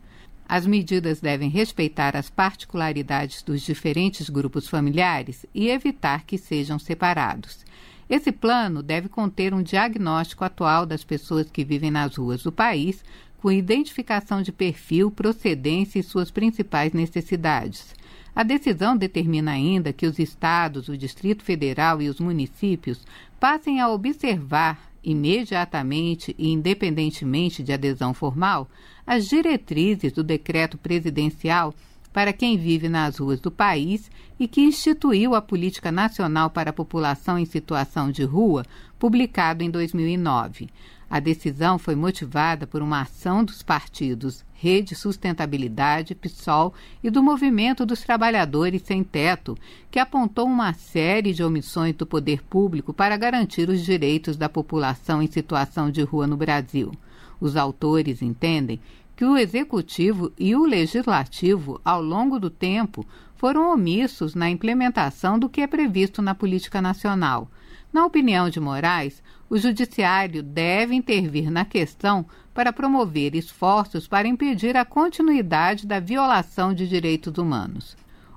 As 0.45 0.66
medidas 0.66 1.22
devem 1.22 1.49
respeitar 1.49 2.14
as 2.18 2.30
particularidades 2.30 3.41
dos 3.41 3.62
diferentes 3.62 4.30
grupos 4.30 4.68
familiares 4.68 5.45
e 5.56 5.70
evitar 5.70 6.26
que 6.26 6.38
sejam 6.38 6.78
separados. 6.78 7.66
Esse 8.10 8.32
plano 8.32 8.82
deve 8.82 9.10
conter 9.10 9.54
um 9.54 9.62
diagnóstico 9.62 10.45
atual 10.45 10.86
das 10.86 11.04
pessoas 11.04 11.52
que 11.52 11.66
vivem 11.66 11.91
nas 11.91 12.16
ruas 12.16 12.41
do 12.41 12.54
país, 12.54 13.04
com 13.41 13.51
identificação 13.51 14.41
de 14.41 14.51
perfil, 14.51 15.11
procedência 15.11 15.99
e 15.99 16.03
suas 16.03 16.31
principais 16.31 16.93
necessidades. 16.93 17.95
A 18.35 18.43
decisão 18.43 18.95
determina 18.95 19.51
ainda 19.51 19.91
que 19.91 20.05
os 20.05 20.19
estados, 20.19 20.89
o 20.89 20.97
Distrito 20.97 21.43
Federal 21.43 22.01
e 22.01 22.09
os 22.09 22.19
municípios 22.19 23.03
passem 23.39 23.80
a 23.80 23.89
observar 23.89 24.91
imediatamente 25.03 26.35
e 26.38 26.49
independentemente 26.51 27.64
de 27.64 27.72
adesão 27.72 28.14
formal 28.14 28.69
as 29.05 29.27
diretrizes 29.27 30.11
do 30.11 30.23
decreto 30.23 30.77
presidencial 30.77 31.73
para 32.11 32.34
quem 32.34 32.57
vive 32.57 32.89
nas 32.89 33.18
ruas 33.18 33.39
do 33.39 33.49
país 33.49 34.11
e 34.39 34.47
que 34.47 34.61
instituiu 34.61 35.34
a 35.34 35.41
Política 35.41 35.91
Nacional 35.91 36.49
para 36.49 36.72
a 36.72 36.73
População 36.73 37.38
em 37.38 37.45
Situação 37.45 38.11
de 38.11 38.23
Rua, 38.23 38.65
publicado 38.99 39.64
em 39.64 39.69
2009. 39.69 40.68
A 41.09 41.21
decisão 41.21 41.79
foi 41.79 41.95
motivada 41.95 42.67
por 42.67 42.81
uma 42.81 43.01
ação 43.01 43.43
dos 43.43 43.63
partidos 43.63 44.43
Rede 44.53 44.93
Sustentabilidade, 44.93 46.15
PSOL 46.15 46.73
e 47.01 47.09
do 47.09 47.23
Movimento 47.23 47.85
dos 47.85 48.01
Trabalhadores 48.01 48.81
Sem 48.81 49.03
Teto, 49.03 49.57
que 49.89 49.99
apontou 49.99 50.45
uma 50.47 50.73
série 50.73 51.34
de 51.34 51.43
omissões 51.43 51.95
do 51.95 52.05
poder 52.05 52.43
público 52.43 52.91
para 52.91 53.15
garantir 53.15 53.69
os 53.69 53.85
direitos 53.85 54.35
da 54.35 54.49
população 54.49 55.21
em 55.21 55.27
situação 55.27 55.89
de 55.89 56.01
rua 56.01 56.27
no 56.27 56.35
Brasil. 56.35 56.91
Os 57.39 57.55
autores 57.55 58.21
entendem 58.21 58.79
que 59.15 59.23
o 59.23 59.38
executivo 59.38 60.31
e 60.38 60.55
o 60.55 60.65
legislativo, 60.65 61.79
ao 61.85 62.01
longo 62.01 62.39
do 62.39 62.49
tempo, 62.49 63.05
foram 63.35 63.71
omissos 63.71 64.35
na 64.35 64.49
implementação 64.49 65.39
do 65.39 65.47
que 65.47 65.61
é 65.61 65.67
previsto 65.67 66.21
na 66.21 66.35
política 66.35 66.81
nacional. 66.81 67.49
Na 67.93 68.05
opinião 68.05 68.49
de 68.49 68.59
Moraes, 68.59 69.23
o 69.49 69.57
Judiciário 69.57 70.44
deve 70.44 70.94
intervir 70.94 71.49
na 71.49 71.64
questão 71.64 72.26
para 72.53 72.74
promover 72.74 73.36
esforços 73.36 74.07
para 74.07 74.28
impedir 74.28 74.76
a 74.76 74.84
continuidade 74.84 75.88
da 75.88 75.99
violação 75.99 76.74
de 76.74 76.88
direitos 76.88 77.38
humanos. 77.38 77.95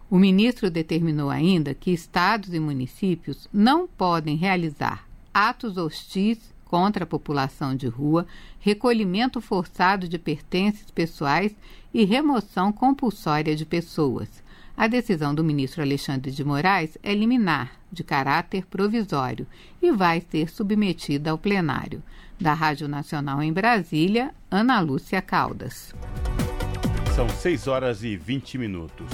O 0.09 0.19
ministro 0.19 0.70
determinou 0.70 1.31
ainda 1.31 1.74
que 1.74 1.93
estados 1.93 2.53
e 2.53 2.61
municípios 2.61 3.49
não 3.53 3.87
podem 3.87 4.37
realizar 4.37 5.07
atos 5.32 5.77
hostis 5.77 6.53
contra 6.65 7.03
a 7.03 7.07
população 7.07 7.74
de 7.74 7.89
rua, 7.89 8.27
recolhimento 8.61 9.41
forçado 9.41 10.09
de 10.09 10.19
pertences 10.19 10.91
pessoais 10.91 11.55
e 11.93 12.05
remoção 12.05 12.73
compulsória 12.73 13.57
de 13.57 13.66
pessoas. 13.66 14.28
A 14.81 14.86
decisão 14.86 15.35
do 15.35 15.44
ministro 15.44 15.82
Alexandre 15.82 16.31
de 16.31 16.43
Moraes 16.43 16.97
é 17.02 17.12
liminar, 17.12 17.73
de 17.93 18.02
caráter 18.02 18.65
provisório, 18.65 19.47
e 19.82 19.93
vai 19.93 20.23
ser 20.23 20.48
submetida 20.48 21.31
ao 21.32 21.36
plenário. 21.36 22.02
Da 22.40 22.55
Rádio 22.55 22.89
Nacional 22.89 23.43
em 23.43 23.52
Brasília, 23.52 24.35
Ana 24.51 24.81
Lúcia 24.81 25.20
Caldas. 25.20 25.94
São 27.15 27.28
6 27.28 27.66
horas 27.66 28.02
e 28.02 28.16
20 28.16 28.57
minutos. 28.57 29.07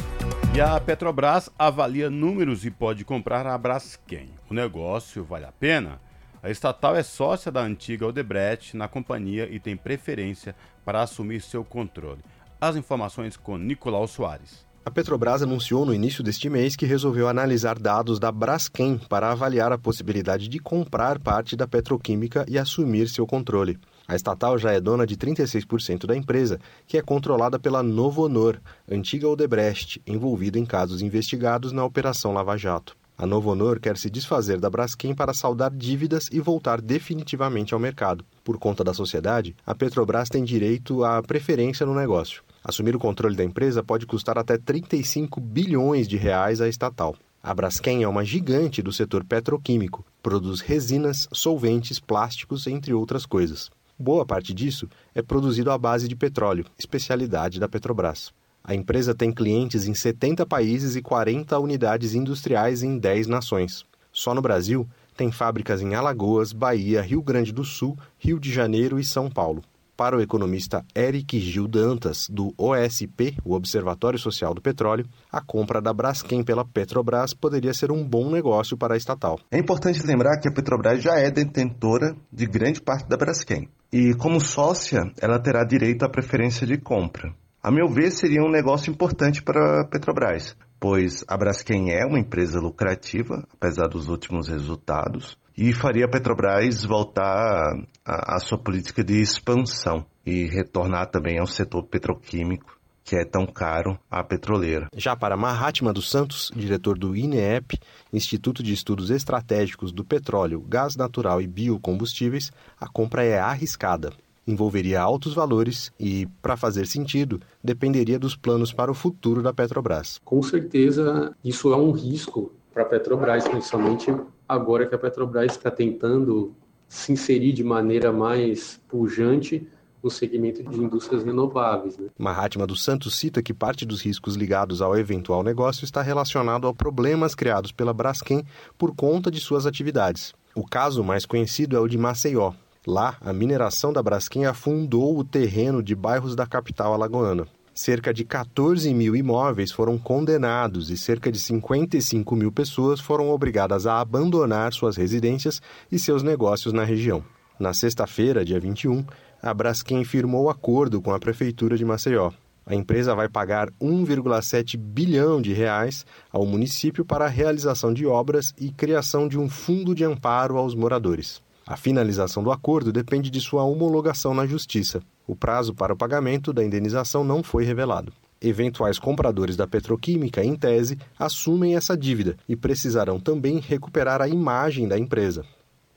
E 0.54 0.60
a 0.60 0.78
Petrobras 0.78 1.50
avalia 1.58 2.08
números 2.08 2.64
e 2.64 2.70
pode 2.70 3.04
comprar 3.04 3.44
a 3.44 3.58
Braskem. 3.58 4.30
O 4.48 4.54
negócio 4.54 5.24
vale 5.24 5.46
a 5.46 5.52
pena? 5.52 6.00
A 6.44 6.48
estatal 6.48 6.94
é 6.94 7.02
sócia 7.02 7.50
da 7.50 7.60
antiga 7.60 8.06
Odebrecht 8.06 8.76
na 8.76 8.86
companhia 8.86 9.48
e 9.50 9.58
tem 9.58 9.76
preferência 9.76 10.54
para 10.84 11.02
assumir 11.02 11.40
seu 11.40 11.64
controle. 11.64 12.20
As 12.60 12.76
informações 12.76 13.36
com 13.36 13.58
Nicolau 13.58 14.06
Soares. 14.06 14.65
A 14.86 14.90
Petrobras 14.90 15.42
anunciou 15.42 15.84
no 15.84 15.92
início 15.92 16.22
deste 16.22 16.48
mês 16.48 16.76
que 16.76 16.86
resolveu 16.86 17.28
analisar 17.28 17.76
dados 17.76 18.20
da 18.20 18.30
Braskem 18.30 18.96
para 19.08 19.32
avaliar 19.32 19.72
a 19.72 19.76
possibilidade 19.76 20.46
de 20.46 20.60
comprar 20.60 21.18
parte 21.18 21.56
da 21.56 21.66
petroquímica 21.66 22.46
e 22.46 22.56
assumir 22.56 23.08
seu 23.08 23.26
controle. 23.26 23.80
A 24.06 24.14
estatal 24.14 24.56
já 24.56 24.70
é 24.70 24.80
dona 24.80 25.04
de 25.04 25.16
36% 25.16 26.06
da 26.06 26.16
empresa, 26.16 26.60
que 26.86 26.96
é 26.96 27.02
controlada 27.02 27.58
pela 27.58 27.82
Novo 27.82 28.24
Honor, 28.24 28.60
antiga 28.88 29.28
Odebrecht, 29.28 30.00
envolvida 30.06 30.56
em 30.56 30.64
casos 30.64 31.02
investigados 31.02 31.72
na 31.72 31.84
Operação 31.84 32.32
Lava 32.32 32.56
Jato. 32.56 32.96
A 33.18 33.24
Novo 33.24 33.50
Honor 33.50 33.80
quer 33.80 33.96
se 33.96 34.10
desfazer 34.10 34.60
da 34.60 34.68
Braskem 34.68 35.14
para 35.14 35.32
saldar 35.32 35.70
dívidas 35.74 36.28
e 36.30 36.38
voltar 36.38 36.82
definitivamente 36.82 37.72
ao 37.72 37.80
mercado. 37.80 38.22
Por 38.44 38.58
conta 38.58 38.84
da 38.84 38.92
sociedade, 38.92 39.56
a 39.64 39.74
Petrobras 39.74 40.28
tem 40.28 40.44
direito 40.44 41.02
à 41.02 41.22
preferência 41.22 41.86
no 41.86 41.94
negócio. 41.94 42.42
Assumir 42.62 42.94
o 42.94 42.98
controle 42.98 43.34
da 43.34 43.42
empresa 43.42 43.82
pode 43.82 44.04
custar 44.04 44.36
até 44.36 44.58
35 44.58 45.40
bilhões 45.40 46.06
de 46.06 46.18
reais 46.18 46.60
à 46.60 46.68
estatal. 46.68 47.16
A 47.42 47.54
Braskem 47.54 48.02
é 48.02 48.08
uma 48.08 48.22
gigante 48.22 48.82
do 48.82 48.92
setor 48.92 49.24
petroquímico, 49.24 50.04
produz 50.22 50.60
resinas, 50.60 51.26
solventes, 51.32 51.98
plásticos, 51.98 52.66
entre 52.66 52.92
outras 52.92 53.24
coisas. 53.24 53.70
Boa 53.98 54.26
parte 54.26 54.52
disso 54.52 54.86
é 55.14 55.22
produzido 55.22 55.70
à 55.70 55.78
base 55.78 56.06
de 56.06 56.14
petróleo, 56.14 56.66
especialidade 56.78 57.58
da 57.58 57.66
Petrobras. 57.66 58.30
A 58.68 58.74
empresa 58.74 59.14
tem 59.14 59.30
clientes 59.30 59.86
em 59.86 59.94
70 59.94 60.44
países 60.44 60.96
e 60.96 61.00
40 61.00 61.56
unidades 61.56 62.14
industriais 62.14 62.82
em 62.82 62.98
10 62.98 63.28
nações. 63.28 63.84
Só 64.10 64.34
no 64.34 64.42
Brasil, 64.42 64.84
tem 65.16 65.30
fábricas 65.30 65.80
em 65.80 65.94
Alagoas, 65.94 66.52
Bahia, 66.52 67.00
Rio 67.00 67.22
Grande 67.22 67.52
do 67.52 67.62
Sul, 67.62 67.96
Rio 68.18 68.40
de 68.40 68.52
Janeiro 68.52 68.98
e 68.98 69.04
São 69.04 69.30
Paulo. 69.30 69.62
Para 69.96 70.16
o 70.16 70.20
economista 70.20 70.84
Eric 70.96 71.38
Gil 71.38 71.68
Dantas, 71.68 72.28
do 72.28 72.52
OSP, 72.58 73.36
o 73.44 73.54
Observatório 73.54 74.18
Social 74.18 74.52
do 74.52 74.60
Petróleo, 74.60 75.06
a 75.30 75.40
compra 75.40 75.80
da 75.80 75.94
Braskem 75.94 76.42
pela 76.42 76.64
Petrobras 76.64 77.32
poderia 77.32 77.72
ser 77.72 77.92
um 77.92 78.02
bom 78.02 78.28
negócio 78.28 78.76
para 78.76 78.94
a 78.94 78.96
estatal. 78.96 79.38
É 79.48 79.58
importante 79.60 80.04
lembrar 80.04 80.40
que 80.40 80.48
a 80.48 80.52
Petrobras 80.52 81.00
já 81.00 81.14
é 81.20 81.30
detentora 81.30 82.16
de 82.32 82.46
grande 82.46 82.82
parte 82.82 83.08
da 83.08 83.16
Braskem. 83.16 83.68
E, 83.92 84.12
como 84.14 84.40
sócia, 84.40 85.12
ela 85.22 85.38
terá 85.38 85.62
direito 85.62 86.04
à 86.04 86.08
preferência 86.08 86.66
de 86.66 86.76
compra. 86.76 87.32
A 87.66 87.70
meu 87.72 87.88
ver, 87.88 88.12
seria 88.12 88.44
um 88.44 88.48
negócio 88.48 88.92
importante 88.92 89.42
para 89.42 89.80
a 89.80 89.84
Petrobras, 89.84 90.56
pois 90.78 91.24
a 91.26 91.36
Braskem 91.36 91.90
é 91.90 92.06
uma 92.06 92.20
empresa 92.20 92.60
lucrativa, 92.60 93.44
apesar 93.52 93.88
dos 93.88 94.08
últimos 94.08 94.46
resultados, 94.46 95.36
e 95.58 95.72
faria 95.72 96.04
a 96.04 96.08
Petrobras 96.08 96.84
voltar 96.84 97.72
à 98.04 98.38
sua 98.38 98.56
política 98.56 99.02
de 99.02 99.20
expansão 99.20 100.06
e 100.24 100.44
retornar 100.44 101.10
também 101.10 101.40
ao 101.40 101.46
setor 101.48 101.82
petroquímico 101.82 102.78
que 103.02 103.16
é 103.16 103.24
tão 103.24 103.44
caro 103.46 103.98
à 104.08 104.22
petroleira. 104.22 104.88
Já 104.94 105.16
para 105.16 105.36
Mahatma 105.36 105.92
dos 105.92 106.08
Santos, 106.08 106.52
diretor 106.54 106.96
do 106.96 107.16
INEP, 107.16 107.80
Instituto 108.12 108.62
de 108.62 108.72
Estudos 108.72 109.10
Estratégicos 109.10 109.92
do 109.92 110.04
Petróleo, 110.04 110.60
Gás 110.68 110.94
Natural 110.94 111.42
e 111.42 111.48
Biocombustíveis, 111.48 112.52
a 112.80 112.88
compra 112.88 113.24
é 113.24 113.40
arriscada. 113.40 114.12
Envolveria 114.46 115.00
altos 115.00 115.34
valores 115.34 115.92
e, 115.98 116.26
para 116.40 116.56
fazer 116.56 116.86
sentido, 116.86 117.40
dependeria 117.62 118.18
dos 118.18 118.36
planos 118.36 118.72
para 118.72 118.90
o 118.90 118.94
futuro 118.94 119.42
da 119.42 119.52
Petrobras. 119.52 120.20
Com 120.24 120.42
certeza, 120.42 121.34
isso 121.44 121.72
é 121.72 121.76
um 121.76 121.90
risco 121.90 122.52
para 122.72 122.84
a 122.84 122.86
Petrobras, 122.86 123.48
principalmente 123.48 124.14
agora 124.48 124.86
que 124.86 124.94
a 124.94 124.98
Petrobras 124.98 125.52
está 125.52 125.70
tentando 125.70 126.54
se 126.88 127.12
inserir 127.12 127.52
de 127.52 127.64
maneira 127.64 128.12
mais 128.12 128.80
pujante 128.88 129.66
no 130.02 130.10
segmento 130.10 130.62
de 130.62 130.78
indústrias 130.78 131.24
renováveis. 131.24 131.98
Né? 131.98 132.08
Mahatma 132.16 132.66
dos 132.66 132.84
Santos 132.84 133.16
cita 133.16 133.42
que 133.42 133.52
parte 133.52 133.84
dos 133.84 134.02
riscos 134.02 134.36
ligados 134.36 134.80
ao 134.80 134.96
eventual 134.96 135.42
negócio 135.42 135.84
está 135.84 136.00
relacionado 136.00 136.68
a 136.68 136.74
problemas 136.74 137.34
criados 137.34 137.72
pela 137.72 137.92
Braskem 137.92 138.44
por 138.78 138.94
conta 138.94 139.30
de 139.30 139.40
suas 139.40 139.66
atividades. 139.66 140.32
O 140.54 140.64
caso 140.64 141.02
mais 141.02 141.26
conhecido 141.26 141.76
é 141.76 141.80
o 141.80 141.88
de 141.88 141.98
Maceió. 141.98 142.52
Lá, 142.86 143.16
a 143.20 143.32
mineração 143.32 143.92
da 143.92 144.02
Braskem 144.02 144.46
afundou 144.46 145.18
o 145.18 145.24
terreno 145.24 145.82
de 145.82 145.94
bairros 145.94 146.36
da 146.36 146.46
capital 146.46 146.94
alagoana 146.94 147.46
cerca 147.76 148.12
de 148.12 148.24
14 148.24 148.92
mil 148.94 149.14
imóveis 149.14 149.70
foram 149.70 149.98
condenados 149.98 150.88
e 150.88 150.96
cerca 150.96 151.30
de 151.30 151.38
55 151.38 152.34
mil 152.34 152.50
pessoas 152.50 152.98
foram 152.98 153.28
obrigadas 153.28 153.86
a 153.86 154.00
abandonar 154.00 154.72
suas 154.72 154.96
residências 154.96 155.60
e 155.92 155.98
seus 155.98 156.22
negócios 156.22 156.72
na 156.72 156.84
região. 156.84 157.22
Na 157.60 157.74
sexta-feira, 157.74 158.44
dia 158.44 158.58
21, 158.58 159.04
a 159.42 159.52
Braskem 159.52 160.04
firmou 160.04 160.48
acordo 160.48 161.02
com 161.02 161.12
a 161.12 161.18
Prefeitura 161.18 161.76
de 161.76 161.84
Maceió. 161.84 162.32
A 162.64 162.74
empresa 162.74 163.14
vai 163.14 163.28
pagar 163.28 163.70
1,7 163.80 164.76
bilhão 164.78 165.40
de 165.40 165.52
reais 165.52 166.06
ao 166.32 166.46
município 166.46 167.04
para 167.04 167.26
a 167.26 167.28
realização 167.28 167.92
de 167.92 168.06
obras 168.06 168.54
e 168.58 168.70
criação 168.70 169.28
de 169.28 169.38
um 169.38 169.50
fundo 169.50 169.94
de 169.94 170.02
amparo 170.02 170.56
aos 170.56 170.74
moradores. 170.74 171.45
A 171.66 171.76
finalização 171.76 172.44
do 172.44 172.52
acordo 172.52 172.92
depende 172.92 173.28
de 173.28 173.40
sua 173.40 173.64
homologação 173.64 174.32
na 174.32 174.46
Justiça. 174.46 175.00
O 175.26 175.34
prazo 175.34 175.74
para 175.74 175.92
o 175.92 175.96
pagamento 175.96 176.52
da 176.52 176.64
indenização 176.64 177.24
não 177.24 177.42
foi 177.42 177.64
revelado. 177.64 178.12
Eventuais 178.40 179.00
compradores 179.00 179.56
da 179.56 179.66
petroquímica, 179.66 180.44
em 180.44 180.54
tese, 180.54 180.96
assumem 181.18 181.74
essa 181.74 181.96
dívida 181.96 182.36
e 182.48 182.54
precisarão 182.54 183.18
também 183.18 183.58
recuperar 183.58 184.22
a 184.22 184.28
imagem 184.28 184.86
da 184.86 184.96
empresa. 184.96 185.44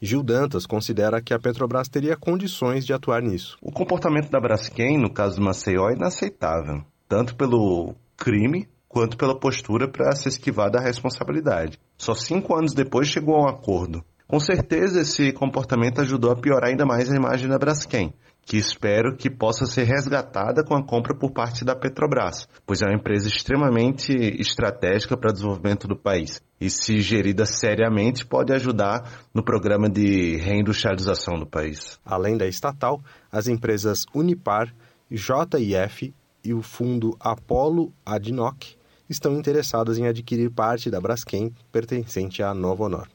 Gil 0.02 0.24
Dantas 0.24 0.66
considera 0.66 1.22
que 1.22 1.36
a 1.36 1.40
Petrobras 1.40 1.88
teria 1.88 2.18
condições 2.18 2.84
de 2.84 2.94
atuar 2.94 3.22
nisso. 3.22 3.56
O 3.62 3.72
comportamento 3.72 4.32
da 4.32 4.40
Braskem, 4.40 4.98
no 4.98 5.14
caso 5.14 5.36
do 5.36 5.44
Maceió, 5.44 5.90
é 5.90 5.94
inaceitável, 5.94 6.84
tanto 7.08 7.36
pelo 7.36 7.94
crime 8.18 8.68
quanto 8.88 9.18
pela 9.18 9.40
postura 9.40 9.88
para 9.88 10.16
se 10.16 10.30
esquivar 10.30 10.72
da 10.72 10.80
responsabilidade. 10.80 11.78
Só 11.96 12.16
cinco 12.16 12.56
anos 12.56 12.74
depois 12.74 13.08
chegou 13.08 13.36
a 13.36 13.44
um 13.44 13.50
acordo. 13.50 14.04
Com 14.30 14.40
certeza 14.40 15.02
esse 15.02 15.34
comportamento 15.34 16.02
ajudou 16.02 16.30
a 16.30 16.36
piorar 16.36 16.70
ainda 16.70 16.86
mais 16.86 17.10
a 17.10 17.16
imagem 17.16 17.50
da 17.50 17.58
Braskem, 17.58 18.14
que 18.46 18.58
espero 18.58 19.18
que 19.18 19.28
possa 19.28 19.66
ser 19.66 19.86
resgatada 19.86 20.64
com 20.64 20.76
a 20.76 20.86
compra 20.86 21.18
por 21.18 21.32
parte 21.32 21.66
da 21.66 21.76
Petrobras, 21.76 22.48
pois 22.64 22.80
é 22.84 22.86
uma 22.86 22.94
empresa 22.94 23.28
extremamente 23.28 24.14
estratégica 24.40 25.18
para 25.18 25.32
o 25.32 25.34
desenvolvimento 25.34 25.88
do 25.88 25.98
país. 25.98 26.40
E 26.62 26.70
se 26.70 27.02
gerida 27.02 27.44
seriamente, 27.44 28.24
pode 28.24 28.54
ajudar 28.54 29.26
no 29.34 29.44
programa 29.44 29.90
de 29.90 30.36
reindustrialização 30.36 31.40
do 31.40 31.48
país. 31.48 32.00
Além 32.06 32.38
da 32.38 32.46
estatal, 32.46 33.02
as 33.32 33.48
empresas 33.48 34.06
Unipar, 34.14 34.72
JIF 35.10 36.14
e 36.46 36.54
o 36.54 36.62
fundo 36.62 37.18
Apollo 37.20 37.92
Adnoc 38.06 38.76
estão 39.10 39.34
interessadas 39.40 39.98
em 39.98 40.06
adquirir 40.06 40.52
parte 40.52 40.92
da 40.92 41.02
Braskem 41.02 41.52
pertencente 41.72 42.44
à 42.44 42.54
Nova. 42.54 43.08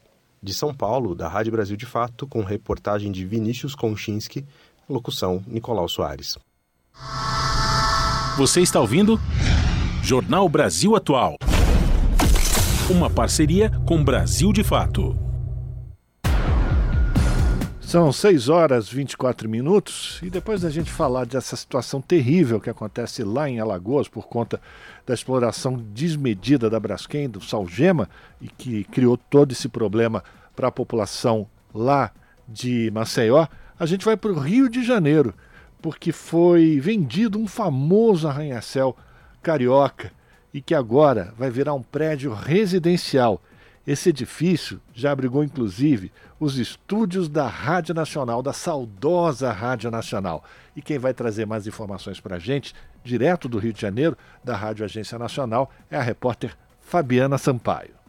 De 0.45 0.53
São 0.53 0.71
Paulo, 0.71 1.15
da 1.15 1.27
Rádio 1.27 1.51
Brasil 1.51 1.75
de 1.75 1.87
Fato, 1.87 2.27
com 2.27 2.43
reportagem 2.43 3.11
de 3.11 3.25
Vinícius 3.25 3.73
Konchinski, 3.73 4.45
Locução: 4.87 5.43
Nicolau 5.47 5.89
Soares. 5.89 6.37
Você 8.37 8.61
está 8.61 8.79
ouvindo? 8.79 9.19
Jornal 10.03 10.47
Brasil 10.47 10.95
Atual. 10.95 11.37
Uma 12.91 13.09
parceria 13.09 13.71
com 13.87 14.03
Brasil 14.03 14.53
de 14.53 14.63
Fato. 14.63 15.24
São 17.85 18.11
6 18.11 18.49
horas 18.49 18.87
e 18.87 18.95
24 18.95 19.47
minutos 19.47 20.19
e 20.23 20.29
depois 20.29 20.61
da 20.61 20.71
gente 20.71 20.91
falar 20.91 21.23
dessa 21.23 21.55
situação 21.55 22.01
terrível 22.01 22.59
que 22.59 22.69
acontece 22.69 23.23
lá 23.23 23.47
em 23.47 23.59
Alagoas 23.59 24.07
por 24.07 24.27
conta 24.27 24.59
da 25.05 25.13
exploração 25.13 25.77
desmedida 25.93 26.67
da 26.67 26.79
Braskem, 26.79 27.29
do 27.29 27.39
Salgema, 27.39 28.09
e 28.41 28.47
que 28.47 28.85
criou 28.85 29.15
todo 29.15 29.51
esse 29.51 29.69
problema 29.69 30.23
para 30.55 30.69
a 30.69 30.71
população 30.71 31.47
lá 31.71 32.11
de 32.47 32.89
Maceió, 32.91 33.47
a 33.79 33.85
gente 33.85 34.03
vai 34.03 34.17
para 34.17 34.31
o 34.31 34.39
Rio 34.39 34.67
de 34.67 34.83
Janeiro, 34.83 35.31
porque 35.79 36.11
foi 36.11 36.79
vendido 36.79 37.37
um 37.37 37.47
famoso 37.47 38.27
arranha-céu 38.27 38.97
carioca 39.43 40.11
e 40.51 40.59
que 40.59 40.73
agora 40.73 41.35
vai 41.37 41.51
virar 41.51 41.75
um 41.75 41.83
prédio 41.83 42.33
residencial. 42.33 43.39
Esse 43.85 44.09
edifício 44.09 44.81
já 44.91 45.11
abrigou 45.11 45.43
inclusive 45.43 46.11
os 46.45 46.59
estúdios 46.59 47.27
da 47.27 47.47
Rádio 47.47 47.95
Nacional, 47.95 48.43
da 48.43 48.53
saudosa 48.53 49.51
Rádio 49.51 49.89
Nacional. 49.89 50.43
E 50.75 50.81
quem 50.81 50.99
vai 50.99 51.11
trazer 51.11 51.47
mais 51.47 51.65
informações 51.65 52.19
para 52.19 52.35
a 52.35 52.39
gente, 52.39 52.75
direto 53.03 53.49
do 53.49 53.57
Rio 53.57 53.73
de 53.73 53.81
Janeiro, 53.81 54.15
da 54.43 54.55
Rádio 54.55 54.85
Agência 54.85 55.17
Nacional, 55.17 55.71
é 55.89 55.97
a 55.97 56.03
repórter 56.03 56.55
Fabiana 56.79 57.39
Sampaio. 57.39 58.04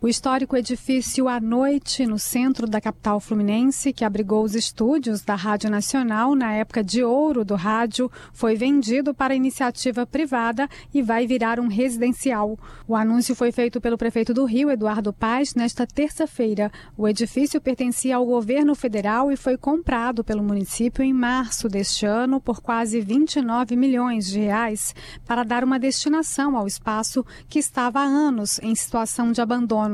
O 0.00 0.06
histórico 0.06 0.56
edifício 0.56 1.26
à 1.26 1.40
noite 1.40 2.06
no 2.06 2.20
centro 2.20 2.68
da 2.68 2.80
capital 2.80 3.18
fluminense, 3.18 3.92
que 3.92 4.04
abrigou 4.04 4.44
os 4.44 4.54
estúdios 4.54 5.22
da 5.22 5.34
Rádio 5.34 5.68
Nacional 5.68 6.36
na 6.36 6.52
época 6.52 6.84
de 6.84 7.02
ouro 7.02 7.44
do 7.44 7.56
rádio, 7.56 8.08
foi 8.32 8.54
vendido 8.54 9.12
para 9.12 9.34
iniciativa 9.34 10.06
privada 10.06 10.68
e 10.94 11.02
vai 11.02 11.26
virar 11.26 11.58
um 11.58 11.66
residencial. 11.66 12.56
O 12.86 12.94
anúncio 12.94 13.34
foi 13.34 13.50
feito 13.50 13.80
pelo 13.80 13.98
prefeito 13.98 14.32
do 14.32 14.44
Rio, 14.44 14.70
Eduardo 14.70 15.12
Paz, 15.12 15.56
nesta 15.56 15.84
terça-feira. 15.84 16.70
O 16.96 17.08
edifício 17.08 17.60
pertencia 17.60 18.14
ao 18.14 18.24
governo 18.24 18.76
federal 18.76 19.32
e 19.32 19.36
foi 19.36 19.56
comprado 19.56 20.22
pelo 20.22 20.44
município 20.44 21.02
em 21.02 21.12
março 21.12 21.68
deste 21.68 22.06
ano 22.06 22.40
por 22.40 22.60
quase 22.60 23.00
29 23.00 23.74
milhões 23.74 24.28
de 24.28 24.38
reais 24.38 24.94
para 25.26 25.42
dar 25.42 25.64
uma 25.64 25.76
destinação 25.76 26.56
ao 26.56 26.68
espaço 26.68 27.26
que 27.48 27.58
estava 27.58 27.98
há 27.98 28.04
anos 28.04 28.60
em 28.60 28.76
situação 28.76 29.32
de 29.32 29.40
abandono 29.40 29.87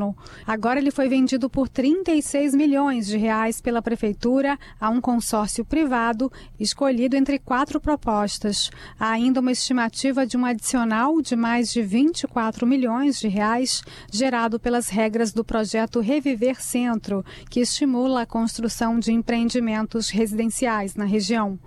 Agora 0.47 0.79
ele 0.79 0.91
foi 0.91 1.09
vendido 1.09 1.49
por 1.49 1.69
36 1.69 2.55
milhões 2.55 3.07
de 3.07 3.17
reais 3.17 3.61
pela 3.61 3.83
prefeitura 3.83 4.59
a 4.81 4.91
um 4.91 5.01
consórcio 5.01 5.65
privado 5.65 6.31
escolhido 6.59 7.17
entre 7.17 7.39
quatro 7.39 7.81
propostas. 7.81 8.71
Há 8.99 9.11
ainda 9.11 9.41
uma 9.41 9.53
estimativa 9.53 10.27
de 10.27 10.37
um 10.37 10.45
adicional 10.45 11.21
de 11.21 11.37
mais 11.37 11.73
de 11.73 11.83
24 11.83 12.67
milhões 12.67 13.19
de 13.19 13.29
reais 13.29 13.83
gerado 14.11 14.59
pelas 14.59 14.89
regras 14.89 15.33
do 15.33 15.45
projeto 15.45 16.01
Reviver 16.01 16.61
Centro, 16.61 17.25
que 17.49 17.61
estimula 17.61 18.23
a 18.23 18.27
construção 18.27 18.99
de 18.99 19.13
empreendimentos 19.13 20.11
residenciais 20.11 20.95
na 20.95 21.05
região. 21.05 21.59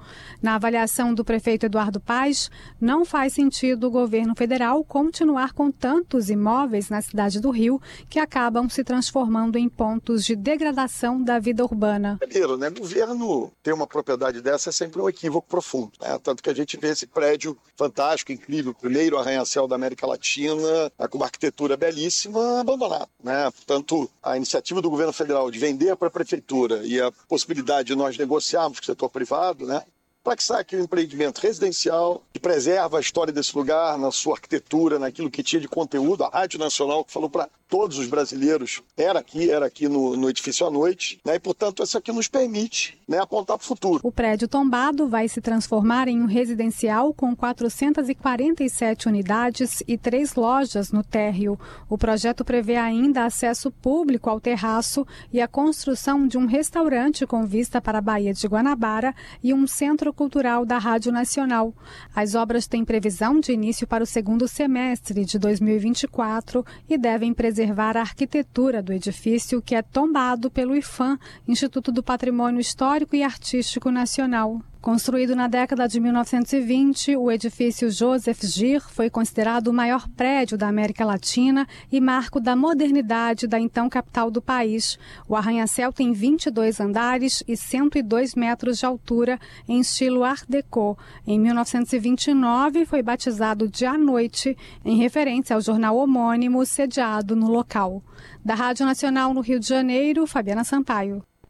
Na 0.42 0.56
avaliação 0.56 1.14
do 1.14 1.26
prefeito 1.26 1.66
Eduardo 1.66 2.00
Paz, 2.00 2.50
não 2.80 3.06
faz 3.06 3.34
sentido 3.34 3.88
o 3.88 3.92
governo 3.92 4.36
federal 4.36 4.84
continuar 4.84 5.54
com 5.54 5.72
tantos 5.72 6.30
imóveis 6.30 6.90
na 6.90 7.02
cidade 7.02 7.40
do 7.40 7.50
Rio 7.50 7.82
que 8.10 8.17
acabam 8.20 8.70
se 8.70 8.84
transformando 8.84 9.58
em 9.58 9.70
pontos 9.70 10.24
de 10.26 10.36
degradação 10.36 11.22
da 11.22 11.40
vida 11.40 11.64
urbana. 11.64 12.18
Primeiro, 12.20 12.58
né, 12.58 12.70
governo 12.70 13.52
ter 13.62 13.74
uma 13.74 13.88
propriedade 13.88 14.42
dessa 14.42 14.70
é 14.70 14.74
sempre 14.74 15.02
um 15.02 15.10
equívoco 15.10 15.48
profundo. 15.48 15.92
Né? 16.02 16.18
Tanto 16.22 16.42
que 16.42 16.50
a 16.50 16.54
gente 16.54 16.78
vê 16.78 16.90
esse 16.90 17.08
prédio 17.08 17.58
fantástico, 17.76 18.32
incrível, 18.32 18.74
primeiro 18.74 19.18
arranha-céu 19.18 19.68
da 19.68 19.76
América 19.76 20.08
Latina, 20.08 20.92
né, 20.98 21.08
com 21.10 21.18
uma 21.18 21.26
arquitetura 21.26 21.78
belíssima, 21.78 22.62
abandonado. 22.62 23.10
Né? 23.24 23.52
Portanto, 23.52 24.10
a 24.22 24.36
iniciativa 24.38 24.82
do 24.82 24.90
governo 24.90 25.14
federal 25.14 25.50
de 25.52 25.60
vender 25.60 25.96
para 25.96 26.08
a 26.08 26.12
prefeitura 26.12 26.82
e 26.86 27.00
a 27.02 27.12
possibilidade 27.28 27.88
de 27.88 27.96
nós 27.96 28.18
negociarmos 28.18 28.80
com 28.80 28.84
o 28.84 28.86
setor 28.86 29.10
privado, 29.10 29.66
né, 29.66 29.84
para 30.28 30.42
saia 30.42 30.60
aqui 30.60 30.76
um 30.76 30.82
empreendimento 30.82 31.40
residencial 31.40 32.22
que 32.34 32.40
preserva 32.40 32.98
a 32.98 33.00
história 33.00 33.32
desse 33.32 33.56
lugar, 33.56 33.98
na 33.98 34.12
sua 34.12 34.34
arquitetura, 34.34 35.00
naquilo 35.00 35.32
que 35.32 35.42
tinha 35.42 35.62
de 35.62 35.70
conteúdo. 35.70 36.26
A 36.26 36.28
Rádio 36.30 36.60
Nacional 36.60 37.06
falou 37.08 37.30
para 37.30 37.48
todos 37.70 37.98
os 37.98 38.08
brasileiros 38.08 38.82
era 38.98 39.20
aqui, 39.20 39.50
era 39.50 39.66
aqui 39.66 39.88
no, 39.88 40.16
no 40.16 40.30
edifício 40.30 40.66
à 40.66 40.72
noite, 40.72 41.20
né? 41.26 41.36
E 41.36 41.40
portanto 41.40 41.84
isso 41.84 41.98
aqui 41.98 42.12
nos 42.12 42.28
permite, 42.28 42.98
né, 43.08 43.20
apontar 43.20 43.58
para 43.58 43.64
o 43.64 43.68
futuro. 43.68 44.00
O 44.04 44.12
prédio 44.12 44.48
tombado 44.48 45.08
vai 45.08 45.28
se 45.28 45.42
transformar 45.42 46.08
em 46.08 46.22
um 46.22 46.26
residencial 46.26 47.14
com 47.14 47.36
447 47.36 49.08
unidades 49.08 49.84
e 49.88 49.98
três 49.98 50.36
lojas 50.36 50.92
no 50.92 51.04
térreo. 51.04 51.60
O 51.90 51.98
projeto 51.98 52.44
prevê 52.44 52.76
ainda 52.76 53.26
acesso 53.26 53.72
público 53.72 54.30
ao 54.30 54.40
terraço 54.40 55.06
e 55.32 55.42
a 55.42 55.48
construção 55.48 56.28
de 56.28 56.38
um 56.38 56.46
restaurante 56.46 57.26
com 57.26 57.46
vista 57.46 57.82
para 57.82 58.00
a 58.00 58.02
Baía 58.02 58.34
de 58.34 58.48
Guanabara 58.48 59.14
e 59.44 59.54
um 59.54 59.68
centro 59.68 60.14
cultural 60.18 60.66
da 60.66 60.80
Rádio 60.80 61.12
Nacional. 61.12 61.72
As 62.14 62.34
obras 62.34 62.66
têm 62.66 62.84
previsão 62.84 63.40
de 63.40 63.52
início 63.54 63.86
para 63.86 64.04
o 64.04 64.08
segundo 64.08 64.48
semestre 64.48 65.24
de 65.24 65.38
2024 65.38 66.66
e 66.90 66.98
devem 66.98 67.36
preservar 67.36 67.96
a 67.96 68.02
arquitetura 68.02 68.82
do 68.82 68.92
edifício, 68.92 69.62
que 69.62 69.76
é 69.76 69.84
tombado 69.84 70.50
pelo 70.50 70.76
IFAM, 70.76 71.20
Instituto 71.48 71.92
do 71.92 72.02
Patrimônio 72.02 72.60
Histórico 72.60 73.16
e 73.16 73.24
Artístico 73.24 73.92
Nacional. 73.92 74.60
Construído 74.82 75.36
na 75.36 75.48
década 75.48 75.88
de 75.88 76.00
1920, 76.00 77.18
o 77.18 77.32
edifício 77.32 77.90
Joseph 77.90 78.42
Gir 78.44 78.82
foi 78.82 79.10
considerado 79.10 79.68
o 79.68 79.74
maior 79.74 80.08
prédio 80.10 80.58
da 80.58 80.68
América 80.68 81.04
Latina 81.04 81.68
e 81.92 82.00
marco 82.00 82.40
da 82.40 82.56
modernidade 82.56 83.48
da 83.48 83.60
então 83.60 83.90
capital 83.90 84.30
do 84.30 84.42
país. 84.42 84.98
O 85.28 85.36
arranha-céu 85.36 85.92
tem 85.92 86.14
22 86.14 86.80
andares 86.80 87.44
e 87.48 87.58
102 87.58 88.36
metros 88.36 88.78
de 88.78 88.86
altura, 88.86 89.40
em 89.68 89.80
estilo 89.80 90.24
Art 90.24 90.46
Deco. 90.48 90.98
Em 91.26 91.40
1929, 91.40 92.86
foi 92.86 93.02
batizado 93.02 93.68
de 93.68 93.86
à 93.86 93.98
noite, 93.98 94.56
em 94.86 94.98
referência 94.98 95.56
ao 95.56 95.62
jornal 95.62 95.98
homônimo 95.98 96.66
sediado 96.66 97.36
no 97.36 97.50
local. 97.50 98.04
Da 98.46 98.54
Rádio 98.54 98.86
Nacional 98.86 99.34
no 99.34 99.42
Rio 99.42 99.60
de 99.60 99.68
Janeiro, 99.68 100.28
Fabiana 100.28 100.64
Sampaio. 100.64 101.24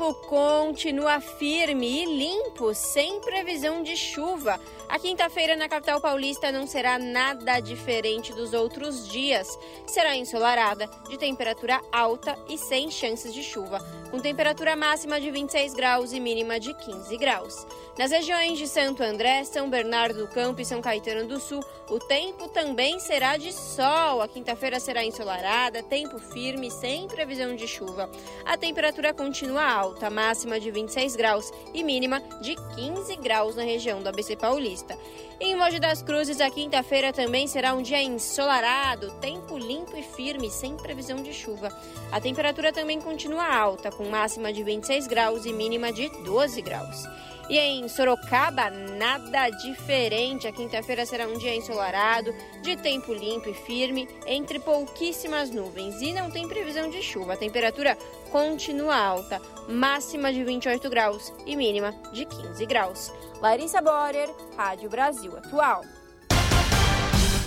Tempo 0.00 0.14
continua 0.14 1.20
firme 1.20 2.02
e 2.02 2.04
limpo, 2.06 2.72
sem 2.72 3.20
previsão 3.20 3.82
de 3.82 3.94
chuva. 3.98 4.58
A 4.88 4.98
quinta-feira 4.98 5.54
na 5.54 5.68
capital 5.68 6.00
paulista 6.00 6.50
não 6.50 6.66
será 6.66 6.98
nada 6.98 7.60
diferente 7.60 8.32
dos 8.32 8.54
outros 8.54 9.06
dias. 9.06 9.58
Será 9.86 10.16
ensolarada, 10.16 10.88
de 11.08 11.18
temperatura 11.18 11.80
alta 11.92 12.36
e 12.48 12.56
sem 12.56 12.90
chances 12.90 13.34
de 13.34 13.42
chuva, 13.42 13.78
com 14.10 14.18
temperatura 14.18 14.74
máxima 14.74 15.20
de 15.20 15.30
26 15.30 15.74
graus 15.74 16.12
e 16.12 16.18
mínima 16.18 16.58
de 16.58 16.72
15 16.72 17.16
graus. 17.18 17.66
Nas 17.98 18.10
regiões 18.10 18.58
de 18.58 18.66
Santo 18.66 19.02
André, 19.02 19.44
São 19.44 19.68
Bernardo 19.68 20.20
do 20.20 20.28
Campo 20.28 20.60
e 20.60 20.64
São 20.64 20.80
Caetano 20.80 21.28
do 21.28 21.38
Sul, 21.38 21.62
o 21.90 21.98
tempo 21.98 22.48
também 22.48 22.98
será 22.98 23.36
de 23.36 23.52
sol. 23.52 24.22
A 24.22 24.28
quinta-feira 24.28 24.80
será 24.80 25.04
ensolarada, 25.04 25.82
tempo 25.82 26.18
firme, 26.18 26.70
sem 26.70 27.06
previsão 27.06 27.54
de 27.54 27.68
chuva. 27.68 28.08
A 28.44 28.56
temperatura 28.56 29.12
continua 29.12 29.64
alta, 29.64 29.89
máxima 30.10 30.60
de 30.60 30.70
26 30.70 31.16
graus 31.16 31.50
e 31.74 31.82
mínima 31.82 32.20
de 32.40 32.54
15 32.76 33.16
graus 33.16 33.56
na 33.56 33.62
região 33.62 34.02
do 34.02 34.08
ABC 34.08 34.36
Paulista. 34.36 34.96
Em 35.40 35.56
Mogi 35.56 35.80
das 35.80 36.02
Cruzes, 36.02 36.40
a 36.40 36.50
quinta-feira 36.50 37.12
também 37.12 37.46
será 37.46 37.72
um 37.72 37.80
dia 37.80 38.02
ensolarado, 38.02 39.10
tempo 39.20 39.56
limpo 39.56 39.96
e 39.96 40.02
firme, 40.02 40.50
sem 40.50 40.76
previsão 40.76 41.22
de 41.22 41.32
chuva. 41.32 41.74
A 42.12 42.20
temperatura 42.20 42.72
também 42.72 43.00
continua 43.00 43.46
alta, 43.46 43.90
com 43.90 44.04
máxima 44.08 44.52
de 44.52 44.62
26 44.62 45.06
graus 45.06 45.46
e 45.46 45.52
mínima 45.52 45.92
de 45.92 46.10
12 46.24 46.60
graus. 46.60 47.06
E 47.50 47.58
em 47.58 47.88
Sorocaba, 47.88 48.70
nada 48.70 49.50
diferente. 49.50 50.46
A 50.46 50.52
quinta-feira 50.52 51.04
será 51.04 51.26
um 51.26 51.36
dia 51.36 51.52
ensolarado, 51.52 52.32
de 52.62 52.76
tempo 52.76 53.12
limpo 53.12 53.48
e 53.48 53.54
firme, 53.54 54.08
entre 54.24 54.60
pouquíssimas 54.60 55.50
nuvens. 55.50 56.00
E 56.00 56.12
não 56.12 56.30
tem 56.30 56.46
previsão 56.46 56.88
de 56.88 57.02
chuva. 57.02 57.32
A 57.32 57.36
temperatura 57.36 57.98
continua 58.30 58.96
alta, 58.96 59.42
máxima 59.68 60.32
de 60.32 60.44
28 60.44 60.88
graus 60.88 61.32
e 61.44 61.56
mínima 61.56 61.92
de 62.12 62.24
15 62.24 62.64
graus. 62.66 63.12
Larissa 63.40 63.82
Borer, 63.82 64.30
Rádio 64.56 64.88
Brasil 64.88 65.36
Atual. 65.36 65.82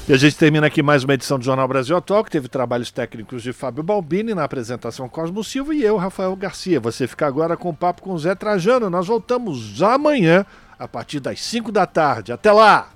E 0.06 0.12
a 0.12 0.18
gente 0.18 0.36
termina 0.36 0.68
aqui 0.68 0.84
mais 0.84 1.06
uma 1.06 1.14
edição 1.14 1.40
do 1.40 1.46
Jornal 1.46 1.66
Brasil 1.66 1.96
Atual, 1.96 2.26
que 2.26 2.32
teve 2.32 2.50
trabalhos 2.50 2.92
técnicos 2.92 3.42
de 3.42 3.54
Fábio 3.54 3.82
Balbini, 3.82 4.34
na 4.34 4.44
apresentação 4.44 5.08
Cosmo 5.08 5.42
Silva 5.46 5.74
e 5.74 5.82
eu, 5.82 5.96
Rafael 5.96 6.36
Garcia. 6.36 6.78
Você 6.82 7.08
fica 7.08 7.26
agora 7.26 7.56
com 7.56 7.70
o 7.70 7.74
papo 7.74 8.02
com 8.02 8.12
o 8.12 8.20
Zé 8.20 8.36
Trajano. 8.36 8.90
Nós 8.90 9.08
voltamos 9.08 9.82
amanhã, 9.82 10.46
a 10.78 10.90
partir 10.90 11.22
das 11.22 11.40
5 11.40 11.72
da 11.72 11.86
tarde. 11.86 12.34
Até 12.34 12.52
lá! 12.52 12.92